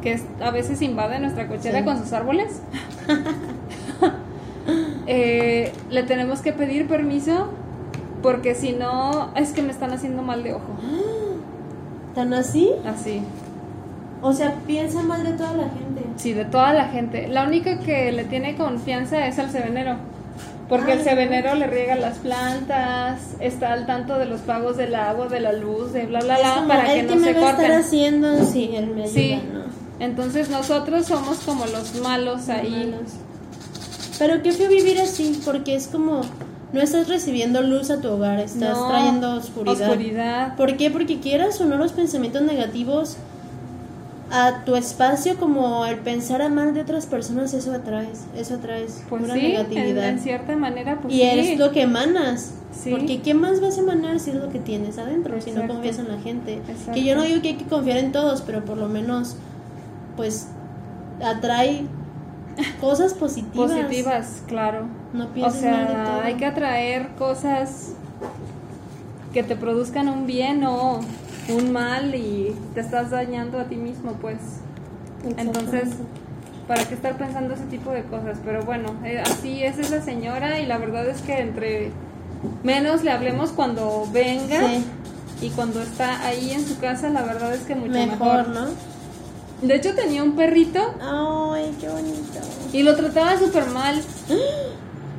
que 0.00 0.20
a 0.40 0.50
veces 0.50 0.80
invade 0.82 1.18
nuestra 1.18 1.48
cochera 1.48 1.78
Sí. 1.78 1.84
con 1.84 1.98
sus 1.98 2.12
árboles, 2.12 2.60
eh, 5.06 5.72
le 5.90 6.02
tenemos 6.04 6.40
que 6.40 6.52
pedir 6.52 6.86
permiso 6.86 7.48
porque 8.22 8.54
si 8.54 8.72
no 8.72 9.30
es 9.34 9.52
que 9.52 9.62
me 9.62 9.72
están 9.72 9.92
haciendo 9.92 10.22
mal 10.22 10.42
de 10.44 10.54
ojo. 10.54 10.76
¿Tan 12.14 12.32
así? 12.32 12.70
Así. 12.86 13.22
O 14.24 14.32
sea, 14.32 14.54
piensa 14.66 15.02
mal 15.02 15.22
de 15.22 15.32
toda 15.32 15.52
la 15.52 15.64
gente. 15.64 16.02
Sí, 16.16 16.32
de 16.32 16.44
toda 16.46 16.72
la 16.72 16.86
gente. 16.88 17.28
La 17.28 17.44
única 17.46 17.78
que 17.80 18.10
le 18.10 18.24
tiene 18.24 18.56
confianza 18.56 19.26
es 19.26 19.38
al 19.38 19.50
sebenero. 19.50 19.96
Porque 20.68 20.92
el 20.92 20.98
Ay, 21.00 21.04
sebenero 21.04 21.54
le 21.54 21.66
riega 21.66 21.94
las 21.96 22.16
plantas, 22.18 23.20
está 23.38 23.74
al 23.74 23.84
tanto 23.84 24.18
de 24.18 24.24
los 24.24 24.40
pagos 24.40 24.78
del 24.78 24.94
agua, 24.94 25.28
de 25.28 25.40
la 25.40 25.52
luz, 25.52 25.92
de 25.92 26.06
bla, 26.06 26.20
bla, 26.20 26.38
bla, 26.38 26.64
para 26.66 26.84
que 26.86 27.00
¿él 27.00 27.06
no 27.06 27.16
me 27.16 27.34
se 27.34 27.38
va 27.38 27.46
a 27.48 27.50
estar 27.50 27.66
corten. 27.66 27.72
haciendo? 27.80 28.44
Sí, 28.46 28.70
él 28.74 28.86
me 28.86 29.02
ayuda, 29.02 29.12
Sí. 29.12 29.40
¿no? 29.52 29.60
Entonces 30.00 30.48
nosotros 30.48 31.04
somos 31.06 31.38
como 31.40 31.66
los 31.66 32.00
malos 32.00 32.48
ahí. 32.48 32.70
Malos. 32.90 33.10
Pero 34.18 34.42
qué 34.42 34.52
feo 34.52 34.68
vivir 34.70 34.98
así, 35.00 35.40
porque 35.44 35.74
es 35.74 35.86
como 35.88 36.22
no 36.72 36.80
estás 36.80 37.08
recibiendo 37.08 37.60
luz 37.62 37.90
a 37.90 38.00
tu 38.00 38.08
hogar, 38.08 38.40
estás 38.40 38.76
No, 38.78 38.88
trayendo 38.88 39.34
oscuridad. 39.36 39.90
oscuridad. 39.90 40.56
¿Por 40.56 40.76
qué? 40.78 40.90
Porque 40.90 41.20
quieras 41.20 41.60
o 41.60 41.66
no 41.66 41.76
los 41.76 41.92
pensamientos 41.92 42.42
negativos 42.42 43.16
a 44.34 44.64
tu 44.64 44.74
espacio, 44.74 45.36
como 45.36 45.86
el 45.86 45.98
pensar 45.98 46.42
a 46.42 46.48
mal 46.48 46.74
de 46.74 46.80
otras 46.80 47.06
personas, 47.06 47.54
eso 47.54 47.72
atraes, 47.72 48.24
eso 48.36 48.54
atraes 48.54 49.02
Pues 49.08 49.22
pura 49.22 49.34
sí, 49.34 49.40
en, 49.46 49.52
negatividad. 49.52 50.08
en 50.08 50.18
cierta 50.18 50.56
manera, 50.56 50.98
pues 51.00 51.14
y 51.14 51.18
sí. 51.18 51.22
eres 51.22 51.58
lo 51.58 51.70
que 51.70 51.82
emanas. 51.82 52.52
Sí. 52.72 52.90
Porque 52.90 53.22
¿qué 53.22 53.32
más 53.34 53.60
vas 53.60 53.78
a 53.78 53.80
emanar 53.82 54.18
si 54.18 54.30
es 54.30 54.36
lo 54.36 54.50
que 54.50 54.58
tienes 54.58 54.98
adentro? 54.98 55.40
Si 55.40 55.52
no 55.52 55.68
confías 55.68 56.00
en 56.00 56.08
la 56.08 56.18
gente. 56.18 56.54
Exacto. 56.68 56.92
Que 56.94 57.04
yo 57.04 57.14
no 57.14 57.22
digo 57.22 57.40
que 57.40 57.48
hay 57.50 57.54
que 57.54 57.66
confiar 57.66 57.98
en 57.98 58.10
todos, 58.10 58.42
pero 58.42 58.64
por 58.64 58.76
lo 58.76 58.88
menos, 58.88 59.36
pues, 60.16 60.48
atrae 61.24 61.84
cosas 62.80 63.14
positivas. 63.14 63.70
Positivas, 63.70 64.42
claro. 64.48 64.86
No 65.12 65.26
O 65.26 65.28
pienses 65.28 65.62
mal 65.62 65.86
de 65.86 65.92
todo. 65.94 66.20
hay 66.24 66.34
que 66.34 66.46
atraer 66.46 67.08
cosas 67.16 67.92
que 69.32 69.44
te 69.44 69.54
produzcan 69.54 70.08
un 70.08 70.26
bien 70.26 70.64
o 70.64 71.00
un 71.52 71.72
mal 71.72 72.14
y 72.14 72.54
te 72.74 72.80
estás 72.80 73.10
dañando 73.10 73.58
a 73.58 73.64
ti 73.64 73.76
mismo, 73.76 74.12
pues. 74.20 74.38
Entonces, 75.36 75.90
¿para 76.68 76.84
qué 76.84 76.94
estar 76.94 77.16
pensando 77.16 77.54
ese 77.54 77.64
tipo 77.64 77.90
de 77.90 78.02
cosas? 78.04 78.38
Pero 78.44 78.62
bueno, 78.64 78.94
eh, 79.04 79.22
así 79.24 79.62
es 79.62 79.78
esa 79.78 80.02
señora 80.02 80.60
y 80.60 80.66
la 80.66 80.78
verdad 80.78 81.06
es 81.08 81.20
que 81.22 81.38
entre 81.40 81.90
menos 82.62 83.02
le 83.04 83.10
hablemos 83.10 83.50
cuando 83.50 84.06
venga 84.12 84.68
Sí. 84.68 84.84
y 85.42 85.50
cuando 85.50 85.82
está 85.82 86.24
ahí 86.26 86.50
en 86.52 86.66
su 86.66 86.78
casa, 86.78 87.08
la 87.08 87.22
verdad 87.22 87.54
es 87.54 87.60
que 87.62 87.74
mucho 87.74 87.92
mejor, 87.92 88.48
mejor. 88.48 88.48
¿no? 88.48 88.66
De 89.62 89.76
hecho, 89.76 89.94
tenía 89.94 90.22
un 90.22 90.36
perrito 90.36 90.80
Ay, 91.00 91.74
qué 91.80 91.88
bonito. 91.88 92.40
y 92.72 92.82
lo 92.82 92.94
trataba 92.96 93.38
súper 93.38 93.66
mal. 93.70 93.98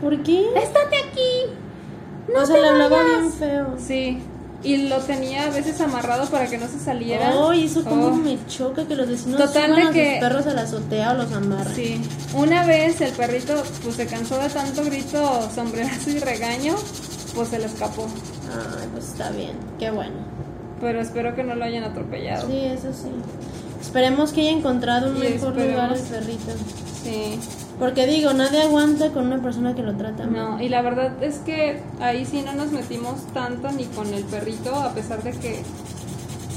¿Por 0.02 0.22
qué? 0.22 0.46
¡Estate 0.56 0.98
aquí! 1.10 1.54
No 2.32 2.44
o 2.44 2.46
sea, 2.46 2.58
le 2.62 2.68
hablaba 2.68 3.02
bien 3.04 3.32
feo. 3.32 3.68
Sí, 3.80 4.20
y 4.64 4.77
lo 4.88 4.98
tenía 4.99 5.45
a 5.45 5.49
veces 5.49 5.80
amarrado 5.82 6.26
para 6.30 6.48
que 6.48 6.57
no 6.57 6.68
se 6.68 6.80
saliera. 6.80 7.34
Ay, 7.49 7.65
eso 7.65 7.84
como 7.84 8.07
Oh. 8.07 8.15
me 8.15 8.38
choca 8.48 8.86
que 8.88 8.95
los 8.95 9.07
vecinos 9.07 9.38
Total 9.40 9.65
suban 9.68 9.76
de 9.76 9.82
a 9.82 9.86
sus 9.86 9.94
que- 9.94 10.18
perros 10.19 10.48
a 10.48 10.53
la 10.53 10.61
azotea 10.61 11.11
o 11.11 11.15
los 11.15 11.32
amarran. 11.34 11.76
Sí, 11.76 12.02
una 12.34 12.65
vez 12.65 12.99
el 13.02 13.11
perrito 13.11 13.61
pues 13.84 13.95
se 13.95 14.07
cansó 14.07 14.38
de 14.40 14.49
tanto 14.49 14.84
grito, 14.84 15.49
sombrerazo 15.53 16.10
y 16.10 16.19
regaño, 16.19 16.76
pues 17.36 17.49
se 17.49 17.60
le 17.60 17.65
escapó. 17.65 18.07
Ay, 18.52 18.88
pues 18.91 19.10
está 19.10 19.30
bien, 19.32 19.53
qué 19.77 19.91
bueno. 19.91 20.15
Pero 20.82 20.99
espero 21.02 21.36
que 21.36 21.44
no 21.44 21.56
lo 21.56 21.64
hayan 21.64 21.84
atropellado. 21.84 22.48
Sí, 22.48 22.57
eso 22.65 22.91
sí. 22.94 23.10
Esperemos 23.82 24.32
que 24.34 24.41
haya 24.41 24.52
encontrado 24.52 25.10
un 25.11 25.18
Y 25.18 25.19
mejor 25.19 25.56
lugar 25.56 25.91
el 25.91 25.95
esperemos- 25.98 26.10
perrito. 26.10 26.52
Sí, 27.03 27.40
Porque 27.80 28.08
digo, 28.08 28.32
nadie 28.34 28.62
aguanta 28.62 29.12
con 29.12 29.28
una 29.28 29.42
persona 29.42 29.76
que 29.76 29.84
lo 29.84 29.96
trata 29.98 30.26
mal. 30.26 30.34
no, 30.34 30.62
y 30.62 30.70
la 30.70 30.82
verdad 30.82 31.22
es 31.22 31.40
que 31.40 31.82
ahí 32.00 32.26
sí 32.26 32.42
no 32.46 32.54
nos 32.54 32.72
metimos 32.72 33.26
tanto 33.34 33.70
ni 33.72 33.84
con 33.86 34.14
el 34.14 34.24
perrito, 34.24 34.74
a 34.76 34.94
pesar 34.94 35.22
de 35.24 35.32
que 35.32 35.62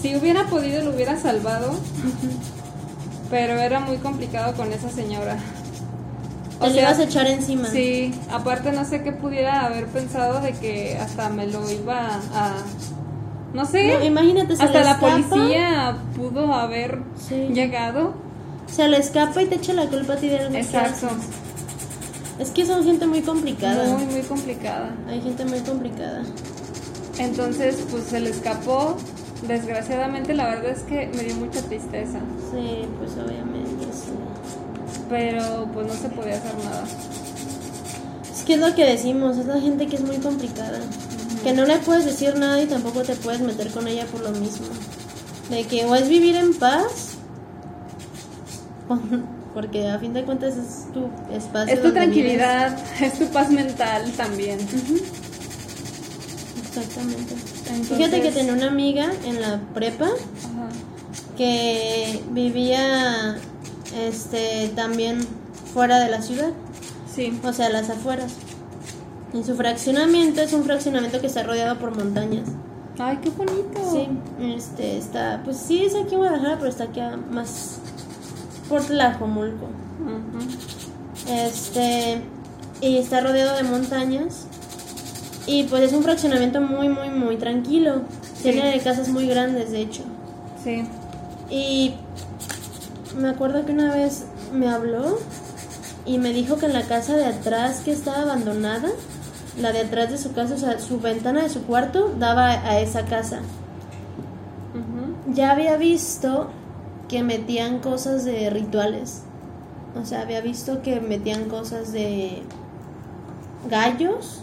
si 0.00 0.14
hubiera 0.16 0.44
podido 0.44 0.84
lo 0.84 0.90
hubiera 0.94 1.16
salvado, 1.18 1.72
pero 3.30 3.54
era 3.54 3.80
muy 3.80 3.96
complicado 3.98 4.54
con 4.54 4.72
esa 4.72 4.88
señora. 4.90 5.36
Te 6.60 6.70
le 6.70 6.80
ibas 6.80 6.98
a 6.98 7.04
echar 7.04 7.26
encima. 7.26 7.66
Sí, 7.68 8.12
aparte 8.32 8.72
no 8.72 8.84
sé 8.84 9.02
qué 9.02 9.12
pudiera 9.12 9.64
haber 9.66 9.86
pensado 9.86 10.40
de 10.40 10.52
que 10.52 10.96
hasta 11.00 11.28
me 11.28 11.46
lo 11.46 11.68
iba 11.70 12.06
a... 12.34 12.52
No 13.54 13.64
sé, 13.64 13.96
No, 13.98 14.04
imagínate, 14.04 14.52
hasta 14.54 14.66
la 14.66 14.80
escapa. 14.92 14.98
policía 15.28 15.96
pudo 16.16 16.52
haber 16.52 16.98
Sí. 17.16 17.48
llegado. 17.52 18.12
Se 18.74 18.88
le 18.88 18.98
escapa 18.98 19.42
y 19.42 19.46
te 19.46 19.56
echa 19.56 19.72
la 19.72 19.86
culpa 19.86 20.14
a 20.14 20.16
ti 20.16 20.28
de 20.28 20.38
algo 20.38 20.56
Exacto. 20.56 21.08
Es 22.38 22.50
que 22.50 22.64
son 22.64 22.84
gente 22.84 23.06
muy 23.06 23.22
complicada. 23.22 23.96
Muy, 23.96 24.04
muy 24.06 24.22
complicada. 24.22 24.94
Hay 25.08 25.20
gente 25.20 25.44
muy 25.44 25.58
complicada. 25.60 26.22
Entonces, 27.18 27.76
pues 27.90 28.04
se 28.04 28.20
le 28.20 28.30
escapó. 28.30 28.96
Desgraciadamente, 29.46 30.34
la 30.34 30.46
verdad 30.46 30.70
es 30.70 30.82
que 30.82 31.10
me 31.14 31.24
dio 31.24 31.34
mucha 31.36 31.60
tristeza. 31.62 32.18
Sí, 32.52 32.86
pues 32.98 33.12
obviamente, 33.12 33.86
sí. 33.92 34.12
Pero 35.08 35.68
pues 35.72 35.86
no 35.86 35.94
se 35.94 36.08
podía 36.08 36.36
hacer 36.36 36.54
nada. 36.64 36.84
Es 38.32 38.42
que 38.44 38.54
es 38.54 38.60
lo 38.60 38.74
que 38.74 38.84
decimos, 38.84 39.36
es 39.36 39.46
la 39.46 39.60
gente 39.60 39.86
que 39.86 39.96
es 39.96 40.02
muy 40.02 40.18
complicada. 40.18 40.80
Que 41.42 41.52
no 41.52 41.64
le 41.64 41.78
puedes 41.78 42.04
decir 42.04 42.36
nada 42.36 42.60
y 42.60 42.66
tampoco 42.66 43.02
te 43.02 43.14
puedes 43.16 43.40
meter 43.40 43.70
con 43.70 43.88
ella 43.88 44.06
por 44.06 44.20
lo 44.20 44.30
mismo. 44.30 44.66
De 45.50 45.64
que 45.64 45.84
o 45.86 45.94
es 45.94 46.08
vivir 46.08 46.36
en 46.36 46.54
paz, 46.54 47.17
porque 49.54 49.88
a 49.88 49.98
fin 49.98 50.12
de 50.12 50.24
cuentas 50.24 50.56
es 50.56 50.92
tu 50.92 51.08
espacio. 51.34 51.74
Es 51.74 51.82
tu 51.82 51.92
tranquilidad, 51.92 52.76
es 53.00 53.18
tu 53.18 53.26
paz 53.26 53.50
mental 53.50 54.10
también. 54.16 54.58
Exactamente. 56.68 57.34
Entonces- 57.70 57.96
Fíjate 57.96 58.20
que 58.22 58.32
tenía 58.32 58.52
una 58.52 58.68
amiga 58.68 59.10
en 59.24 59.40
la 59.40 59.60
prepa 59.74 60.06
Ajá. 60.06 60.68
que 61.36 62.22
vivía 62.30 63.36
este 63.96 64.68
también 64.76 65.20
fuera 65.72 65.98
de 66.00 66.10
la 66.10 66.22
ciudad, 66.22 66.50
Sí. 67.14 67.38
o 67.44 67.52
sea, 67.52 67.66
a 67.66 67.70
las 67.70 67.90
afueras. 67.90 68.32
Y 69.32 69.42
su 69.44 69.54
fraccionamiento 69.56 70.40
es 70.40 70.52
un 70.52 70.64
fraccionamiento 70.64 71.20
que 71.20 71.26
está 71.26 71.42
rodeado 71.42 71.78
por 71.78 71.94
montañas. 71.96 72.48
Ay, 72.98 73.18
qué 73.22 73.30
bonito. 73.30 73.92
Sí, 73.92 74.08
este 74.56 74.98
está, 74.98 75.40
pues 75.44 75.56
sí 75.58 75.84
es 75.84 75.94
aquí 75.94 76.14
en 76.14 76.18
Guadalajara, 76.20 76.56
pero 76.58 76.70
está 76.70 76.84
aquí 76.84 77.00
a- 77.00 77.16
más 77.16 77.78
por 78.68 78.82
Tlajomulco. 78.82 79.66
Ujú. 80.00 81.32
Este, 81.32 82.22
y 82.80 82.98
está 82.98 83.20
rodeado 83.20 83.56
de 83.56 83.62
montañas. 83.64 84.46
Y 85.46 85.64
pues 85.64 85.82
es 85.82 85.92
un 85.92 86.02
fraccionamiento 86.02 86.60
muy, 86.60 86.88
muy, 86.88 87.10
muy 87.10 87.36
tranquilo. 87.36 88.02
Tiene 88.42 88.78
casas 88.80 89.08
muy 89.08 89.26
grandes, 89.26 89.70
de 89.70 89.80
hecho. 89.80 90.02
Sí. 90.62 90.84
Y 91.50 91.94
me 93.18 93.30
acuerdo 93.30 93.64
que 93.64 93.72
una 93.72 93.94
vez 93.94 94.26
me 94.52 94.68
habló 94.68 95.18
y 96.04 96.18
me 96.18 96.32
dijo 96.32 96.56
que 96.56 96.66
en 96.66 96.74
la 96.74 96.82
casa 96.82 97.16
de 97.16 97.24
atrás 97.24 97.80
que 97.84 97.92
estaba 97.92 98.22
abandonada, 98.22 98.88
la 99.60 99.72
de 99.72 99.80
atrás 99.80 100.10
de 100.10 100.18
su 100.18 100.32
casa, 100.32 100.54
o 100.54 100.58
sea, 100.58 100.78
su 100.78 101.00
ventana 101.00 101.42
de 101.42 101.48
su 101.48 101.62
cuarto 101.62 102.14
daba 102.18 102.50
a 102.50 102.80
esa 102.80 103.04
casa. 103.06 103.40
Ya 105.34 105.50
había 105.50 105.76
visto 105.76 106.48
que 107.08 107.22
metían 107.22 107.78
cosas 107.80 108.24
de 108.24 108.50
rituales. 108.50 109.22
O 110.00 110.04
sea, 110.04 110.22
había 110.22 110.40
visto 110.40 110.82
que 110.82 111.00
metían 111.00 111.48
cosas 111.48 111.92
de 111.92 112.42
gallos, 113.68 114.42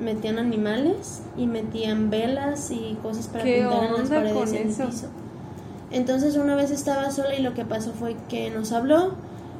metían 0.00 0.38
animales 0.38 1.22
y 1.36 1.46
metían 1.46 2.10
velas 2.10 2.70
y 2.70 2.98
cosas 3.02 3.28
para 3.28 3.44
¿Qué 3.44 3.60
pintar 3.60 3.84
en 3.84 3.92
las 3.92 4.08
paredes 4.08 4.52
en 4.52 4.68
el 4.68 4.74
piso. 4.74 5.06
Entonces 5.90 6.36
una 6.36 6.54
vez 6.54 6.70
estaba 6.70 7.10
sola 7.10 7.34
y 7.34 7.42
lo 7.42 7.54
que 7.54 7.64
pasó 7.64 7.92
fue 7.92 8.16
que 8.28 8.50
nos 8.50 8.72
habló 8.72 9.12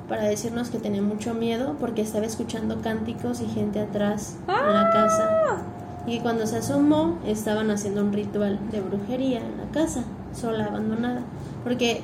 para 0.09 0.25
decirnos 0.25 0.71
que 0.71 0.79
tenía 0.79 1.03
mucho 1.03 1.35
miedo 1.35 1.77
porque 1.79 2.03
estaba 2.03 2.27
escuchando 2.27 2.81
cánticos 2.83 3.41
y 3.41 3.47
gente 3.47 3.81
atrás 3.81 4.37
en 4.49 4.75
la 4.75 4.91
casa. 4.93 5.59
Y 6.07 6.19
cuando 6.21 6.47
se 6.47 6.57
asomó 6.57 7.19
estaban 7.27 7.71
haciendo 7.71 8.03
un 8.03 8.13
ritual 8.13 8.59
de 8.71 8.81
brujería 8.81 9.39
en 9.39 9.59
la 9.59 9.71
casa, 9.73 10.03
sola, 10.35 10.67
abandonada. 10.67 11.21
Porque 11.63 12.03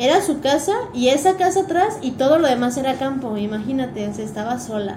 era 0.00 0.20
su 0.22 0.40
casa 0.40 0.72
y 0.94 1.08
esa 1.08 1.36
casa 1.36 1.60
atrás 1.60 1.98
y 2.02 2.12
todo 2.12 2.38
lo 2.38 2.48
demás 2.48 2.76
era 2.78 2.94
campo, 2.94 3.36
imagínate, 3.36 4.08
o 4.08 4.14
sea, 4.14 4.24
estaba 4.24 4.58
sola. 4.58 4.96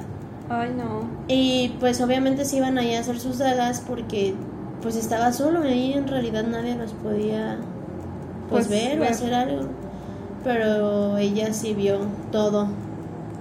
Ay, 0.49 0.71
no. 0.75 1.07
Y 1.27 1.75
pues 1.79 2.01
obviamente 2.01 2.45
se 2.45 2.57
iban 2.57 2.77
ahí 2.77 2.95
a 2.95 3.01
hacer 3.01 3.19
sus 3.19 3.37
dagas 3.37 3.83
porque 3.85 4.33
pues 4.81 4.95
estaba 4.95 5.31
solo 5.33 5.63
y 5.65 5.67
ahí 5.69 5.93
en 5.93 6.07
realidad 6.07 6.45
nadie 6.45 6.75
los 6.75 6.91
podía 6.93 7.57
pues, 8.49 8.67
Pues, 8.67 8.69
ver 8.69 8.97
o 8.97 9.01
ver. 9.01 9.11
hacer 9.11 9.33
algo. 9.33 9.67
Pero 10.43 11.17
ella 11.17 11.53
sí 11.53 11.73
vio 11.73 11.99
todo, 12.31 12.67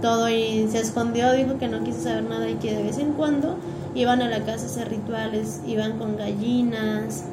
todo 0.00 0.28
y 0.28 0.68
se 0.70 0.78
escondió, 0.80 1.32
dijo 1.32 1.58
que 1.58 1.68
no 1.68 1.82
quiso 1.82 2.02
saber 2.02 2.24
nada 2.24 2.48
y 2.48 2.54
que 2.54 2.76
de 2.76 2.82
vez 2.84 2.98
en 2.98 3.12
cuando 3.12 3.56
iban 3.94 4.22
a 4.22 4.28
la 4.28 4.40
casa 4.40 4.64
a 4.64 4.66
hacer 4.66 4.88
rituales, 4.88 5.60
iban 5.66 5.98
con 5.98 6.16
gallinas, 6.16 7.24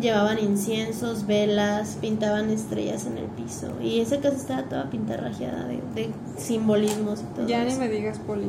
llevaban 0.00 0.38
inciensos, 0.38 1.26
velas, 1.26 1.98
pintaban 2.00 2.50
estrellas 2.50 3.06
en 3.06 3.18
el 3.18 3.26
piso 3.26 3.68
y 3.82 4.00
esa 4.00 4.18
casa 4.18 4.36
estaba 4.36 4.62
toda 4.62 4.90
pintarrajeada 4.90 5.66
de, 5.66 5.80
de 5.94 6.10
simbolismos 6.38 7.20
y 7.20 7.34
todo 7.36 7.46
Ya 7.46 7.64
ni 7.64 7.74
me 7.74 7.88
digas, 7.88 8.18
Poli. 8.18 8.48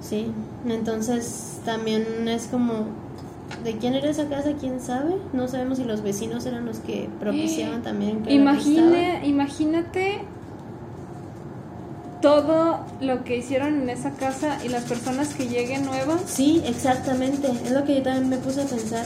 Sí, 0.00 0.26
entonces 0.68 1.60
también 1.64 2.28
es 2.28 2.46
como, 2.46 2.86
¿de 3.64 3.76
quién 3.78 3.94
era 3.94 4.10
esa 4.10 4.28
casa? 4.28 4.52
¿Quién 4.58 4.80
sabe? 4.80 5.16
No 5.32 5.48
sabemos 5.48 5.78
si 5.78 5.84
los 5.84 6.02
vecinos 6.02 6.44
eran 6.46 6.66
los 6.66 6.78
que 6.78 7.08
propiciaban 7.20 7.82
también. 7.82 8.22
que 8.22 8.34
Imagine, 8.34 9.26
imagínate 9.26 10.20
todo 12.20 12.80
lo 13.02 13.22
que 13.24 13.36
hicieron 13.36 13.82
en 13.82 13.90
esa 13.90 14.12
casa 14.12 14.58
y 14.64 14.68
las 14.70 14.84
personas 14.84 15.34
que 15.34 15.46
lleguen 15.46 15.84
nuevas. 15.84 16.22
Sí, 16.26 16.62
exactamente, 16.66 17.48
es 17.48 17.70
lo 17.70 17.84
que 17.84 17.96
yo 17.96 18.02
también 18.02 18.30
me 18.30 18.38
puse 18.38 18.62
a 18.62 18.64
pensar. 18.64 19.04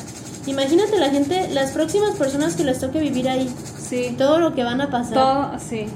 Imagínate 0.48 0.98
la 0.98 1.10
gente, 1.10 1.48
las 1.48 1.72
próximas 1.72 2.16
personas 2.16 2.54
que 2.56 2.64
les 2.64 2.78
toque 2.80 2.98
vivir 3.00 3.28
ahí, 3.28 3.54
Sí. 3.88 4.14
todo 4.16 4.38
lo 4.40 4.54
que 4.54 4.64
van 4.64 4.80
a 4.80 4.90
pasar. 4.90 5.14
Todo, 5.14 5.58
sí. 5.58 5.86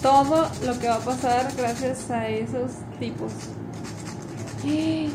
Todo 0.00 0.48
lo 0.64 0.78
que 0.78 0.88
va 0.88 0.94
a 0.94 1.00
pasar 1.00 1.48
gracias 1.56 2.08
a 2.10 2.28
esos 2.28 2.70
tipos. 2.98 3.32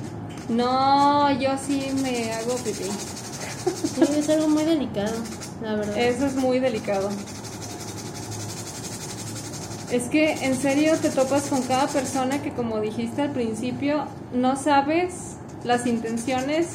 No, 0.49 1.31
yo 1.39 1.51
sí 1.65 1.91
me 2.03 2.34
hago 2.34 2.55
pipí. 2.57 2.84
Sí, 2.84 4.19
es 4.19 4.30
algo 4.30 4.49
muy 4.49 4.63
delicado, 4.63 5.13
la 5.61 5.76
verdad. 5.76 5.97
Eso 5.97 6.26
es 6.26 6.35
muy 6.35 6.59
delicado. 6.59 7.09
Es 9.91 10.03
que 10.09 10.34
en 10.45 10.59
serio 10.59 10.97
te 11.01 11.09
topas 11.09 11.43
con 11.43 11.61
cada 11.61 11.88
persona 11.88 12.41
que 12.41 12.51
como 12.51 12.81
dijiste 12.81 13.22
al 13.22 13.31
principio, 13.31 14.05
no 14.34 14.57
sabes 14.57 15.13
las 15.63 15.85
intenciones. 15.85 16.68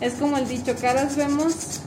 Es 0.00 0.14
como 0.14 0.36
el 0.38 0.48
dicho, 0.48 0.74
caras 0.80 1.16
vemos. 1.16 1.80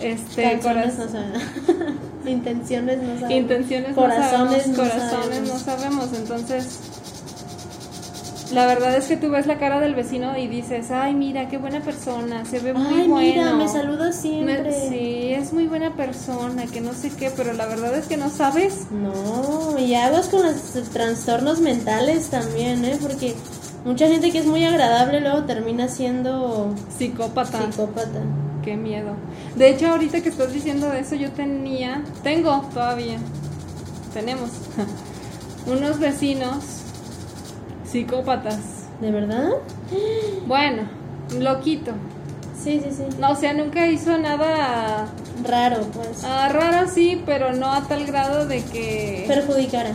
Este, 0.00 0.42
Canciones 0.42 0.64
coraz- 0.64 0.98
no 0.98 1.08
sabemos. 1.08 1.42
Intenciones 2.26 2.98
no 3.02 3.08
sabemos. 3.14 3.30
intenciones 3.30 3.94
Corazones 3.94 4.66
no 4.68 4.76
no 4.76 4.84
sabemos, 4.84 5.10
corazones 5.10 5.42
no 5.52 5.58
sabemos. 5.58 6.08
Entonces, 6.12 6.78
la 8.52 8.66
verdad 8.66 8.96
es 8.96 9.06
que 9.06 9.16
tú 9.16 9.30
ves 9.30 9.46
la 9.46 9.58
cara 9.58 9.80
del 9.80 9.94
vecino 9.94 10.36
y 10.36 10.46
dices, 10.48 10.90
ay, 10.90 11.14
mira, 11.14 11.48
qué 11.48 11.56
buena 11.58 11.80
persona, 11.80 12.44
se 12.44 12.58
ve 12.60 12.74
muy 12.74 13.00
Ay, 13.02 13.08
bueno. 13.08 13.16
mira, 13.16 13.52
me 13.54 13.68
saluda 13.68 14.06
Me- 14.08 14.12
siempre. 14.12 14.88
sí, 14.88 15.32
es 15.32 15.52
muy 15.52 15.66
buena 15.66 15.94
persona, 15.96 16.66
que 16.66 16.80
no 16.80 16.92
sé 16.92 17.10
qué, 17.10 17.30
pero 17.30 17.52
la 17.54 17.66
verdad 17.66 17.96
es 17.96 18.06
que 18.06 18.16
no 18.16 18.28
sabes. 18.28 18.86
No, 18.90 19.78
y 19.78 19.94
aguas 19.94 20.28
con 20.28 20.42
los 20.42 20.56
trastornos 20.92 21.60
mentales 21.60 22.28
también, 22.28 22.84
¿eh? 22.84 22.98
Porque 23.00 23.34
mucha 23.86 24.08
gente 24.08 24.30
que 24.32 24.38
es 24.38 24.46
muy 24.46 24.64
agradable 24.64 25.20
luego 25.20 25.44
termina 25.44 25.88
siendo 25.88 26.74
Psicópata. 26.98 27.70
psicópata. 27.70 28.20
Qué 28.62 28.76
miedo. 28.76 29.12
De 29.54 29.70
hecho, 29.70 29.86
ahorita 29.88 30.20
que 30.20 30.28
estás 30.28 30.52
diciendo 30.52 30.90
de 30.90 31.00
eso, 31.00 31.14
yo 31.14 31.30
tenía, 31.30 32.02
tengo 32.22 32.62
todavía, 32.74 33.16
tenemos 34.12 34.50
unos 35.66 35.98
vecinos 36.00 36.56
psicópatas. 37.90 38.58
¿De 39.00 39.10
verdad? 39.10 39.50
Bueno, 40.46 40.82
loquito. 41.38 41.92
Sí, 42.60 42.80
sí, 42.82 42.90
sí. 42.90 43.04
No, 43.20 43.32
o 43.32 43.36
sea, 43.36 43.52
nunca 43.52 43.86
hizo 43.86 44.18
nada 44.18 45.06
Raro, 45.44 45.82
pues. 45.92 46.24
ah, 46.24 46.48
raro, 46.50 46.88
sí, 46.88 47.22
pero 47.26 47.52
no 47.52 47.70
a 47.70 47.82
tal 47.82 48.06
grado 48.06 48.46
de 48.46 48.64
que 48.64 49.24
Perjudicara. 49.28 49.92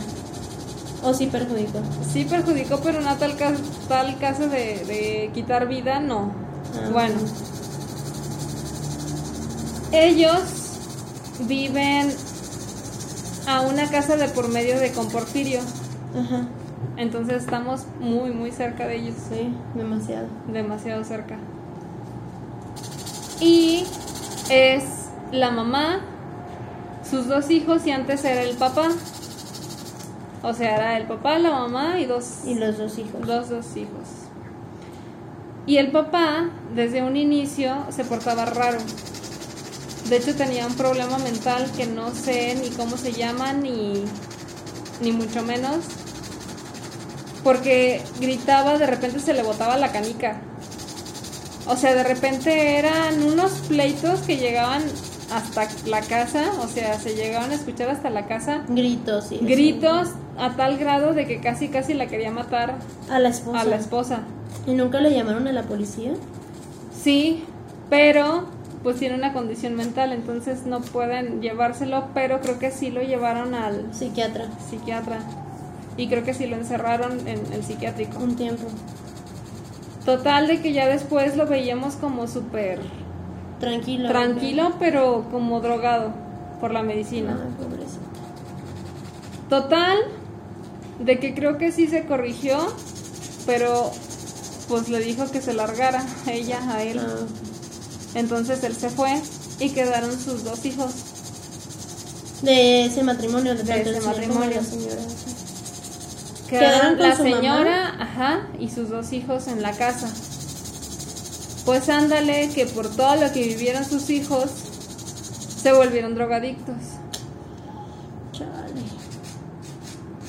O 1.02 1.12
sí 1.14 1.26
perjudicó. 1.26 1.80
sí 2.12 2.24
perjudicó, 2.24 2.78
pero 2.80 3.00
no 3.00 3.16
tal, 3.16 3.36
ca- 3.36 3.52
tal 3.88 4.18
caso 4.18 4.42
de, 4.48 4.84
de 4.86 5.30
quitar 5.34 5.66
vida, 5.68 5.98
no. 6.00 6.32
Ah, 6.76 6.88
Bueno, 6.92 7.18
ellos 9.92 10.40
viven 11.40 12.08
a 13.46 13.62
una 13.62 13.88
casa 13.90 14.16
de 14.16 14.28
por 14.28 14.48
medio 14.48 14.78
de 14.78 14.92
Comportirio, 14.92 15.60
Ajá. 16.16 16.46
entonces 16.96 17.42
estamos 17.42 17.82
muy, 18.00 18.30
muy 18.30 18.52
cerca 18.52 18.86
de 18.86 18.96
ellos. 18.96 19.16
Sí, 19.28 19.52
demasiado. 19.74 20.28
demasiado 20.52 21.04
cerca. 21.04 21.36
Y 23.40 23.84
es 24.50 24.84
la 25.32 25.50
mamá, 25.50 26.00
sus 27.08 27.26
dos 27.26 27.50
hijos 27.50 27.84
y 27.86 27.90
antes 27.90 28.24
era 28.24 28.42
el 28.42 28.56
papá. 28.56 28.88
O 30.42 30.52
sea, 30.52 30.76
era 30.76 30.96
el 30.96 31.06
papá, 31.06 31.38
la 31.38 31.50
mamá 31.50 32.00
y 32.00 32.06
dos, 32.06 32.40
Y 32.44 32.54
los 32.56 32.78
dos 32.78 32.98
hijos. 32.98 33.26
dos, 33.26 33.48
dos 33.48 33.76
hijos. 33.76 34.08
Y 35.66 35.76
el 35.76 35.92
papá, 35.92 36.50
desde 36.74 37.02
un 37.02 37.16
inicio, 37.16 37.86
se 37.90 38.04
portaba 38.04 38.44
raro. 38.46 38.78
De 40.08 40.16
hecho, 40.16 40.34
tenía 40.34 40.66
un 40.66 40.74
problema 40.74 41.18
mental 41.18 41.70
que 41.76 41.86
no 41.86 42.12
sé 42.12 42.56
ni 42.56 42.70
cómo 42.70 42.96
se 42.96 43.12
llama, 43.12 43.52
ni, 43.52 44.02
ni 45.00 45.12
mucho 45.12 45.42
menos. 45.44 45.76
Porque 47.44 48.02
gritaba, 48.20 48.78
de 48.78 48.86
repente 48.86 49.20
se 49.20 49.34
le 49.34 49.42
botaba 49.44 49.76
la 49.76 49.92
canica. 49.92 50.40
O 51.66 51.76
sea, 51.76 51.94
de 51.94 52.02
repente 52.02 52.78
eran 52.78 53.22
unos 53.22 53.52
pleitos 53.68 54.20
que 54.22 54.36
llegaban 54.36 54.82
hasta 55.36 55.68
la 55.86 56.00
casa, 56.00 56.44
o 56.62 56.68
sea, 56.68 56.98
se 56.98 57.14
llegaban 57.14 57.50
a 57.50 57.54
escuchar 57.54 57.88
hasta 57.90 58.10
la 58.10 58.26
casa. 58.26 58.62
Gritos, 58.68 59.26
sí. 59.28 59.38
Gritos 59.42 60.08
a 60.38 60.50
tal 60.56 60.78
grado 60.78 61.12
de 61.14 61.26
que 61.26 61.40
casi 61.40 61.68
casi 61.68 61.94
la 61.94 62.06
quería 62.06 62.30
matar 62.30 62.76
A 63.10 63.18
la 63.18 63.28
esposa. 63.28 63.60
a 63.60 63.64
la 63.64 63.76
esposa. 63.76 64.20
¿Y 64.66 64.74
nunca 64.74 65.00
le 65.00 65.12
llamaron 65.14 65.46
a 65.48 65.52
la 65.52 65.62
policía? 65.62 66.12
Sí, 67.02 67.44
pero 67.90 68.46
pues 68.82 68.96
tiene 68.98 69.14
una 69.14 69.32
condición 69.32 69.74
mental, 69.76 70.12
entonces 70.12 70.66
no 70.66 70.80
pueden 70.80 71.40
llevárselo, 71.40 72.08
pero 72.14 72.40
creo 72.40 72.58
que 72.58 72.70
sí 72.70 72.90
lo 72.90 73.00
llevaron 73.02 73.54
al 73.54 73.94
Psiquiatra. 73.94 74.46
psiquiatra 74.68 75.18
y 75.96 76.08
creo 76.08 76.24
que 76.24 76.34
sí 76.34 76.46
lo 76.46 76.56
encerraron 76.56 77.26
en 77.28 77.40
el 77.52 77.62
psiquiátrico. 77.62 78.18
Un 78.18 78.34
tiempo. 78.34 78.64
Total 80.04 80.48
de 80.48 80.60
que 80.60 80.72
ya 80.72 80.88
después 80.88 81.36
lo 81.36 81.46
veíamos 81.46 81.94
como 81.94 82.26
súper 82.26 82.80
Tranquilo. 83.62 84.08
tranquilo, 84.08 84.72
pero 84.78 85.24
como 85.30 85.60
drogado 85.60 86.12
por 86.60 86.72
la 86.72 86.82
medicina. 86.82 87.38
Ay, 87.42 87.52
pobrecito. 87.64 88.00
Total, 89.48 89.98
de 90.98 91.18
que 91.18 91.34
creo 91.34 91.58
que 91.58 91.72
sí 91.72 91.86
se 91.86 92.04
corrigió, 92.06 92.58
pero 93.46 93.90
pues 94.68 94.88
le 94.88 94.98
dijo 95.00 95.30
que 95.30 95.40
se 95.40 95.52
largara 95.54 96.04
ella 96.26 96.60
a 96.70 96.82
él. 96.82 96.98
Ah, 97.00 97.26
Entonces 98.14 98.62
él 98.64 98.74
se 98.74 98.90
fue 98.90 99.20
y 99.60 99.70
quedaron 99.70 100.12
sus 100.18 100.44
dos 100.44 100.64
hijos. 100.64 100.92
de 102.42 102.86
ese 102.86 103.02
matrimonio, 103.04 103.54
de, 103.54 103.62
De 103.62 103.80
ese 103.82 103.84
señor 104.00 104.04
matrimonio. 104.06 104.56
la 104.60 104.64
señora. 104.64 105.02
sí. 105.02 106.46
Quedaron 106.48 106.96
¿Quedaron 106.96 106.96
con 106.98 107.08
la 107.08 107.16
su 107.16 107.22
señora, 107.22 107.96
ajá, 108.00 108.46
y 108.58 108.68
sus 108.70 108.90
dos 108.90 109.12
hijos 109.12 109.46
en 109.46 109.62
la 109.62 109.72
casa. 109.72 110.08
Pues 111.64 111.88
ándale, 111.88 112.48
que 112.48 112.66
por 112.66 112.88
todo 112.88 113.16
lo 113.16 113.32
que 113.32 113.42
vivieron 113.44 113.84
sus 113.84 114.10
hijos, 114.10 114.50
se 115.56 115.72
volvieron 115.72 116.14
drogadictos. 116.14 116.74
Chale. 118.32 118.82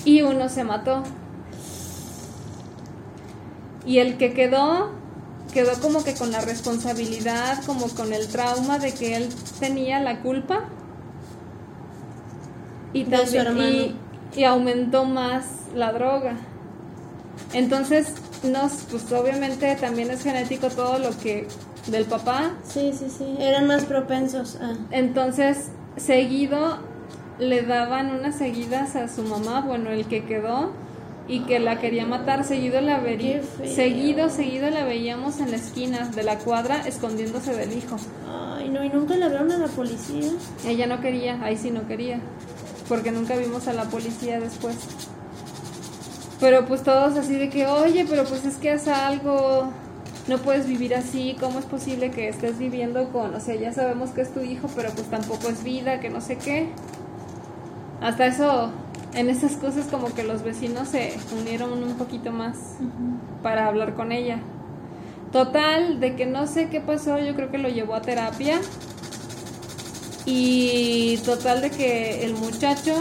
Y 0.05 0.21
uno 0.21 0.47
se 0.49 0.63
mató. 0.63 1.03
Y 3.85 3.97
el 3.97 4.17
que 4.17 4.33
quedó, 4.33 4.91
quedó 5.53 5.73
como 5.81 6.03
que 6.03 6.13
con 6.13 6.31
la 6.31 6.41
responsabilidad, 6.41 7.63
como 7.65 7.87
con 7.89 8.13
el 8.13 8.27
trauma 8.27 8.77
de 8.77 8.93
que 8.93 9.15
él 9.15 9.29
tenía 9.59 9.99
la 9.99 10.21
culpa. 10.21 10.65
Y, 12.93 13.05
también- 13.49 13.95
y 14.35 14.43
aumentó 14.43 15.05
más 15.05 15.45
la 15.75 15.91
droga. 15.93 16.35
Entonces, 17.53 18.13
nos, 18.43 18.73
pues 18.89 19.11
obviamente 19.11 19.75
también 19.75 20.11
es 20.11 20.23
genético 20.23 20.69
todo 20.69 20.99
lo 20.99 21.17
que 21.17 21.47
del 21.87 22.05
papá. 22.05 22.51
Sí, 22.67 22.91
sí, 22.97 23.07
sí. 23.09 23.35
Eran 23.39 23.67
más 23.67 23.85
propensos 23.85 24.55
a. 24.57 24.75
Entonces, 24.91 25.69
seguido 25.97 26.77
le 27.39 27.63
daban 27.63 28.11
unas 28.11 28.37
seguidas 28.37 28.95
a 28.95 29.07
su 29.07 29.23
mamá, 29.23 29.61
bueno, 29.61 29.89
el 29.89 30.05
que 30.05 30.23
quedó 30.25 30.71
y 31.27 31.41
que 31.41 31.59
la 31.59 31.79
quería 31.79 32.05
matar, 32.05 32.43
seguido 32.43 32.81
la 32.81 32.99
vería, 32.99 33.41
seguido, 33.65 34.29
seguido 34.29 34.69
la 34.69 34.83
veíamos 34.83 35.39
en 35.39 35.51
la 35.51 35.57
esquina 35.57 36.09
de 36.09 36.23
la 36.23 36.37
cuadra 36.37 36.85
escondiéndose 36.85 37.55
del 37.55 37.73
hijo. 37.77 37.95
Ay, 38.57 38.69
no, 38.69 38.83
y 38.83 38.89
nunca 38.89 39.15
le 39.15 39.25
hablaron 39.25 39.51
a 39.51 39.57
la 39.57 39.67
policía. 39.67 40.31
Ella 40.65 40.85
no 40.87 40.99
quería, 41.01 41.41
ahí 41.43 41.57
sí 41.57 41.71
no 41.71 41.87
quería, 41.87 42.19
porque 42.89 43.11
nunca 43.11 43.35
vimos 43.37 43.67
a 43.67 43.73
la 43.73 43.85
policía 43.85 44.39
después. 44.39 44.75
Pero 46.43 46.65
pues 46.65 46.83
todos 46.83 47.17
así 47.17 47.37
de 47.37 47.47
que, 47.47 47.67
oye, 47.67 48.05
pero 48.09 48.25
pues 48.25 48.43
es 48.43 48.57
que 48.57 48.69
haz 48.69 48.89
algo, 48.89 49.71
no 50.27 50.37
puedes 50.39 50.67
vivir 50.67 50.93
así, 50.93 51.37
¿cómo 51.39 51.57
es 51.57 51.63
posible 51.63 52.11
que 52.11 52.27
estés 52.27 52.59
viviendo 52.59 53.13
con, 53.13 53.33
o 53.33 53.39
sea, 53.39 53.55
ya 53.55 53.71
sabemos 53.71 54.09
que 54.09 54.23
es 54.23 54.33
tu 54.33 54.41
hijo, 54.41 54.67
pero 54.75 54.89
pues 54.89 55.09
tampoco 55.09 55.47
es 55.47 55.63
vida, 55.63 56.01
que 56.01 56.09
no 56.09 56.19
sé 56.19 56.37
qué. 56.37 56.67
Hasta 58.01 58.25
eso, 58.25 58.71
en 59.13 59.29
esas 59.29 59.53
cosas 59.53 59.85
como 59.85 60.13
que 60.13 60.23
los 60.23 60.43
vecinos 60.43 60.89
se 60.89 61.13
unieron 61.39 61.81
un 61.81 61.93
poquito 61.93 62.33
más 62.33 62.57
para 63.41 63.67
hablar 63.67 63.93
con 63.93 64.11
ella. 64.11 64.39
Total, 65.31 66.01
de 66.01 66.17
que 66.17 66.25
no 66.25 66.45
sé 66.47 66.67
qué 66.67 66.81
pasó, 66.81 67.19
yo 67.19 67.35
creo 67.35 67.51
que 67.51 67.57
lo 67.57 67.69
llevó 67.69 67.95
a 67.95 68.01
terapia. 68.01 68.59
Y 70.25 71.19
total 71.23 71.61
de 71.61 71.69
que 71.69 72.25
el 72.25 72.33
muchacho 72.33 72.95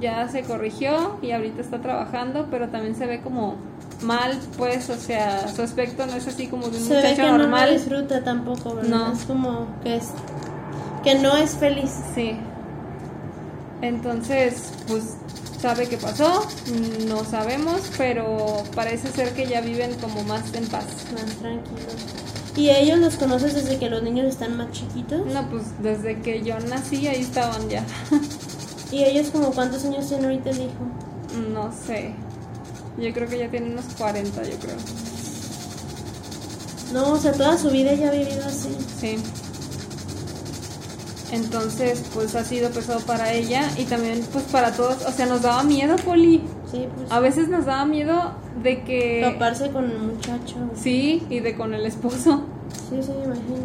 ya 0.00 0.28
se 0.28 0.42
corrigió 0.42 1.18
y 1.22 1.30
ahorita 1.32 1.60
está 1.60 1.80
trabajando, 1.80 2.48
pero 2.50 2.68
también 2.68 2.94
se 2.94 3.06
ve 3.06 3.20
como 3.20 3.56
mal, 4.02 4.38
pues, 4.58 4.90
o 4.90 4.96
sea, 4.96 5.48
su 5.48 5.62
aspecto 5.62 6.06
no 6.06 6.14
es 6.16 6.26
así 6.26 6.48
como 6.48 6.68
de 6.68 6.78
un 6.78 6.84
Se 6.84 6.94
ve 6.94 7.00
muchacho 7.02 7.16
que 7.16 7.22
no 7.22 7.32
lo 7.32 7.38
normal. 7.44 7.70
disfruta 7.72 8.22
tampoco, 8.24 8.74
¿verdad? 8.74 8.90
No. 8.90 9.12
Es 9.12 9.24
como 9.24 9.66
que 9.82 9.96
es. 9.96 10.10
que 11.02 11.14
no 11.16 11.36
es 11.36 11.54
feliz. 11.56 11.90
Sí. 12.14 12.36
Entonces, 13.82 14.70
pues, 14.88 15.16
sabe 15.60 15.88
qué 15.88 15.96
pasó, 15.96 16.46
no 17.08 17.24
sabemos, 17.24 17.90
pero 17.96 18.62
parece 18.74 19.08
ser 19.08 19.32
que 19.34 19.46
ya 19.46 19.60
viven 19.60 19.94
como 19.94 20.22
más 20.24 20.52
en 20.54 20.66
paz. 20.66 20.84
Más 21.12 21.26
tranquilos. 21.36 21.94
¿Y 22.56 22.70
ellos 22.70 22.98
los 22.98 23.16
conoces 23.16 23.54
desde 23.54 23.78
que 23.78 23.90
los 23.90 24.02
niños 24.02 24.26
están 24.26 24.56
más 24.56 24.70
chiquitos? 24.72 25.26
No, 25.26 25.46
pues 25.50 25.64
desde 25.82 26.20
que 26.22 26.42
yo 26.42 26.58
nací 26.60 27.06
ahí 27.06 27.20
estaban 27.20 27.68
ya. 27.68 27.84
¿Y 28.92 29.04
ellos 29.04 29.28
como 29.30 29.50
cuántos 29.52 29.84
años 29.84 30.06
tienen 30.08 30.26
ahorita 30.26 30.50
el 30.50 30.56
hijo? 30.62 31.48
No 31.52 31.70
sé. 31.72 32.14
Yo 32.98 33.12
creo 33.12 33.28
que 33.28 33.38
ya 33.38 33.50
tienen 33.50 33.72
unos 33.72 33.84
40, 33.98 34.42
yo 34.44 34.56
creo. 34.58 34.76
No, 36.92 37.12
o 37.12 37.18
sea, 37.18 37.32
toda 37.32 37.58
su 37.58 37.70
vida 37.70 37.92
ella 37.92 38.08
ha 38.08 38.12
vivido 38.12 38.44
así. 38.46 38.76
Sí. 39.00 39.18
Entonces, 41.32 42.04
pues 42.14 42.34
ha 42.36 42.44
sido 42.44 42.70
pesado 42.70 43.00
para 43.00 43.32
ella 43.32 43.68
y 43.76 43.84
también 43.84 44.24
pues 44.32 44.44
para 44.44 44.72
todos, 44.72 45.04
o 45.04 45.10
sea, 45.10 45.26
nos 45.26 45.42
daba 45.42 45.64
miedo, 45.64 45.96
Poli. 45.96 46.42
Sí, 46.70 46.86
pues. 46.94 47.10
A 47.10 47.18
veces 47.20 47.48
nos 47.48 47.66
daba 47.66 47.84
miedo 47.84 48.32
de 48.62 48.84
que 48.84 49.28
Toparse 49.32 49.70
con 49.70 49.90
el 49.90 49.98
muchacho. 49.98 50.56
sí 50.80 51.26
y 51.28 51.40
de 51.40 51.56
con 51.56 51.74
el 51.74 51.84
esposo, 51.86 52.42
Sí, 52.88 53.02
sí, 53.02 53.10
me 53.18 53.24
imagino. 53.24 53.56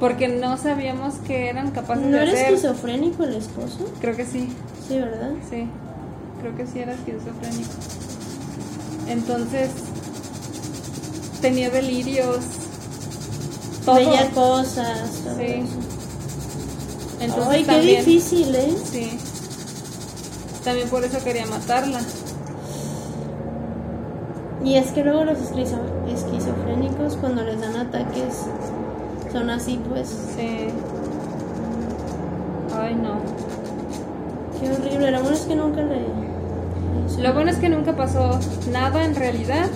Porque 0.00 0.28
no 0.28 0.56
sabíamos 0.58 1.14
que 1.26 1.48
eran 1.48 1.70
capaces 1.70 2.04
¿No 2.04 2.16
de 2.16 2.22
era 2.24 2.32
hacer. 2.32 2.54
esquizofrénico 2.54 3.24
el 3.24 3.34
esposo? 3.36 3.90
Creo 4.00 4.14
que 4.16 4.26
sí. 4.26 4.52
Sí, 4.86 4.98
¿verdad? 4.98 5.30
Sí, 5.48 5.68
creo 6.40 6.56
que 6.56 6.66
sí 6.66 6.78
era 6.80 6.92
esquizofrénico. 6.92 7.70
Entonces, 9.08 9.70
tenía 11.40 11.70
delirios. 11.70 12.38
Todo. 13.84 13.94
Veía 13.96 14.28
cosas, 14.30 15.10
todo 15.24 15.36
Sí. 15.38 15.44
eso. 15.44 15.76
Entonces, 17.20 17.48
Ay, 17.50 17.64
qué 17.64 17.80
difícil, 17.80 18.54
¿eh? 18.54 18.76
Sí. 18.90 19.18
También 20.64 20.88
por 20.88 21.04
eso 21.04 21.22
quería 21.24 21.46
matarla. 21.46 22.00
Y 24.64 24.74
es 24.74 24.88
que 24.90 25.04
luego 25.04 25.24
los 25.24 25.38
esquizo- 25.38 25.78
esquizofrénicos 26.08 27.16
cuando 27.16 27.44
les 27.44 27.60
dan 27.60 27.76
ataques 27.76 28.34
son 29.36 29.50
así, 29.50 29.78
pues. 29.88 30.08
Sí. 30.34 30.68
Ay, 32.74 32.94
no. 32.94 33.20
Qué 34.58 34.72
horrible. 34.72 35.10
Lo 35.10 35.20
bueno 35.20 35.36
es 35.36 35.42
que 35.42 35.54
nunca 35.54 35.82
le... 35.82 37.22
Lo 37.22 37.34
bueno 37.34 37.50
es 37.50 37.56
que 37.58 37.68
nunca 37.68 37.94
pasó 37.94 38.38
nada 38.70 39.04
en 39.04 39.14
realidad. 39.14 39.68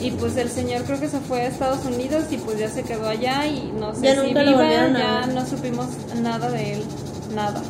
Y 0.00 0.10
pues 0.12 0.36
el 0.36 0.48
señor 0.48 0.82
creo 0.82 0.98
que 1.00 1.08
se 1.08 1.20
fue 1.20 1.42
a 1.42 1.46
Estados 1.46 1.84
Unidos 1.84 2.24
y 2.30 2.38
pues 2.38 2.58
ya 2.58 2.68
se 2.68 2.82
quedó 2.82 3.08
allá 3.08 3.46
y 3.46 3.72
no 3.78 3.94
sé 3.94 4.06
Ya 4.06 4.14
si 4.14 4.28
nunca 4.28 4.42
viva, 4.42 4.68
ya 4.68 5.26
no 5.26 5.44
supimos 5.44 5.86
nada 6.20 6.50
de 6.50 6.74
él, 6.74 6.84
nada. 7.34 7.60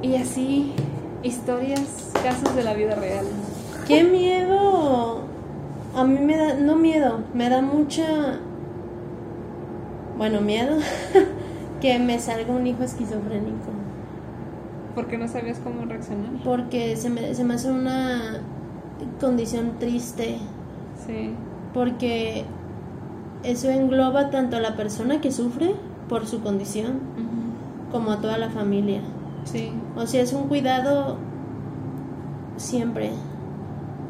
Y 0.00 0.14
así, 0.14 0.74
historias, 1.24 1.80
casos 2.22 2.54
de 2.54 2.62
la 2.62 2.74
vida 2.74 2.94
real. 2.94 3.26
¡Qué 3.88 4.04
miedo! 4.04 5.33
A 5.94 6.04
mí 6.04 6.18
me 6.18 6.36
da... 6.36 6.54
No 6.54 6.76
miedo, 6.76 7.20
me 7.34 7.48
da 7.48 7.62
mucha... 7.62 8.38
Bueno, 10.16 10.40
miedo 10.40 10.76
que 11.80 11.98
me 11.98 12.18
salga 12.18 12.52
un 12.52 12.66
hijo 12.66 12.82
esquizofrénico. 12.82 13.70
Porque 14.94 15.18
no 15.18 15.26
sabías 15.26 15.58
cómo 15.58 15.84
reaccionar. 15.84 16.30
Porque 16.44 16.96
se 16.96 17.10
me, 17.10 17.34
se 17.34 17.42
me 17.44 17.54
hace 17.54 17.70
una 17.70 18.40
condición 19.20 19.72
triste. 19.78 20.38
Sí, 21.04 21.34
Porque 21.72 22.44
eso 23.42 23.68
engloba 23.70 24.30
tanto 24.30 24.56
a 24.56 24.60
la 24.60 24.76
persona 24.76 25.20
que 25.20 25.32
sufre 25.32 25.74
por 26.08 26.26
su 26.26 26.40
condición 26.40 27.00
como 27.90 28.12
a 28.12 28.20
toda 28.20 28.38
la 28.38 28.50
familia. 28.50 29.00
sí. 29.44 29.72
O 29.96 30.06
sea, 30.06 30.22
es 30.22 30.32
un 30.32 30.48
cuidado 30.48 31.16
siempre. 32.56 33.10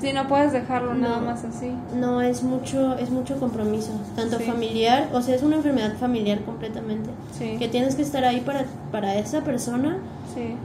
Sí, 0.04 0.12
no 0.12 0.28
puedes 0.28 0.52
dejarlo 0.52 0.94
nada 0.94 1.18
más 1.18 1.44
así. 1.44 1.70
No 1.94 2.20
es 2.20 2.42
mucho, 2.42 2.96
es 2.98 3.10
mucho 3.10 3.38
compromiso, 3.40 3.90
tanto 4.14 4.38
Sí. 4.38 4.44
familiar, 4.44 5.08
o 5.12 5.22
sea, 5.22 5.34
es 5.34 5.42
una 5.42 5.56
enfermedad 5.56 5.94
familiar 5.98 6.40
completamente. 6.44 7.08
Sí, 7.38 7.56
Que 7.58 7.68
tienes 7.68 7.94
que 7.94 8.02
estar 8.02 8.22
ahí 8.24 8.40
para, 8.40 8.64
para 8.92 9.14
esa 9.16 9.40
persona 9.42 9.96
sí, 10.34 10.56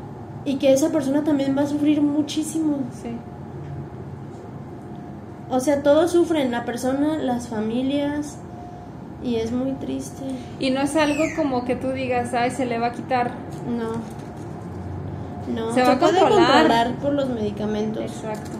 y 0.45 0.55
que 0.57 0.73
esa 0.73 0.89
persona 0.89 1.23
también 1.23 1.55
va 1.57 1.61
a 1.63 1.67
sufrir 1.67 2.01
muchísimo. 2.01 2.77
sí. 3.01 3.09
O 5.51 5.59
sea, 5.59 5.81
todos 5.81 6.11
sufren, 6.11 6.51
la 6.51 6.63
persona, 6.63 7.17
las 7.17 7.47
familias, 7.47 8.37
y 9.23 9.37
es 9.37 9.51
muy 9.51 9.71
triste. 9.73 10.23
Y 10.59 10.69
no 10.69 10.81
es 10.81 10.95
algo 10.95 11.23
como 11.35 11.65
que 11.65 11.75
tú 11.75 11.89
digas, 11.89 12.35
ay, 12.35 12.51
se 12.51 12.67
le 12.67 12.77
va 12.77 12.87
a 12.87 12.91
quitar. 12.91 13.31
No. 13.67 13.93
No, 15.51 15.73
Se 15.73 15.81
va 15.81 15.93
a 15.93 15.99
controlar 15.99 16.93
por 17.01 17.13
los 17.13 17.27
medicamentos, 17.29 18.03
Exacto, 18.03 18.58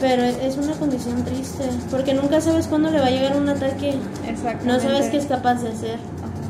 pero 0.00 0.22
es 0.22 0.56
una 0.56 0.72
condición 0.72 1.24
triste, 1.24 1.64
porque 1.90 2.14
nunca 2.14 2.40
sabes 2.40 2.66
cuándo 2.66 2.90
le 2.90 3.00
va 3.00 3.06
a 3.06 3.10
llegar 3.10 3.36
un 3.36 3.48
ataque. 3.48 3.94
exacto. 4.26 4.64
No 4.66 4.80
sabes 4.80 5.08
qué 5.08 5.18
es 5.18 5.26
capaz 5.26 5.62
de 5.62 5.68
hacer. 5.68 5.98
Ajá. 6.22 6.40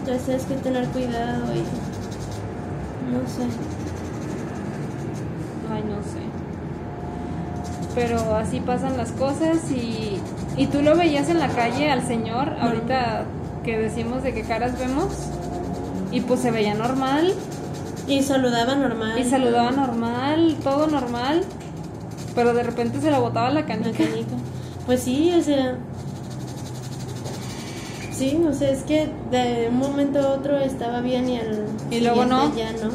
Entonces 0.00 0.24
tienes 0.24 0.44
que 0.44 0.54
tener 0.54 0.86
cuidado 0.88 1.44
y 1.54 1.90
no 3.10 3.28
sé. 3.28 3.42
Ay, 5.72 5.82
no 5.82 6.02
sé. 6.02 6.20
Pero 7.94 8.36
así 8.36 8.60
pasan 8.60 8.96
las 8.96 9.10
cosas 9.12 9.70
y, 9.70 10.20
y 10.56 10.66
tú 10.66 10.80
lo 10.80 10.96
veías 10.96 11.28
en 11.28 11.40
la 11.40 11.48
calle 11.48 11.90
al 11.90 12.06
señor, 12.06 12.54
ahorita 12.60 13.24
que 13.64 13.78
decimos 13.78 14.22
de 14.22 14.32
qué 14.32 14.42
caras 14.42 14.78
vemos, 14.78 15.08
y 16.12 16.20
pues 16.20 16.40
se 16.40 16.50
veía 16.50 16.74
normal. 16.74 17.34
Y 18.10 18.22
saludaba 18.22 18.74
normal. 18.74 19.18
Y 19.18 19.24
saludaba 19.24 19.70
normal, 19.70 20.56
todo 20.62 20.86
normal, 20.88 21.42
pero 22.34 22.52
de 22.54 22.62
repente 22.62 23.00
se 23.00 23.10
le 23.10 23.18
botaba 23.18 23.50
la 23.50 23.64
canica. 23.66 23.90
La 23.90 23.96
canica. 24.10 24.34
Pues 24.86 25.00
sí, 25.02 25.32
o 25.38 25.42
sea. 25.42 25.76
Sí, 28.12 28.38
o 28.46 28.52
sea, 28.52 28.70
es 28.70 28.82
que 28.82 29.08
de 29.30 29.68
un 29.70 29.78
momento 29.78 30.18
a 30.20 30.32
otro 30.32 30.58
estaba 30.58 31.00
bien 31.00 31.28
y 31.28 31.38
al. 31.38 31.64
Y 31.90 32.00
luego 32.00 32.24
no. 32.26 32.54
Ya 32.54 32.72
no. 32.72 32.90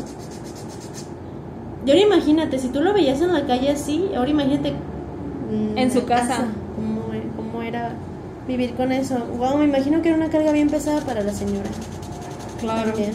Y 1.86 1.90
ahora 1.92 2.02
imagínate, 2.02 2.60
si 2.60 2.68
tú 2.70 2.82
lo 2.82 2.94
veías 2.94 3.22
en 3.22 3.32
la 3.34 3.46
calle 3.46 3.70
así, 3.72 4.10
ahora 4.16 4.30
imagínate. 4.30 4.72
mm, 4.72 5.78
En 5.78 5.92
su 5.92 6.00
la 6.02 6.06
casa. 6.06 6.46
cómo, 6.76 7.14
e- 7.14 7.28
cómo 7.36 7.62
era 7.64 7.94
vivir 8.48 8.74
con 8.76 8.92
eso. 8.92 9.18
Wow, 9.38 9.58
me 9.58 9.66
imagino 9.66 10.02
que 10.02 10.10
era 10.10 10.18
una 10.18 10.30
carga 10.30 10.52
bien 10.52 10.70
pesada 10.70 11.02
para 11.02 11.22
la 11.24 11.32
señora. 11.32 11.70
Claro, 12.60 12.92
También. 12.92 13.12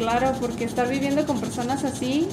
Claro, 0.00 0.32
porque 0.40 0.64
estar 0.64 0.88
viviendo 0.88 1.26
con 1.26 1.38
personas 1.40 1.84
así, 1.84 2.26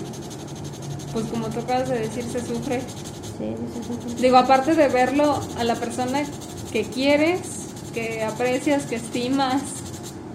pues 1.14 1.26
como 1.26 1.48
tú 1.49 1.60
acabas 1.60 1.89
de 1.89 1.99
decir, 1.99 2.23
se 2.23 2.39
sufre. 2.39 2.80
Sí, 2.81 3.53
sí, 3.73 3.81
sí. 4.15 4.22
Digo, 4.22 4.38
aparte 4.38 4.73
de 4.73 4.88
verlo 4.88 5.39
a 5.60 5.64
la 5.64 5.76
persona 5.76 6.23
que 6.72 6.84
quieres, 6.85 7.41
que 7.94 8.23
aprecias, 8.23 8.84
que 8.85 8.95
estimas, 8.95 9.61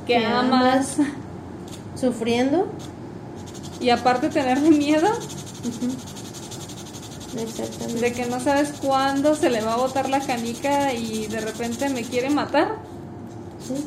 que, 0.06 0.14
Que 0.18 0.24
amas, 0.26 0.96
Sufriendo. 1.98 2.66
y 3.80 3.90
aparte 3.90 4.28
tenerle 4.28 4.70
miedo 4.84 5.08
Exactamente. 7.38 8.00
de 8.00 8.12
que 8.12 8.26
no 8.26 8.40
sabes 8.40 8.72
cuándo 8.80 9.34
se 9.34 9.48
le 9.50 9.62
va 9.62 9.74
a 9.74 9.76
botar 9.78 10.08
la 10.10 10.20
canica 10.20 10.92
y 10.92 11.26
de 11.28 11.40
repente 11.40 11.88
me 11.88 12.02
quiere 12.02 12.28
matar, 12.30 12.76
Sí. 13.66 13.84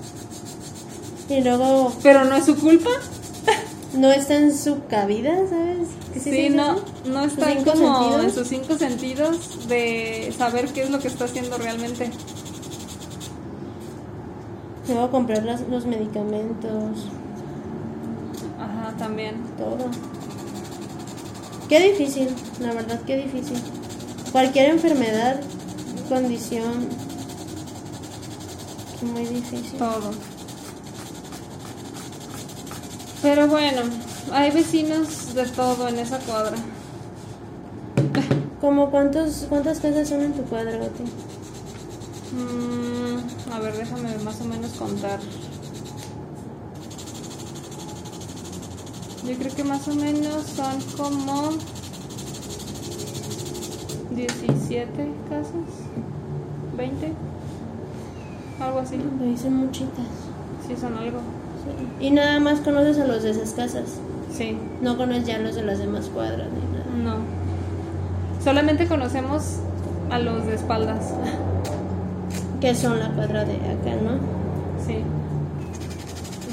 Y 1.36 1.42
luego 1.42 1.94
pero 2.02 2.24
no 2.24 2.36
es 2.36 2.46
su 2.46 2.56
culpa. 2.56 2.90
no 3.94 4.12
está 4.12 4.36
en 4.38 4.56
su 4.58 4.86
cabida, 4.88 5.36
¿sabes? 5.50 5.88
¿Qué 6.14 6.20
se 6.20 6.32
Sí, 6.32 6.50
no, 6.50 6.76
no 7.06 7.24
¿Sus 7.30 7.38
está 7.38 7.56
como 7.64 7.66
sentidos? 8.00 8.24
en 8.26 8.32
sus 8.34 8.48
cinco 8.48 8.78
sentidos 8.78 9.68
de 9.68 10.34
saber 10.38 10.68
qué 10.70 10.84
es 10.84 10.90
lo 10.90 11.00
que 11.00 11.08
está 11.08 11.26
haciendo 11.26 11.58
realmente. 11.58 12.10
Luego 14.88 15.10
comprar 15.10 15.44
las- 15.44 15.68
los 15.70 15.86
medicamentos, 15.86 17.08
Ajá, 18.60 18.94
también. 18.98 19.42
todo. 19.58 19.78
Qué 21.68 21.80
difícil, 21.92 22.30
la 22.60 22.74
verdad, 22.74 23.02
qué 23.08 23.18
difícil. 23.18 23.58
Cualquier 24.32 24.70
enfermedad, 24.70 25.40
condición, 26.08 26.88
muy 29.02 29.26
difícil. 29.26 29.78
Todo. 29.80 30.12
Pero 33.26 33.48
bueno, 33.48 33.82
hay 34.34 34.52
vecinos 34.52 35.34
de 35.34 35.48
todo 35.48 35.88
en 35.88 35.98
esa 35.98 36.20
cuadra. 36.20 36.56
¿Cómo 38.62 38.92
cuántos, 38.92 39.48
cuántas 39.50 39.80
casas 39.80 40.10
son 40.10 40.22
en 40.22 40.34
tu 40.34 40.44
cuadra, 40.44 40.78
Goti? 40.78 41.02
Mm, 42.36 43.52
a 43.52 43.60
ver, 43.62 43.78
déjame 43.78 44.16
más 44.20 44.40
o 44.42 44.46
menos 44.46 44.74
contar. 44.74 45.20
Yo 49.28 49.36
creo 49.40 49.56
que 49.56 49.64
más 49.64 49.88
o 49.88 49.96
menos 49.96 50.44
son 50.44 50.80
como 50.96 51.50
17 54.12 55.12
casas, 55.30 55.52
20, 56.78 57.12
algo 58.60 58.80
así. 58.82 58.98
Me 58.98 59.26
dicen 59.30 59.56
muchitas. 59.56 60.06
Sí, 60.68 60.76
son 60.80 60.96
algo. 60.96 61.22
Sí. 62.00 62.06
Y 62.08 62.12
nada 62.12 62.40
más 62.40 62.60
conoces 62.60 63.00
a 63.00 63.06
los 63.08 63.24
de 63.24 63.32
esas 63.32 63.52
casas. 63.52 63.96
Sí, 64.36 64.58
No 64.82 64.98
conoces 64.98 65.26
ya 65.26 65.36
a 65.36 65.40
los 65.40 65.56
de 65.56 65.64
las 65.64 65.80
demás 65.80 66.10
cuadras 66.14 66.48
ni 66.52 66.78
nada. 66.78 67.16
no. 67.18 67.36
Solamente 68.44 68.88
conocemos 68.88 69.58
a 70.12 70.20
los 70.20 70.46
de 70.46 70.56
espaldas. 70.56 71.14
Que 72.62 72.74
son 72.74 73.00
la 73.00 73.10
cuadra 73.10 73.44
de 73.46 73.56
acá, 73.56 73.96
¿no? 74.02 74.18
Sí. 74.88 74.98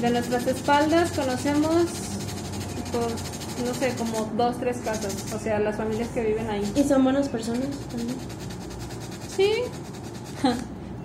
De 0.01 0.09
nuestras 0.11 0.45
espaldas 0.47 1.11
conocemos, 1.11 1.75
pues, 2.91 3.65
no 3.65 3.73
sé, 3.73 3.93
como 3.97 4.29
dos, 4.37 4.57
tres 4.59 4.77
casas. 4.83 5.33
O 5.33 5.39
sea, 5.39 5.59
las 5.59 5.77
familias 5.77 6.09
que 6.09 6.21
viven 6.23 6.49
ahí. 6.49 6.71
Y 6.75 6.83
son 6.83 7.03
buenas 7.05 7.29
personas 7.29 7.67
también. 7.89 8.17
Sí. 9.35 9.51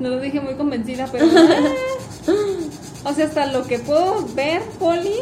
No 0.01 0.11
lo 0.11 0.21
dije 0.21 0.41
muy 0.41 0.55
convencida, 0.55 1.09
pero... 1.11 1.27
O 3.05 3.13
sea, 3.13 3.27
hasta 3.27 3.47
lo 3.47 3.65
que 3.65 3.79
puedo 3.79 4.27
ver, 4.35 4.63
Poli, 4.79 5.15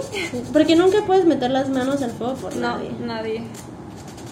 Porque 0.52 0.76
nunca 0.76 1.04
puedes 1.06 1.24
meter 1.26 1.50
las 1.50 1.68
manos 1.68 2.02
al 2.02 2.10
fuego 2.12 2.34
por 2.34 2.54
no, 2.56 2.60
nadie. 2.76 2.90
nadie. 3.04 3.42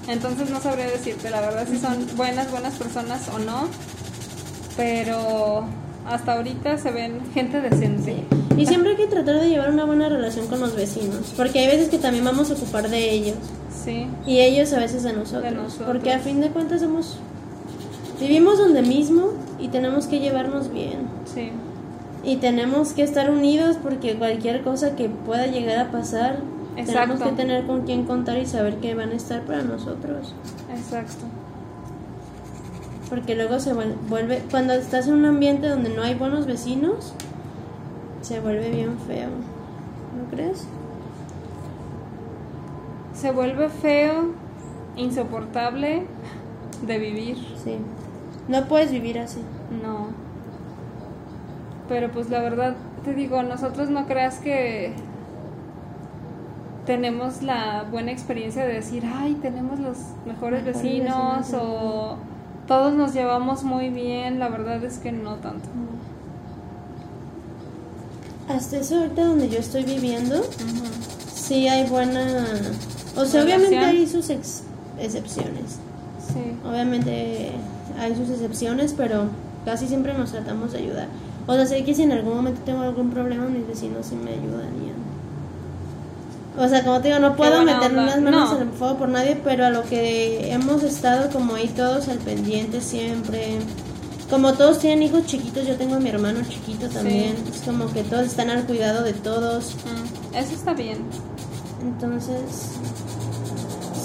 Entonces 0.08 0.50
no 0.50 0.60
sabría 0.60 0.86
decirte, 0.86 1.30
la 1.30 1.40
verdad, 1.40 1.66
si 1.70 1.78
son 1.78 2.06
buenas, 2.16 2.50
buenas 2.50 2.74
personas 2.74 3.28
o 3.34 3.38
no. 3.38 3.68
Pero 4.76 5.64
hasta 6.06 6.32
ahorita 6.34 6.78
se 6.78 6.90
ven 6.90 7.20
gente 7.32 7.60
decente. 7.60 8.24
Y 8.56 8.66
siempre 8.66 8.90
hay 8.92 8.96
que 8.96 9.06
tratar 9.06 9.40
de 9.40 9.48
llevar 9.48 9.70
una 9.70 9.84
buena 9.84 10.08
relación 10.08 10.46
con 10.46 10.60
los 10.60 10.74
vecinos. 10.74 11.32
Porque 11.36 11.60
hay 11.60 11.66
veces 11.66 11.88
que 11.88 11.98
también 11.98 12.24
vamos 12.24 12.50
a 12.50 12.54
ocupar 12.54 12.88
de 12.88 13.10
ellos. 13.10 13.36
Sí, 13.84 14.06
Y 14.26 14.40
ellos 14.40 14.72
a 14.72 14.78
veces 14.78 15.02
de 15.02 15.12
nosotros. 15.12 15.42
De 15.42 15.50
nosotros. 15.50 15.86
Porque 15.86 16.12
a 16.12 16.18
fin 16.18 16.40
de 16.40 16.48
cuentas 16.50 16.80
somos. 16.80 17.18
Vivimos 18.20 18.58
donde 18.58 18.82
mismo 18.82 19.32
y 19.58 19.68
tenemos 19.68 20.06
que 20.06 20.20
llevarnos 20.20 20.72
bien. 20.72 21.08
sí, 21.32 21.50
Y 22.24 22.36
tenemos 22.36 22.92
que 22.94 23.02
estar 23.02 23.30
unidos 23.30 23.76
porque 23.82 24.16
cualquier 24.16 24.62
cosa 24.62 24.96
que 24.96 25.09
pueda 25.09 25.46
llegar 25.46 25.78
a 25.78 25.90
pasar, 25.90 26.38
tenemos 26.74 27.20
que 27.20 27.30
tener 27.36 27.66
con 27.66 27.82
quién 27.82 28.05
contar 28.05 28.38
y 28.38 28.46
saber 28.46 28.76
que 28.76 28.94
van 28.94 29.10
a 29.10 29.14
estar 29.14 29.42
para 29.42 29.62
nosotros. 29.62 30.34
exacto. 30.74 31.24
Porque 33.10 33.34
luego 33.36 33.60
se 33.60 33.74
vuel- 33.74 33.94
vuelve, 34.09 34.42
cuando 34.51 34.72
estás 34.72 35.06
en 35.06 35.14
un 35.14 35.26
ambiente 35.26 35.68
donde 35.68 35.90
no 35.90 36.02
hay 36.02 36.14
buenos 36.14 36.46
vecinos, 36.46 37.12
se 38.22 38.40
vuelve 38.40 38.70
bien 38.70 38.96
feo. 39.06 39.28
¿No 39.28 40.30
crees? 40.30 40.66
Se 43.14 43.30
vuelve 43.30 43.68
feo, 43.68 44.30
insoportable 44.96 46.06
de 46.86 46.98
vivir. 46.98 47.36
Sí. 47.62 47.76
No 48.48 48.64
puedes 48.64 48.90
vivir 48.90 49.18
así. 49.18 49.40
No. 49.82 50.09
Pero 51.89 52.11
pues 52.11 52.31
la 52.31 52.40
verdad, 52.40 52.74
te 53.05 53.12
digo, 53.15 53.43
nosotros 53.43 53.90
no 53.90 54.06
creas 54.06 54.39
que 54.39 54.93
tenemos 56.86 57.43
la 57.43 57.85
buena 57.90 58.11
experiencia 58.12 58.65
de 58.65 58.74
decir, 58.74 59.05
ay, 59.06 59.35
tenemos 59.40 59.78
los 59.81 59.97
mejores, 60.27 60.62
Mejores 60.62 60.65
vecinos 60.65 61.39
vecinos, 61.39 61.62
o 61.62 62.16
todos 62.66 62.93
nos 62.94 63.12
llevamos 63.15 63.65
muy 63.65 63.89
bien. 63.90 64.39
La 64.39 64.48
verdad 64.48 64.82
es 64.85 64.98
que 64.98 65.12
no 65.12 65.35
tanto. 65.36 65.69
Hasta 68.48 68.77
eso 68.78 68.98
ahorita 68.98 69.24
donde 69.24 69.48
yo 69.48 69.59
estoy 69.59 69.85
viviendo, 69.85 70.43
sí 71.32 71.66
hay 71.69 71.89
buena... 71.89 72.44
O 73.16 73.24
sea, 73.24 73.43
Relación. 73.43 73.43
obviamente 73.44 73.77
hay 73.78 74.06
sus 74.06 74.28
ex- 74.28 74.65
excepciones. 74.98 75.78
Sí, 76.32 76.56
Obviamente 76.69 77.52
hay 77.98 78.15
sus 78.16 78.28
excepciones, 78.28 78.93
pero 78.94 79.27
casi 79.65 79.86
siempre 79.86 80.12
nos 80.15 80.32
tratamos 80.32 80.73
de 80.73 80.78
ayudar. 80.78 81.09
O 81.46 81.54
sea, 81.54 81.66
sé 81.66 81.84
que 81.84 81.94
si 81.94 82.02
en 82.02 82.12
algún 82.12 82.34
momento 82.36 82.60
tengo 82.64 82.82
algún 82.82 83.10
problema, 83.10 83.46
mis 83.46 83.66
vecinos 83.66 84.06
sí 84.06 84.14
me 84.16 84.30
ayudarían. 84.32 85.04
O 86.58 86.68
sea, 86.68 86.84
como 86.84 87.00
te 87.00 87.08
digo, 87.08 87.18
no 87.20 87.34
puedo 87.36 87.62
meter 87.64 87.90
onda. 87.90 88.06
las 88.06 88.20
manos 88.20 88.50
No. 88.50 88.56
en 88.56 88.68
el 88.68 88.74
fuego 88.74 88.96
por 88.96 89.08
nadie, 89.08 89.36
pero 89.42 89.66
a 89.66 89.70
lo 89.70 89.82
que 89.82 90.52
hemos 90.52 90.82
estado 90.84 91.28
como 91.30 91.54
ahí 91.56 91.68
todos 91.68 92.08
al 92.08 92.18
pendiente 92.18 92.80
siempre. 92.80 93.58
Como 94.30 94.52
todos 94.54 94.78
tienen 94.78 95.02
hijos 95.02 95.26
chiquitos, 95.26 95.66
yo 95.66 95.76
tengo 95.76 95.96
a 95.96 96.00
mi 96.00 96.08
hermano 96.08 96.40
chiquito 96.48 96.88
también. 96.88 97.34
Es 97.52 97.60
como 97.62 97.92
que 97.92 98.04
todos 98.04 98.26
están 98.26 98.50
al 98.50 98.64
cuidado 98.64 99.02
de 99.02 99.12
todos. 99.12 99.74
Mm, 99.84 100.36
eso 100.36 100.54
está 100.54 100.72
bien. 100.74 100.98
Entonces, 101.82 102.38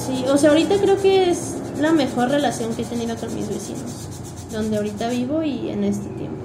sí, 0.05 0.25
o 0.27 0.37
sea, 0.37 0.49
ahorita 0.49 0.75
creo 0.81 0.99
que 1.01 1.29
es 1.29 1.53
la 1.79 1.91
mejor 1.93 2.29
relación 2.29 2.73
que 2.75 2.81
he 2.81 2.85
tenido 2.85 3.15
con 3.15 3.33
mis 3.33 3.47
vecinos, 3.47 4.07
donde 4.51 4.75
ahorita 4.77 5.07
vivo 5.09 5.43
y 5.43 5.69
en 5.69 5.83
este 5.85 6.09
tiempo. 6.09 6.43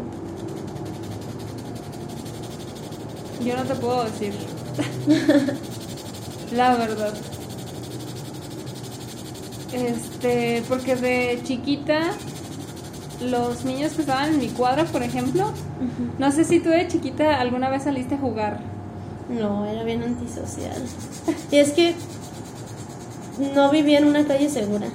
Yo 3.44 3.56
no 3.56 3.64
te 3.64 3.74
puedo 3.74 4.04
decir. 4.04 4.34
La 6.52 6.76
verdad. 6.76 7.12
Este, 9.72 10.62
porque 10.68 10.96
de 10.96 11.40
chiquita, 11.42 12.12
los 13.20 13.64
niños 13.64 13.92
que 13.92 14.02
estaban 14.02 14.30
en 14.30 14.38
mi 14.38 14.48
cuadra, 14.48 14.84
por 14.84 15.02
ejemplo, 15.02 15.52
no 16.18 16.32
sé 16.32 16.44
si 16.44 16.60
tú 16.60 16.70
de 16.70 16.86
chiquita 16.88 17.40
alguna 17.40 17.68
vez 17.70 17.82
saliste 17.82 18.14
a 18.14 18.18
jugar. 18.18 18.60
No, 19.28 19.66
era 19.66 19.82
bien 19.82 20.02
antisocial. 20.02 20.80
Y 21.50 21.56
es 21.56 21.72
que 21.72 21.94
no 23.54 23.70
vivía 23.70 23.98
en 23.98 24.06
una 24.06 24.24
calle 24.24 24.48
segura. 24.48 24.86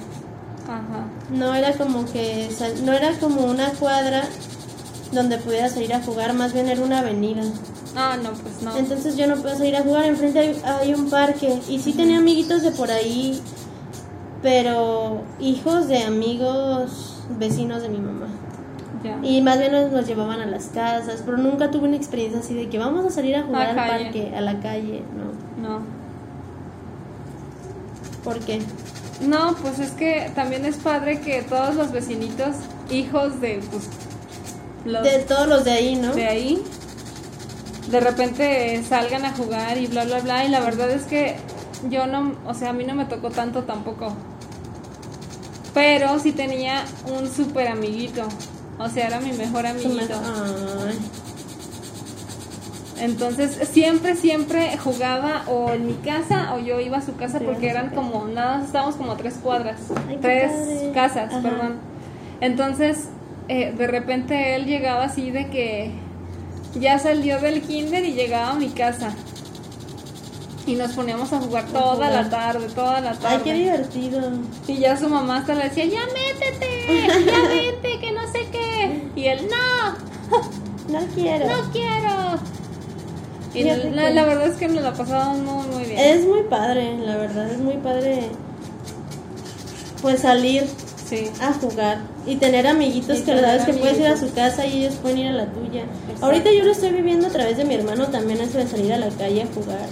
Ajá. 0.64 1.06
No 1.30 1.54
era 1.54 1.74
como 1.74 2.10
que 2.10 2.48
no 2.84 2.92
era 2.92 3.12
como 3.18 3.44
una 3.44 3.70
cuadra 3.72 4.22
donde 5.12 5.38
pudieras 5.38 5.72
salir 5.72 5.92
a 5.92 6.02
jugar, 6.02 6.32
más 6.32 6.52
bien 6.52 6.68
era 6.68 6.80
una 6.80 7.00
avenida. 7.00 7.42
Ah, 7.96 8.16
no, 8.22 8.30
pues 8.32 8.62
no. 8.62 8.76
Entonces 8.76 9.16
yo 9.16 9.26
no 9.26 9.36
puedo 9.36 9.56
salir 9.56 9.74
a 9.76 9.82
jugar, 9.82 10.04
enfrente 10.04 10.38
hay, 10.38 10.60
hay 10.64 10.94
un 10.94 11.10
parque 11.10 11.60
y 11.68 11.78
sí 11.80 11.92
tenía 11.92 12.18
amiguitos 12.18 12.62
de 12.62 12.70
por 12.70 12.90
ahí, 12.90 13.40
pero 14.42 15.22
hijos 15.40 15.88
de 15.88 16.04
amigos 16.04 17.18
vecinos 17.38 17.82
de 17.82 17.88
mi 17.88 17.98
mamá. 17.98 18.26
Ya. 19.02 19.18
Y 19.22 19.40
más 19.40 19.58
bien 19.58 19.72
nos, 19.72 19.90
nos 19.90 20.06
llevaban 20.06 20.40
a 20.40 20.46
las 20.46 20.66
casas, 20.66 21.22
pero 21.24 21.38
nunca 21.38 21.70
tuve 21.70 21.88
una 21.88 21.96
experiencia 21.96 22.40
así 22.40 22.54
de 22.54 22.68
que 22.68 22.78
vamos 22.78 23.04
a 23.06 23.10
salir 23.10 23.34
a 23.36 23.42
jugar 23.44 23.66
A 23.66 23.70
al 23.70 23.76
calle. 23.76 24.04
parque, 24.04 24.36
a 24.36 24.40
la 24.40 24.60
calle, 24.60 25.02
no. 25.16 25.68
No. 25.68 25.80
¿Por 28.24 28.38
qué? 28.40 28.60
No, 29.26 29.54
pues 29.62 29.78
es 29.78 29.90
que 29.92 30.30
también 30.34 30.64
es 30.64 30.76
padre 30.76 31.20
que 31.20 31.42
todos 31.42 31.74
los 31.74 31.92
vecinitos, 31.92 32.54
hijos 32.90 33.40
de, 33.40 33.60
pues, 33.70 33.88
los 34.84 35.02
De 35.02 35.18
todos 35.20 35.46
los 35.48 35.64
de 35.64 35.72
ahí, 35.72 35.96
¿no? 35.96 36.14
de 36.14 36.26
ahí, 36.26 36.62
de 37.88 38.00
repente 38.00 38.82
salgan 38.88 39.24
a 39.24 39.32
jugar 39.32 39.78
y 39.78 39.86
bla, 39.86 40.04
bla, 40.04 40.20
bla. 40.20 40.44
Y 40.44 40.48
la 40.48 40.60
verdad 40.60 40.90
es 40.90 41.04
que 41.04 41.36
yo 41.88 42.06
no, 42.06 42.34
o 42.46 42.54
sea, 42.54 42.70
a 42.70 42.72
mí 42.72 42.84
no 42.84 42.94
me 42.94 43.04
tocó 43.06 43.30
tanto 43.30 43.64
tampoco. 43.64 44.12
Pero 45.74 46.18
sí 46.18 46.32
tenía 46.32 46.84
un 47.06 47.30
súper 47.30 47.68
amiguito. 47.68 48.22
O 48.78 48.88
sea, 48.88 49.06
era 49.06 49.20
mi 49.20 49.32
mejor 49.32 49.66
amiguito. 49.66 50.20
Entonces 52.98 53.68
siempre, 53.68 54.14
siempre 54.14 54.76
jugaba 54.76 55.44
o 55.46 55.72
en 55.72 55.86
mi 55.86 55.94
casa 55.94 56.54
o 56.54 56.58
yo 56.58 56.80
iba 56.80 56.98
a 56.98 57.02
su 57.02 57.16
casa 57.16 57.38
porque 57.40 57.70
eran 57.70 57.90
como, 57.90 58.26
nada, 58.26 58.62
estábamos 58.62 58.96
como 58.96 59.12
a 59.12 59.16
tres 59.16 59.38
cuadras, 59.42 59.78
Ay, 60.06 60.18
tres 60.20 60.52
padre. 60.52 60.92
casas, 60.92 61.32
Ajá. 61.32 61.42
perdón. 61.42 61.76
Entonces, 62.42 63.08
eh, 63.48 63.72
de 63.76 63.86
repente 63.86 64.54
él 64.54 64.66
llegaba 64.66 65.04
así 65.04 65.30
de 65.30 65.48
que 65.48 65.92
ya 66.74 66.98
salió 66.98 67.38
del 67.40 67.62
kinder 67.62 68.04
y 68.04 68.12
llegaba 68.12 68.50
a 68.50 68.54
mi 68.54 68.68
casa. 68.68 69.12
Y 70.66 70.74
nos 70.74 70.92
poníamos 70.92 71.32
a 71.32 71.40
jugar 71.40 71.66
toda 71.66 71.94
jugar. 71.94 72.12
la 72.12 72.30
tarde, 72.30 72.68
toda 72.74 73.00
la 73.00 73.14
tarde. 73.14 73.36
Ay, 73.36 73.40
qué 73.42 73.54
divertido. 73.54 74.20
Y 74.68 74.76
ya 74.76 74.96
su 74.96 75.08
mamá 75.08 75.38
hasta 75.38 75.54
le 75.54 75.64
decía, 75.64 75.86
ya 75.86 76.00
métete, 76.06 77.24
ya 77.26 77.40
vete, 77.48 77.98
que 77.98 78.12
no 78.12 78.20
sé 78.30 78.46
qué. 78.52 79.02
Y 79.16 79.24
él, 79.26 79.48
no, 79.50 80.38
No 81.00 81.06
quiero. 81.14 81.46
no 81.46 81.70
quiero. 81.72 82.38
Y 83.52 83.64
la, 83.64 84.10
la 84.10 84.24
verdad 84.24 84.46
es 84.46 84.56
que 84.56 84.68
nos 84.68 84.82
la 84.82 84.92
pasamos 84.92 85.38
muy, 85.38 85.74
muy 85.74 85.84
bien. 85.84 85.98
Es 85.98 86.24
muy 86.24 86.42
padre, 86.44 86.96
la 86.98 87.16
verdad, 87.16 87.50
es 87.50 87.58
muy 87.58 87.76
padre. 87.78 88.28
Pues 90.02 90.20
salir 90.20 90.66
Sí. 91.10 91.28
a 91.40 91.52
jugar 91.52 91.98
y 92.24 92.36
tener 92.36 92.66
amiguitos 92.66 93.18
Y 93.18 93.22
que 93.22 93.34
la 93.34 93.40
verdad 93.40 93.56
es 93.56 93.64
que 93.64 93.74
puedes 93.74 93.98
ir 93.98 94.06
a 94.06 94.16
su 94.16 94.32
casa 94.32 94.64
y 94.64 94.84
ellos 94.84 94.94
pueden 94.94 95.18
ir 95.18 95.26
a 95.26 95.32
la 95.32 95.46
tuya. 95.46 95.82
Exacto. 95.82 96.24
Ahorita 96.24 96.52
yo 96.52 96.64
lo 96.64 96.70
estoy 96.70 96.92
viviendo 96.92 97.26
a 97.26 97.30
través 97.30 97.56
de 97.56 97.64
mi 97.64 97.74
hermano 97.74 98.06
también 98.06 98.40
eso 98.40 98.58
de 98.58 98.68
salir 98.68 98.92
a 98.92 98.98
la 98.98 99.08
calle 99.08 99.42
a 99.42 99.46
jugar. 99.46 99.88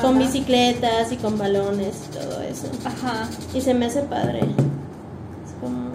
Con 0.00 0.18
bicicletas 0.18 1.10
y 1.10 1.16
con 1.16 1.38
balones 1.38 1.96
y 2.08 2.16
todo 2.16 2.42
eso. 2.42 2.68
Ajá. 2.84 3.28
Y 3.52 3.62
se 3.62 3.74
me 3.74 3.86
hace 3.86 4.02
padre. 4.02 4.40
Es 4.40 5.54
como... 5.60 5.88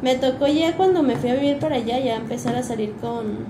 Me 0.00 0.14
tocó 0.14 0.46
ya 0.46 0.76
cuando 0.76 1.02
me 1.02 1.16
fui 1.16 1.30
a 1.30 1.34
vivir 1.34 1.58
para 1.58 1.76
allá 1.76 1.98
ya 1.98 2.14
empezar 2.14 2.56
a 2.56 2.62
salir 2.62 2.94
con 3.00 3.46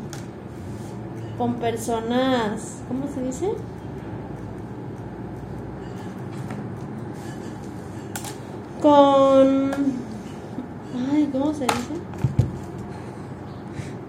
con 1.39 1.55
personas, 1.55 2.77
¿cómo 2.89 3.07
se 3.13 3.23
dice? 3.23 3.51
Con 8.81 9.71
Ay, 11.13 11.29
¿cómo 11.33 11.53
se 11.55 11.65
dice? 11.65 11.95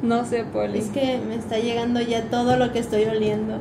No 0.02 0.26
sé, 0.26 0.44
Poli. 0.44 0.80
Es 0.80 0.88
que 0.88 1.20
me 1.26 1.36
está 1.36 1.58
llegando 1.60 2.02
ya 2.02 2.24
todo 2.30 2.58
lo 2.58 2.74
que 2.74 2.80
estoy 2.80 3.06
oliendo. 3.06 3.60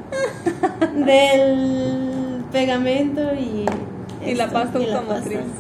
Del 1.07 2.43
pegamento 2.51 3.21
y 3.35 3.67
Y 4.29 4.35
la 4.35 4.51
pasta 4.51 4.81
y 4.81 4.87
la 4.87 4.99
automotriz. 4.99 5.39
pasta. 5.39 5.53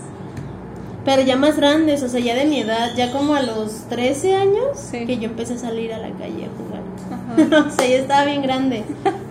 Pero 1.05 1.23
ya 1.23 1.37
más 1.37 1.57
grandes, 1.57 2.03
o 2.05 2.09
sea, 2.09 2.21
ya 2.21 2.37
de 2.37 2.45
mi 2.47 2.61
edad, 2.61 2.91
ya 2.97 3.11
como 3.13 3.35
a 3.35 3.43
los 3.43 3.89
13 3.89 4.37
años, 4.37 4.67
Sí. 4.77 5.05
que 5.05 5.19
yo 5.19 5.25
empecé 5.25 5.55
a 5.55 5.59
salir 5.59 5.93
a 5.93 5.99
la 5.99 6.11
calle 6.11 6.47
a 6.47 6.51
jugar. 6.57 6.83
Ajá. 7.57 7.67
o 7.69 7.71
sea, 7.71 7.89
ya 7.89 7.97
estaba 7.97 8.25
bien 8.25 8.43
grande. 8.43 8.85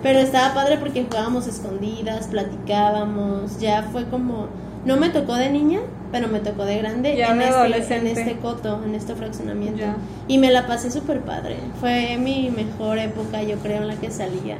Pero 0.03 0.19
estaba 0.19 0.53
padre 0.53 0.77
porque 0.77 1.03
jugábamos 1.03 1.47
escondidas, 1.47 2.27
platicábamos. 2.27 3.59
Ya 3.59 3.83
fue 3.91 4.05
como. 4.09 4.47
No 4.85 4.97
me 4.97 5.09
tocó 5.11 5.35
de 5.35 5.49
niña, 5.49 5.79
pero 6.11 6.27
me 6.27 6.39
tocó 6.39 6.65
de 6.65 6.77
grande 6.79 7.15
Ya 7.15 7.31
en, 7.31 7.39
de 7.39 7.77
este, 7.77 7.95
en 7.97 8.07
este 8.07 8.38
coto, 8.38 8.81
en 8.83 8.95
este 8.95 9.15
fraccionamiento. 9.15 9.79
Ya. 9.79 9.95
Y 10.27 10.38
me 10.38 10.51
la 10.51 10.67
pasé 10.67 10.91
súper 10.91 11.21
padre. 11.21 11.57
Fue 11.79 12.17
mi 12.17 12.49
mejor 12.51 12.97
época, 12.99 13.41
yo 13.43 13.57
creo, 13.57 13.81
en 13.81 13.88
la 13.88 13.95
que 13.95 14.11
salía. 14.11 14.57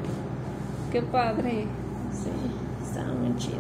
Qué 0.92 1.02
padre. 1.02 1.66
Sí, 2.14 2.30
estaba 2.88 3.14
muy 3.14 3.36
chido. 3.38 3.58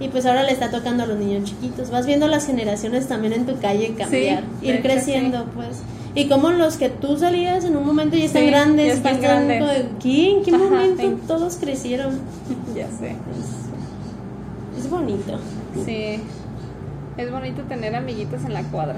Y 0.00 0.08
pues 0.08 0.26
ahora 0.26 0.42
le 0.42 0.52
está 0.52 0.70
tocando 0.70 1.04
a 1.04 1.06
los 1.06 1.18
niños 1.18 1.44
chiquitos. 1.44 1.90
Vas 1.90 2.06
viendo 2.06 2.26
las 2.26 2.46
generaciones 2.46 3.06
también 3.06 3.32
en 3.32 3.46
tu 3.46 3.58
calle 3.60 3.94
cambiar, 3.96 4.42
ir 4.62 4.82
creciendo, 4.82 5.44
pues. 5.54 5.82
Y 6.16 6.28
como 6.28 6.50
los 6.50 6.76
que 6.76 6.90
tú 6.90 7.16
salías 7.16 7.64
en 7.64 7.76
un 7.76 7.84
momento 7.86 8.16
ya 8.16 8.24
están 8.26 8.42
Sí, 8.42 8.48
grandes, 8.48 8.86
ya 8.86 8.92
están 8.94 9.20
grandes. 9.20 9.60
de, 9.60 9.88
¿qué? 10.00 10.30
¿En 10.30 10.42
qué 10.44 10.54
Ajá, 10.54 10.64
momento 10.64 11.02
en- 11.02 11.18
todos 11.20 11.56
crecieron? 11.56 12.18
Ya 12.74 12.86
sé. 12.88 13.10
Es, 14.76 14.84
es 14.84 14.90
bonito. 14.90 15.38
Sí. 15.84 16.20
Es 17.16 17.30
bonito 17.30 17.62
tener 17.62 17.94
amiguitos 17.94 18.44
en 18.44 18.54
la 18.54 18.62
cuadra. 18.64 18.96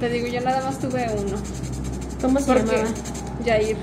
Te 0.00 0.08
digo, 0.08 0.26
yo 0.26 0.40
nada 0.42 0.62
más 0.64 0.78
tuve 0.78 1.06
uno. 1.16 1.36
¿Cómo 2.20 2.38
se 2.38 2.46
Porque 2.46 2.76
llamaba? 2.76 2.88
Jair. 3.44 3.76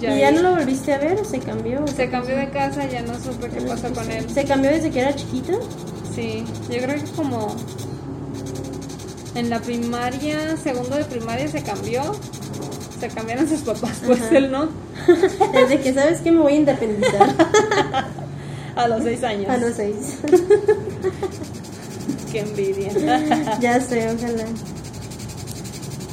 Jair. 0.00 0.18
¿Y 0.18 0.20
ya 0.20 0.32
no 0.32 0.42
lo 0.42 0.50
volviste 0.56 0.92
a 0.92 0.98
ver 0.98 1.20
o 1.20 1.24
se 1.24 1.38
cambió? 1.38 1.86
Se 1.86 2.10
cambió 2.10 2.36
de 2.36 2.48
casa, 2.50 2.88
ya 2.88 3.02
no 3.02 3.14
supe 3.14 3.48
qué 3.50 3.60
pasó 3.60 3.92
con 3.92 4.10
él. 4.10 4.28
¿Se 4.30 4.44
cambió 4.44 4.70
desde 4.70 4.90
que 4.90 5.00
era 5.00 5.14
chiquito? 5.14 5.60
Sí, 6.14 6.44
yo 6.70 6.82
creo 6.82 6.96
que 6.96 7.10
como 7.12 7.54
en 9.34 9.48
la 9.48 9.60
primaria, 9.60 10.56
segundo 10.56 10.96
de 10.96 11.04
primaria 11.04 11.46
se 11.46 11.62
cambió. 11.62 12.02
Se 12.98 13.08
cambiaron 13.08 13.48
sus 13.48 13.60
papás, 13.60 14.00
pues 14.06 14.20
Ajá. 14.22 14.38
él 14.38 14.50
no. 14.50 14.68
Desde 15.52 15.80
que 15.80 15.92
sabes 15.94 16.20
que 16.20 16.30
me 16.30 16.40
voy 16.40 16.52
a 16.54 16.56
independizar. 16.56 17.34
A 18.76 18.88
los 18.88 19.02
seis 19.02 19.22
años. 19.22 19.50
a 19.50 19.56
los 19.58 19.74
seis. 19.74 20.18
Qué 22.32 22.40
envidia. 22.40 22.90
ya 23.60 23.80
sé, 23.80 24.10
ojalá. 24.10 24.44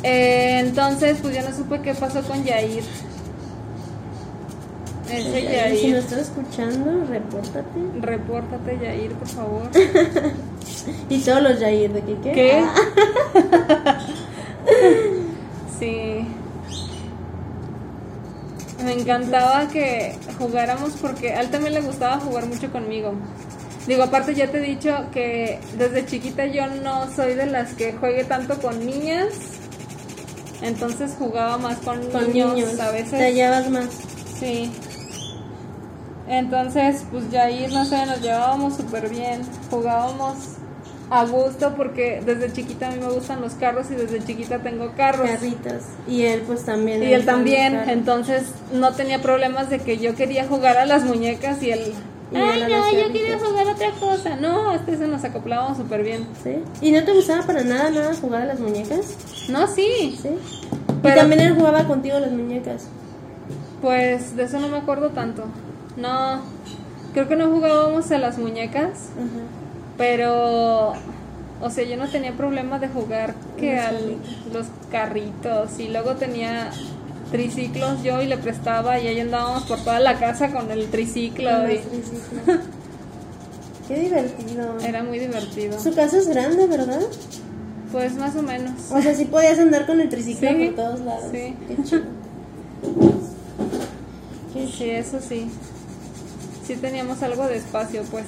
Eh, 0.04 0.60
entonces, 0.60 1.18
pues 1.22 1.34
ya 1.36 1.50
no 1.50 1.56
supe 1.56 1.82
qué 1.82 1.94
pasó 1.94 2.22
con 2.24 2.44
Yair. 2.44 2.84
Ese 5.10 5.42
Yair, 5.44 5.78
Si 5.80 5.88
nos 5.92 6.04
estás 6.06 6.20
escuchando, 6.20 7.06
repórtate. 7.06 7.80
Repórtate, 8.02 8.78
Yair, 8.82 9.12
por 9.14 9.28
favor. 9.28 9.64
Y 11.10 11.20
todos 11.20 11.42
los 11.42 11.60
Yair, 11.60 11.92
¿de 11.92 12.02
qué 12.02 12.16
qué? 12.24 12.32
¿Qué? 12.32 12.64
Ah, 12.66 14.00
Sí. 15.80 16.26
Me 18.90 18.96
encantaba 19.02 19.68
que 19.68 20.16
jugáramos 20.40 20.94
porque 21.00 21.34
a 21.34 21.42
él 21.42 21.52
también 21.52 21.76
le 21.76 21.82
gustaba 21.82 22.20
jugar 22.20 22.48
mucho 22.48 22.72
conmigo. 22.72 23.14
Digo, 23.86 24.02
aparte 24.02 24.34
ya 24.34 24.48
te 24.50 24.58
he 24.58 24.62
dicho 24.62 24.96
que 25.14 25.60
desde 25.78 26.08
chiquita 26.08 26.48
yo 26.48 26.66
no 26.66 27.08
soy 27.16 27.36
de 27.36 27.46
las 27.46 27.74
que 27.74 27.94
juegue 27.94 28.24
tanto 28.24 28.60
con 28.60 28.84
niñas. 28.84 29.28
Entonces 30.64 31.12
jugaba 31.20 31.60
más 31.60 31.78
con, 31.78 32.04
con 32.10 32.34
niños, 32.34 32.56
niños. 32.56 32.80
a 32.80 32.88
Te 32.92 33.04
veces. 33.04 33.20
hallabas 33.22 33.70
más. 33.70 33.90
Sí. 34.40 34.72
Entonces, 36.28 37.04
pues 37.12 37.30
ya 37.30 37.44
ahí, 37.44 37.68
no 37.72 37.86
sé, 37.86 38.04
nos 38.08 38.22
llevábamos 38.22 38.76
súper 38.76 39.08
bien. 39.10 39.42
Jugábamos 39.70 40.36
a 41.12 41.26
gusto 41.26 41.74
porque 41.76 42.22
desde 42.26 42.54
chiquita 42.54 42.88
a 42.88 42.92
mí 42.92 43.00
me 43.00 43.10
gustan 43.12 43.42
los 43.42 43.54
carros 43.54 43.88
y 43.92 43.96
desde 43.96 44.24
chiquita 44.24 44.60
tengo 44.60 44.92
carros. 44.96 45.28
Carritos. 45.30 45.84
Y 46.08 46.24
él, 46.26 46.44
pues 46.46 46.66
también. 46.66 47.02
Y 47.04 47.14
él 47.14 47.26
también, 47.26 47.76
entonces 47.88 48.44
no 48.74 48.94
tenía 48.94 49.22
problemas 49.22 49.70
de 49.70 49.80
que 49.80 49.98
yo 49.98 50.16
quería 50.16 50.46
jugar 50.48 50.78
a 50.78 50.86
las 50.86 51.04
muñecas 51.04 51.62
y 51.64 51.72
él... 51.72 51.94
Y 52.32 52.36
Ay, 52.38 52.62
no, 52.62 52.68
yo 52.70 52.82
carritos". 52.84 53.12
quería 53.12 53.40
jugar 53.40 53.68
otra 53.70 53.90
cosa. 54.00 54.36
No, 54.36 54.72
este 54.76 54.98
se 54.98 55.08
nos 55.08 55.24
acoplábamos 55.24 55.78
súper 55.78 56.04
bien. 56.04 56.28
¿Sí? 56.44 56.58
¿Y 56.80 56.92
no 56.92 57.04
te 57.04 57.12
gustaba 57.12 57.42
para 57.42 57.64
nada, 57.64 57.90
nada 57.90 58.14
jugar 58.22 58.44
a 58.44 58.46
las 58.46 58.60
muñecas? 58.60 59.16
No, 59.50 59.66
sí. 59.66 60.16
Sí. 60.22 60.30
Pero- 61.02 61.16
Y 61.16 61.20
también 61.20 61.42
él 61.42 61.56
jugaba 61.56 61.86
contigo 61.86 62.18
a 62.18 62.20
las 62.20 62.32
muñecas. 62.32 62.86
Pues 63.82 64.36
de 64.36 64.44
eso 64.44 64.60
no 64.60 64.68
me 64.68 64.78
acuerdo 64.78 65.10
tanto. 65.10 65.46
No, 65.98 66.42
creo 67.14 67.28
que 67.28 67.36
no 67.36 67.50
jugábamos 67.50 68.12
a 68.12 68.18
las 68.20 68.38
muñecas. 68.38 69.10
Ajá. 69.18 69.59
Pero, 70.00 70.94
o 71.62 71.70
sea, 71.70 71.84
yo 71.84 71.98
no 71.98 72.10
tenía 72.10 72.36
problema 72.36 72.80
de 72.80 72.88
jugar 72.88 73.36
que 73.58 73.76
Los 73.76 73.86
a 73.86 73.92
carritos. 73.92 74.54
los 74.54 74.66
carritos. 74.92 75.80
Y 75.80 75.90
luego 75.90 76.16
tenía 76.16 76.72
triciclos 77.32 78.02
yo 78.02 78.24
y 78.24 78.26
le 78.26 78.40
prestaba 78.40 79.00
y 79.00 79.08
ahí 79.08 79.20
andábamos 79.20 79.64
por 79.66 79.78
toda 79.84 80.00
la 80.00 80.18
casa 80.18 80.52
con 80.52 80.72
el 80.72 80.90
triciclo. 80.90 81.50
Con 81.52 81.72
y-. 81.72 81.80
Qué 83.88 84.00
divertido. 84.00 84.80
Era 84.80 85.04
muy 85.04 85.20
divertido. 85.20 85.80
Su 85.80 85.94
casa 85.94 86.18
es 86.18 86.28
grande, 86.30 86.66
¿verdad? 86.68 87.02
Pues 87.92 88.16
más 88.16 88.36
o 88.36 88.42
menos. 88.42 88.74
O 88.92 89.02
sea, 89.02 89.14
sí 89.16 89.26
podías 89.26 89.60
andar 89.60 89.86
con 89.86 90.00
el 90.00 90.10
triciclo 90.10 90.50
Sí, 90.50 90.66
por 90.68 90.76
todos 90.76 91.00
lados. 91.02 91.26
sí. 91.32 91.56
Qué 91.68 91.84
chido. 91.84 92.02
Sí, 94.78 94.90
eso 94.90 95.20
sí. 95.20 95.50
Sí 96.66 96.76
teníamos 96.78 97.22
algo 97.24 97.48
de 97.48 97.58
espacio, 97.58 98.04
pues. 98.12 98.26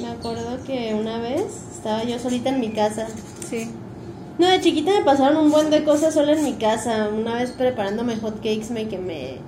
Me 0.00 0.08
acuerdo 0.08 0.58
que 0.66 0.94
una 0.94 1.18
vez 1.18 1.42
estaba 1.74 2.04
yo 2.04 2.18
solita 2.18 2.50
en 2.50 2.60
mi 2.60 2.70
casa. 2.70 3.06
Sí. 3.48 3.70
No, 4.38 4.46
de 4.48 4.60
chiquita 4.60 4.92
me 4.92 5.04
pasaron 5.04 5.36
un 5.46 5.50
buen 5.50 5.70
de 5.70 5.82
cosas 5.84 6.14
sola 6.14 6.32
en 6.32 6.44
mi 6.44 6.52
casa. 6.54 7.08
Una 7.12 7.34
vez 7.34 7.50
preparándome 7.50 8.16
hot 8.16 8.36
cakes 8.36 8.70
me 8.70 8.86
quemé. 8.88 9.38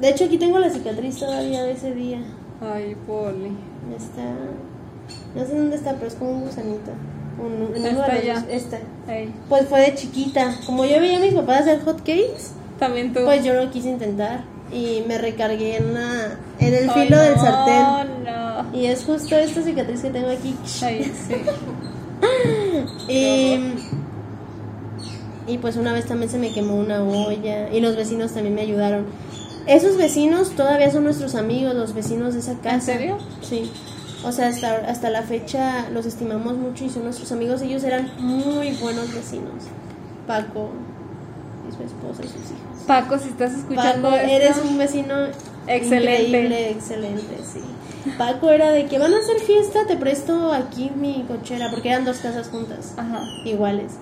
De 0.00 0.08
hecho, 0.08 0.24
aquí 0.24 0.38
tengo 0.38 0.58
la 0.58 0.70
cicatriz 0.70 1.16
todavía 1.18 1.64
de 1.64 1.72
ese 1.72 1.94
día. 1.94 2.18
Ay, 2.60 2.96
Poli. 3.06 3.52
Está. 3.96 4.22
No 5.34 5.44
sé 5.46 5.56
dónde 5.56 5.76
está, 5.76 5.94
pero 5.94 6.06
es 6.06 6.14
como 6.14 6.30
un 6.32 6.40
gusanito. 6.42 6.90
Un, 7.38 7.74
en 7.76 7.94
los- 7.96 8.24
ya. 8.24 8.44
Esta. 8.50 8.78
Ey, 9.08 9.32
Pues 9.48 9.66
fue 9.68 9.80
de 9.80 9.94
chiquita. 9.94 10.54
Como 10.66 10.84
yo 10.84 11.00
veía 11.00 11.16
a 11.18 11.20
mis 11.20 11.34
papás 11.34 11.62
hacer 11.62 11.80
hot 11.84 11.98
cakes, 11.98 12.52
También 12.78 13.12
tú. 13.12 13.20
pues 13.24 13.44
yo 13.44 13.52
lo 13.54 13.70
quise 13.70 13.90
intentar. 13.90 14.44
Y 14.72 15.02
me 15.06 15.18
recargué 15.18 15.76
en, 15.76 15.92
la, 15.92 16.38
en 16.58 16.74
el 16.74 16.88
Ay, 16.88 17.02
filo 17.04 17.18
del 17.18 17.34
sartén. 17.36 18.24
no. 18.24 18.41
Y 18.72 18.86
es 18.86 19.04
justo 19.04 19.36
esta 19.36 19.62
cicatriz 19.62 20.00
que 20.02 20.10
tengo 20.10 20.28
aquí. 20.28 20.56
Ay, 20.82 21.12
sí. 21.26 21.34
Y, 23.08 23.58
y 25.48 25.58
pues 25.58 25.76
una 25.76 25.92
vez 25.92 26.06
también 26.06 26.30
se 26.30 26.38
me 26.38 26.52
quemó 26.52 26.76
una 26.76 27.02
olla 27.02 27.68
y 27.72 27.80
los 27.80 27.96
vecinos 27.96 28.32
también 28.32 28.54
me 28.54 28.62
ayudaron. 28.62 29.06
Esos 29.66 29.96
vecinos 29.96 30.50
todavía 30.50 30.90
son 30.90 31.04
nuestros 31.04 31.34
amigos, 31.34 31.74
los 31.74 31.94
vecinos 31.94 32.34
de 32.34 32.40
esa 32.40 32.54
casa. 32.54 32.74
¿En 32.74 32.82
serio? 32.82 33.18
Sí. 33.42 33.70
O 34.24 34.30
sea, 34.30 34.48
hasta, 34.48 34.76
hasta 34.88 35.10
la 35.10 35.22
fecha 35.22 35.88
los 35.90 36.06
estimamos 36.06 36.56
mucho 36.56 36.84
y 36.84 36.90
son 36.90 37.04
nuestros 37.04 37.32
amigos. 37.32 37.60
Ellos 37.62 37.82
eran 37.82 38.10
muy 38.18 38.70
buenos 38.80 39.12
vecinos. 39.12 39.64
Paco 40.26 40.70
y 41.68 41.72
su 41.76 41.82
esposa 41.82 42.22
y 42.22 42.28
sus 42.28 42.36
hijos. 42.36 42.84
Paco, 42.86 43.18
si 43.18 43.28
estás 43.28 43.52
escuchando 43.52 44.10
Paco, 44.10 44.22
esto, 44.22 44.32
eres 44.32 44.56
un 44.64 44.78
vecino 44.78 45.14
Excelente. 45.66 46.26
increíble, 46.28 46.70
excelente, 46.70 47.36
sí. 47.52 47.60
Paco 48.18 48.50
era 48.50 48.70
de 48.70 48.86
que 48.86 48.98
van 48.98 49.14
a 49.14 49.18
hacer 49.18 49.38
fiesta, 49.40 49.86
te 49.86 49.96
presto 49.96 50.52
aquí 50.52 50.90
mi 50.94 51.24
cochera, 51.28 51.70
porque 51.70 51.90
eran 51.90 52.04
dos 52.04 52.18
casas 52.18 52.48
juntas, 52.48 52.94
Ajá, 52.96 53.22
iguales. 53.44 53.92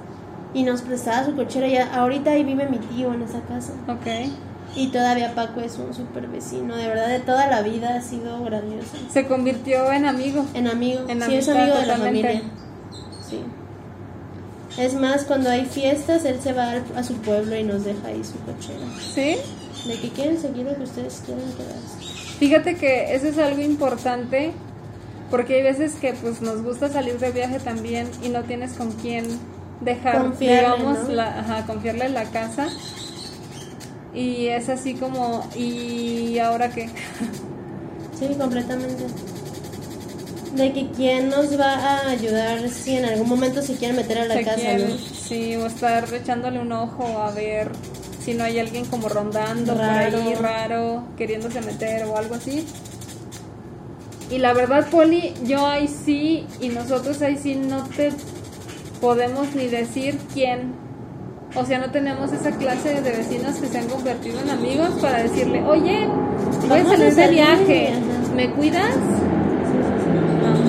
Y 0.54 0.64
nos 0.64 0.82
prestaba 0.82 1.24
su 1.26 1.36
cochera 1.36 1.68
y 1.68 1.76
ahorita 1.76 2.30
ahí 2.32 2.42
vive 2.42 2.66
mi 2.68 2.78
tío 2.78 3.12
en 3.12 3.22
esa 3.22 3.40
casa. 3.42 3.72
ok. 3.88 4.30
Y 4.76 4.88
todavía 4.88 5.34
Paco 5.34 5.60
es 5.60 5.76
un 5.78 5.92
super 5.92 6.28
vecino, 6.28 6.76
de 6.76 6.86
verdad 6.86 7.08
de 7.08 7.18
toda 7.18 7.48
la 7.48 7.60
vida 7.62 7.96
ha 7.96 8.02
sido 8.02 8.42
grandioso. 8.44 8.96
Se 9.12 9.26
convirtió 9.26 9.90
en 9.92 10.06
amigo. 10.06 10.46
En 10.54 10.68
amigo, 10.68 11.00
En 11.08 11.20
sí 11.22 11.34
es 11.34 11.48
amigo 11.48 11.76
de 11.76 11.86
la 11.86 11.96
familia. 11.96 12.42
Sí. 13.28 13.40
Es 14.78 14.94
más, 14.94 15.24
cuando 15.24 15.50
hay 15.50 15.66
fiestas, 15.66 16.24
él 16.24 16.38
se 16.40 16.52
va 16.52 16.74
a 16.96 17.02
su 17.02 17.14
pueblo 17.14 17.56
y 17.56 17.64
nos 17.64 17.84
deja 17.84 18.06
ahí 18.06 18.22
su 18.22 18.38
cochera. 18.40 18.78
¿Sí? 19.00 19.36
De 19.88 20.00
que 20.00 20.08
quieren 20.10 20.40
seguir 20.40 20.66
lo 20.66 20.76
que 20.76 20.84
ustedes 20.84 21.22
quieren 21.26 21.44
quedarse. 21.52 22.19
Fíjate 22.40 22.74
que 22.74 23.14
eso 23.14 23.28
es 23.28 23.38
algo 23.38 23.60
importante 23.62 24.50
porque 25.30 25.56
hay 25.56 25.62
veces 25.62 25.92
que 26.00 26.12
pues 26.14 26.40
nos 26.42 26.62
gusta 26.62 26.88
salir 26.88 27.18
de 27.20 27.30
viaje 27.30 27.60
también 27.60 28.08
y 28.24 28.30
no 28.30 28.42
tienes 28.42 28.72
con 28.72 28.90
quién 28.92 29.26
dejar, 29.80 30.22
Confiarle, 30.22 30.78
digamos, 30.78 31.08
¿no? 31.08 31.14
la, 31.14 31.38
ajá, 31.40 31.66
confiarle 31.66 32.08
la 32.08 32.24
casa. 32.24 32.68
Y 34.12 34.46
es 34.48 34.68
así 34.68 34.94
como, 34.94 35.48
¿y 35.56 36.38
ahora 36.40 36.70
qué? 36.70 36.88
Sí, 38.18 38.26
completamente. 38.38 39.04
De 40.54 40.72
que 40.74 40.88
quién 40.94 41.30
nos 41.30 41.58
va 41.58 41.72
a 41.74 42.10
ayudar 42.10 42.68
si 42.68 42.96
en 42.96 43.06
algún 43.06 43.26
momento 43.28 43.62
se 43.62 43.76
quieren 43.76 43.96
meter 43.96 44.18
a 44.18 44.24
la 44.26 44.34
Se 44.34 44.44
casa, 44.44 44.56
quiere- 44.56 44.88
¿no? 44.88 44.98
Sí, 44.98 45.56
o 45.56 45.64
estar 45.66 46.12
echándole 46.12 46.58
un 46.58 46.70
ojo 46.72 47.06
a 47.18 47.30
ver 47.30 47.70
si 48.30 48.36
no 48.36 48.44
hay 48.44 48.60
alguien 48.60 48.84
como 48.84 49.08
rondando 49.08 49.74
Raro. 49.74 50.10
por 50.12 50.20
ahí, 50.20 50.34
raro, 50.34 51.02
queriéndose 51.16 51.60
meter 51.62 52.04
o 52.04 52.16
algo 52.16 52.36
así. 52.36 52.64
Y 54.30 54.38
la 54.38 54.52
verdad, 54.52 54.86
Poli, 54.88 55.34
yo 55.44 55.66
ahí 55.66 55.88
sí, 55.88 56.46
y 56.60 56.68
nosotros 56.68 57.20
ahí 57.22 57.36
sí 57.36 57.56
no 57.56 57.82
te 57.96 58.12
podemos 59.00 59.52
ni 59.56 59.66
decir 59.66 60.16
quién. 60.32 60.74
O 61.56 61.64
sea, 61.64 61.80
no 61.80 61.90
tenemos 61.90 62.32
esa 62.32 62.52
clase 62.52 63.00
de 63.00 63.10
vecinos 63.10 63.56
que 63.56 63.66
se 63.66 63.78
han 63.78 63.88
convertido 63.88 64.38
en 64.40 64.50
amigos 64.50 64.90
para 65.02 65.24
decirle, 65.24 65.64
oye, 65.64 66.06
voy 66.68 66.78
a 66.78 66.84
salir 66.84 67.06
de 67.06 67.12
salir", 67.12 67.30
viaje. 67.32 67.94
¿me 68.36 68.52
cuidas? 68.52 68.94
No. 70.44 70.60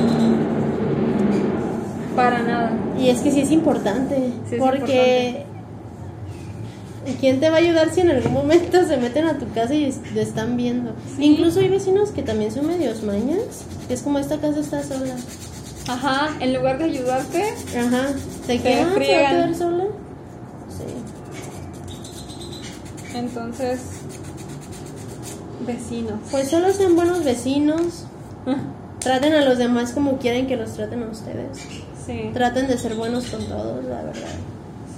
Para 2.15 2.41
nada. 2.41 2.71
Y 2.97 3.09
es 3.09 3.19
que 3.19 3.29
sí 3.31 3.41
es 3.41 3.51
importante, 3.51 4.31
Sí 4.49 4.55
es 4.55 4.59
porque 4.59 5.50
¿quién 7.19 7.39
te 7.39 7.49
va 7.49 7.57
a 7.57 7.59
ayudar 7.59 7.93
si 7.93 8.01
en 8.01 8.11
algún 8.11 8.33
momento 8.33 8.85
se 8.87 8.97
meten 8.97 9.25
a 9.25 9.37
tu 9.37 9.49
casa 9.53 9.73
y 9.73 9.91
te 9.91 10.21
están 10.21 10.57
viendo? 10.57 10.93
Sí. 11.15 11.23
Incluso 11.25 11.59
hay 11.59 11.69
vecinos 11.69 12.09
que 12.11 12.21
también 12.23 12.51
son 12.51 12.67
medios 12.67 13.03
mañas, 13.03 13.63
que 13.87 13.93
es 13.93 14.01
como 14.01 14.19
esta 14.19 14.37
casa 14.37 14.59
está 14.59 14.83
sola. 14.83 15.15
Ajá, 15.87 16.29
en 16.39 16.53
lugar 16.53 16.77
de 16.77 16.85
ayudarte, 16.85 17.43
Ajá, 17.77 18.07
te 18.47 18.57
Te 18.57 18.63
quedas, 18.63 18.79
¿se 18.79 18.85
va 18.85 18.91
a 18.91 18.95
friegan. 18.95 19.31
quedar 19.35 19.55
sola? 19.55 19.83
Sí. 20.69 20.83
entonces 23.17 23.79
vecinos. 25.65 26.19
Pues 26.31 26.49
solo 26.49 26.71
sean 26.73 26.95
buenos 26.95 27.23
vecinos, 27.23 28.05
traten 28.99 29.33
a 29.33 29.41
los 29.45 29.57
demás 29.57 29.91
como 29.91 30.17
quieren 30.17 30.47
que 30.47 30.55
los 30.57 30.71
traten 30.73 31.03
a 31.03 31.07
ustedes. 31.07 31.57
Sí, 32.05 32.31
Traten 32.33 32.67
de 32.67 32.77
ser 32.79 32.95
buenos 32.95 33.25
con 33.25 33.45
todos, 33.45 33.83
la 33.85 34.01
verdad. 34.01 34.29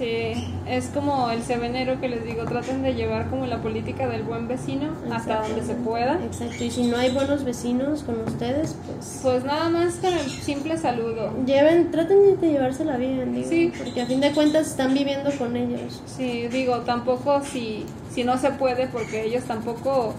Sí, 0.03 0.53
es 0.67 0.85
como 0.87 1.29
el 1.31 1.43
sevenero 1.43 1.99
que 1.99 2.07
les 2.09 2.23
digo, 2.25 2.45
traten 2.45 2.81
de 2.83 2.93
llevar 2.93 3.29
como 3.29 3.45
la 3.45 3.61
política 3.61 4.07
del 4.07 4.23
buen 4.23 4.47
vecino 4.47 4.89
hasta 5.11 5.41
donde 5.41 5.63
se 5.63 5.73
pueda. 5.75 6.19
Exacto, 6.23 6.63
y 6.63 6.71
si 6.71 6.87
no 6.87 6.97
hay 6.97 7.11
buenos 7.11 7.43
vecinos 7.43 8.03
con 8.03 8.19
ustedes, 8.21 8.75
pues 8.85 9.19
Pues 9.23 9.43
nada 9.45 9.69
más 9.69 9.95
con 9.95 10.13
el 10.13 10.29
simple 10.29 10.77
saludo. 10.77 11.33
lleven, 11.45 11.91
traten 11.91 12.39
de 12.39 12.47
llevársela 12.49 12.97
bien, 12.97 13.33
digo, 13.33 13.49
Sí. 13.49 13.71
porque 13.77 14.01
a 14.01 14.05
fin 14.05 14.19
de 14.19 14.31
cuentas 14.31 14.67
están 14.67 14.93
viviendo 14.93 15.31
con 15.37 15.55
ellos. 15.55 16.01
Sí, 16.05 16.47
digo, 16.49 16.79
tampoco 16.81 17.41
si, 17.43 17.85
si 18.13 18.23
no 18.23 18.37
se 18.37 18.51
puede, 18.51 18.87
porque 18.87 19.23
ellos 19.25 19.43
tampoco 19.45 20.13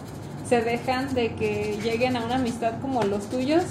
se 0.48 0.60
dejan 0.62 1.14
de 1.14 1.34
que 1.34 1.78
lleguen 1.82 2.16
a 2.16 2.24
una 2.24 2.36
amistad 2.36 2.72
como 2.80 3.02
los 3.02 3.28
tuyos, 3.30 3.62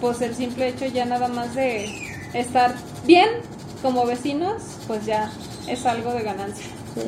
pues 0.00 0.20
el 0.20 0.34
simple 0.34 0.68
hecho 0.68 0.86
ya 0.86 1.04
nada 1.06 1.28
más 1.28 1.54
de 1.54 1.86
estar 2.34 2.74
bien 3.06 3.28
como 3.84 4.06
vecinos, 4.06 4.62
pues 4.86 5.04
ya 5.04 5.30
es 5.68 5.84
algo 5.84 6.14
de 6.14 6.22
ganancia. 6.22 6.64
Sí, 6.94 7.02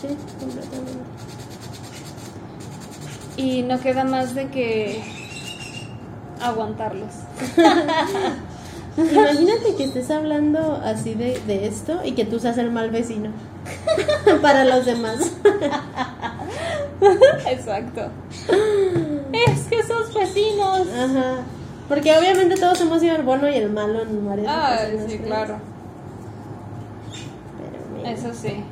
sí, 0.00 0.16
completamente. 0.40 1.04
Y 3.36 3.62
no 3.62 3.78
queda 3.78 4.04
más 4.04 4.34
de 4.34 4.48
que 4.48 5.04
aguantarlos. 6.40 7.12
Imagínate 8.96 9.74
que 9.76 9.84
estés 9.84 10.10
hablando 10.10 10.80
así 10.82 11.12
de, 11.12 11.38
de 11.46 11.66
esto 11.66 12.00
y 12.02 12.12
que 12.12 12.24
tú 12.24 12.40
seas 12.40 12.56
el 12.56 12.70
mal 12.72 12.90
vecino 12.90 13.28
para 14.40 14.64
los 14.64 14.86
demás. 14.86 15.18
Exacto. 17.46 18.08
Es 19.32 19.60
que 19.68 19.80
esos 19.80 20.14
vecinos. 20.14 20.86
Ajá. 20.98 21.42
Porque 21.90 22.16
obviamente 22.16 22.56
todos 22.56 22.80
hemos 22.80 23.02
sido 23.02 23.16
el 23.16 23.22
bueno 23.22 23.50
y 23.50 23.56
el 23.56 23.68
malo 23.68 24.00
en 24.00 24.26
varias 24.26 24.46
Ah, 24.48 24.78
sí, 25.06 25.18
claro. 25.18 25.75
Eso 28.06 28.32
sí. 28.32 28.62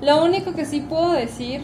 Lo 0.00 0.24
único 0.24 0.52
que 0.52 0.64
sí 0.64 0.80
puedo 0.80 1.12
decir 1.12 1.62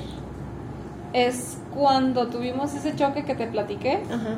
es 1.13 1.59
cuando 1.75 2.29
tuvimos 2.29 2.75
ese 2.75 2.95
choque 2.97 3.25
que 3.25 3.35
te 3.35 3.47
platiqué. 3.47 4.03
Ajá. 4.11 4.37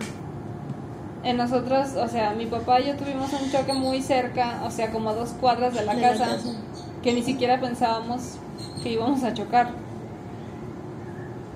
En 1.24 1.36
nosotros, 1.36 1.90
o 1.94 2.08
sea, 2.08 2.32
mi 2.32 2.46
papá 2.46 2.80
y 2.80 2.88
yo 2.88 2.96
tuvimos 2.96 3.32
un 3.32 3.50
choque 3.50 3.72
muy 3.72 4.02
cerca, 4.02 4.60
o 4.64 4.70
sea, 4.72 4.90
como 4.90 5.10
a 5.10 5.14
dos 5.14 5.30
cuadras 5.40 5.72
de 5.72 5.84
la, 5.84 5.94
De 5.94 6.00
la 6.00 6.08
casa, 6.10 6.24
casa. 6.24 6.48
que 7.00 7.12
ni 7.12 7.22
siquiera 7.22 7.60
pensábamos 7.60 8.38
que 8.82 8.92
íbamos 8.92 9.22
a 9.22 9.32
chocar. 9.32 9.70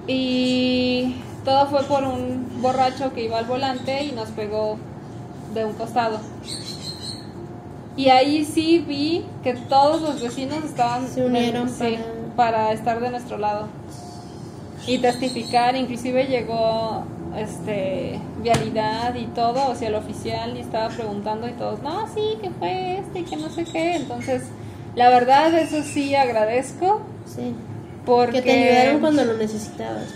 Y 0.07 1.17
todo 1.45 1.67
fue 1.67 1.83
por 1.83 2.05
un 2.05 2.61
borracho 2.63 3.13
que 3.13 3.25
iba 3.25 3.39
al 3.39 3.47
volante 3.47 4.05
y 4.05 4.13
nos 4.13 4.29
pegó 4.31 4.77
de 5.53 5.65
un 5.65 5.73
costado. 5.73 6.21
Y 7.97 8.09
ahí 8.11 8.45
sí 8.45 8.85
vi 8.87 9.25
que 9.43 9.55
todos 9.55 10.03
los 10.03 10.21
vecinos 10.21 10.63
estaban 10.65 11.09
Se 11.09 11.25
unieron 11.25 11.69
sí, 11.71 11.97
para- 12.35 12.37
para 12.37 12.73
estar 12.73 13.01
de 13.01 13.11
nuestro 13.11 13.39
lado 13.39 13.69
y 14.87 14.99
testificar, 14.99 15.75
inclusive 15.75 16.27
llegó 16.27 17.05
este 17.37 18.21
vialidad 18.43 19.15
y 19.15 19.25
todo, 19.27 19.71
o 19.71 19.75
sea, 19.75 19.89
el 19.89 19.95
oficial 19.95 20.57
y 20.57 20.61
estaba 20.61 20.89
preguntando 20.89 21.49
y 21.49 21.53
todos, 21.53 21.83
no, 21.83 22.07
sí, 22.15 22.21
que 22.41 22.51
fue 22.51 22.99
este 22.99 23.21
y 23.21 23.25
que 23.25 23.37
no 23.37 23.49
sé 23.51 23.65
qué. 23.65 23.97
Entonces, 23.97 24.43
la 24.95 25.09
verdad, 25.11 25.53
eso 25.59 25.83
sí 25.83 26.15
agradezco 26.15 27.01
Sí. 27.27 27.55
porque 28.05 28.43
Que 28.43 28.43
te 28.43 28.69
ayudaron 28.79 29.01
cuando 29.01 29.25
lo 29.25 29.35
necesitabas. 29.39 30.15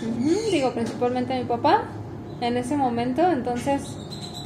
digo, 0.51 0.71
principalmente 0.71 1.33
a 1.33 1.37
mi 1.39 1.45
papá 1.45 1.83
en 2.39 2.57
ese 2.57 2.77
momento, 2.77 3.21
entonces 3.29 3.81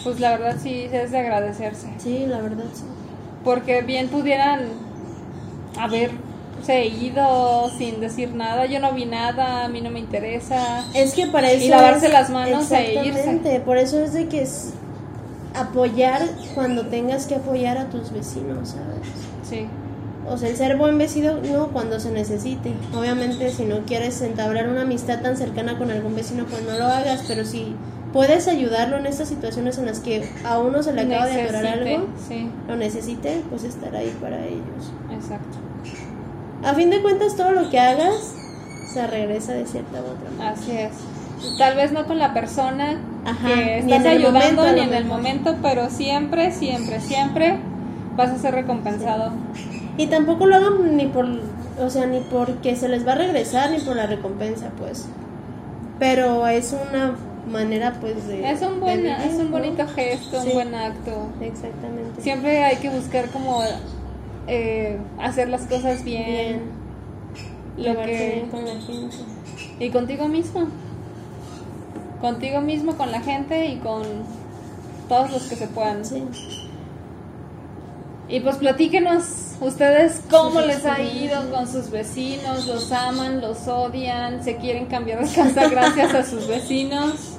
pues 0.03 0.19
la 0.19 0.31
verdad 0.37 0.55
sí 0.61 0.87
es 0.91 1.11
de 1.11 1.17
agradecerse. 1.17 1.87
Sí, 1.97 2.25
la 2.27 2.39
verdad 2.39 2.65
sí. 2.73 2.83
Porque 3.45 3.81
bien 3.83 4.09
pudieran 4.09 4.63
haberse 5.77 6.85
ido 6.87 7.69
sin 7.77 7.99
decir 8.01 8.33
nada. 8.33 8.65
Yo 8.65 8.79
no 8.79 8.91
vi 8.93 9.05
nada, 9.05 9.65
a 9.65 9.69
mí 9.69 9.81
no 9.81 9.91
me 9.91 9.99
interesa. 9.99 10.83
Es 10.93 11.13
que 11.13 11.27
para 11.27 11.51
eso. 11.51 11.65
Y 11.65 11.69
lavarse 11.69 12.07
es- 12.07 12.13
las 12.13 12.29
manos 12.29 12.71
e 12.71 12.93
irse. 13.05 13.61
Por 13.65 13.77
eso 13.77 13.99
es 14.03 14.13
de 14.13 14.27
que 14.27 14.41
es 14.41 14.73
apoyar 15.53 16.21
cuando 16.53 16.87
tengas 16.87 17.27
que 17.27 17.35
apoyar 17.35 17.77
a 17.77 17.85
tus 17.85 18.11
vecinos, 18.11 18.69
¿sabes? 18.69 19.07
Sí. 19.49 19.67
O 20.27 20.37
sea, 20.37 20.49
el 20.49 20.55
ser 20.57 20.75
buen 20.75 20.97
vecino 20.97 21.33
no 21.51 21.67
cuando 21.67 21.99
se 21.99 22.11
necesite. 22.11 22.73
Obviamente, 22.97 23.51
si 23.51 23.63
no 23.63 23.81
quieres 23.85 24.21
entablar 24.21 24.67
una 24.67 24.81
amistad 24.81 25.21
tan 25.21 25.37
cercana 25.37 25.77
con 25.77 25.91
algún 25.91 26.15
vecino, 26.15 26.45
pues 26.45 26.63
no 26.63 26.77
lo 26.77 26.85
hagas, 26.87 27.23
pero 27.27 27.45
si 27.45 27.75
puedes 28.15 28.47
ayudarlo 28.47 28.95
en 28.95 29.07
estas 29.07 29.27
situaciones 29.27 29.77
en 29.77 29.87
las 29.87 29.99
que 29.99 30.25
a 30.45 30.57
uno 30.59 30.81
se 30.81 30.93
le 30.93 31.01
acaba 31.01 31.25
de 31.25 31.41
atorar 31.41 31.65
algo, 31.65 32.07
Sí, 32.29 32.49
lo 32.65 32.77
necesite, 32.77 33.41
pues 33.49 33.65
estar 33.65 33.93
ahí 33.93 34.15
para 34.21 34.41
ellos. 34.45 34.93
exacto. 35.11 35.57
A 36.63 36.73
fin 36.73 36.89
de 36.91 37.01
cuentas, 37.01 37.35
todo 37.35 37.51
lo 37.51 37.69
que 37.69 37.77
hagas 37.77 38.33
se 38.93 39.05
regresa 39.05 39.51
de 39.51 39.65
cierta 39.65 39.99
u 39.99 40.05
otra 40.05 40.31
manera. 40.31 40.51
Así 40.51 40.71
es. 40.71 40.93
Tal 41.57 41.75
vez 41.75 41.91
no 41.91 42.05
con 42.05 42.17
la 42.17 42.33
persona 42.33 43.01
Ajá, 43.25 43.47
que 43.53 43.79
estás 43.79 44.05
ayudando 44.05 44.61
momento, 44.61 44.71
ni 44.71 44.79
en 44.79 44.93
el 44.93 45.03
momento, 45.03 45.57
pero 45.61 45.89
siempre, 45.89 46.53
siempre, 46.53 47.01
siempre 47.01 47.57
vas 48.15 48.29
a 48.29 48.37
ser 48.37 48.55
recompensado. 48.55 49.33
Y 49.97 50.07
tampoco 50.07 50.45
lo 50.45 50.55
hagan 50.55 50.95
ni 50.95 51.07
por, 51.07 51.25
o 51.81 51.89
sea, 51.89 52.05
ni 52.05 52.21
porque 52.21 52.77
se 52.77 52.87
les 52.87 53.05
va 53.05 53.11
a 53.11 53.15
regresar 53.15 53.71
ni 53.71 53.79
por 53.79 53.97
la 53.97 54.05
recompensa, 54.07 54.69
pues. 54.79 55.05
Pero 55.99 56.47
es 56.47 56.73
una 56.89 57.15
manera, 57.47 57.97
pues, 58.01 58.27
de. 58.27 58.49
Es 58.49 58.61
un 58.61 58.79
buen, 58.79 58.97
vivir, 58.97 59.15
es 59.25 59.33
un 59.35 59.45
¿no? 59.45 59.57
bonito 59.57 59.87
gesto, 59.87 60.41
Sí. 60.41 60.47
un 60.49 60.53
buen 60.53 60.75
acto. 60.75 61.27
Exactamente. 61.41 62.21
Siempre 62.21 62.63
hay 62.63 62.77
que 62.77 62.89
buscar 62.89 63.29
como 63.29 63.61
eh, 64.47 64.97
hacer 65.19 65.49
las 65.49 65.61
cosas 65.63 66.03
bien, 66.03 66.61
Bien. 67.77 67.93
lo 67.95 68.01
que 68.03 68.31
bien 68.35 68.49
con 68.49 68.65
la 68.65 68.79
gente. 68.81 69.17
y 69.79 69.89
contigo 69.89 70.27
mismo, 70.27 70.67
contigo 72.21 72.61
mismo, 72.61 72.95
con 72.95 73.11
la 73.11 73.21
gente 73.21 73.67
y 73.67 73.77
con 73.77 74.03
todos 75.09 75.31
los 75.31 75.43
que 75.43 75.55
se 75.55 75.67
puedan. 75.67 76.03
Sí. 76.05 76.23
Y 78.27 78.39
pues 78.39 78.55
platíquenos 78.55 79.23
ustedes 79.61 80.21
cómo 80.31 80.59
Sus 80.59 80.67
les 80.67 80.85
ha 80.85 80.99
ido 81.01 81.51
con 81.51 81.67
sus 81.71 81.91
vecinos, 81.91 82.65
los 82.65 82.91
aman, 82.91 83.39
los 83.39 83.67
odian, 83.67 84.43
se 84.43 84.55
quieren 84.57 84.87
cambiar 84.87 85.23
de 85.23 85.31
casa 85.31 85.69
gracias 85.69 86.13
a 86.13 86.23
sus 86.23 86.47
vecinos. 86.47 87.34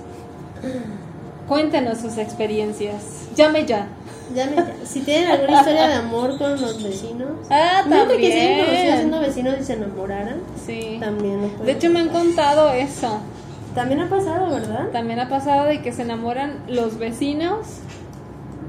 Cuéntenos 1.48 1.98
sus 1.98 2.18
experiencias. 2.18 3.28
Llame 3.36 3.64
ya. 3.66 3.86
Llame 4.34 4.56
ya. 4.56 4.74
Si 4.84 5.00
tienen 5.00 5.30
alguna 5.30 5.58
historia 5.58 5.86
de 5.88 5.94
amor 5.94 6.36
con 6.38 6.60
los 6.60 6.82
vecinos. 6.82 7.28
Ah, 7.50 7.82
Imagínate 7.86 8.18
que 8.18 8.26
hayan 8.32 8.58
conocido 8.58 8.66
también. 8.74 8.96
siendo 8.96 9.20
vecinos 9.20 9.54
y 9.60 9.64
se 9.64 9.72
enamoraran. 9.74 10.36
Sí. 10.66 10.96
También 11.00 11.40
lo 11.58 11.64
De 11.64 11.72
hecho 11.72 11.90
me 11.90 12.00
han 12.00 12.08
contado 12.08 12.70
eso. 12.72 13.20
También 13.74 14.00
ha 14.00 14.08
pasado, 14.08 14.50
¿verdad? 14.50 14.88
También 14.90 15.20
ha 15.20 15.28
pasado 15.28 15.66
de 15.66 15.82
que 15.82 15.92
se 15.92 16.02
enamoran 16.02 16.54
los 16.66 16.98
vecinos. 16.98 17.58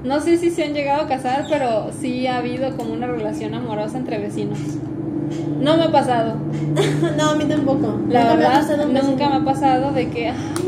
No 0.04 0.20
sé 0.20 0.36
si 0.38 0.50
se 0.50 0.64
han 0.64 0.74
llegado 0.74 1.02
a 1.02 1.08
casar, 1.08 1.46
pero 1.48 1.90
sí 1.98 2.26
ha 2.28 2.36
habido 2.36 2.76
como 2.76 2.92
una 2.92 3.06
relación 3.08 3.54
amorosa 3.54 3.98
entre 3.98 4.18
vecinos. 4.18 4.58
No 5.58 5.76
me 5.76 5.84
ha 5.84 5.90
pasado. 5.90 6.34
no, 7.16 7.30
a 7.30 7.34
mí 7.34 7.44
tampoco. 7.46 7.98
La 8.08 8.20
Nunca 8.20 8.36
me 8.36 8.44
ha 8.44 8.60
verdad, 8.60 8.86
un 8.86 8.94
nunca 8.94 9.28
me 9.28 9.36
ha 9.36 9.44
pasado 9.44 9.92
de 9.92 10.08
que, 10.10 10.28
ay, 10.28 10.36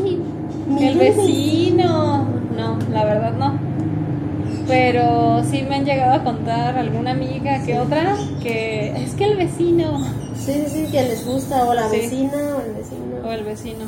el 0.79 0.97
vecino. 0.97 2.25
No, 2.57 2.77
la 2.91 3.05
verdad 3.05 3.33
no. 3.33 3.59
Pero 4.67 5.43
sí 5.43 5.63
me 5.67 5.75
han 5.75 5.85
llegado 5.85 6.13
a 6.13 6.23
contar 6.23 6.77
alguna 6.77 7.11
amiga 7.11 7.63
que 7.65 7.79
otra 7.79 8.15
que 8.41 8.91
es 9.03 9.15
que 9.15 9.25
el 9.25 9.37
vecino 9.37 9.99
Sí, 10.35 10.53
sí, 10.53 10.65
sí, 10.85 10.91
que 10.91 11.03
les 11.03 11.25
gusta, 11.25 11.65
o 11.65 11.73
la 11.73 11.89
Sí. 11.89 11.97
vecina, 11.97 12.37
o 12.57 12.61
el 12.61 12.73
vecino. 12.73 13.27
o 13.27 13.31
el 13.31 13.43
vecino. 13.43 13.85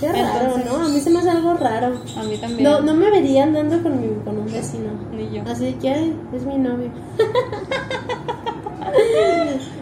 Qué 0.00 0.12
raro, 0.12 0.58
¿no? 0.58 0.84
A 0.84 0.88
mí 0.88 1.00
se 1.00 1.10
me 1.10 1.20
hace 1.20 1.30
algo 1.30 1.54
raro. 1.54 1.94
A 2.16 2.22
mí 2.24 2.36
también. 2.36 2.64
No, 2.64 2.80
no 2.80 2.94
me 2.94 3.10
vería 3.10 3.44
andando 3.44 3.80
con, 3.82 4.00
mi, 4.00 4.08
con 4.24 4.38
un 4.38 4.46
vecino. 4.46 4.90
Ni 5.12 5.30
yo. 5.30 5.42
Así 5.50 5.74
que, 5.80 6.12
es 6.34 6.44
mi 6.44 6.58
novio. 6.58 6.90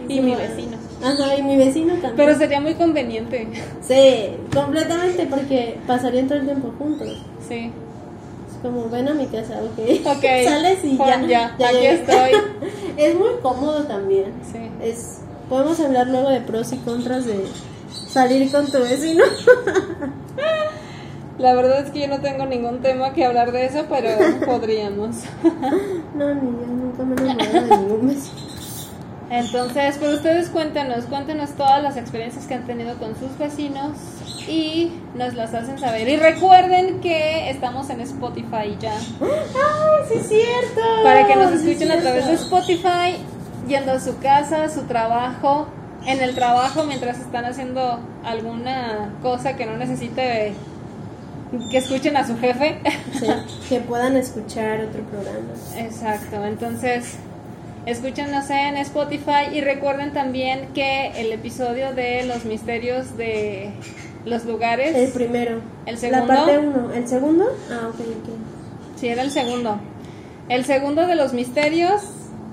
Y 0.07 0.19
mi 0.19 0.35
vecino. 0.35 0.77
Ajá, 1.03 1.35
y 1.37 1.43
mi 1.43 1.57
vecino 1.57 1.93
también. 1.93 2.15
Pero 2.15 2.37
sería 2.37 2.61
muy 2.61 2.75
conveniente. 2.75 3.47
Sí, 3.81 4.35
completamente, 4.53 5.25
porque 5.27 5.79
pasarían 5.87 6.27
todo 6.27 6.39
el 6.39 6.45
tiempo 6.45 6.73
juntos. 6.77 7.17
Sí. 7.47 7.71
Es 8.49 8.57
como, 8.61 8.89
ven 8.89 9.07
a 9.07 9.13
mi 9.13 9.25
casa, 9.25 9.59
ok. 9.61 9.79
Ok. 10.05 10.21
Sales 10.45 10.83
y 10.83 10.97
Juan, 10.97 11.27
ya. 11.27 11.55
ya, 11.57 11.67
aquí 11.67 11.77
llegué. 11.77 11.93
estoy. 11.93 12.31
es 12.97 13.15
muy 13.15 13.31
cómodo 13.41 13.83
también. 13.85 14.33
Sí. 14.51 14.59
Es, 14.83 15.21
podemos 15.49 15.79
hablar 15.79 16.07
luego 16.07 16.29
de 16.29 16.41
pros 16.41 16.71
y 16.73 16.77
contras 16.77 17.25
de 17.25 17.45
salir 17.91 18.51
con 18.51 18.65
tu 18.67 18.79
vecino. 18.79 19.23
La 21.39 21.55
verdad 21.55 21.79
es 21.83 21.89
que 21.89 22.01
yo 22.01 22.07
no 22.07 22.21
tengo 22.21 22.45
ningún 22.45 22.81
tema 22.81 23.13
que 23.13 23.25
hablar 23.25 23.51
de 23.51 23.65
eso, 23.65 23.85
pero 23.89 24.09
podríamos. 24.45 25.15
no, 26.15 26.35
ni 26.35 26.51
yo 26.51 26.67
nunca 26.67 27.03
me 27.03 27.15
he 27.15 27.31
enamorado 27.31 27.67
de 27.67 27.77
ningún 27.77 28.07
vecino. 28.09 28.50
Entonces, 29.31 29.97
pues 29.97 30.15
ustedes 30.15 30.49
cuéntenos, 30.49 31.05
cuéntenos 31.05 31.51
todas 31.51 31.81
las 31.81 31.95
experiencias 31.95 32.45
que 32.47 32.55
han 32.55 32.65
tenido 32.65 32.95
con 32.97 33.15
sus 33.17 33.37
vecinos 33.37 33.95
y 34.45 34.91
nos 35.15 35.35
las 35.35 35.53
hacen 35.53 35.79
saber. 35.79 36.09
Y 36.09 36.17
recuerden 36.17 36.99
que 36.99 37.49
estamos 37.49 37.89
en 37.89 38.01
Spotify 38.01 38.75
ya, 38.77 38.91
¡Ay, 38.91 40.05
sí 40.09 40.15
es 40.15 40.27
cierto! 40.27 40.81
para 41.05 41.25
que 41.27 41.37
nos 41.37 41.51
Sí 41.51 41.55
es 41.55 41.63
escuchen 41.63 41.91
a 41.91 42.01
través 42.01 42.27
de. 42.27 42.33
Spotify, 42.33 43.15
yendo 43.69 43.93
a 43.93 44.01
su 44.01 44.19
casa, 44.19 44.65
a 44.65 44.69
su 44.69 44.81
trabajo, 44.81 45.67
en 46.05 46.19
el 46.19 46.35
trabajo 46.35 46.83
mientras 46.83 47.17
están 47.19 47.45
haciendo 47.45 48.01
alguna 48.25 49.13
cosa 49.21 49.55
que 49.55 49.65
no 49.65 49.77
necesite 49.77 50.53
que 51.69 51.77
escuchen 51.77 52.17
a 52.17 52.27
su 52.27 52.37
jefe. 52.37 52.79
Sí, 53.17 53.27
que 53.69 53.79
puedan 53.79 54.17
escuchar 54.17 54.81
otro 54.81 55.03
programa. 55.03 55.53
Exacto, 55.77 56.43
entonces 56.43 57.15
escúchenos 57.85 58.49
en 58.49 58.77
Spotify 58.77 59.49
y 59.53 59.61
recuerden 59.61 60.13
también 60.13 60.69
que 60.73 61.11
el 61.19 61.31
episodio 61.31 61.93
de 61.93 62.23
los 62.25 62.45
misterios 62.45 63.17
de 63.17 63.71
los 64.25 64.45
lugares, 64.45 64.95
El 64.95 65.11
primero. 65.11 65.61
¿El 65.85 65.97
segundo? 65.97 66.25
La 66.27 66.35
parte 66.35 66.57
uno. 66.59 66.93
¿El 66.93 67.07
segundo? 67.07 67.45
Ah, 67.71 67.87
ok, 67.89 67.99
ok. 67.99 68.29
sí, 68.99 69.07
era 69.07 69.23
el 69.23 69.31
segundo. 69.31 69.79
El 70.49 70.65
segundo 70.65 71.07
de 71.07 71.15
los 71.15 71.33
misterios 71.33 72.01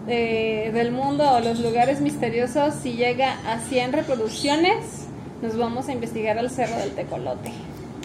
eh, 0.06 0.70
del 0.72 0.92
mundo 0.92 1.30
o 1.30 1.40
los 1.40 1.58
lugares 1.60 2.00
misteriosos, 2.00 2.74
si 2.82 2.92
llega 2.92 3.36
a 3.46 3.58
100 3.58 3.92
reproducciones, 3.92 4.76
nos 5.42 5.56
vamos 5.58 5.88
a 5.88 5.92
investigar 5.92 6.38
al 6.38 6.50
Cerro 6.50 6.76
del 6.78 6.92
Tecolote. 6.92 7.50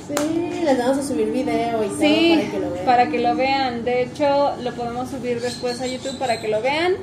Sí, 0.07 0.61
les 0.65 0.77
vamos 0.77 0.97
a 0.97 1.03
subir 1.03 1.31
video 1.31 1.81
y 1.85 1.89
Sí, 1.97 2.49
todo 2.51 2.59
para 2.59 2.59
que 2.59 2.59
lo 2.59 2.73
vean. 2.73 2.85
para 2.85 3.09
que 3.09 3.19
lo 3.19 3.35
vean. 3.35 3.85
De 3.85 4.01
hecho, 4.03 4.53
lo 4.61 4.73
podemos 4.73 5.09
subir 5.09 5.39
después 5.39 5.79
a 5.79 5.87
YouTube 5.87 6.17
para 6.19 6.41
que 6.41 6.49
lo 6.49 6.61
vean. 6.61 6.95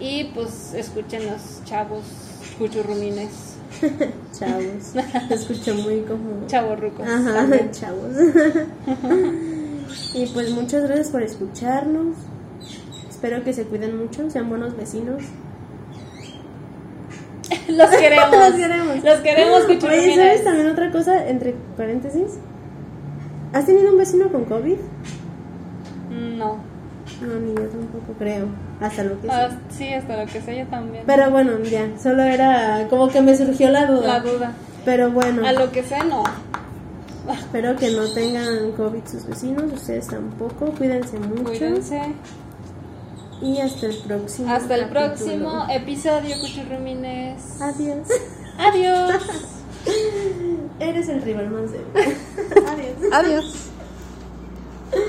Y 0.00 0.24
pues 0.34 0.72
escuchen 0.74 1.26
los 1.26 1.62
chavos 1.64 2.02
cuchurrumines, 2.58 3.50
Chavos. 4.32 4.94
Se 5.28 5.34
escucha 5.34 5.74
muy 5.74 6.00
como... 6.00 6.46
chavorrucos. 6.46 7.06
Ajá, 7.06 7.34
también. 7.34 7.70
chavos. 7.72 8.14
y 10.14 10.26
pues 10.26 10.50
muchas 10.50 10.84
gracias 10.84 11.08
por 11.08 11.22
escucharnos. 11.22 12.16
Espero 13.08 13.44
que 13.44 13.52
se 13.52 13.64
cuiden 13.64 13.98
mucho, 13.98 14.30
sean 14.30 14.48
buenos 14.48 14.76
vecinos. 14.76 15.22
Los 17.68 17.90
queremos. 17.90 18.30
Los 18.30 18.54
queremos. 18.54 19.04
Los 19.04 19.20
queremos, 19.20 19.64
Oye, 19.64 20.16
¿sabes 20.16 20.44
también 20.44 20.68
otra 20.68 20.90
cosa, 20.90 21.28
entre 21.28 21.54
paréntesis? 21.76 22.38
¿Has 23.52 23.66
tenido 23.66 23.92
un 23.92 23.98
vecino 23.98 24.30
con 24.30 24.44
COVID? 24.44 24.78
No. 26.10 26.58
No, 27.20 27.40
ni 27.40 27.54
yo 27.54 27.68
tampoco 27.68 28.12
creo. 28.18 28.46
Hasta 28.80 29.02
lo 29.04 29.20
que 29.20 29.26
sé. 29.28 29.32
Ah, 29.32 29.50
sí, 29.70 29.92
hasta 29.92 30.16
lo 30.24 30.30
que 30.32 30.40
sé 30.40 30.58
yo 30.58 30.66
también. 30.68 31.04
Pero 31.06 31.30
bueno, 31.30 31.58
ya, 31.60 31.86
solo 32.02 32.22
era 32.22 32.86
como 32.88 33.08
que 33.08 33.20
me 33.20 33.36
surgió 33.36 33.68
la 33.70 33.86
duda. 33.86 34.06
La 34.06 34.20
duda. 34.20 34.52
Pero 34.84 35.10
bueno, 35.10 35.46
A 35.46 35.52
lo 35.52 35.70
que 35.70 35.82
sé, 35.82 35.98
no. 36.04 36.22
espero 37.32 37.76
que 37.76 37.90
no 37.90 38.08
tengan 38.14 38.72
COVID 38.72 39.04
sus 39.06 39.26
vecinos, 39.26 39.64
ustedes 39.72 40.06
tampoco. 40.06 40.66
Cuídense 40.78 41.18
mucho. 41.18 41.44
Cuídense. 41.44 42.00
Y 43.42 43.58
hasta 43.60 43.86
el 43.86 43.96
próximo. 43.98 44.50
Hasta 44.52 44.74
el 44.74 44.88
capítulo. 44.88 45.06
próximo 45.14 45.66
episodio, 45.70 46.36
cuchurrumines. 46.40 47.60
Adiós. 47.60 48.08
Adiós. 48.58 49.22
Eres 50.80 51.08
el 51.08 51.22
rival 51.22 51.50
más 51.50 51.72
débil. 51.72 51.86
Adiós. 52.66 53.12
Adiós. 53.12 53.69